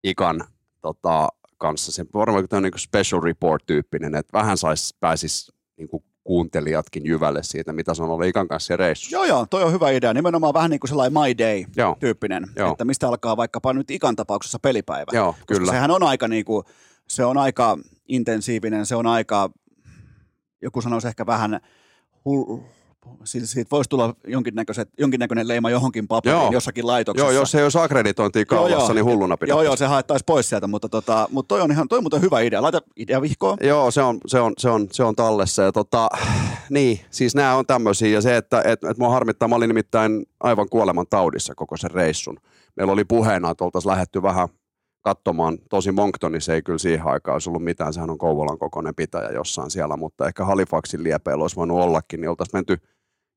Ikan 0.03 0.43
tota, 0.81 1.27
kanssa 1.57 1.91
se 1.91 2.05
varmaan 2.13 2.47
on 2.51 2.63
niin 2.63 2.71
kuin 2.71 2.79
special 2.79 3.21
report-tyyppinen, 3.21 4.15
että 4.15 4.33
vähän 4.33 4.57
sais, 4.57 4.95
pääsis 4.99 5.51
niin 5.77 5.87
kuin 5.87 6.03
kuuntelijatkin 6.23 7.05
jyvälle 7.05 7.43
siitä, 7.43 7.73
mitä 7.73 7.93
se 7.93 8.03
on 8.03 8.09
ollut 8.09 8.25
Ikan 8.25 8.47
kanssa 8.47 8.77
reissussa. 8.77 9.15
Joo, 9.15 9.25
joo, 9.25 9.45
toi 9.49 9.63
on 9.63 9.71
hyvä 9.71 9.89
idea. 9.89 10.13
Nimenomaan 10.13 10.53
vähän 10.53 10.69
niin 10.69 10.79
kuin 10.79 10.89
sellainen 10.89 11.13
My 11.21 11.37
Day 11.37 11.63
Joo, 11.75 11.97
tyyppinen, 11.99 12.47
Joo. 12.55 12.71
että 12.71 12.85
mistä 12.85 13.07
alkaa 13.07 13.37
vaikkapa 13.37 13.73
nyt 13.73 13.91
Ikan 13.91 14.15
tapauksessa 14.15 14.59
pelipäivä. 14.59 15.11
joo 15.13 15.31
Koska 15.31 15.45
kyllä. 15.53 15.71
sehän 15.71 15.91
on 15.91 16.03
aika 16.03 16.27
niin 16.27 16.45
kuin, 16.45 16.65
se 17.11 17.25
on 17.25 17.37
aika 17.37 17.77
intensiivinen, 18.07 18.85
se 18.85 18.95
on 18.95 19.07
aika, 19.07 19.49
joku 20.61 20.81
sanoisi 20.81 21.07
ehkä 21.07 21.25
vähän, 21.25 21.59
hul, 22.25 22.59
siis 23.23 23.51
siitä 23.51 23.71
voisi 23.71 23.89
tulla 23.89 24.15
jonkinnäköiset, 24.27 24.89
jonkinnäköinen 24.97 25.47
leima 25.47 25.69
johonkin 25.69 26.07
paperiin 26.07 26.41
Joo. 26.41 26.51
jossakin 26.51 26.87
laitoksessa. 26.87 27.31
Joo, 27.31 27.41
jos 27.41 27.55
ei 27.55 27.63
olisi 27.63 27.79
akkreditointia 27.79 28.39
Joo, 28.39 28.45
kaulassa, 28.59 28.85
joo. 28.85 28.93
niin 28.93 29.05
hulluna 29.05 29.37
pitää. 29.37 29.53
Joo, 29.53 29.63
joo, 29.63 29.75
se 29.75 29.85
haettaisiin 29.85 30.25
pois 30.25 30.49
sieltä, 30.49 30.67
mutta, 30.67 30.89
tota, 30.89 31.27
mutta 31.31 31.47
toi 31.47 31.61
on 31.61 31.71
ihan, 31.71 31.87
toi 31.87 31.97
on 31.97 32.03
muuten 32.03 32.21
hyvä 32.21 32.39
idea. 32.39 32.61
Laita 32.61 32.81
idea 32.95 33.21
vihkoon. 33.21 33.57
Joo, 33.61 33.91
se 33.91 34.01
on, 34.01 34.19
se 34.27 34.39
on, 34.39 34.53
se 34.57 34.69
on, 34.69 34.87
se 34.91 35.03
on 35.03 35.15
tallessa. 35.15 35.61
Ja 35.61 35.71
tota, 35.71 36.09
niin, 36.69 36.99
siis 37.09 37.35
nämä 37.35 37.55
on 37.55 37.65
tämmöisiä. 37.65 38.09
Ja 38.09 38.21
se, 38.21 38.37
että 38.37 38.61
et, 38.65 38.83
et 38.83 38.97
mua 38.97 39.09
harmittaa, 39.09 39.47
mä 39.47 39.55
olin 39.55 39.67
nimittäin 39.67 40.25
aivan 40.39 40.69
kuoleman 40.69 41.05
taudissa 41.09 41.55
koko 41.55 41.77
sen 41.77 41.91
reissun. 41.91 42.37
Meillä 42.75 42.93
oli 42.93 43.05
puheena, 43.05 43.49
että 43.49 43.63
oltaisiin 43.63 43.91
lähetty 43.91 44.21
vähän 44.23 44.47
katsomaan. 45.01 45.57
Tosi 45.69 45.91
Monctonissa 45.91 46.53
ei 46.53 46.61
kyllä 46.61 46.77
siihen 46.79 47.07
aikaan 47.07 47.35
olisi 47.35 47.49
ollut 47.49 47.63
mitään. 47.63 47.93
Sehän 47.93 48.09
on 48.09 48.17
Kouvolan 48.17 48.59
kokoinen 48.59 48.95
pitäjä 48.95 49.29
jossain 49.29 49.71
siellä, 49.71 49.97
mutta 49.97 50.27
ehkä 50.27 50.45
Halifaxin 50.45 51.03
liepeillä 51.03 51.41
olisi 51.41 51.55
voinut 51.55 51.79
ollakin, 51.79 52.21
niin 52.21 52.29
oltaisiin 52.29 52.57
menty 52.57 52.77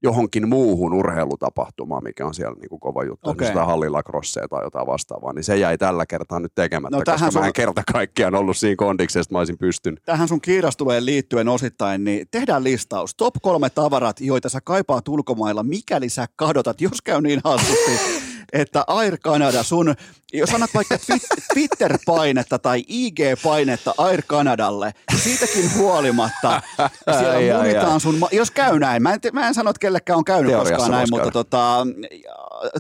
johonkin 0.05 0.49
muuhun 0.49 0.93
urheilutapahtumaan, 0.95 2.05
mikä 2.05 2.27
on 2.27 2.35
siellä 2.35 2.57
niin 2.61 2.69
kuin 2.69 2.81
kova 2.81 3.05
juttu, 3.05 3.31
okay. 3.31 3.53
hallilla 3.55 4.03
crosseja 4.03 4.49
tai 4.49 4.65
jotain 4.65 4.86
vastaavaa, 4.86 5.32
niin 5.32 5.45
se 5.45 5.57
jäi 5.57 5.78
tällä 5.78 6.07
kertaa 6.07 6.41
nyt 6.41 6.53
tekemättä, 6.55 6.97
No 6.97 7.03
tähän 7.05 7.16
koska 7.19 7.27
mä 7.27 7.31
sulla- 7.31 7.47
en 7.47 7.53
kerta 7.53 7.82
kaikkiaan 7.93 8.35
ollut 8.35 8.57
siinä 8.57 8.77
kondiksessa, 8.77 9.20
että 9.20 9.35
mä 9.35 9.39
olisin 9.39 9.59
pystynyt. 9.59 10.01
Tähän 10.07 10.28
sun 10.28 10.41
kiirastuleen 10.41 11.07
liittyen 11.07 11.49
osittain, 11.49 12.05
niin 12.05 12.27
tehdään 12.31 12.65
listaus. 12.65 13.15
Top 13.15 13.35
kolme 13.43 13.70
tavarat, 13.70 14.20
joita 14.20 14.49
sä 14.49 14.61
kaipaat 14.65 15.09
ulkomailla, 15.09 15.62
mikäli 15.62 16.09
sä 16.09 16.27
kadotat, 16.36 16.81
jos 16.81 17.03
käy 17.03 17.20
niin 17.20 17.41
hassusti, 17.45 17.91
että 18.53 18.85
Air 18.87 19.19
Canada 19.19 19.62
sun, 19.62 19.95
jos 20.33 20.55
annat 20.55 20.71
vaikka 20.75 20.95
Twi- 20.97 21.45
Twitter-painetta 21.55 22.59
tai 22.59 22.85
IG-painetta 22.89 23.95
Air 23.99 24.23
Canadalle, 24.23 24.93
siitäkin 25.16 25.75
huolimatta 25.79 26.62
siellä 27.19 27.35
Ai, 27.35 27.53
munitaan 27.62 27.93
ai. 27.93 28.01
sun, 28.01 28.19
ma- 28.19 28.29
jos 28.33 28.51
käy 28.51 28.79
näin, 28.79 29.03
mä 29.03 29.12
en, 29.12 29.21
te, 29.21 29.31
mä 29.31 29.49
en 29.49 29.55
sano, 29.55 29.71
että 29.71 29.81
kellekään 29.81 30.16
on 30.16 30.25
käynyt 30.25 30.51
Teoriassa 30.53 30.75
koskaan 30.75 30.91
näin, 30.91 31.09
mutta 31.11 31.31
tota, 31.31 31.87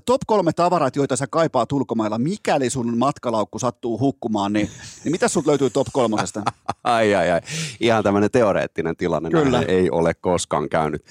top 0.04 0.20
kolme 0.26 0.52
tavarat, 0.52 0.96
joita 0.96 1.16
sä 1.16 1.26
kaipaat 1.26 1.72
ulkomailla, 1.72 2.18
mikäli 2.18 2.70
sun 2.70 2.98
matkalaukku 2.98 3.58
sattuu 3.58 3.98
hukkumaan, 3.98 4.52
niin, 4.52 4.70
niin 5.04 5.12
mitä 5.12 5.28
sut 5.28 5.46
löytyy 5.46 5.70
top 5.70 5.86
kolmosesta? 5.92 6.42
Ai, 6.84 7.14
ai, 7.14 7.30
ai. 7.30 7.40
Ihan 7.80 8.02
tämmöinen 8.02 8.30
teoreettinen 8.30 8.96
tilanne. 8.96 9.30
Kyllä. 9.30 9.58
Näin 9.58 9.70
ei 9.70 9.90
ole 9.90 10.14
koskaan 10.14 10.68
käynyt. 10.68 11.04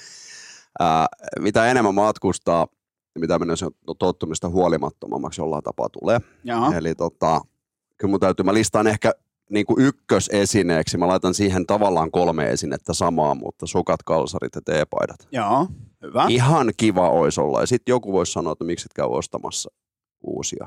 Ää, 0.80 1.06
mitä 1.38 1.66
enemmän 1.66 1.94
matkustaa, 1.94 2.66
mitä 3.20 3.38
mennä 3.38 3.56
se 3.56 3.66
tottumista 3.98 4.48
huolimattomammaksi 4.48 5.40
jollain 5.40 5.64
tapaa 5.64 5.88
tulee. 5.88 6.20
Jaha. 6.44 6.76
Eli 6.76 6.94
tota, 6.94 7.40
kyllä 7.96 8.10
mun 8.10 8.20
täytyy, 8.20 8.44
mä 8.44 8.54
listaan 8.54 8.86
ehkä 8.86 9.12
niin 9.50 9.66
kuin 9.66 9.80
ykkösesineeksi, 9.80 10.98
mä 10.98 11.08
laitan 11.08 11.34
siihen 11.34 11.66
tavallaan 11.66 12.10
kolme 12.10 12.50
esinettä 12.50 12.94
samaa, 12.94 13.34
mutta 13.34 13.66
sukat, 13.66 14.02
kalsarit 14.02 14.54
ja 14.54 14.60
teepaidat. 14.60 15.28
Joo, 15.32 15.66
hyvä. 16.02 16.26
Ihan 16.28 16.72
kiva 16.76 17.08
olisi 17.10 17.40
olla. 17.40 17.60
Ja 17.60 17.66
sitten 17.66 17.92
joku 17.92 18.12
voisi 18.12 18.32
sanoa, 18.32 18.52
että 18.52 18.64
miksi 18.64 18.86
et 18.86 18.94
käy 18.94 19.06
ostamassa 19.06 19.70
uusia. 20.22 20.66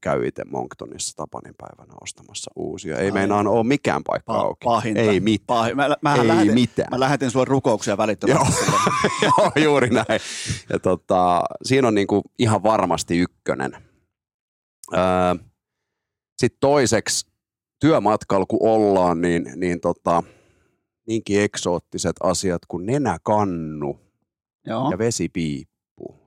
Käy 0.00 0.26
itse 0.26 0.44
Monctonissa 0.44 1.16
Tapanin 1.16 1.54
päivänä 1.58 1.94
ostamassa 2.00 2.50
uusia. 2.56 2.98
Ei 2.98 3.10
meinaan 3.10 3.46
ole 3.46 3.64
mikään 3.64 4.02
paikka 4.04 4.32
Pa- 4.32 4.36
auki. 4.36 4.64
pahinta. 4.64 5.00
Ei 5.00 5.20
mitään. 5.20 5.46
Pahin. 5.46 5.76
Mä, 5.76 5.96
mähän 6.02 6.20
Ei 6.20 6.28
lähetin, 6.28 6.54
mitään. 6.54 6.88
Mä 6.90 7.00
lähetin 7.00 7.30
sulle 7.30 7.44
rukouksia 7.44 7.96
välittömästi. 7.96 8.52
sille. 8.64 8.78
Joo, 9.22 9.52
juuri 9.64 9.88
näin. 9.90 10.20
Ja 10.70 10.78
tota, 10.78 11.42
siinä 11.62 11.88
on 11.88 11.94
niinku 11.94 12.22
ihan 12.38 12.62
varmasti 12.62 13.18
ykkönen. 13.18 13.72
Öö, 14.94 15.00
Sitten 16.38 16.60
toiseksi 16.60 17.26
työmatkalla 17.80 18.46
kun 18.46 18.68
ollaan, 18.68 19.20
niin, 19.20 19.52
niin 19.56 19.80
tota, 19.80 20.22
niinkin 21.06 21.40
eksoottiset 21.42 22.16
asiat 22.22 22.62
kuin 22.68 22.86
nenäkannu 22.86 24.00
Joo. 24.66 24.90
ja 24.90 24.98
vesipiippu. 24.98 25.78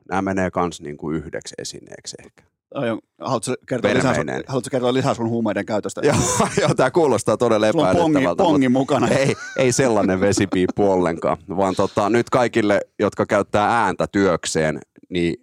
Nämä 0.10 0.22
menee 0.22 0.52
kans 0.52 0.82
niinku 0.82 1.11
yhdeksi 1.11 1.56
esineeksi 1.57 2.18
ehkä. 2.26 2.44
Toi 2.73 2.89
on- 2.89 2.99
Haluatko 3.22 3.53
kertoa, 3.68 3.93
lisää 3.93 4.14
sun, 4.15 4.26
haluatko 4.48 4.68
kertoa 4.72 4.93
lisää 4.93 5.14
sun 5.14 5.30
huumeiden 5.30 5.65
käytöstä? 5.65 6.02
Joo, 6.03 6.15
joo 6.61 6.73
tämä 6.76 6.91
kuulostaa 6.91 7.38
todella 7.38 7.68
pongi, 7.73 7.89
epäilyttävältä. 7.89 8.43
pongi 8.43 8.69
mukana. 8.69 9.07
ei, 9.07 9.35
ei 9.57 9.72
sellainen 9.72 10.19
vesipiippu 10.19 10.91
ollenkaan, 10.91 11.38
vaan 11.57 11.76
tota, 11.76 12.10
nyt 12.10 12.30
kaikille, 12.30 12.81
jotka 12.99 13.26
käyttää 13.26 13.84
ääntä 13.84 14.07
työkseen, 14.11 14.80
niin 15.10 15.35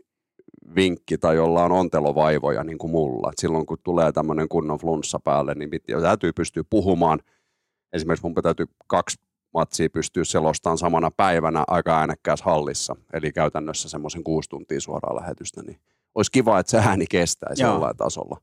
vinkki 0.74 1.18
tai 1.18 1.36
jolla 1.36 1.64
on 1.64 1.72
ontelovaivoja 1.72 2.64
niin 2.64 2.78
kuin 2.78 2.90
mulla. 2.90 3.30
Et 3.30 3.38
silloin 3.38 3.66
kun 3.66 3.78
tulee 3.84 4.12
tämmöinen 4.12 4.48
kunnon 4.48 4.78
flunssa 4.78 5.20
päälle, 5.24 5.54
niin 5.54 5.70
täytyy 6.02 6.32
pystyä 6.32 6.62
puhumaan. 6.70 7.18
Esimerkiksi 7.92 8.26
mun 8.26 8.34
täytyy 8.34 8.66
kaksi 8.86 9.16
matsia 9.54 9.90
pystyä 9.90 10.24
selostamaan 10.24 10.78
samana 10.78 11.10
päivänä 11.10 11.64
aika 11.68 11.98
äänekkäässä 11.98 12.44
hallissa, 12.44 12.96
eli 13.12 13.32
käytännössä 13.32 13.88
semmoisen 13.88 14.24
kuusi 14.24 14.48
tuntia 14.48 14.80
suoraa 14.80 15.16
lähetystä, 15.16 15.62
niin 15.62 15.78
olisi 16.18 16.32
kiva, 16.32 16.58
että 16.58 16.70
se 16.70 16.78
ääni 16.78 17.06
kestäisi 17.06 17.62
Joo. 17.62 17.72
jollain 17.72 17.96
tasolla. 17.96 18.40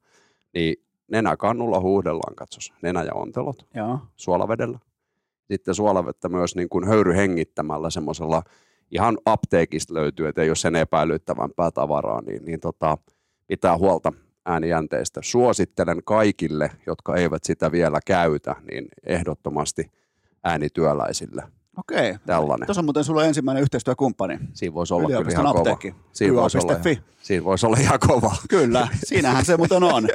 Niin 0.54 0.76
nenäkannulla 1.12 1.80
huudellaan, 1.80 2.36
katsos, 2.36 2.74
nenä 2.82 3.04
ja 3.04 3.14
ontelot 3.14 3.68
Joo. 3.74 4.00
suolavedellä. 4.16 4.80
Sitten 5.52 5.76
suolavettä 5.76 6.30
myös 6.30 6.56
niin 6.56 6.70
kuin 6.70 6.88
höyryhengittämällä 6.88 7.90
semmoisella, 7.90 8.44
ihan 8.92 9.18
apteekista 9.26 9.94
löytyy, 9.94 10.28
että 10.28 10.42
ei 10.42 10.50
ole 10.50 10.56
sen 10.56 10.76
epäilyttävämpää 10.76 11.72
tavaraa, 11.72 12.22
niin, 12.22 12.46
niin 12.46 12.60
tota, 12.60 12.98
pitää 13.48 13.78
huolta 13.78 14.14
äänijänteistä. 14.46 15.20
Suosittelen 15.24 16.04
kaikille, 16.04 16.72
jotka 16.86 17.16
eivät 17.16 17.44
sitä 17.44 17.72
vielä 17.72 18.00
käytä, 18.06 18.56
niin 18.72 18.88
ehdottomasti 19.04 19.92
äänityöläisille 20.44 21.44
Okei. 21.78 22.16
tällainen. 22.26 22.68
Tuossa 22.68 22.82
on 22.82 22.86
muuten 22.86 23.04
sulla 23.04 23.26
ensimmäinen 23.26 23.64
yhteistyökumppani. 23.64 24.40
Siinä 24.54 24.74
voisi 24.74 24.94
olla 24.94 25.08
kyllä 25.08 25.32
ihan 25.32 25.56
kova. 25.56 25.78
Siinä 26.14 26.36
voisi, 26.36 26.58
olla, 26.58 26.74
YA.fi. 26.74 27.02
siinä 27.22 27.44
voisi 27.44 27.66
olla 27.66 27.78
ihan 27.80 28.00
kova. 28.00 28.36
Kyllä, 28.50 28.88
siinähän 29.06 29.46
se 29.46 29.58
muuten 29.58 29.84
on. 29.84 30.08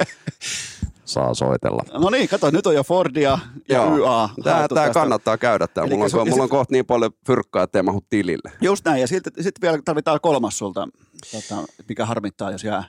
Saa 1.05 1.33
soitella. 1.33 1.83
No 1.93 2.09
niin, 2.09 2.29
kato, 2.29 2.49
nyt 2.49 2.67
on 2.67 2.75
jo 2.75 2.83
Fordia 2.83 3.39
ja 3.69 3.77
Joo. 3.77 3.97
YA. 3.97 4.29
Tämä, 4.43 4.67
tämä 4.67 4.89
kannattaa 4.89 5.37
käydä. 5.37 5.67
Tämä. 5.67 5.87
Mulla, 5.87 6.05
on, 6.05 6.29
mulla 6.29 6.43
on 6.43 6.49
kohta 6.49 6.71
niin 6.71 6.85
paljon 6.85 7.11
fyrkkaa, 7.27 7.63
että 7.63 7.79
ei 7.79 7.83
mahdu 7.83 8.01
tilille. 8.09 8.51
Just 8.61 8.85
näin, 8.85 9.01
ja 9.01 9.07
sitten 9.07 9.43
sit 9.43 9.55
vielä 9.61 9.79
tarvitaan 9.85 10.19
kolmas 10.21 10.57
sulta, 10.57 10.87
tota, 11.31 11.63
mikä 11.89 12.05
harmittaa, 12.05 12.51
jos 12.51 12.63
jää. 12.63 12.83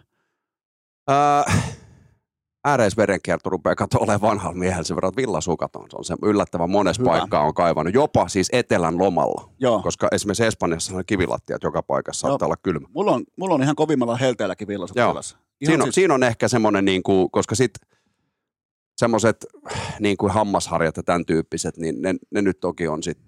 Äh, 1.11 1.77
ääreisverenkierto 2.65 3.51
rupeaa 3.51 3.75
katsoa 3.75 4.01
olemaan 4.01 4.21
vanhalla 4.21 4.59
miehellä 4.59 4.85
sen 4.85 4.97
verran, 4.97 5.09
että 5.09 5.21
villasukat 5.23 5.77
on. 5.77 5.91
Se 5.91 5.97
on 5.97 6.05
se 6.05 6.15
yllättävän 6.23 6.71
monessa 6.71 7.03
Hyvä. 7.03 7.11
paikkaa 7.11 7.43
on 7.43 7.55
kaivannut, 7.55 7.95
jopa 7.95 8.29
siis 8.29 8.49
etelän 8.53 8.99
lomalla. 8.99 9.49
Joo, 9.59 9.83
Koska 9.83 10.09
esimerkiksi 10.13 10.45
Espanjassa 10.45 10.97
on 10.97 11.03
kivilattiat 11.07 11.63
joka 11.63 11.83
paikassa, 11.83 12.29
saattaa 12.29 12.47
olla 12.47 12.57
kylmä. 12.63 12.89
mulla 12.95 13.13
on, 13.13 13.25
mulla 13.37 13.55
on 13.55 13.63
ihan 13.63 13.77
kovimmalla 13.77 14.17
helteelläkin 14.17 14.69
villasut 14.69 14.97
Joo. 14.97 15.23
Siinä 15.23 15.75
on, 15.75 15.83
siis- 15.83 15.95
siinä 15.95 16.15
on 16.15 16.23
ehkä 16.23 16.49
semmoinen, 16.49 16.85
niin 16.85 17.03
kuin, 17.03 17.31
koska 17.31 17.55
sitten 17.55 17.89
semmoiset 18.97 19.47
niin 20.01 20.17
kuin 20.17 20.33
hammasharjat 20.33 20.97
ja 20.97 21.03
tämän 21.03 21.27
tyyppiset, 21.27 21.77
niin 21.77 22.03
ne, 22.03 22.15
ne 22.31 22.43
nyt 22.43 22.61
toki 22.61 22.89
on 22.89 23.03
sitten 23.03 23.27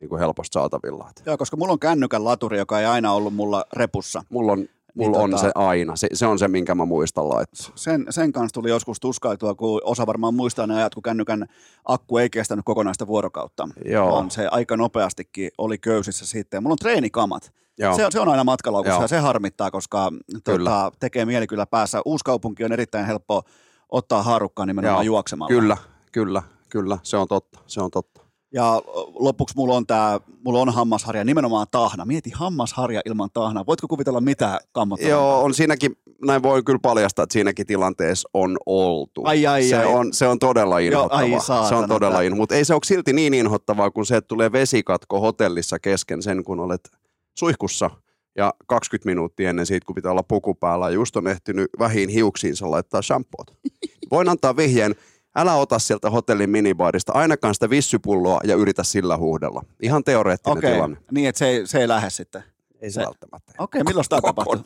niin 0.00 0.08
kuin 0.08 0.18
helposti 0.20 0.52
saatavilla. 0.54 1.10
Joo, 1.26 1.36
koska 1.38 1.56
mulla 1.56 1.72
on 1.72 1.78
kännykän 1.78 2.24
laturi, 2.24 2.58
joka 2.58 2.80
ei 2.80 2.86
aina 2.86 3.12
ollut 3.12 3.34
mulla 3.34 3.64
repussa. 3.72 4.22
Mulla 4.30 4.52
on, 4.52 4.68
mulla 4.94 5.18
Niin 5.18 5.24
on 5.24 5.32
tota- 5.32 5.40
se 5.40 5.50
aina. 5.54 5.96
Se, 5.96 6.08
se 6.12 6.26
on 6.26 6.38
se, 6.38 6.48
minkä 6.48 6.74
mä 6.74 6.84
muistan 6.84 7.28
laittaa. 7.28 7.70
Sen, 7.74 8.06
sen 8.10 8.32
kanssa 8.32 8.54
tuli 8.54 8.68
joskus 8.70 9.00
tuskailtua, 9.00 9.54
kun 9.54 9.80
osa 9.84 10.06
varmaan 10.06 10.34
muistaa 10.34 10.66
ne 10.66 10.76
ajat, 10.76 10.94
kun 10.94 11.02
kännykän 11.02 11.46
akku 11.84 12.18
ei 12.18 12.30
kestänyt 12.30 12.64
kokonaista 12.64 13.06
vuorokautta. 13.06 13.68
Joo. 13.84 14.12
Vaan 14.12 14.30
se 14.30 14.46
aika 14.50 14.76
nopeastikin 14.76 15.50
oli 15.58 15.78
köysissä 15.78 16.26
sitten. 16.26 16.62
Mulla 16.62 16.72
on 16.72 16.78
treenikamat. 16.78 17.52
Joo. 17.78 17.96
Se, 17.96 18.04
on- 18.06 18.12
se 18.12 18.20
on 18.20 18.28
aina 18.28 18.44
matkalaukussa 18.44 19.02
ja 19.02 19.08
se 19.08 19.18
harmittaa, 19.18 19.70
koska 19.70 20.10
tota, 20.44 20.92
tekee 21.00 21.24
mieli 21.24 21.46
kyllä 21.46 21.66
päässä. 21.66 22.02
Uuskaupunki 22.04 22.64
on 22.64 22.72
erittäin 22.72 23.06
helppo 23.06 23.42
ottaa 23.88 24.22
haarukkaan 24.22 24.68
nimenomaan 24.68 25.04
Joo. 25.06 25.14
juoksemalla. 25.14 25.48
Kyllä, 25.48 25.76
kyllä, 26.12 26.42
kyllä. 26.68 26.98
Se 27.02 27.16
on 27.16 27.28
totta, 27.28 27.60
se 27.66 27.80
on 27.82 27.90
totta. 27.90 28.20
Ja 28.54 28.82
lopuksi 29.14 29.56
mulla 29.56 29.74
on 29.74 29.86
tää, 29.86 30.20
mulla 30.44 30.60
on 30.60 30.74
hammasharja, 30.74 31.24
nimenomaan 31.24 31.66
tahna. 31.70 32.04
Mieti 32.04 32.30
hammasharja 32.30 33.00
ilman 33.06 33.30
tahnaa. 33.32 33.66
Voitko 33.66 33.88
kuvitella 33.88 34.20
mitä 34.20 34.60
kammottavaa? 34.72 35.10
Joo, 35.10 35.42
on 35.42 35.54
siinäkin, 35.54 35.96
näin 36.26 36.42
voi 36.42 36.62
kyllä 36.62 36.78
paljastaa, 36.82 37.22
että 37.22 37.32
siinäkin 37.32 37.66
tilanteessa 37.66 38.28
on 38.34 38.58
oltu. 38.66 39.22
Ai, 39.24 39.46
ai, 39.46 39.62
se, 39.62 39.76
ai. 39.76 39.86
On, 39.86 40.12
se 40.12 40.26
on 40.26 40.38
todella 40.38 40.80
Joo, 40.80 40.88
inhottavaa. 40.88 41.24
ai 41.24 41.40
saatana, 41.40 41.68
se 41.68 41.74
on 41.74 41.88
todella 41.88 42.20
inhottavaa, 42.20 42.42
mutta 42.42 42.54
ei 42.54 42.64
se 42.64 42.74
ole 42.74 42.80
silti 42.84 43.12
niin 43.12 43.34
inhottavaa 43.34 43.90
kuin 43.90 44.06
se, 44.06 44.16
että 44.16 44.28
tulee 44.28 44.52
vesikatko 44.52 45.20
hotellissa 45.20 45.78
kesken 45.78 46.22
sen, 46.22 46.44
kun 46.44 46.60
olet 46.60 46.90
suihkussa 47.38 47.90
ja 48.36 48.54
20 48.66 49.08
minuuttia 49.08 49.50
ennen 49.50 49.66
siitä, 49.66 49.86
kun 49.86 49.94
pitää 49.94 50.12
olla 50.12 50.22
puku 50.22 50.54
päällä, 50.54 50.90
just 50.90 51.16
on 51.16 51.28
ehtinyt 51.28 51.70
vähin 51.78 52.08
hiuksiinsa 52.08 52.70
laittaa 52.70 53.02
shampoot. 53.02 53.46
Voin 54.10 54.28
antaa 54.28 54.56
vihjeen, 54.56 54.94
älä 55.36 55.54
ota 55.54 55.78
sieltä 55.78 56.10
hotellin 56.10 56.50
minibaarista 56.50 57.12
ainakaan 57.12 57.54
sitä 57.54 57.70
vissypulloa 57.70 58.40
ja 58.44 58.54
yritä 58.56 58.82
sillä 58.84 59.16
huudella. 59.16 59.62
Ihan 59.82 60.04
teoreettinen 60.04 60.58
Okei, 60.58 60.72
tilanne. 60.72 60.96
niin 61.10 61.28
että 61.28 61.38
se, 61.38 61.46
ei- 61.48 61.66
se 61.66 61.78
ei 61.80 61.88
lähde 61.88 62.10
sitten. 62.10 62.44
Ei 62.80 62.90
se- 62.90 63.00
se 63.00 63.06
välttämättä. 63.06 63.52
Okei, 63.58 63.82
milloin 63.84 64.06
tämä 64.08 64.20
tapahtui? 64.20 64.60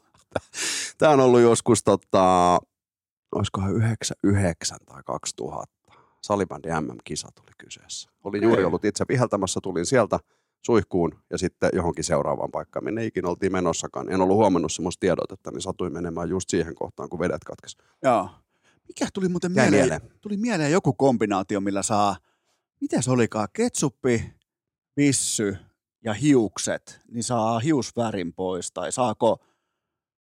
Tämä 0.98 1.12
on 1.12 1.20
ollut 1.20 1.40
joskus, 1.40 1.82
tota, 1.84 2.58
olisikohan 3.34 3.76
99 3.76 4.78
tai 4.86 5.02
2000. 5.06 5.78
Salibändi 6.22 6.68
MM-kisa 6.68 7.28
tuli 7.34 7.50
kyseessä. 7.58 8.10
Olin 8.24 8.38
Okei. 8.38 8.48
juuri 8.48 8.64
ollut 8.64 8.84
itse 8.84 9.04
viheltämässä, 9.08 9.60
tulin 9.62 9.86
sieltä 9.86 10.18
suihkuun 10.66 11.12
ja 11.30 11.38
sitten 11.38 11.70
johonkin 11.72 12.04
seuraavaan 12.04 12.50
paikkaan, 12.50 12.84
minne 12.84 13.04
ikinä 13.04 13.28
oltiin 13.28 13.52
menossakaan. 13.52 14.12
En 14.12 14.20
ollut 14.20 14.36
huomannut 14.36 14.72
semmoista 14.72 15.00
tiedotetta, 15.00 15.50
niin 15.50 15.60
satuin 15.62 15.92
menemään 15.92 16.28
just 16.28 16.50
siihen 16.50 16.74
kohtaan, 16.74 17.08
kun 17.08 17.18
vedet 17.18 17.44
katkesi. 17.44 17.76
Joo. 18.02 18.30
Mikä 18.88 19.06
tuli 19.14 19.28
muuten 19.28 19.52
Jäi 19.54 19.70
mieleen? 19.70 19.88
mieleen. 20.00 20.18
Tuli 20.20 20.36
mieleen 20.36 20.72
joku 20.72 20.92
kombinaatio, 20.92 21.60
millä 21.60 21.82
saa, 21.82 22.16
mitä 22.80 23.02
se 23.02 23.10
olikaan, 23.10 23.48
ketsuppi, 23.52 24.32
vissy 24.96 25.56
ja 26.04 26.12
hiukset, 26.12 27.00
niin 27.10 27.24
saa 27.24 27.58
hiusvärin 27.58 28.32
pois, 28.32 28.72
tai 28.72 28.92
saako 28.92 29.44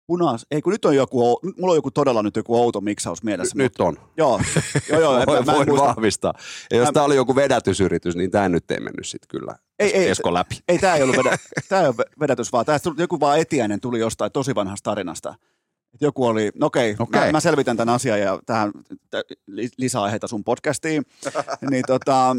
punas, 0.08 0.46
ei 0.52 0.62
kun 0.62 0.72
nyt 0.74 0.86
on 0.86 0.96
joku, 0.96 1.40
mulla 1.58 1.72
on 1.72 1.78
joku 1.78 1.92
todella 1.92 2.24
nyt 2.24 2.36
joku 2.36 2.56
outo 2.62 2.82
miksaus 2.82 3.24
mielessä. 3.24 3.58
Nyt 3.58 3.80
on. 3.80 3.98
Joo, 4.18 4.42
joo, 4.90 5.00
joo, 5.02 5.18
en- 5.20 5.26
Voi, 5.28 5.44
mä, 5.44 5.54
voin 5.54 5.70
muista. 5.70 5.88
vahvistaa. 5.88 6.34
Ja 6.72 6.78
jos 6.78 6.86
Mä- 6.88 6.92
tämä 6.92 7.06
oli 7.06 7.16
joku 7.16 7.36
vedätysyritys, 7.36 8.16
niin 8.16 8.32
tämä 8.32 8.50
nyt 8.50 8.72
ei 8.72 8.80
mennyt 8.80 9.08
sitten 9.08 9.28
kyllä 9.28 9.56
Ei, 9.80 9.98
ei, 9.98 10.10
Esko 10.10 10.34
läpi. 10.34 10.60
Ei, 10.68 10.80
tämä 10.80 10.96
ei 10.96 11.04
ollut 11.04 11.18
vedä, 11.18 11.38
tää 11.70 11.82
ei 11.82 11.88
ole 11.88 11.96
vedätys, 12.20 12.52
vaan 12.52 12.66
tästä 12.66 12.92
joku 12.98 13.20
vaan 13.20 13.40
etiäinen 13.40 13.80
tuli 13.80 14.00
jostain 14.00 14.32
tosi 14.32 14.56
vanhasta 14.56 14.90
tarinasta. 14.92 15.36
Et 15.94 16.02
joku 16.02 16.26
oli, 16.26 16.52
no 16.56 16.68
okei, 16.68 16.96
Okei. 17.00 17.22
Mä, 17.22 17.32
mä, 17.32 17.40
selvitän 17.40 17.78
tämän 17.78 17.96
asian 17.96 18.20
ja 18.20 18.40
tähän 18.46 18.72
tä- 19.10 19.22
li- 19.48 19.70
lisäaiheita 19.78 20.28
sun 20.28 20.44
podcastiin. 20.44 21.04
niin 21.72 21.84
tota, 21.88 22.36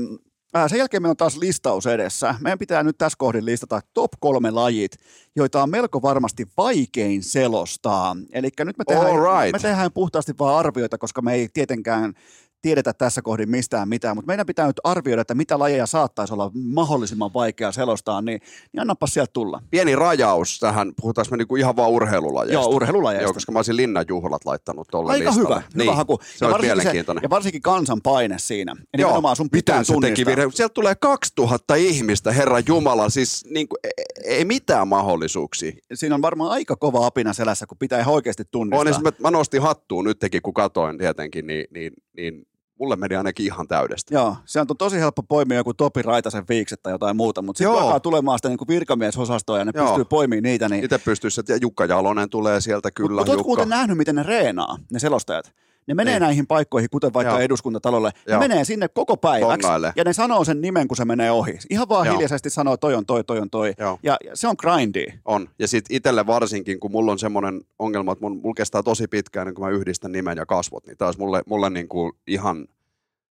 ää, 0.54 0.68
sen 0.68 0.78
jälkeen 0.78 1.02
meillä 1.02 1.10
on 1.10 1.16
taas 1.16 1.36
listaus 1.36 1.86
edessä. 1.86 2.34
Meidän 2.40 2.58
pitää 2.58 2.82
nyt 2.82 2.98
tässä 2.98 3.16
kohdin 3.18 3.44
listata 3.44 3.80
top 3.94 4.10
kolme 4.20 4.50
lajit, 4.50 4.92
joita 5.36 5.62
on 5.62 5.70
melko 5.70 6.02
varmasti 6.02 6.46
vaikein 6.56 7.22
selostaa. 7.22 8.16
Eli 8.32 8.48
nyt 8.58 8.78
me 8.78 8.84
tehdään, 8.84 9.14
right. 9.14 9.52
me 9.52 9.58
tehdään 9.58 9.92
puhtaasti 9.92 10.32
vaan 10.38 10.58
arvioita, 10.58 10.98
koska 10.98 11.22
me 11.22 11.34
ei 11.34 11.48
tietenkään 11.52 12.14
tiedetä 12.62 12.92
tässä 12.92 13.22
kohdin 13.22 13.50
mistään 13.50 13.88
mitään, 13.88 14.16
mutta 14.16 14.26
meidän 14.26 14.46
pitää 14.46 14.66
nyt 14.66 14.80
arvioida, 14.84 15.22
että 15.22 15.34
mitä 15.34 15.58
lajeja 15.58 15.86
saattaisi 15.86 16.32
olla 16.32 16.50
mahdollisimman 16.54 17.34
vaikea 17.34 17.72
selostaa, 17.72 18.22
niin, 18.22 18.40
niin 18.72 18.80
annapa 18.80 19.06
sieltä 19.06 19.32
tulla. 19.32 19.62
Pieni 19.70 19.96
rajaus 19.96 20.60
tähän, 20.60 20.92
puhutaanko 21.00 21.30
me 21.30 21.36
niinku 21.36 21.56
ihan 21.56 21.76
vaan 21.76 21.90
urheilulajeista? 21.90 22.62
Joo, 22.62 22.76
urheilulajeista. 22.76 23.24
Joo, 23.24 23.34
koska 23.34 23.52
mä 23.52 23.58
olisin 23.58 23.76
linnanjuhlat 23.76 24.44
laittanut 24.44 24.88
tuolle 24.90 25.12
Aika 25.12 25.30
listalle. 25.30 25.48
hyvä, 25.48 25.82
hyvä 25.84 25.94
haku. 25.94 26.18
Se 26.36 26.44
on 26.44 26.50
varsinkin 26.50 26.76
mielenkiintoinen. 26.76 27.22
ja 27.22 27.30
varsinkin 27.30 27.62
kansan 27.62 28.00
paine 28.02 28.38
siinä. 28.38 28.76
Ja 28.78 29.00
Joo, 29.00 29.08
nimenomaan 29.10 29.36
sun 29.36 29.50
pitää 29.50 29.84
se 29.84 29.94
teki 30.00 30.26
virhe? 30.26 30.48
Sieltä 30.54 30.74
tulee 30.74 30.94
2000 30.94 31.74
ihmistä, 31.74 32.32
herra 32.32 32.60
Jumala, 32.68 33.08
siis 33.10 33.44
niin 33.50 33.68
kuin, 33.68 33.78
ei, 33.84 34.36
ei 34.36 34.44
mitään 34.44 34.88
mahdollisuuksia. 34.88 35.72
Siinä 35.94 36.14
on 36.14 36.22
varmaan 36.22 36.50
aika 36.50 36.76
kova 36.76 37.06
apina 37.06 37.32
selässä, 37.32 37.66
kun 37.66 37.78
pitää 37.78 38.00
ihan 38.00 38.14
oikeasti 38.14 38.44
tunnistaa. 38.50 38.80
On, 38.80 38.88
esimerkiksi 38.88 39.22
mä 39.22 39.30
nostin 39.30 39.62
hattuun 39.62 40.04
nytkin, 40.04 40.42
kun 40.42 40.54
katoin 40.54 40.98
tietenkin, 40.98 41.46
niin, 41.46 41.64
niin, 41.70 41.92
niin 42.16 42.46
mulle 42.82 42.96
meni 42.96 43.16
ainakin 43.16 43.46
ihan 43.46 43.68
täydestä. 43.68 44.14
Joo, 44.14 44.36
se 44.44 44.60
on 44.60 44.66
tosi 44.78 44.98
helppo 44.98 45.22
poimia 45.22 45.56
joku 45.56 45.74
Topi 45.74 46.02
Raitasen 46.02 46.44
viikset 46.48 46.82
tai 46.82 46.92
jotain 46.92 47.16
muuta, 47.16 47.42
mutta 47.42 47.58
sitten 47.58 47.82
alkaa 47.82 48.00
tulemaan 48.00 48.38
sitä 48.38 48.48
niin 48.48 48.58
virkamiesosastoa 48.68 49.58
ja 49.58 49.64
ne 49.64 49.72
Joo. 49.74 49.86
pystyy 49.86 50.04
poimimaan 50.04 50.42
niitä. 50.42 50.68
Niin... 50.68 50.84
Itse 50.84 50.98
pystyisi, 50.98 51.40
että 51.40 51.56
Jukka 51.60 51.84
Jalonen 51.84 52.30
tulee 52.30 52.60
sieltä 52.60 52.90
kyllä. 52.90 53.20
Mutta 53.20 53.32
oletko 53.32 53.34
Jukka. 53.34 53.48
muuten 53.48 53.68
nähnyt, 53.68 53.96
miten 53.96 54.14
ne 54.14 54.22
reenaa, 54.22 54.76
ne 54.92 54.98
selostajat? 54.98 55.52
Ne 55.86 55.94
menee 55.94 56.14
Niin. 56.14 56.20
näihin 56.22 56.46
paikkoihin, 56.46 56.90
kuten 56.90 57.14
vaikka 57.14 57.32
Joo. 57.32 57.40
eduskuntatalolle. 57.40 58.08
Ne 58.08 58.32
Joo. 58.32 58.38
menee 58.40 58.64
sinne 58.64 58.88
koko 58.88 59.16
päiväksi 59.16 59.62
Bongailee. 59.66 59.92
ja 59.96 60.04
ne 60.04 60.12
sanoo 60.12 60.44
sen 60.44 60.60
nimen, 60.60 60.88
kun 60.88 60.96
se 60.96 61.04
menee 61.04 61.30
ohi. 61.30 61.58
Ihan 61.70 61.88
vaan 61.88 62.06
Joo. 62.06 62.14
hiljaisesti 62.14 62.50
sanoo, 62.50 62.76
toi 62.76 62.94
on 62.94 63.06
toi, 63.06 63.24
toi 63.24 63.38
on 63.38 63.50
toi. 63.50 63.74
Joo. 63.78 63.98
Ja, 64.02 64.16
ja 64.24 64.36
se 64.36 64.48
on 64.48 64.54
grindy. 64.58 65.04
On. 65.24 65.48
Ja 65.58 65.68
sitten 65.68 65.96
itselle 65.96 66.26
varsinkin, 66.26 66.80
kun 66.80 66.90
mulla 66.92 67.12
on 67.12 67.18
semmoinen 67.18 67.60
ongelma, 67.78 68.12
että 68.12 68.22
mun, 68.24 68.36
mulla 68.42 68.54
kestää 68.54 68.82
tosi 68.82 69.08
pitkään, 69.08 69.46
niin 69.46 69.54
kun 69.54 69.64
mä 69.64 69.70
yhdistän 69.70 70.12
nimen 70.12 70.38
ja 70.38 70.46
kasvot, 70.46 70.86
niin 70.86 70.96
taas 70.96 71.18
mulle, 71.18 71.42
mulle 71.46 71.70
niin 71.70 71.88
kuin 71.88 72.12
ihan, 72.26 72.66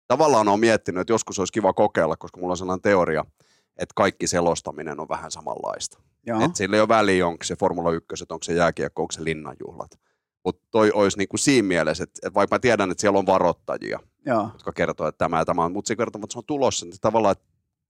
tavallaan 0.07 0.48
on 0.48 0.60
miettinyt, 0.60 1.02
että 1.02 1.14
joskus 1.14 1.40
olisi 1.40 1.53
kiva 1.53 1.74
kokeilla, 1.74 2.15
koska 2.18 2.40
mulla 2.40 2.53
on 2.53 2.57
sellainen 2.57 2.82
teoria, 2.82 3.26
että 3.78 3.94
kaikki 3.95 4.28
selostaminen 4.28 4.99
on 4.99 5.10
vähän 5.10 5.32
samanlaista. 5.32 5.99
Joo. 6.26 6.41
Että 6.45 6.57
sillä 6.57 6.76
ei 6.76 6.82
ole 6.82 6.88
väliä, 6.88 7.28
onko 7.28 7.44
se 7.44 7.56
Formula 7.56 7.91
1, 7.91 8.26
onko 8.30 8.44
se 8.44 8.53
jääkiekko, 8.53 9.02
onko 9.02 9.11
se 9.11 9.24
linnanjuhlat. 9.24 9.99
Mutta 10.48 10.68
toi 10.72 10.91
olisi 10.91 11.18
niin 11.18 11.28
kuin 11.28 11.40
siinä 11.40 11.68
mielessä, 11.68 12.03
että, 12.03 12.34
vaikka 12.34 12.56
mä 12.56 12.60
tiedän, 12.60 12.91
että 12.91 13.02
siellä 13.02 13.19
on 13.19 13.26
varoittajia, 13.26 13.99
Joo. 14.26 14.49
jotka 14.53 14.72
kertoo, 14.72 15.07
että 15.07 15.18
tämä 15.18 15.40
ja 15.40 15.45
tämä 15.45 15.65
on, 15.65 15.72
mutta 15.72 15.88
se 15.88 15.95
kertoo, 15.95 16.19
että 16.24 16.34
se 16.34 16.40
on 16.40 16.45
tulossa, 16.48 16.86
niin 16.86 16.95
tavallaan, 17.02 17.32
että, 17.32 17.45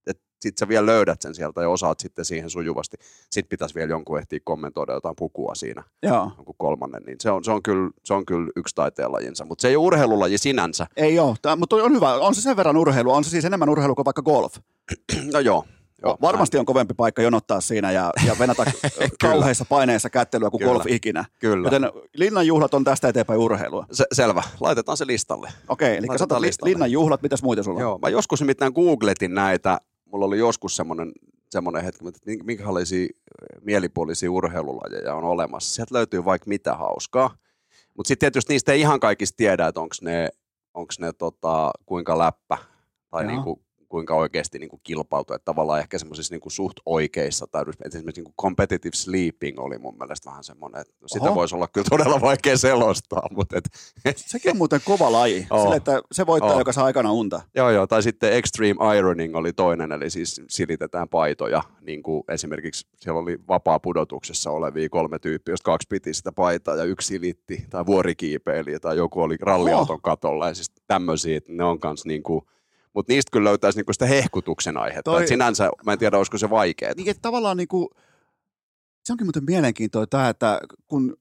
että 0.07 0.23
sit 0.41 0.57
sä 0.57 0.67
vielä 0.67 0.85
löydät 0.85 1.21
sen 1.21 1.35
sieltä 1.35 1.61
ja 1.61 1.69
osaat 1.69 1.99
sitten 1.99 2.25
siihen 2.25 2.49
sujuvasti. 2.49 2.97
Sitten 3.31 3.49
pitäisi 3.49 3.75
vielä 3.75 3.89
jonkun 3.89 4.19
ehtiä 4.19 4.39
kommentoida 4.43 4.93
jotain 4.93 5.15
pukua 5.15 5.55
siinä, 5.55 5.83
Joo. 6.03 6.31
jonkun 6.37 6.55
kolmannen, 6.57 7.03
niin 7.03 7.17
se 7.21 7.31
on, 7.31 7.43
se 7.43 7.51
on, 7.51 7.63
kyllä, 7.63 7.89
se 8.03 8.13
on 8.13 8.25
kyllä 8.25 8.51
yksi 8.55 8.75
taiteenlajinsa, 8.75 9.45
mutta 9.45 9.61
se 9.61 9.67
ei 9.67 9.75
ole 9.75 9.85
urheilulaji 9.85 10.37
sinänsä. 10.37 10.87
Ei 10.95 11.19
ole, 11.19 11.57
mutta 11.57 11.75
on 11.75 11.91
hyvä. 11.91 12.13
On 12.13 12.35
se 12.35 12.41
sen 12.41 12.57
verran 12.57 12.77
urheilu, 12.77 13.13
on 13.13 13.23
se 13.23 13.29
siis 13.29 13.45
enemmän 13.45 13.69
urheilu 13.69 13.95
kuin 13.95 14.05
vaikka 14.05 14.21
golf. 14.21 14.55
No 15.33 15.39
joo. 15.39 15.65
Joo 16.01 16.17
Varmasti 16.21 16.57
on 16.57 16.65
kovempi 16.65 16.93
paikka 16.93 17.21
jonottaa 17.21 17.61
siinä 17.61 17.91
ja, 17.91 18.11
ja 18.25 18.35
venata 18.39 18.65
kauheissa 19.21 19.65
paineissa 19.69 20.09
kättelyä 20.09 20.49
kuin 20.49 20.59
Kyllä. 20.59 20.73
golf 20.73 20.85
ikinä. 20.87 21.25
Kyllä. 21.39 21.65
Joten 21.67 21.91
linnan 22.13 22.47
juhlat 22.47 22.73
on 22.73 22.83
tästä 22.83 23.07
eteenpäin 23.07 23.39
urheilua. 23.39 23.85
Se, 23.91 24.05
selvä. 24.11 24.43
Laitetaan 24.59 24.97
se 24.97 25.07
listalle. 25.07 25.49
Okei, 25.69 25.97
eli 25.97 26.07
Laitetaan 26.07 26.41
listalle. 26.41 26.69
linnan 26.69 26.91
juhlat, 26.91 27.21
mitäs 27.21 27.43
muita 27.43 27.63
sulla 27.63 27.77
on? 27.77 27.81
Joo, 27.81 27.99
mä 28.01 28.09
joskus 28.09 28.41
nimittäin 28.41 28.73
googletin 28.73 29.33
näitä. 29.33 29.77
Mulla 30.05 30.25
oli 30.25 30.39
joskus 30.39 30.75
semmoinen, 30.75 31.11
semmoinen 31.49 31.83
hetki, 31.83 32.07
että 32.07 32.19
mink- 32.31 32.43
minkälaisia 32.43 33.07
mielipuolisia 33.61 34.31
urheilulajeja 34.31 35.15
on 35.15 35.23
olemassa. 35.23 35.75
Sieltä 35.75 35.95
löytyy 35.95 36.25
vaikka 36.25 36.47
mitä 36.47 36.75
hauskaa. 36.75 37.35
Mutta 37.97 38.07
sitten 38.07 38.19
tietysti 38.19 38.53
niistä 38.53 38.71
ei 38.71 38.79
ihan 38.79 38.99
kaikista 38.99 39.37
tiedä, 39.37 39.67
että 39.67 39.81
onko 39.81 39.95
ne, 40.01 40.29
onks 40.73 40.99
ne 40.99 41.13
tota, 41.13 41.71
kuinka 41.85 42.17
läppä 42.17 42.57
tai 43.09 43.23
Joo. 43.23 43.31
niinku, 43.31 43.61
kuinka 43.89 44.15
oikeasti 44.15 44.59
niinku 44.59 44.79
kilpailu. 44.83 45.23
Että 45.23 45.45
tavallaan 45.45 45.79
ehkä 45.79 45.97
semmoisissa 45.97 46.33
niinku 46.33 46.49
suht 46.49 46.77
oikeissa, 46.85 47.47
tai 47.47 47.63
esimerkiksi 47.85 48.21
niinku 48.21 48.33
competitive 48.41 48.95
sleeping 48.95 49.59
oli 49.59 49.77
mun 49.77 49.97
mielestä 49.97 50.29
vähän 50.29 50.43
semmoinen, 50.43 50.81
että 50.81 50.93
no 51.01 51.07
sitä 51.07 51.25
Oho. 51.25 51.35
voisi 51.35 51.55
olla 51.55 51.67
kyllä 51.67 51.87
todella 51.89 52.21
vaikea 52.21 52.57
selostaa, 52.57 53.27
mutta 53.31 53.57
et, 53.57 53.69
Sekin 54.17 54.51
on 54.51 54.57
muuten 54.57 54.81
kova 54.85 55.11
laji. 55.11 55.47
Oo. 55.49 55.61
Sille, 55.61 55.75
että 55.75 56.01
se 56.11 56.25
voittaa, 56.25 56.53
Oo. 56.53 56.59
joka 56.59 56.71
saa 56.71 56.85
aikana 56.85 57.11
unta. 57.11 57.41
Joo, 57.55 57.69
joo, 57.69 57.87
tai 57.87 58.03
sitten 58.03 58.33
extreme 58.33 58.97
ironing 58.97 59.35
oli 59.35 59.53
toinen, 59.53 59.91
eli 59.91 60.09
siis 60.09 60.41
silitetään 60.49 61.09
paitoja, 61.09 61.63
niin 61.81 62.03
kuin 62.03 62.23
esimerkiksi 62.29 62.87
siellä 62.95 63.21
oli 63.21 63.37
vapaa 63.47 63.79
pudotuksessa 63.79 64.51
olevia 64.51 64.89
kolme 64.89 65.19
tyyppiä, 65.19 65.51
joista 65.51 65.65
kaksi 65.65 65.87
piti 65.89 66.13
sitä 66.13 66.31
paitaa 66.31 66.75
ja 66.75 66.83
yksi 66.83 67.07
silitti, 67.07 67.65
tai 67.69 67.85
vuorikiipeili, 67.85 68.79
tai 68.79 68.97
joku 68.97 69.21
oli 69.21 69.37
ralliauton 69.41 70.01
katolla, 70.01 70.47
ja 70.47 70.53
siis 70.53 70.71
tämmöisiä, 70.87 71.37
että 71.37 71.53
ne 71.53 71.63
on 71.63 71.79
kans 71.79 72.05
niin 72.05 72.23
kuin, 72.23 72.45
mutta 72.97 73.13
niistä 73.13 73.29
kyllä 73.31 73.49
löytäisi 73.49 73.77
niinku 73.79 73.93
sitä 73.93 74.05
hehkutuksen 74.05 74.77
aihetta, 74.77 75.03
Toi- 75.03 75.19
Toi... 75.19 75.27
sinänsä 75.27 75.69
mä 75.85 75.93
en 75.93 75.99
tiedä, 75.99 76.17
olisiko 76.17 76.37
se 76.37 76.49
vaikeaa. 76.49 76.93
Niin, 76.97 77.09
että 77.09 77.21
tavallaan 77.21 77.57
niin 77.57 77.67
kuin, 77.67 77.87
se 79.03 79.13
onkin 79.13 79.27
muuten 79.27 79.43
mielenkiintoista 79.47 80.17
tämä, 80.17 80.29
että 80.29 80.59
kun 80.87 81.17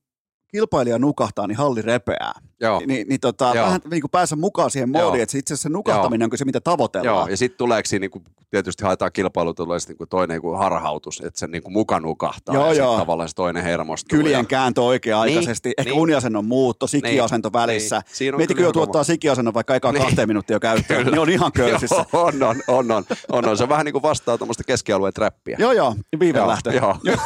kilpailija 0.49 0.99
nukahtaa, 0.99 1.47
niin 1.47 1.57
halli 1.59 1.83
repeää. 1.83 2.33
Joo, 2.61 2.83
Niin, 2.87 3.09
niin 3.09 3.21
tota, 3.21 3.53
Joo. 3.55 3.67
vähän 3.67 3.81
niin 3.91 4.01
kuin 4.01 4.11
päässä 4.11 4.37
mukaan 4.37 4.71
siihen 4.71 4.91
Joo. 4.95 5.03
moodiin, 5.03 5.23
että 5.23 5.33
se 5.33 5.39
itse 5.39 5.55
asiassa 5.55 5.69
se 5.69 5.73
nukahtaminen 5.73 6.25
on 6.25 6.31
kyllä 6.31 6.39
se, 6.39 6.45
mitä 6.45 6.61
tavoitellaan. 6.61 7.17
Joo, 7.17 7.27
ja 7.27 7.37
sitten 7.37 7.59
tuleeko 7.59 7.87
siinä, 7.87 8.09
niin 8.15 8.25
tietysti 8.51 8.85
haetaan 8.85 9.13
kilpailu, 9.13 9.55
tulee 9.55 9.81
sit 9.81 9.89
niinku 9.89 10.07
toinen 10.07 10.41
niin 10.43 10.59
harhautus, 10.59 11.21
että 11.27 11.39
se 11.41 11.47
niin 11.47 11.63
muka 11.69 12.01
nukahtaa, 12.01 12.55
Joo, 12.55 12.67
ja 12.73 12.79
joo. 12.79 12.99
tavallaan 12.99 13.29
se 13.29 13.35
toinen 13.35 13.63
hermostuu. 13.65 14.19
Kyljen 14.19 14.39
ja- 14.39 14.45
kääntö 14.45 14.83
oikea-aikaisesti, 14.83 15.69
Niin, 15.69 15.75
ehkä 15.79 15.91
niin. 15.93 16.01
uniasennon 16.01 16.45
muutto, 16.45 16.87
sikiasento 16.87 17.53
välissä. 17.53 17.97
Niin. 17.97 18.17
Siinä 18.17 18.35
on 18.35 18.41
Mieti, 18.41 18.55
kyllä 18.55 18.59
kun 18.59 18.65
joutuu 18.65 18.83
ihan 18.83 18.89
ottaa 18.89 19.05
sikiasennon 19.05 19.55
vaikka 19.55 19.75
ekaa 19.75 19.93
Niin. 19.93 20.03
kahteen 20.05 20.29
minuuttia 20.29 20.61
käyttöön, 20.61 20.99
Kyllä. 21.05 21.11
niin 21.15 21.21
on 21.23 21.31
ihan 21.31 21.53
köysissä. 21.61 22.05
Joo, 22.13 22.25
on, 22.25 22.43
on, 22.43 22.57
on, 22.69 22.91
on, 22.91 23.05
on, 23.33 23.49
on. 23.49 23.57
Se 23.57 23.63
on 23.63 23.69
vähän 23.69 23.85
niin 23.85 23.93
kuin 23.93 24.03
vastaa 24.03 24.39
tuommoista 24.39 24.65
keskialueen 24.65 25.15
trappia. 25.15 25.57
Joo, 25.61 25.73
joo, 25.73 25.95
viivelähtö. 26.21 26.73
Joo, 26.73 26.97
joo. 27.05 27.17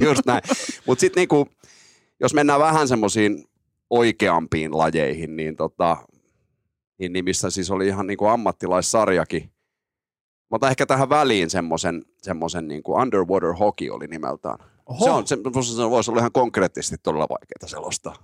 just 0.08 0.26
näin. 0.26 0.42
Mutta 0.86 1.00
sitten 1.00 1.20
niinku, 1.20 1.48
jos 2.20 2.34
mennään 2.34 2.60
vähän 2.60 2.88
semmoisiin 2.88 3.44
oikeampiin 3.90 4.78
lajeihin, 4.78 5.36
niin, 5.36 5.56
tota, 5.56 5.96
niin, 6.98 7.12
niin 7.12 7.24
missä 7.24 7.50
siis 7.50 7.70
oli 7.70 7.86
ihan 7.86 8.06
niinku 8.06 8.26
ammattilaissarjakin. 8.26 9.42
Mä 10.50 10.56
otan 10.56 10.70
ehkä 10.70 10.86
tähän 10.86 11.08
väliin 11.08 11.50
semmoisen, 11.50 12.04
semmoisen 12.22 12.68
niinku 12.68 12.92
underwater 12.94 13.52
hockey 13.52 13.90
oli 13.90 14.06
nimeltään. 14.06 14.58
Oho, 14.86 15.04
Se, 15.04 15.10
on, 15.10 15.26
se, 15.26 15.36
se 15.76 15.90
voisi 15.90 16.10
olla 16.10 16.20
ihan 16.20 16.32
konkreettisesti 16.32 16.96
todella 17.02 17.26
vaikeaa 17.30 17.68
selostaa. 17.68 18.14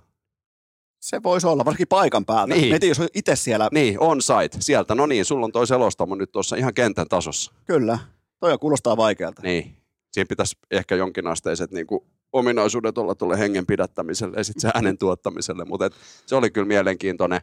se 0.99 1.23
voisi 1.23 1.47
olla, 1.47 1.65
varsinkin 1.65 1.87
paikan 1.87 2.25
päältä. 2.25 2.53
Niin. 2.55 2.69
Mieti, 2.69 2.87
jos 2.87 2.99
on 2.99 3.07
itse 3.13 3.35
siellä, 3.35 3.69
Niin, 3.71 3.99
on 3.99 4.21
site. 4.21 4.57
Sieltä, 4.59 4.95
no 4.95 5.05
niin, 5.05 5.25
sulla 5.25 5.45
on 5.45 5.51
toi 5.51 5.67
selostamo 5.67 6.15
nyt 6.15 6.31
tuossa 6.31 6.55
ihan 6.55 6.73
kentän 6.73 7.07
tasossa. 7.07 7.53
kyllä, 7.65 7.99
toi 8.39 8.57
kuulostaa 8.57 8.97
vaikealta. 8.97 9.41
Niin. 9.41 9.77
Siinä 10.11 10.25
pitäisi 10.29 10.57
ehkä 10.71 10.95
jonkinasteiset 10.95 11.71
niin 11.71 11.87
kuin, 11.87 12.01
ominaisuudet 12.33 12.97
olla 12.97 13.15
tuolle 13.15 13.39
hengen 13.39 13.65
pidättämiselle 13.65 14.37
ja 14.37 14.43
sitten 14.43 14.61
se 14.61 14.69
äänen 14.73 14.97
tuottamiselle, 14.97 15.65
mutta 15.65 15.89
se 16.25 16.35
oli 16.35 16.51
kyllä 16.51 16.67
mielenkiintoinen. 16.67 17.41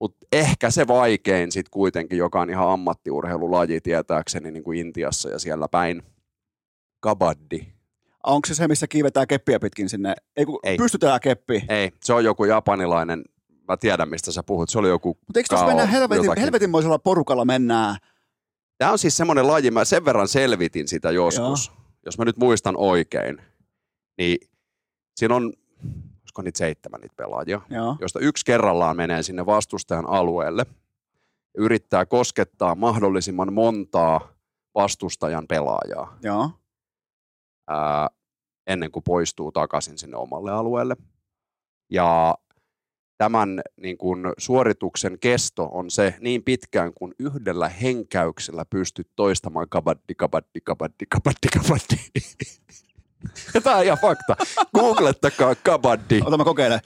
Mutta 0.00 0.26
ehkä 0.32 0.70
se 0.70 0.86
vaikein 0.86 1.52
sitten 1.52 1.70
kuitenkin, 1.70 2.18
joka 2.18 2.40
on 2.40 2.50
ihan 2.50 2.68
ammattiurheilulaji 2.68 3.80
tietääkseni 3.80 4.50
niin 4.50 4.64
kuin 4.64 4.78
Intiassa 4.78 5.28
ja 5.28 5.38
siellä 5.38 5.68
päin, 5.68 6.02
kabaddi. 7.00 7.66
Onko 8.26 8.46
se 8.46 8.54
se, 8.54 8.68
missä 8.68 8.86
kiivetään 8.86 9.26
keppiä 9.26 9.60
pitkin 9.60 9.88
sinne? 9.88 10.14
Ei, 10.36 10.46
kun 10.46 10.58
Ei. 10.62 10.76
pystytään 10.76 11.20
keppi. 11.20 11.64
Ei, 11.68 11.92
se 12.04 12.12
on 12.12 12.24
joku 12.24 12.44
japanilainen, 12.44 13.24
mä 13.68 13.76
tiedän 13.76 14.08
mistä 14.08 14.32
sä 14.32 14.42
puhut, 14.42 14.70
se 14.70 14.78
oli 14.78 14.88
joku 14.88 15.08
Mutta 15.08 15.38
eikö 15.40 15.48
tuossa 15.48 15.66
mennä 15.66 15.86
helvetin, 15.86 16.38
helvetinmoisella 16.38 16.98
porukalla 16.98 17.44
mennään? 17.44 17.96
Tämä 18.78 18.92
on 18.92 18.98
siis 18.98 19.16
semmoinen 19.16 19.46
laji, 19.46 19.70
mä 19.70 19.84
sen 19.84 20.04
verran 20.04 20.28
selvitin 20.28 20.88
sitä 20.88 21.10
joskus, 21.10 21.66
Joo. 21.66 21.76
jos 22.06 22.18
mä 22.18 22.24
nyt 22.24 22.36
muistan 22.36 22.76
oikein, 22.76 23.42
niin 24.20 24.38
siinä 25.16 25.34
on, 25.34 25.52
olisiko 26.20 26.42
niitä 26.42 26.58
seitsemän 26.58 27.00
niitä 27.00 27.14
pelaajia, 27.16 27.60
Joo. 27.70 27.96
josta 28.00 28.20
yksi 28.20 28.44
kerrallaan 28.44 28.96
menee 28.96 29.22
sinne 29.22 29.46
vastustajan 29.46 30.08
alueelle 30.08 30.66
ja 31.54 31.62
yrittää 31.62 32.06
koskettaa 32.06 32.74
mahdollisimman 32.74 33.52
montaa 33.52 34.32
vastustajan 34.74 35.46
pelaajaa 35.46 36.18
Joo. 36.22 36.50
ää, 37.68 38.08
ennen 38.66 38.90
kuin 38.90 39.02
poistuu 39.02 39.52
takaisin 39.52 39.98
sinne 39.98 40.16
omalle 40.16 40.52
alueelle. 40.52 40.96
Ja 41.90 42.34
tämän 43.18 43.60
niin 43.76 43.98
kun, 43.98 44.32
suorituksen 44.38 45.18
kesto 45.18 45.68
on 45.72 45.90
se 45.90 46.14
niin 46.20 46.42
pitkään, 46.42 46.94
kun 46.94 47.14
yhdellä 47.18 47.68
henkäyksellä 47.68 48.64
pystyt 48.64 49.08
toistamaan 49.16 49.68
kabaddi, 49.68 50.14
kabaddi, 50.14 50.60
kabaddi, 50.64 51.06
kabaddi, 51.08 51.48
kabaddi. 51.58 51.96
Ja 53.54 53.60
Tämä 53.60 53.76
on 53.76 53.84
ihan 53.84 53.98
fakta. 54.02 54.36
Googlettakaa 54.74 55.54
kabaddi. 55.54 56.20
Ota 56.24 56.38
mä 56.38 56.44
kokeilen. 56.44 56.80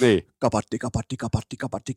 Niin. 0.00 0.26
Kapatti, 0.38 0.78
kapatti, 0.78 1.16
kapatti. 1.56 1.92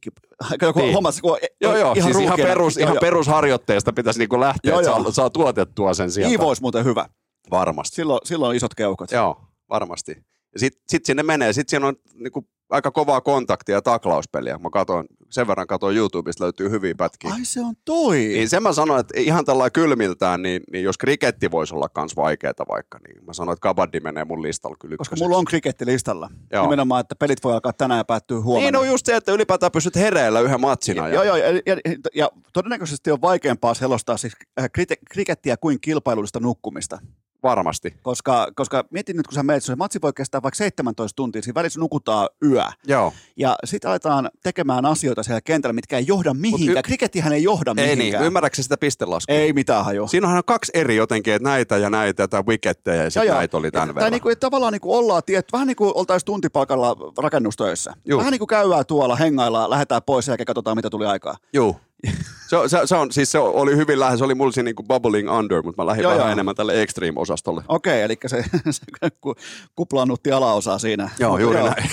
Aika 0.51 0.65
joku 0.65 0.79
Niin. 0.79 0.93
hommas, 0.93 1.21
kun 1.21 1.37
Joo, 1.61 1.77
joo, 1.77 1.93
ihan, 1.93 2.13
siis 2.13 2.23
ihan, 2.23 2.37
perus, 2.37 2.77
ihan 2.77 2.93
joo. 2.93 3.01
perusharjoitteesta 3.01 3.93
pitäisi 3.93 4.19
niinku 4.19 4.39
lähteä, 4.39 4.71
Joo, 4.71 4.79
että 4.79 4.91
joo. 4.91 5.03
saa, 5.03 5.11
saa 5.11 5.29
tuotettua 5.29 5.93
sen 5.93 6.11
sieltä. 6.11 6.31
Iivo 6.31 6.47
olisi 6.47 6.61
muuten 6.61 6.85
hyvä. 6.85 7.05
Varmasti. 7.51 7.95
Silloin, 7.95 8.19
silloin 8.23 8.49
on 8.49 8.55
isot 8.55 8.75
keuhkot. 8.75 9.11
Joo, 9.11 9.41
varmasti. 9.69 10.11
Ja 10.53 10.59
sitten 10.59 10.81
sit 10.89 11.05
sinne 11.05 11.23
menee. 11.23 11.53
Sitten 11.53 11.69
siinä 11.69 11.87
on 11.87 11.95
niinku 12.13 12.47
aika 12.69 12.91
kovaa 12.91 13.21
kontaktia 13.21 13.75
ja 13.75 13.81
taklauspeliä. 13.81 14.57
Mä 14.57 14.69
katoin, 14.69 15.07
sen 15.29 15.47
verran 15.47 15.67
katoin 15.67 15.97
YouTubesta, 15.97 16.43
löytyy 16.43 16.69
hyviä 16.69 16.95
pätkiä. 16.97 17.31
Ai 17.33 17.45
se 17.45 17.61
on 17.61 17.73
toi. 17.85 18.17
Niin 18.17 18.49
sen 18.49 18.63
mä 18.63 18.73
sanoin, 18.73 18.99
että 18.99 19.19
ihan 19.19 19.45
tällä 19.45 19.69
kylmiltään, 19.69 20.41
niin, 20.41 20.61
niin 20.71 20.83
jos 20.83 20.97
kriketti 20.97 21.51
voisi 21.51 21.75
olla 21.75 21.89
kans 21.89 22.15
vaikeeta 22.15 22.65
vaikka, 22.69 22.99
niin 23.07 23.25
mä 23.25 23.33
sanoin, 23.33 23.53
että 23.53 23.61
kabaddi 23.61 23.99
menee 23.99 24.25
mun 24.25 24.41
listalla 24.41 24.75
kyllä 24.79 24.97
Koska 24.97 25.15
mulla 25.19 25.37
on 25.37 25.45
kriketti 25.45 25.85
listalla. 25.85 26.29
Joo. 26.51 26.63
Nimenomaan, 26.63 27.01
että 27.01 27.15
pelit 27.15 27.43
voi 27.43 27.53
alkaa 27.53 27.73
tänään 27.73 27.97
ja 27.97 28.05
päättyy 28.05 28.37
huomenna. 28.37 28.71
Niin 28.71 28.79
on 28.79 28.87
just 28.87 29.05
se, 29.05 29.15
että 29.15 29.31
ylipäätään 29.31 29.71
pystyt 29.71 29.95
hereillä 29.95 30.39
yhden 30.39 30.61
matsina. 30.61 31.07
Joo, 31.07 31.23
joo, 31.23 31.35
ja, 31.35 31.45
ja, 31.51 31.77
ja, 32.15 32.29
todennäköisesti 32.53 33.11
on 33.11 33.21
vaikeampaa 33.21 33.73
selostaa 33.73 34.17
siis 34.17 34.33
äh, 34.59 34.69
krikettiä 35.09 35.57
kuin 35.57 35.81
kilpailullista 35.81 36.39
nukkumista. 36.39 36.99
Varmasti. 37.49 37.93
Koska, 38.03 38.47
koska 38.55 38.83
mietin 38.91 39.17
nyt, 39.17 39.27
kun 39.27 39.33
sä 39.35 39.43
menet, 39.43 39.63
se 39.63 39.75
matsi 39.75 39.99
voi 40.01 40.13
kestää 40.13 40.41
vaikka 40.43 40.55
17 40.57 41.15
tuntia, 41.15 41.41
siinä 41.41 41.53
välissä 41.55 41.79
nukutaan 41.79 42.29
yö. 42.45 42.63
Joo. 42.87 43.13
Ja 43.37 43.55
sitten 43.65 43.89
aletaan 43.89 44.29
tekemään 44.43 44.85
asioita 44.85 45.23
siellä 45.23 45.41
kentällä, 45.41 45.73
mitkä 45.73 45.97
ei 45.97 46.05
johda 46.07 46.33
mihinkään. 46.33 46.77
y- 46.77 46.81
Krikettihän 46.83 47.33
ei 47.33 47.43
johda 47.43 47.73
Ei 47.77 47.85
niin, 47.87 47.97
mihinkään. 47.97 48.25
ymmärrätkö 48.25 48.55
sä 48.55 48.63
sitä 48.63 48.77
pistelaskua? 48.77 49.35
ei 49.35 49.53
mitään 49.53 49.85
hajua. 49.85 50.07
Siinähän 50.07 50.37
on 50.37 50.43
kaksi 50.45 50.71
eri 50.75 50.95
jotenkin, 50.95 51.33
että 51.33 51.49
näitä 51.49 51.77
ja 51.77 51.89
näitä, 51.89 52.27
tai 52.27 52.43
wicketteja 52.47 53.03
ja 53.03 53.09
sitten 53.09 53.33
näitä 53.33 53.57
oli 53.57 53.71
tämän 53.71 53.95
verran. 53.95 54.11
niinku, 54.11 54.29
tavallaan 54.39 54.73
niinku 54.73 54.95
ollaan, 54.97 55.21
tiet, 55.25 55.47
vähän 55.53 55.67
niin 55.67 55.75
kuin 55.75 55.91
oltaisiin 55.95 56.25
tuntipalkalla 56.25 56.95
rakennustöissä. 57.17 57.93
Juu. 58.05 58.19
Vähän 58.19 58.31
niin 58.31 58.39
kuin 58.39 58.47
käydään 58.47 58.85
tuolla, 58.85 59.15
hengaillaan, 59.15 59.69
lähdetään 59.69 60.01
pois 60.05 60.27
ja 60.27 60.37
katsotaan, 60.47 60.77
mitä 60.77 60.89
tuli 60.89 61.05
aikaa. 61.05 61.35
Joo. 61.53 61.75
Se, 62.47 62.57
se, 62.67 62.77
se, 62.85 62.95
on, 62.95 63.11
siis 63.11 63.31
se 63.31 63.39
oli 63.39 63.75
hyvin 63.75 63.99
lähellä, 63.99 64.17
se 64.17 64.23
oli 64.23 64.35
mulla 64.35 64.51
siinä 64.51 64.65
niinku 64.65 64.83
bubbling 64.83 65.31
under, 65.31 65.61
mutta 65.63 65.81
mä 65.81 65.85
lähdin 65.85 66.03
Joo, 66.03 66.11
vähän 66.11 66.25
joo. 66.25 66.31
enemmän 66.31 66.55
tälle 66.55 66.81
extreme-osastolle. 66.81 67.63
Okei, 67.67 68.01
eli 68.01 68.17
se, 68.25 68.43
se 68.71 68.81
ku- 69.21 69.35
kuplaannutti 69.75 70.31
alaosaa 70.31 70.79
siinä. 70.79 71.09
Joo, 71.19 71.29
Mutta 71.31 71.41
juuri 71.41 71.63
näin. 71.63 71.89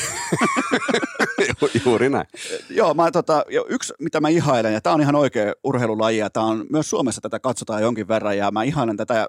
Ju- 1.62 1.70
juuri 1.84 2.08
näin. 2.08 2.26
Joo, 2.70 2.94
mä, 2.94 3.10
tota, 3.10 3.44
jo, 3.48 3.66
yksi 3.68 3.94
mitä 3.98 4.20
mä 4.20 4.28
ihailen, 4.28 4.72
ja 4.72 4.80
tämä 4.80 4.94
on 4.94 5.00
ihan 5.00 5.14
oikea 5.14 5.52
urheilulaji, 5.64 6.18
ja 6.18 6.30
tää 6.30 6.42
on, 6.42 6.66
myös 6.70 6.90
Suomessa 6.90 7.20
tätä 7.20 7.40
katsotaan 7.40 7.82
jonkin 7.82 8.08
verran, 8.08 8.38
ja 8.38 8.50
mä 8.50 8.62
ihailen 8.62 8.96
tätä 8.96 9.28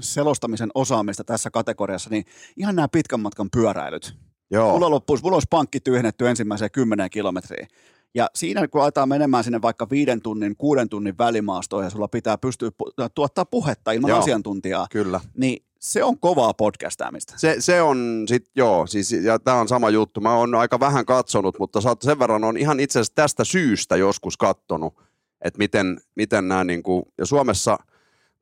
selostamisen 0.00 0.70
osaamista 0.74 1.24
tässä 1.24 1.50
kategoriassa, 1.50 2.10
niin 2.10 2.24
ihan 2.56 2.76
nämä 2.76 2.88
pitkän 2.88 3.20
matkan 3.20 3.48
pyöräilyt. 3.50 4.14
Joo. 4.50 4.72
Mulla 4.72 4.90
loppuisi, 4.90 5.24
mulla 5.24 5.36
olisi 5.36 5.48
pankki 5.50 5.80
tyhjennetty 5.80 6.28
ensimmäiseen 6.28 6.70
kymmeneen 6.70 7.10
kilometriin. 7.10 7.68
Ja 8.14 8.30
siinä, 8.34 8.68
kun 8.68 8.82
aletaan 8.82 9.08
menemään 9.08 9.44
sinne 9.44 9.62
vaikka 9.62 9.90
viiden 9.90 10.22
tunnin, 10.22 10.56
kuuden 10.56 10.88
tunnin 10.88 11.18
välimaastoon 11.18 11.84
ja 11.84 11.90
sulla 11.90 12.08
pitää 12.08 12.38
pystyä 12.38 12.68
pu- 12.68 13.08
tuottaa 13.14 13.44
puhetta 13.44 13.92
ilman 13.92 14.08
Joo. 14.08 14.18
asiantuntijaa, 14.18 14.86
Kyllä. 14.90 15.20
niin 15.36 15.64
se 15.80 16.04
on 16.04 16.20
kovaa 16.20 16.54
podcastaamista. 16.54 17.34
Se, 17.36 17.56
se 17.58 17.82
on 17.82 18.24
sit, 18.28 18.46
joo, 18.56 18.86
siis, 18.86 19.12
ja 19.12 19.38
tämä 19.38 19.60
on 19.60 19.68
sama 19.68 19.90
juttu. 19.90 20.20
Mä 20.20 20.34
oon 20.34 20.54
aika 20.54 20.80
vähän 20.80 21.06
katsonut, 21.06 21.58
mutta 21.58 21.80
sä 21.80 21.88
oot- 21.88 22.04
sen 22.04 22.18
verran 22.18 22.44
on 22.44 22.56
ihan 22.56 22.80
itse 22.80 22.98
asiassa 22.98 23.14
tästä 23.14 23.44
syystä 23.44 23.96
joskus 23.96 24.36
kattonut, 24.36 24.94
että 25.40 25.58
miten, 25.58 26.00
miten 26.16 26.48
nämä, 26.48 26.64
niinku, 26.64 27.12
ja 27.18 27.26
Suomessa 27.26 27.78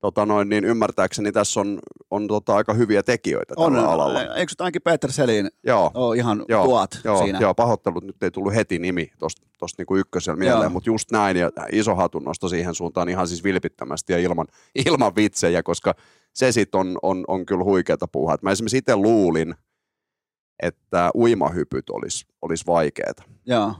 tota 0.01 0.27
noin, 0.27 0.49
niin 0.49 0.65
ymmärtääkseni 0.65 1.33
tässä 1.33 1.61
on, 1.61 1.79
on 2.11 2.27
tota, 2.29 2.57
aika 2.57 2.75
hyviä 2.75 3.03
tekijöitä 3.03 3.55
On, 3.57 3.73
tällä 3.73 3.91
alalla. 3.91 4.35
eikö 4.35 4.53
ainakin 4.59 4.83
Peter 4.83 5.13
Selin 5.13 5.51
Joo, 5.67 5.91
ole 5.95 6.17
ihan 6.17 6.45
joo, 6.49 6.65
tuot 6.65 6.91
joo, 7.05 7.23
siinä? 7.23 7.39
joo, 7.39 7.55
pahoittelut, 7.55 8.05
nyt 8.05 8.23
ei 8.23 8.31
tullut 8.31 8.55
heti 8.55 8.79
nimi 8.79 9.11
tuosta 9.19 9.47
tosta 9.59 9.81
niinku 9.81 9.97
ykkösellä 9.97 10.39
mieleen, 10.39 10.63
Joo. 10.63 10.71
mutta 10.71 10.91
just 10.91 11.11
näin, 11.13 11.37
ja 11.37 11.51
iso 11.73 11.95
hatunnosto 11.95 12.49
siihen 12.49 12.75
suuntaan 12.75 13.09
ihan 13.09 13.29
siis 13.29 13.45
vilpittömästi 13.45 14.13
ja 14.13 14.19
ilman, 14.19 14.47
ilman 14.87 15.17
vitsejä, 15.17 15.63
koska 15.63 15.95
se 16.33 16.53
sitten 16.53 16.81
on, 16.81 16.99
on, 17.03 17.25
on 17.29 17.47
kyllä 17.47 17.65
huikeata 17.65 18.09
puuhaa. 18.09 18.35
Et 18.35 18.43
Mä 18.43 18.51
esimerkiksi 18.51 18.79
itse 18.79 18.97
luulin, 18.97 19.55
että 20.63 21.11
uimahypyt 21.15 21.91
olisi 21.91 22.27
olis 22.43 22.67
vaikeeta. 22.67 23.23
Joo. 23.47 23.75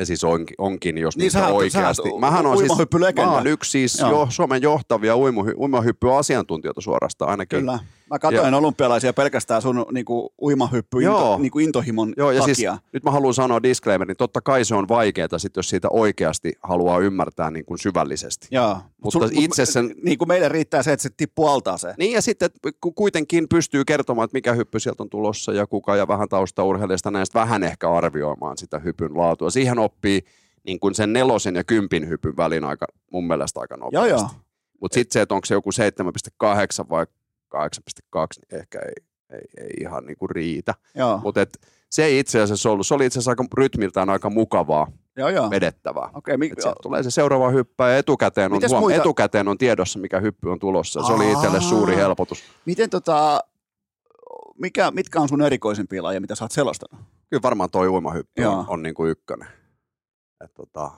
Ja 0.00 0.06
siis 0.06 0.24
onkin, 0.24 0.54
onkin 0.58 0.98
jos 0.98 1.16
Niin 1.16 1.30
sähän- 1.30 1.52
oikeasti. 1.52 2.02
sähän- 2.02 2.20
Mähän 2.20 2.46
on 2.46 2.58
siis, 2.58 2.72
mä 3.16 3.30
oon 3.32 3.46
yksi 3.46 3.70
siis 3.70 3.98
Joo. 3.98 4.10
jo 4.10 4.26
Suomen 4.30 4.62
johtavia 4.62 5.16
uimahy, 5.16 5.54
uimahyppyasiantuntijoita 5.56 6.80
suorastaan 6.80 7.30
ainakin. 7.30 7.58
Kyllä. 7.58 7.78
Mä 8.10 8.18
katsoin 8.18 8.54
olympialaisia 8.54 9.12
pelkästään 9.12 9.62
sun 9.62 9.86
niinku, 9.92 10.32
uimahyppy 10.42 10.98
into, 10.98 11.10
Joo. 11.18 11.38
niinku 11.38 11.58
intohimon 11.58 12.12
Joo, 12.16 12.30
ja 12.30 12.40
takia. 12.40 12.54
siis 12.54 12.68
nyt 12.92 13.04
mä 13.04 13.10
haluan 13.10 13.34
sanoa 13.34 13.62
disclaimerin, 13.62 14.16
totta 14.16 14.40
kai 14.40 14.64
se 14.64 14.74
on 14.74 14.88
vaikeaa, 14.88 15.28
sit 15.38 15.56
jos 15.56 15.68
siitä 15.68 15.88
oikeasti 15.90 16.52
haluaa 16.62 16.98
ymmärtää 16.98 17.50
niin 17.50 17.64
kuin 17.64 17.78
syvällisesti. 17.78 18.48
Joo. 18.50 18.78
Mutta 19.04 19.18
itse 19.32 19.66
sen- 19.66 19.94
Niin 20.04 20.18
kuin 20.18 20.28
meille 20.28 20.48
riittää 20.48 20.82
se, 20.82 20.92
että 20.92 21.02
se 21.02 21.08
tippuu 21.16 21.46
altaaseen. 21.46 21.94
Niin 21.98 22.12
ja 22.12 22.22
sitten 22.22 22.46
että 22.46 22.70
ku- 22.80 22.92
kuitenkin 22.92 23.48
pystyy 23.48 23.84
kertomaan, 23.84 24.24
että 24.24 24.36
mikä 24.36 24.52
hyppy 24.52 24.80
sieltä 24.80 25.02
on 25.02 25.10
tulossa 25.10 25.52
ja 25.52 25.66
kuka 25.66 25.96
ja 25.96 26.08
vähän 26.08 26.28
taustaurheilijasta 26.28 27.10
näistä 27.10 27.38
vähän 27.40 27.62
ehkä 27.62 27.90
arvioimaan 27.92 28.58
sitä 28.58 28.78
hypyn 28.78 29.18
laatua. 29.18 29.50
Siihen 29.50 29.78
oppii 29.78 30.20
niin 30.66 30.80
kuin 30.80 30.94
sen 30.94 31.12
nelosen 31.12 31.54
ja 31.56 31.64
kympin 31.64 32.08
hypyn 32.08 32.36
välin 32.36 32.64
aika, 32.64 32.86
mun 33.12 33.26
mielestä 33.26 33.60
aika 33.60 33.74
Joo, 33.74 33.84
nopeasti. 33.84 34.10
joo. 34.10 34.28
Mutta 34.80 34.94
sitten 34.94 35.12
se, 35.12 35.20
että 35.20 35.34
onko 35.34 35.44
se 35.44 35.54
joku 35.54 35.70
7,8 35.72 36.88
vai 36.90 37.06
8,2, 37.56 38.26
niin 38.50 38.60
ehkä 38.60 38.78
ei, 38.78 39.04
ei, 39.38 39.64
ei 39.64 39.70
ihan 39.80 40.06
niin 40.06 40.16
kuin 40.16 40.30
riitä. 40.30 40.74
Mutta 41.22 41.40
se 41.90 42.04
ei 42.04 42.18
itse 42.18 42.40
asiassa 42.40 42.70
ollut, 42.70 42.86
se 42.86 42.94
oli 42.94 43.06
itse 43.06 43.18
asiassa 43.18 43.30
aika 43.30 43.44
rytmiltään 43.54 44.10
aika 44.10 44.30
mukavaa 44.30 44.86
joo, 45.16 45.28
joo. 45.28 45.50
vedettävää. 45.50 46.10
Okei, 46.14 46.36
mi- 46.36 46.50
sieltä 46.58 46.78
tulee 46.82 47.02
se 47.02 47.10
seuraava 47.10 47.50
hyppä 47.50 47.88
ja 47.90 47.98
etukäteen 47.98 48.52
on, 48.52 48.56
Mites 48.56 48.70
huom, 48.70 48.80
muita- 48.82 49.00
etukäteen 49.00 49.48
on 49.48 49.58
tiedossa, 49.58 49.98
mikä 49.98 50.20
hyppy 50.20 50.48
on 50.50 50.58
tulossa. 50.58 51.02
Se 51.02 51.12
oli 51.12 51.32
itselle 51.32 51.60
suuri 51.60 51.96
helpotus. 51.96 52.42
miten 52.66 52.90
tota, 52.90 53.44
mikä, 54.58 54.90
mitkä 54.90 55.20
on 55.20 55.28
sun 55.28 55.42
erikoisimpia 55.42 56.02
lajeja, 56.02 56.20
mitä 56.20 56.34
sä 56.34 56.44
oot 56.44 56.52
selostanut? 56.52 57.04
Kyllä 57.30 57.42
varmaan 57.42 57.70
toi 57.70 57.88
uimahyppy 57.88 58.42
Joo. 58.42 58.58
on, 58.58 58.64
on 58.68 58.82
niin 58.82 58.94
kuin 58.94 59.10
ykkönen. 59.10 59.48
Et 60.44 60.54
tota, 60.54 60.90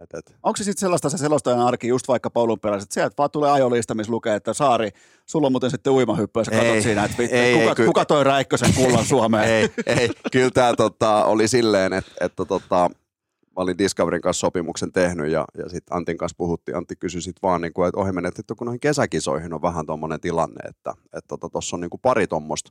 et, 0.00 0.14
et. 0.14 0.36
Onko 0.42 0.56
se 0.56 0.64
sitten 0.64 0.80
sellaista 0.80 1.08
se 1.10 1.18
selostajan 1.18 1.60
arki, 1.60 1.88
just 1.88 2.08
vaikka 2.08 2.30
olympialaiset, 2.34 2.86
että 2.86 2.94
sieltä 2.94 3.14
vaan 3.18 3.30
tulee 3.30 3.50
ajolista, 3.50 3.94
missä 3.94 4.12
lukee, 4.12 4.34
että 4.34 4.54
Saari, 4.54 4.90
sulla 5.26 5.46
on 5.46 5.52
muuten 5.52 5.70
sitten 5.70 5.92
uimahyppy, 5.92 6.40
ja 6.40 6.44
sä 6.44 6.50
katsot 6.50 6.82
siinä, 6.82 7.04
että 7.04 7.18
vittu, 7.18 7.36
ei, 7.36 7.54
kuka, 7.54 7.68
ei, 7.68 7.74
kyllä- 7.74 7.86
kuka 7.86 8.04
toi 8.04 8.24
Räikkösen 8.24 8.74
kullan 8.74 9.04
Suomeen? 9.04 9.44
ei, 9.48 9.68
ei, 9.86 10.10
kyllä 10.32 10.50
tämä 10.50 10.74
tota, 10.76 11.24
oli 11.24 11.48
silleen, 11.48 11.92
että, 11.92 12.12
että 12.20 12.44
tota, 12.44 12.90
mä 13.56 13.62
olin 13.62 13.78
Discoverin 13.78 14.20
kanssa 14.22 14.40
sopimuksen 14.40 14.92
tehnyt 14.92 15.30
ja, 15.30 15.44
ja 15.58 15.68
sitten 15.68 15.96
Antin 15.96 16.18
kanssa 16.18 16.36
puhuttiin. 16.36 16.76
Antti 16.76 16.96
kysyi 16.96 17.22
sit 17.22 17.36
vaan, 17.42 17.60
niin 17.60 17.72
kuin, 17.72 17.88
että 17.88 18.00
ohi 18.00 18.12
menet, 18.12 18.38
että 18.38 18.54
kun 18.54 18.64
noihin 18.64 18.80
kesäkisoihin 18.80 19.52
on 19.52 19.62
vähän 19.62 19.86
tuommoinen 19.86 20.20
tilanne, 20.20 20.68
että 20.68 20.92
tuossa 20.92 21.18
että, 21.18 21.36
tota, 21.36 21.58
on 21.72 21.80
niin 21.80 21.90
kuin 21.90 22.00
pari 22.00 22.26
tuommoista, 22.26 22.70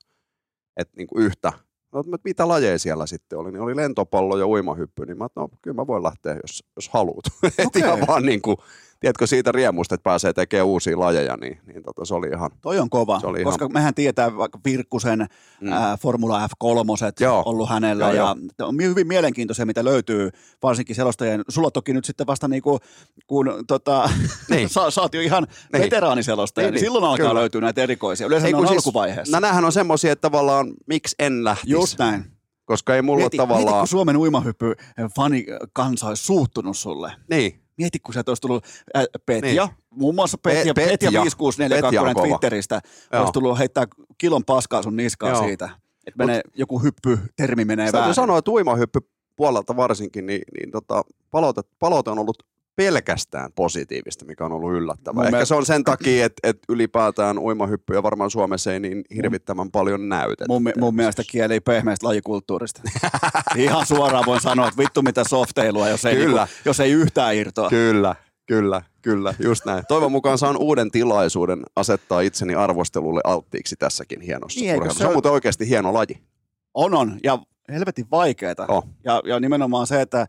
että 0.77 0.93
niin 0.97 1.07
kuin 1.07 1.25
yhtä. 1.25 1.53
No, 1.94 1.99
että 1.99 2.18
mitä 2.24 2.48
lajeja 2.48 2.80
siellä 2.80 3.07
sitten 3.07 3.40
oli, 3.40 3.52
niin 3.52 3.61
oli 3.61 3.76
lentopallo 3.76 4.38
ja 4.38 4.48
uimahyppy, 4.48 5.06
niin 5.06 5.18
mä 5.18 5.26
että 5.26 5.40
no 5.40 5.49
kyllä 5.61 5.76
mä 5.76 5.88
voin 5.88 6.03
lähteä, 6.03 6.34
jos, 6.34 6.64
jos 6.76 6.90
haluat. 6.90 7.26
Okay. 7.28 7.52
Okei. 7.68 7.82
ihan 7.82 8.07
vaan 8.07 8.26
niin 8.26 8.41
kuin, 8.41 8.57
tiedätkö 9.03 9.27
siitä 9.27 9.51
riemusta, 9.51 9.95
että 9.95 10.03
pääsee 10.03 10.34
tekemään 10.34 10.67
uusia 10.67 10.99
lajeja, 10.99 11.38
niin, 11.38 11.59
niin 11.67 11.84
tota, 11.84 12.05
se 12.05 12.13
oli 12.15 12.27
ihan, 12.27 12.51
Toi 12.61 12.80
on 12.80 12.89
kova, 12.89 13.19
Se 13.19 13.27
oli 13.27 13.39
ihan- 13.41 13.51
koska 13.51 13.69
mehän 13.69 13.93
tietää 13.93 14.38
vaikka 14.38 14.59
Virkkusen 14.65 15.27
Mm. 15.61 15.71
ää, 15.71 15.97
Formula 15.97 16.47
F3 16.47 17.13
Joo. 17.19 17.43
ollut 17.45 17.69
hänellä 17.69 18.05
Joo, 18.05 18.13
ja 18.15 18.35
on 18.65 18.75
hyvin 18.81 19.07
mielenkiintoisia, 19.07 19.65
mitä 19.65 19.84
löytyy 19.84 20.30
varsinkin 20.63 20.95
selostajien. 20.95 21.41
Sulla 21.49 21.71
toki 21.71 21.93
nyt 21.93 22.05
sitten 22.05 22.27
vasta 22.27 22.47
niinku, 22.47 22.80
kun 23.27 23.53
tota, 23.67 24.09
Niin. 24.49 24.69
sä, 24.69 24.91
sä 24.91 25.01
oot 25.01 25.13
jo 25.13 25.21
ihan 25.21 25.47
Niin. 25.73 25.81
veteraaniselostaja, 25.84 26.65
Niin, 26.67 26.73
niin, 26.73 26.81
niin, 26.81 26.85
silloin 26.91 27.03
alkaa 27.03 27.27
kyllä. 27.27 27.39
löytyä 27.39 27.61
näitä 27.61 27.81
erikoisia. 27.81 28.27
Yleensä 28.27 28.47
ne 28.47 28.53
kun 28.53 28.65
on 28.67 28.73
alkuvaiheessa. 28.73 29.38
No 29.38 29.39
näähän 29.39 29.65
on 29.65 29.71
semmoisia, 29.71 30.11
että 30.11 30.21
tavallaan 30.30 30.73
miksi 30.88 31.15
en 31.19 31.43
lähtisi. 31.43 31.71
Just 31.71 31.99
näin. 31.99 32.25
Koska 32.65 32.95
ei 32.95 33.01
mulla 33.01 33.19
Mieti, 33.19 33.38
tavallaan... 33.38 33.63
mieti, 33.65 33.80
kun 33.80 33.88
Suomen 33.88 34.17
uimahyppy 34.17 34.73
fani 35.15 35.45
kansa 35.73 36.07
olisi 36.07 36.23
suuttunut 36.23 36.77
sulle. 36.77 37.11
Niin, 37.30 37.62
Mieti, 37.77 37.99
kun 37.99 38.13
sieltä 38.13 38.31
olisi 38.31 38.41
tullut 38.41 38.65
äh, 38.97 39.03
Petja, 39.25 39.65
Niin. 39.65 39.75
muun 39.89 40.15
muassa 40.15 40.37
Petja, 40.37 40.73
Pe- 40.73 40.81
Petja, 40.81 40.91
Petja. 41.07 41.21
5642 41.21 41.85
Petja 41.97 42.01
on 42.01 42.13
kova. 42.13 42.27
Twitteristä, 42.27 42.81
Joo. 43.13 43.21
olisi 43.21 43.33
tullut 43.33 43.57
heittää 43.59 43.85
kilon 44.17 44.43
paskaa 44.45 44.83
sun 44.83 44.95
niskaan 44.95 45.33
Joo. 45.33 45.43
siitä. 45.43 45.69
Että 46.07 46.17
menee, 46.25 46.41
joku 46.55 46.79
hyppy, 46.79 47.19
termi 47.35 47.65
menee 47.65 47.85
täytyy 47.85 47.99
väärin. 47.99 48.15
sanoa, 48.15 48.37
että 48.37 48.51
uimahyppy 48.51 48.99
puolelta 49.35 49.75
varsinkin, 49.75 50.25
niin, 50.25 50.41
niin 50.59 50.71
tota, 50.71 51.03
palaute, 51.31 51.61
palaute 51.79 52.09
on 52.09 52.19
ollut 52.19 52.43
pelkästään 52.75 53.51
positiivista, 53.55 54.25
mikä 54.25 54.45
on 54.45 54.51
ollut 54.51 54.73
yllättävää. 54.73 55.23
Mun 55.23 55.33
Ehkä 55.35 55.45
se 55.45 55.55
on 55.55 55.65
sen 55.65 55.83
takia, 55.83 56.25
että, 56.25 56.49
että 56.49 56.65
ylipäätään 56.69 57.39
uimahyppyjä 57.39 58.03
varmaan 58.03 58.31
Suomessa 58.31 58.73
ei 58.73 58.79
niin 58.79 59.01
hirvittävän 59.15 59.71
paljon 59.71 60.09
näytetä. 60.09 60.45
Mun, 60.47 60.63
mun 60.79 60.95
mielestä 60.95 61.23
kieli 61.29 61.59
pehmeästä 61.59 62.07
lajikulttuurista. 62.07 62.81
Ihan 63.55 63.85
suoraan 63.85 64.25
voin 64.25 64.41
sanoa, 64.41 64.67
että 64.67 64.77
vittu 64.77 65.01
mitä 65.01 65.23
softeilua, 65.23 65.89
jos 65.89 66.05
ei, 66.05 66.15
Kyllä. 66.15 66.41
niinku, 66.45 66.61
jos 66.65 66.79
ei 66.79 66.91
yhtään 66.91 67.35
irtoa. 67.35 67.69
Kyllä, 67.69 68.15
kyllä, 68.45 68.81
kyllä, 69.01 69.33
just 69.39 69.65
näin. 69.65 69.83
Toivon 69.87 70.11
mukaan 70.11 70.37
saan 70.37 70.57
uuden 70.57 70.91
tilaisuuden 70.91 71.63
asettaa 71.75 72.21
itseni 72.21 72.55
arvostelulle 72.55 73.21
alttiiksi 73.23 73.75
tässäkin 73.75 74.21
hienossa 74.21 74.59
Niin, 74.59 74.75
urheilussa. 74.75 74.99
se 74.99 75.07
on 75.07 75.13
muuten 75.13 75.31
oikeasti 75.31 75.69
hieno 75.69 75.93
laji. 75.93 76.19
On, 76.73 76.93
on. 76.93 77.19
Ja 77.23 77.39
helvetin 77.69 78.05
vaikeeta. 78.11 78.65
Oh. 78.67 78.87
Ja, 79.03 79.21
ja 79.25 79.39
nimenomaan 79.39 79.87
se, 79.87 80.01
että 80.01 80.27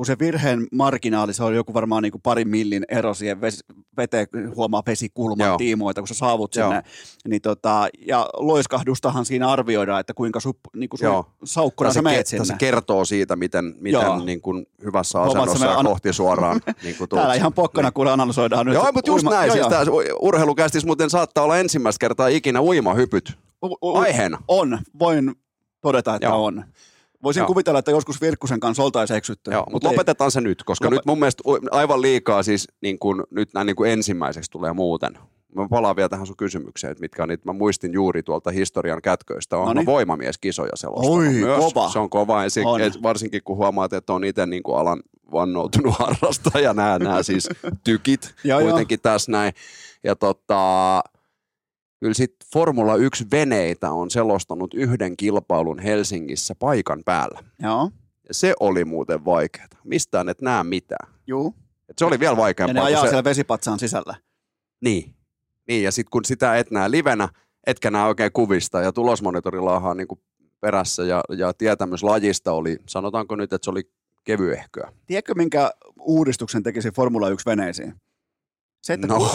kun 0.00 0.06
se 0.06 0.16
virheen 0.18 0.66
marginaali, 0.72 1.34
se 1.34 1.44
on 1.44 1.54
joku 1.54 1.74
varmaan 1.74 2.02
niin 2.02 2.12
kuin 2.12 2.22
parin 2.22 2.48
millin 2.48 2.84
ero 2.88 3.14
siihen 3.14 3.40
ves, 3.40 3.64
veteen, 3.96 4.26
huomaa 4.56 4.82
vesikulman 4.86 5.46
Joo. 5.46 5.56
tiimoilta, 5.58 6.00
kun 6.00 6.08
sä 6.08 6.14
saavut 6.14 6.56
Joo. 6.56 6.68
sinne. 6.68 6.82
Niin 7.28 7.42
tota, 7.42 7.88
ja 8.06 8.28
loiskahdustahan 8.36 9.24
siinä 9.24 9.48
arvioidaan, 9.48 10.00
että 10.00 10.14
kuinka 10.14 10.40
su, 10.40 10.56
niin 10.76 10.88
kuin 10.88 10.98
Joo. 11.02 11.22
sun 11.38 11.48
saukkuna 11.48 11.92
sä 11.92 12.02
meet 12.02 12.26
ke- 12.26 12.28
sinne. 12.30 12.38
tässä 12.40 12.54
kertoo 12.56 13.04
siitä, 13.04 13.36
miten, 13.36 13.64
miten 13.80 14.00
Joo. 14.00 14.24
niin 14.24 14.40
kuin 14.40 14.66
hyvässä 14.84 15.22
asennossa 15.22 15.66
ja 15.66 15.78
an- 15.78 15.86
kohti 15.86 16.12
suoraan. 16.12 16.60
niin 16.82 16.96
kuin 16.96 17.08
Täällä 17.08 17.34
ihan 17.34 17.52
pokkana, 17.52 17.92
kun 17.92 18.08
analysoidaan 18.08 18.66
nyt. 18.66 18.74
Joo, 18.74 18.92
mutta 18.92 19.10
just 19.10 19.24
uima- 19.26 19.30
näin. 19.36 19.48
Joo, 19.58 19.70
Siis 19.70 19.86
joo. 19.86 20.16
urheilukästis 20.20 20.84
muuten 20.86 21.10
saattaa 21.10 21.44
olla 21.44 21.58
ensimmäistä 21.58 22.00
kertaa 22.00 22.28
ikinä 22.28 22.60
uimahypyt 22.62 23.32
U- 23.62 23.76
u- 23.90 23.96
aiheena. 23.96 24.38
On, 24.48 24.78
voin 24.98 25.34
todeta, 25.80 26.14
että 26.14 26.26
Joo. 26.26 26.44
on. 26.44 26.64
Voisin 27.22 27.40
Joo. 27.40 27.46
kuvitella, 27.46 27.78
että 27.78 27.90
joskus 27.90 28.20
Virkkusen 28.20 28.60
kanssa 28.60 28.82
oltaisiin 28.82 29.16
eksytty. 29.16 29.50
Joo, 29.50 29.66
mutta 29.72 29.88
ei. 29.88 29.92
lopetetaan 29.94 30.30
se 30.30 30.40
nyt, 30.40 30.62
koska 30.62 30.86
Lopet- 30.88 30.90
nyt 30.90 31.06
mun 31.06 31.18
mielestä 31.18 31.42
aivan 31.70 32.02
liikaa 32.02 32.42
siis 32.42 32.68
niin 32.82 32.98
kuin, 32.98 33.22
nyt 33.30 33.54
näin 33.54 33.66
niin 33.66 33.76
kuin 33.76 33.90
ensimmäiseksi 33.90 34.50
tulee 34.50 34.72
muuten. 34.72 35.18
Mä 35.54 35.68
palaan 35.70 35.96
vielä 35.96 36.08
tähän 36.08 36.26
sun 36.26 36.36
kysymykseen, 36.36 36.90
että 36.90 37.00
mitkä 37.00 37.22
on 37.22 37.28
niitä, 37.28 37.42
mä 37.46 37.52
muistin 37.52 37.92
juuri 37.92 38.22
tuolta 38.22 38.50
historian 38.50 39.02
kätköistä, 39.02 39.56
on 39.56 39.66
Noniin. 39.66 39.86
voimamieskisoja 39.86 40.70
selostanut 40.74 41.18
Oi, 41.18 41.28
myös. 41.28 41.58
kova. 41.74 41.88
Se 41.90 41.98
on 41.98 42.10
kova, 42.10 42.48
si- 42.48 42.62
On. 42.64 42.80
et 42.80 43.02
varsinkin 43.02 43.40
kun 43.44 43.56
huomaat, 43.56 43.92
että 43.92 44.12
on 44.12 44.24
itse 44.24 44.46
niin 44.46 44.62
kuin 44.62 44.78
alan 44.78 45.00
vannoutunut 45.32 45.94
harrastaja, 45.98 46.74
nämä, 46.74 46.98
nämä 46.98 47.22
siis 47.22 47.48
tykit 47.84 48.34
kuitenkin 48.62 49.00
tässä 49.02 49.32
näin. 49.32 49.52
Ja 50.04 50.16
tota, 50.16 51.02
kyllä 52.00 52.14
sitten 52.14 52.48
Formula 52.52 52.96
1 52.96 53.26
veneitä 53.30 53.90
on 53.90 54.10
selostanut 54.10 54.74
yhden 54.74 55.16
kilpailun 55.16 55.78
Helsingissä 55.78 56.54
paikan 56.54 57.02
päällä. 57.04 57.40
Joo, 57.62 57.90
Ja 58.28 58.34
se 58.34 58.54
oli 58.60 58.84
muuten 58.84 59.24
vaikeaa. 59.24 59.66
Mistään 59.84 60.28
et 60.28 60.40
näe 60.40 60.64
mitään. 60.64 61.14
juu. 61.26 61.54
Et 61.88 61.98
se 61.98 62.04
oli 62.04 62.20
vielä 62.20 62.30
Ja 62.32 62.36
ne 62.36 62.42
vaikeampaa. 62.42 62.84
ajaa 62.84 63.02
se... 63.02 63.08
siellä 63.08 63.24
vesipatsaan 63.24 63.78
sisällä. 63.78 64.14
Niin. 64.80 65.14
niin. 65.68 65.82
Ja 65.82 65.92
sitten 65.92 66.10
kun 66.10 66.24
sitä 66.24 66.56
et 66.58 66.70
näe 66.70 66.90
livenä, 66.90 67.28
etkä 67.66 67.90
näe 67.90 68.04
oikein 68.04 68.32
kuvista 68.32 68.80
ja 68.80 68.92
tulosmonitori 68.92 69.60
laahaa 69.60 69.94
niin 69.94 70.06
perässä 70.60 71.02
ja, 71.04 71.20
ja 71.36 71.52
tietämys 71.52 72.02
lajista 72.02 72.52
oli, 72.52 72.78
sanotaanko 72.88 73.36
nyt, 73.36 73.52
että 73.52 73.64
se 73.64 73.70
oli 73.70 73.90
kevyehköä. 74.24 74.92
Tiedätkö, 75.06 75.34
minkä 75.34 75.70
uudistuksen 76.00 76.62
tekisi 76.62 76.90
Formula 76.90 77.28
1 77.28 77.46
veneisiin? 77.46 77.94
Se, 78.82 78.92
että, 78.92 79.06
No. 79.06 79.30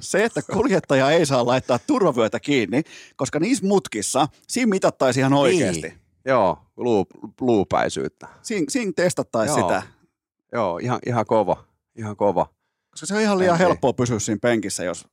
Se, 0.00 0.24
että 0.24 0.42
kuljettaja 0.52 1.10
ei 1.10 1.26
saa 1.26 1.46
laittaa 1.46 1.78
turvavyötä 1.86 2.40
kiinni, 2.40 2.82
koska 3.16 3.38
niissä 3.40 3.66
mutkissa 3.66 4.28
siinä 4.48 4.70
mitattaisiin 4.70 5.20
ihan 5.20 5.32
oikeasti. 5.32 5.88
Niin. 5.88 6.00
Joo, 6.24 6.58
luu, 6.76 7.06
luupäisyyttä. 7.40 8.28
Siin, 8.42 8.64
siinä 8.68 8.92
testattaisiin 8.96 9.62
sitä, 9.62 9.82
Joo, 10.52 10.78
ihan, 10.78 10.98
ihan 11.06 11.26
kova, 11.26 11.64
ihan 11.96 12.16
kova. 12.16 12.46
koska 12.90 13.06
se 13.06 13.14
on 13.14 13.20
ihan 13.20 13.38
liian 13.38 13.54
ei. 13.54 13.58
helppoa 13.58 13.92
pysyä 13.92 14.18
siinä 14.18 14.38
penkissä, 14.42 14.84
jos... 14.84 15.06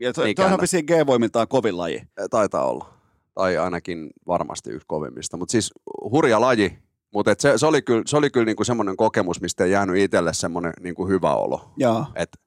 Ja 0.00 0.12
Eikä 0.24 0.48
se 0.48 0.54
on 0.54 0.60
vissiin 0.60 0.84
G-voimiltaan 0.84 1.48
kovin 1.48 1.76
laji. 1.78 2.02
Taitaa 2.30 2.64
olla. 2.64 2.94
Tai 3.34 3.58
ainakin 3.58 4.10
varmasti 4.26 4.70
yksi 4.70 4.86
kovimmista. 4.88 5.36
Mutta 5.36 5.52
siis 5.52 5.70
hurja 6.10 6.40
laji. 6.40 6.78
Mutta 7.14 7.34
se, 7.38 7.58
se, 7.58 7.66
oli 7.66 7.82
kyllä, 7.82 8.02
se 8.06 8.16
oli 8.16 8.30
kyllä 8.30 8.44
niinku 8.46 8.64
semmoinen 8.64 8.96
kokemus, 8.96 9.40
mistä 9.40 9.64
ei 9.64 9.70
jäänyt 9.70 9.96
itselle 9.96 10.34
semmoinen 10.34 10.72
niinku 10.80 11.08
hyvä 11.08 11.34
olo. 11.34 11.70
Että 12.14 12.38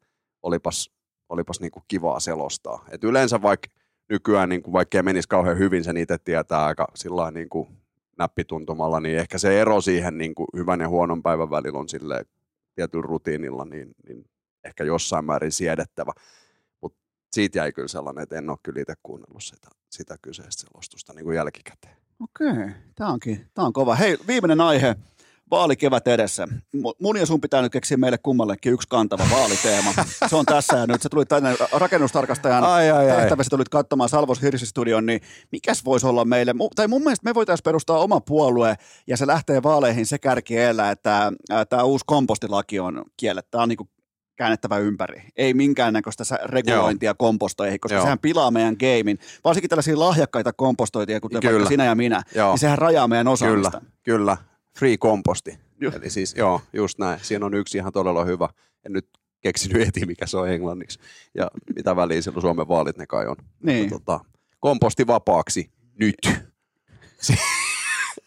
olipas, 0.43 0.89
olipas 1.34 1.60
niinku 1.60 1.84
kivaa 1.88 2.19
selostaa. 2.19 2.85
Et 2.91 3.03
yleensä 3.03 3.41
vaikka 3.41 3.68
nykyään, 4.10 4.49
niinku, 4.49 4.73
vaikka 4.73 4.97
ei 4.97 5.03
menisi 5.03 5.27
kauhean 5.27 5.57
hyvin, 5.57 5.84
sen 5.84 5.97
itse 5.97 6.18
tietää 6.18 6.65
aika 6.65 6.88
sillä 6.95 7.31
niinku 7.31 7.68
näppituntumalla, 8.18 8.99
niin 8.99 9.18
ehkä 9.18 9.38
se 9.38 9.61
ero 9.61 9.81
siihen 9.81 10.18
niinku 10.18 10.45
hyvän 10.55 10.80
ja 10.80 10.89
huonon 10.89 11.23
päivän 11.23 11.49
välillä 11.49 11.80
on 11.80 11.89
sille 11.89 12.26
tietyllä 12.76 13.07
rutiinilla, 13.07 13.65
niin, 13.65 13.91
niin 14.07 14.26
ehkä 14.64 14.84
jossain 14.84 15.26
määrin 15.26 15.51
siedettävä. 15.51 16.11
Mutta 16.81 16.99
siitä 17.31 17.60
jäi 17.60 17.72
kyllä 17.72 17.88
sellainen, 17.88 18.23
että 18.23 18.38
en 18.38 18.49
ole 18.49 18.57
kyllä 18.64 18.81
itse 18.81 18.93
kuunnellut 19.03 19.43
sitä, 19.43 19.68
sitä 19.89 20.15
kyseistä 20.22 20.61
selostusta 20.61 21.14
niin 21.14 21.26
kuin 21.26 21.35
jälkikäteen. 21.35 21.95
Okei, 22.19 22.69
tämä 22.95 23.10
onkin, 23.10 23.49
tämä 23.53 23.65
on 23.65 23.73
kova. 23.73 23.95
Hei, 23.95 24.18
viimeinen 24.27 24.61
aihe. 24.61 24.95
Vaalikevät 25.57 26.07
edessä. 26.07 26.47
Mu- 26.77 26.95
Mun 27.01 27.17
ja 27.17 27.25
sun 27.25 27.41
pitää 27.41 27.61
nyt 27.61 27.71
keksiä 27.71 27.97
meille 27.97 28.17
kummallekin 28.17 28.73
yksi 28.73 28.88
kantava 28.88 29.23
vaaliteema. 29.31 29.93
Se 30.27 30.35
on 30.35 30.45
tässä 30.45 30.77
ja 30.77 30.88
nyt. 30.88 31.01
Se 31.01 31.09
tuli 31.09 31.25
tänne 31.25 31.55
rakennustarkastajan 31.71 32.63
Ai, 32.63 32.91
ai, 32.91 33.11
ai. 33.11 33.17
tehtävässä, 33.17 33.49
tulit 33.49 33.69
katsomaan 33.69 34.09
Salvos 34.09 34.41
Hirsistudion, 34.41 35.05
niin 35.05 35.21
mikäs 35.51 35.85
voisi 35.85 36.07
olla 36.07 36.25
meille? 36.25 36.53
Tai 36.75 36.88
mun 36.88 37.01
mielestä 37.01 37.30
me 37.30 37.34
voitaisiin 37.34 37.63
perustaa 37.63 37.97
oma 37.97 38.21
puolue 38.21 38.75
ja 39.07 39.17
se 39.17 39.27
lähtee 39.27 39.63
vaaleihin 39.63 40.05
se 40.05 40.19
kärki 40.19 40.57
edellä, 40.57 40.91
että 40.91 41.31
tämä 41.69 41.84
uusi 41.84 42.03
kompostilaki 42.07 42.80
on 42.80 43.03
kielletty. 43.17 43.47
Tämä 43.51 43.61
on 43.63 43.69
niinku 43.69 43.88
käännettävä 44.35 44.77
ympäri. 44.77 45.23
Ei 45.35 45.53
minkäännäköistä 45.53 46.23
regulointia 46.45 47.13
kompostoihin, 47.13 47.80
koska 47.80 47.95
Joo. 47.95 48.03
sehän 48.03 48.19
pilaa 48.19 48.51
meidän 48.51 48.75
gamein. 48.80 49.19
Varsinkin 49.43 49.69
tällaisia 49.69 49.99
lahjakkaita 49.99 50.53
kompostoitia, 50.53 51.19
kuten 51.19 51.41
Kyllä. 51.41 51.53
vaikka 51.53 51.69
sinä 51.69 51.85
ja 51.85 51.95
minä, 51.95 52.23
Joo. 52.35 52.49
niin 52.51 52.59
sehän 52.59 52.77
rajaa 52.77 53.07
meidän 53.07 53.27
osaamista. 53.27 53.71
Kyllä, 53.71 53.91
kyllä. 54.03 54.38
Free 54.79 54.97
komposti. 54.97 55.59
Ju- 55.81 55.91
Eli 55.95 56.09
siis, 56.09 56.35
joo, 56.37 56.61
just 56.73 56.99
näin. 56.99 57.19
Siinä 57.21 57.45
on 57.45 57.53
yksi 57.53 57.77
ihan 57.77 57.93
todella 57.93 58.23
hyvä. 58.25 58.49
En 58.85 58.93
nyt 58.93 59.07
keksinyt 59.41 59.85
heti, 59.87 60.05
mikä 60.05 60.27
se 60.27 60.37
on 60.37 60.49
englanniksi. 60.49 60.99
Ja 61.35 61.47
mitä 61.75 61.95
väliä 61.95 62.21
silloin 62.21 62.41
Suomen 62.41 62.67
vaalit 62.67 62.97
ne 62.97 63.07
kai 63.07 63.27
on. 63.27 63.35
Niin. 63.63 63.83
Mutta, 63.83 63.99
tota, 63.99 64.25
komposti 64.59 65.07
vapaaksi 65.07 65.69
nyt. 65.99 66.15
Si- 67.21 67.33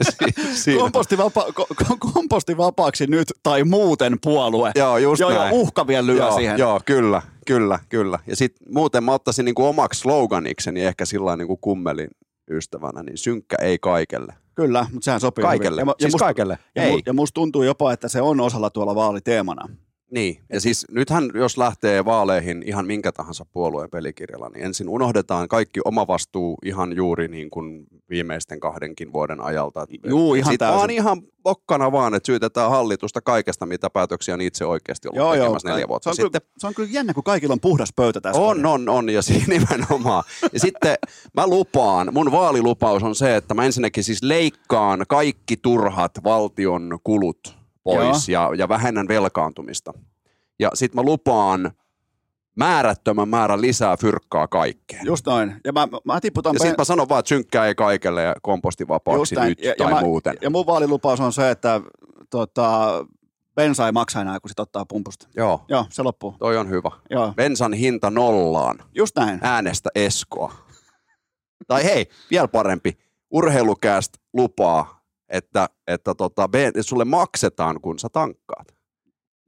si-. 0.62 0.76
Komposti, 0.78 1.18
vapa- 1.18 1.46
ko- 1.60 1.84
ko- 1.84 2.12
komposti 2.12 2.56
vapaaksi 2.56 3.06
nyt 3.06 3.28
tai 3.42 3.64
muuten 3.64 4.16
puolue. 4.22 4.72
Joo, 4.74 4.98
just 4.98 5.20
Joo, 5.20 5.30
ja 5.30 5.38
näin. 5.38 5.54
uhka 5.54 5.86
vielä 5.86 6.06
lyö 6.06 6.16
joo, 6.16 6.36
siihen. 6.36 6.58
Joo, 6.58 6.80
kyllä, 6.84 7.22
kyllä, 7.46 7.78
kyllä. 7.88 8.18
Ja 8.26 8.36
sitten 8.36 8.68
muuten 8.74 9.04
mä 9.04 9.12
ottaisin 9.12 9.44
niinku 9.44 9.64
omaksi 9.66 10.00
sloganikseni 10.00 10.84
ehkä 10.84 11.04
sillä 11.04 11.36
niinku 11.36 11.56
kummelin 11.56 12.08
ystävänä, 12.50 13.02
niin 13.02 13.18
synkkä 13.18 13.56
ei 13.60 13.78
kaikelle. 13.78 14.34
Kyllä, 14.56 14.86
mutta 14.92 15.04
sehän 15.04 15.20
sopii 15.20 15.42
Kaikelle, 15.42 15.80
hyvin. 15.80 15.88
Ja, 15.90 15.94
siis 15.98 16.12
musta, 16.12 16.24
kaikelle. 16.24 16.58
Ja, 16.74 16.82
ei. 16.82 17.02
ja 17.06 17.12
musta 17.12 17.34
tuntuu 17.34 17.62
jopa, 17.62 17.92
että 17.92 18.08
se 18.08 18.22
on 18.22 18.40
osalla 18.40 18.70
tuolla 18.70 18.94
vaaliteemana. 18.94 19.68
Niin, 20.10 20.38
ja 20.52 20.60
siis 20.60 20.86
nythän 20.90 21.30
jos 21.34 21.58
lähtee 21.58 22.04
vaaleihin 22.04 22.62
ihan 22.66 22.86
minkä 22.86 23.12
tahansa 23.12 23.46
puolueen 23.52 23.90
pelikirjalla, 23.90 24.48
niin 24.48 24.64
ensin 24.64 24.88
unohdetaan 24.88 25.48
kaikki 25.48 25.80
oma 25.84 26.06
vastuu 26.06 26.58
ihan 26.64 26.96
juuri 26.96 27.28
niin 27.28 27.50
kuin 27.50 27.86
viimeisten 28.10 28.60
kahdenkin 28.60 29.12
vuoden 29.12 29.40
ajalta. 29.40 29.86
Juu, 30.06 30.34
ihan 30.34 30.52
Sit 30.52 30.58
täysin. 30.58 30.78
vaan 30.78 30.90
ihan 30.90 31.22
pokkana 31.42 31.92
vaan, 31.92 32.14
että 32.14 32.26
syytetään 32.26 32.70
hallitusta 32.70 33.20
kaikesta, 33.20 33.66
mitä 33.66 33.90
päätöksiä 33.90 34.34
on 34.34 34.40
itse 34.40 34.64
oikeasti 34.64 35.08
ollut 35.08 35.32
tekemässä 35.32 35.68
neljä 35.68 35.88
vuotta 35.88 36.04
se 36.04 36.10
on, 36.10 36.26
sitten. 36.26 36.42
Kyllä, 36.42 36.54
se 36.58 36.66
on 36.66 36.74
kyllä 36.74 36.88
jännä, 36.92 37.14
kun 37.14 37.24
kaikilla 37.24 37.52
on 37.52 37.60
puhdas 37.60 37.92
pöytä 37.96 38.20
tässä. 38.20 38.42
On, 38.42 38.66
on, 38.66 38.88
on, 38.88 39.10
ja 39.10 39.22
siinä 39.28 39.46
nimenomaan. 39.48 40.24
Ja 40.52 40.60
sitten 40.60 40.94
mä 41.34 41.46
lupaan, 41.46 42.14
mun 42.14 42.32
vaalilupaus 42.32 43.02
on 43.02 43.14
se, 43.14 43.36
että 43.36 43.54
mä 43.54 43.64
ensinnäkin 43.64 44.04
siis 44.04 44.22
leikkaan 44.22 45.04
kaikki 45.08 45.56
turhat 45.56 46.12
valtion 46.24 46.98
kulut 47.04 47.65
pois 47.94 48.28
ja, 48.28 48.50
ja 48.58 48.68
vähennän 48.68 49.08
velkaantumista. 49.08 49.92
Ja 50.58 50.70
sitten 50.74 50.96
mä 50.96 51.02
lupaan 51.10 51.72
määrättömän 52.56 53.28
määrän 53.28 53.60
lisää 53.60 53.96
fyrkkaa 53.96 54.48
kaikkeen. 54.48 55.06
Just 55.06 55.26
noin. 55.26 55.54
Ja 55.64 55.72
mä, 55.72 55.88
mä 56.04 56.20
tiputan... 56.20 56.54
Ja 56.54 56.58
sitten 56.58 56.74
mä 56.78 56.84
sanon 56.84 57.08
vaan, 57.08 57.18
että 57.18 57.28
synkkää 57.28 57.66
ei 57.66 57.74
kaikelle 57.74 58.22
ja 58.22 58.34
kompostivapaaksi 58.42 59.34
näin. 59.34 59.48
nyt 59.48 59.60
ja, 59.62 59.74
tai 59.78 59.90
ja 59.90 59.94
mä, 59.94 60.00
muuten. 60.00 60.36
Ja 60.42 60.50
mun 60.50 60.66
vaalilupaus 60.66 61.20
on 61.20 61.32
se, 61.32 61.50
että 61.50 61.80
tota, 62.30 62.90
bensa 63.54 63.86
ei 63.86 63.92
maksa 63.92 64.20
enää, 64.20 64.40
kun 64.40 64.48
sit 64.48 64.60
ottaa 64.60 64.86
pumpusta. 64.86 65.28
Joo, 65.36 65.64
Joo, 65.68 65.86
se 65.90 66.02
loppuu. 66.02 66.34
toi 66.38 66.56
on 66.56 66.68
hyvä. 66.70 66.90
Joo, 67.10 67.32
Bensan 67.36 67.72
hinta 67.72 68.10
nollaan. 68.10 68.78
just 68.94 69.16
näin. 69.16 69.38
äänestä 69.42 69.90
Eskoa. 69.94 70.52
tai 71.66 71.84
hei, 71.84 72.06
vielä 72.30 72.48
parempi, 72.48 72.98
urheilukääst 73.30 74.12
lupaa, 74.32 74.95
että, 75.28 75.68
että 75.86 76.14
tota, 76.14 76.48
sulle 76.80 77.04
maksetaan, 77.04 77.80
kun 77.80 77.98
sä 77.98 78.08
tankkaat. 78.12 78.66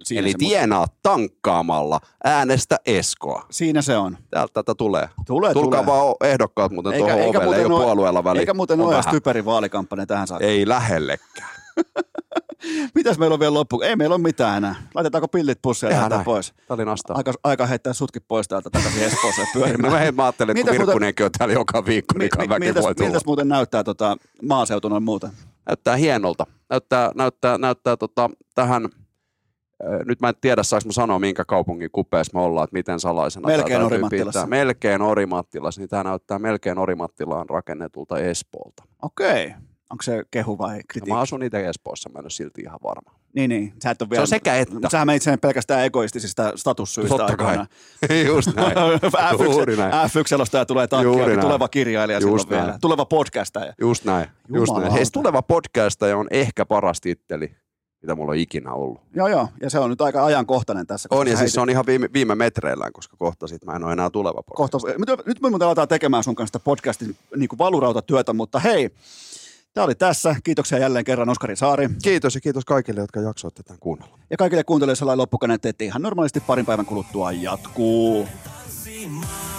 Siinä 0.05 0.21
Eli 0.21 0.31
se, 0.33 0.39
tienaat 0.39 0.93
tankkaamalla, 1.03 2.01
äänestä 2.25 2.77
Eskoa. 2.87 3.47
Siinä 3.51 3.83
se 3.83 3.97
on. 3.97 4.19
Täältä 4.31 4.53
tätä 4.55 4.75
tulee. 4.75 5.09
Tulee, 5.27 5.53
Tulkaa 5.53 5.83
tulee. 5.85 5.97
vaan 5.99 6.15
ehdokkaat 6.25 6.73
muuten 6.73 6.93
Eikä- 6.93 7.07
tuohon 7.07 7.23
eikä 7.23 7.39
ovelle, 7.39 7.57
ei 7.57 7.65
ole 7.65 7.85
puolueella 7.85 8.25
väliä. 8.25 8.41
Eikä 8.41 8.55
muuten 8.55 8.81
ole 8.81 9.01
typerin 9.11 9.45
vaalikampanja 9.45 10.07
tähän 10.07 10.27
saakka. 10.27 10.47
Ei 10.47 10.69
lähellekään. 10.69 11.49
Mitäs 12.95 13.19
meillä 13.19 13.35
on 13.35 13.41
vielä 13.41 13.55
loppu? 13.55 13.81
Ei 13.81 13.97
meillä 13.97 14.15
ole 14.15 14.23
mitään 14.23 14.57
enää. 14.57 14.75
Laitetaanko 14.95 15.29
pillit 15.29 15.59
pussiin 15.63 15.93
ja 15.93 16.23
pois? 16.25 16.53
Tämä. 16.69 16.83
Aika, 17.09 17.33
aika 17.45 17.67
heittää 17.67 17.93
sutkin 17.93 18.23
pois 18.29 18.49
täältä 18.49 18.71
takaisin 18.71 19.03
Espooseen 19.03 19.49
pyörimään. 19.55 19.93
Mä, 19.93 20.13
mä 20.13 20.25
ajattelin, 20.25 20.51
että 20.51 20.61
Mitäs 20.61 20.71
kun 20.71 20.77
muuten- 20.77 20.87
Virkkunenkin 20.87 21.27
on 21.27 21.33
täällä 21.39 21.53
joka 21.55 21.87
viikko, 21.87 22.19
niin 22.19 22.31
Mi- 22.39 22.59
mi- 22.59 22.73
tulla. 22.75 22.95
miltäs 22.99 23.25
muuten 23.27 23.49
näyttää 23.49 23.85
tota 23.85 24.17
maaseutu 24.43 24.89
noin 24.89 25.03
muuten? 25.03 25.31
Näyttää 25.69 25.97
hienolta. 25.97 26.47
Näyttää, 26.71 27.13
näyttää, 27.15 27.59
näyttää 27.59 27.97
tota, 27.97 28.31
tähän, 28.55 28.89
nyt 30.05 30.21
mä 30.21 30.29
en 30.29 30.35
tiedä 30.41 30.63
saanko 30.63 30.87
mä 30.89 30.93
sanoa 30.93 31.19
minkä 31.19 31.45
kaupungin 31.45 31.91
kupeessa 31.93 32.39
me 32.39 32.45
ollaan, 32.45 32.65
että 32.65 32.75
miten 32.75 33.01
salaisena 33.01 33.47
Melkein 33.47 33.83
Orimattilassa. 33.83 34.41
pitää. 34.41 34.47
Melkein 34.47 35.03
Orimattilassa, 35.03 35.81
niin 35.81 35.89
tämä 35.89 36.05
näyttää 36.05 36.39
melkein 36.39 36.79
Orimattilaan 36.79 37.49
rakennetulta 37.49 38.19
Espoolta. 38.19 38.83
Okei. 39.03 39.55
Onko 39.91 40.03
se 40.03 40.23
kehu 40.31 40.59
vai 40.59 40.77
No, 40.77 40.83
kritiikki? 40.89 41.13
mä 41.13 41.21
asun 41.21 41.43
itse 41.43 41.69
Espoossa, 41.69 42.09
mä 42.09 42.19
en 42.19 42.25
ole 42.25 42.31
silti 42.31 42.61
ihan 42.63 42.79
varma. 42.83 43.18
Niin, 43.39 43.49
niin. 43.49 43.73
Sä 43.83 43.91
et 43.91 44.03
ole 44.03 44.07
Se 44.07 44.11
vielä... 44.11 44.23
on 44.23 44.27
sekä 44.27 44.57
että. 44.57 44.89
Sähän 44.91 45.07
menit 45.07 45.23
sen 45.23 45.39
pelkästään 45.41 45.85
egoistisista 45.85 46.53
statussyistä 46.57 47.17
Totta 47.17 47.37
kai. 47.37 47.47
aikoinaan. 47.47 47.67
Just 48.27 48.49
näin. 48.57 48.73
Juuri 49.45 49.77
näin. 49.77 49.93
F1-selostaja 49.93 50.67
tulee 50.67 50.89
Juuri 50.93 51.05
tankkiin, 51.07 51.27
näin. 51.27 51.41
tuleva 51.41 51.69
kirjailija 51.69 52.19
Just 52.19 52.25
silloin 52.31 52.49
vielä. 52.51 52.67
näin. 52.67 52.81
Tuleva 52.81 53.05
podcastaja. 53.05 53.73
Just 53.81 54.05
näin. 54.05 54.27
Just 54.27 54.51
näin. 54.51 54.61
Jumalauta. 54.67 54.91
Hei, 54.95 55.05
tuleva 55.13 55.43
podcastaja 55.43 56.17
on 56.17 56.27
ehkä 56.31 56.67
paras 56.67 57.01
titteli, 57.01 57.57
mitä 58.03 58.15
mulla 58.15 58.31
on 58.31 58.37
ikinä 58.39 58.73
ollut. 58.73 59.01
Joo, 59.15 59.29
joo. 59.29 59.49
Ja 59.61 59.71
se 59.71 59.79
on 59.79 59.91
nyt 59.91 60.01
aika 60.01 60.25
ajankohtainen 60.25 60.87
tässä. 60.87 61.09
koska 61.09 61.21
On, 61.21 61.29
ja 61.29 61.37
siis 61.37 61.53
se 61.53 61.61
on 61.61 61.71
ihan 61.71 61.87
viime, 61.87 62.09
viime 62.13 62.35
metreillään, 62.35 62.93
koska 62.93 63.17
kohta 63.17 63.47
sit 63.47 63.65
mä 63.65 63.73
en 63.77 63.85
ole 63.85 63.93
enää 63.93 64.11
tuleva 64.11 64.43
podcast. 64.43 64.73
kohta, 64.73 64.89
nyt, 64.99 65.27
nyt 65.27 65.41
me 65.41 65.51
muuten 65.51 65.67
aletaan 65.69 65.89
tekemään 65.89 66.25
sun 66.25 66.35
kanssa 66.35 66.59
sitä 66.59 66.65
podcastin 66.65 67.17
niin 67.37 67.49
kuin 67.49 67.59
valurautatyötä, 67.59 68.33
mutta 68.33 68.59
hei, 68.59 68.91
tämä 69.79 69.85
oli 69.85 69.95
tässä. 69.95 70.37
Kiitoksia 70.45 70.79
jälleen 70.79 71.05
kerran 71.05 71.29
Oskari 71.29 71.57
Saari. 71.57 71.89
Kiitos 72.03 72.35
ja 72.35 72.41
kiitos 72.41 72.65
kaikille, 72.65 73.01
jotka 73.01 73.21
jaksoitte 73.21 73.63
tämän 73.63 73.79
kuunnella. 73.81 74.19
Ja 74.31 74.37
kaikille 74.37 74.65
kuuntelijoille 74.65 74.97
sellainen 74.97 75.19
loppukaneetti, 75.19 75.69
että 75.69 75.85
ihan 75.85 76.03
normaalisti 76.03 76.41
parin 76.41 76.67
päivän 76.67 76.87
kuluttua 76.87 77.33
jatkuu. 77.33 78.29
cha 78.99 79.58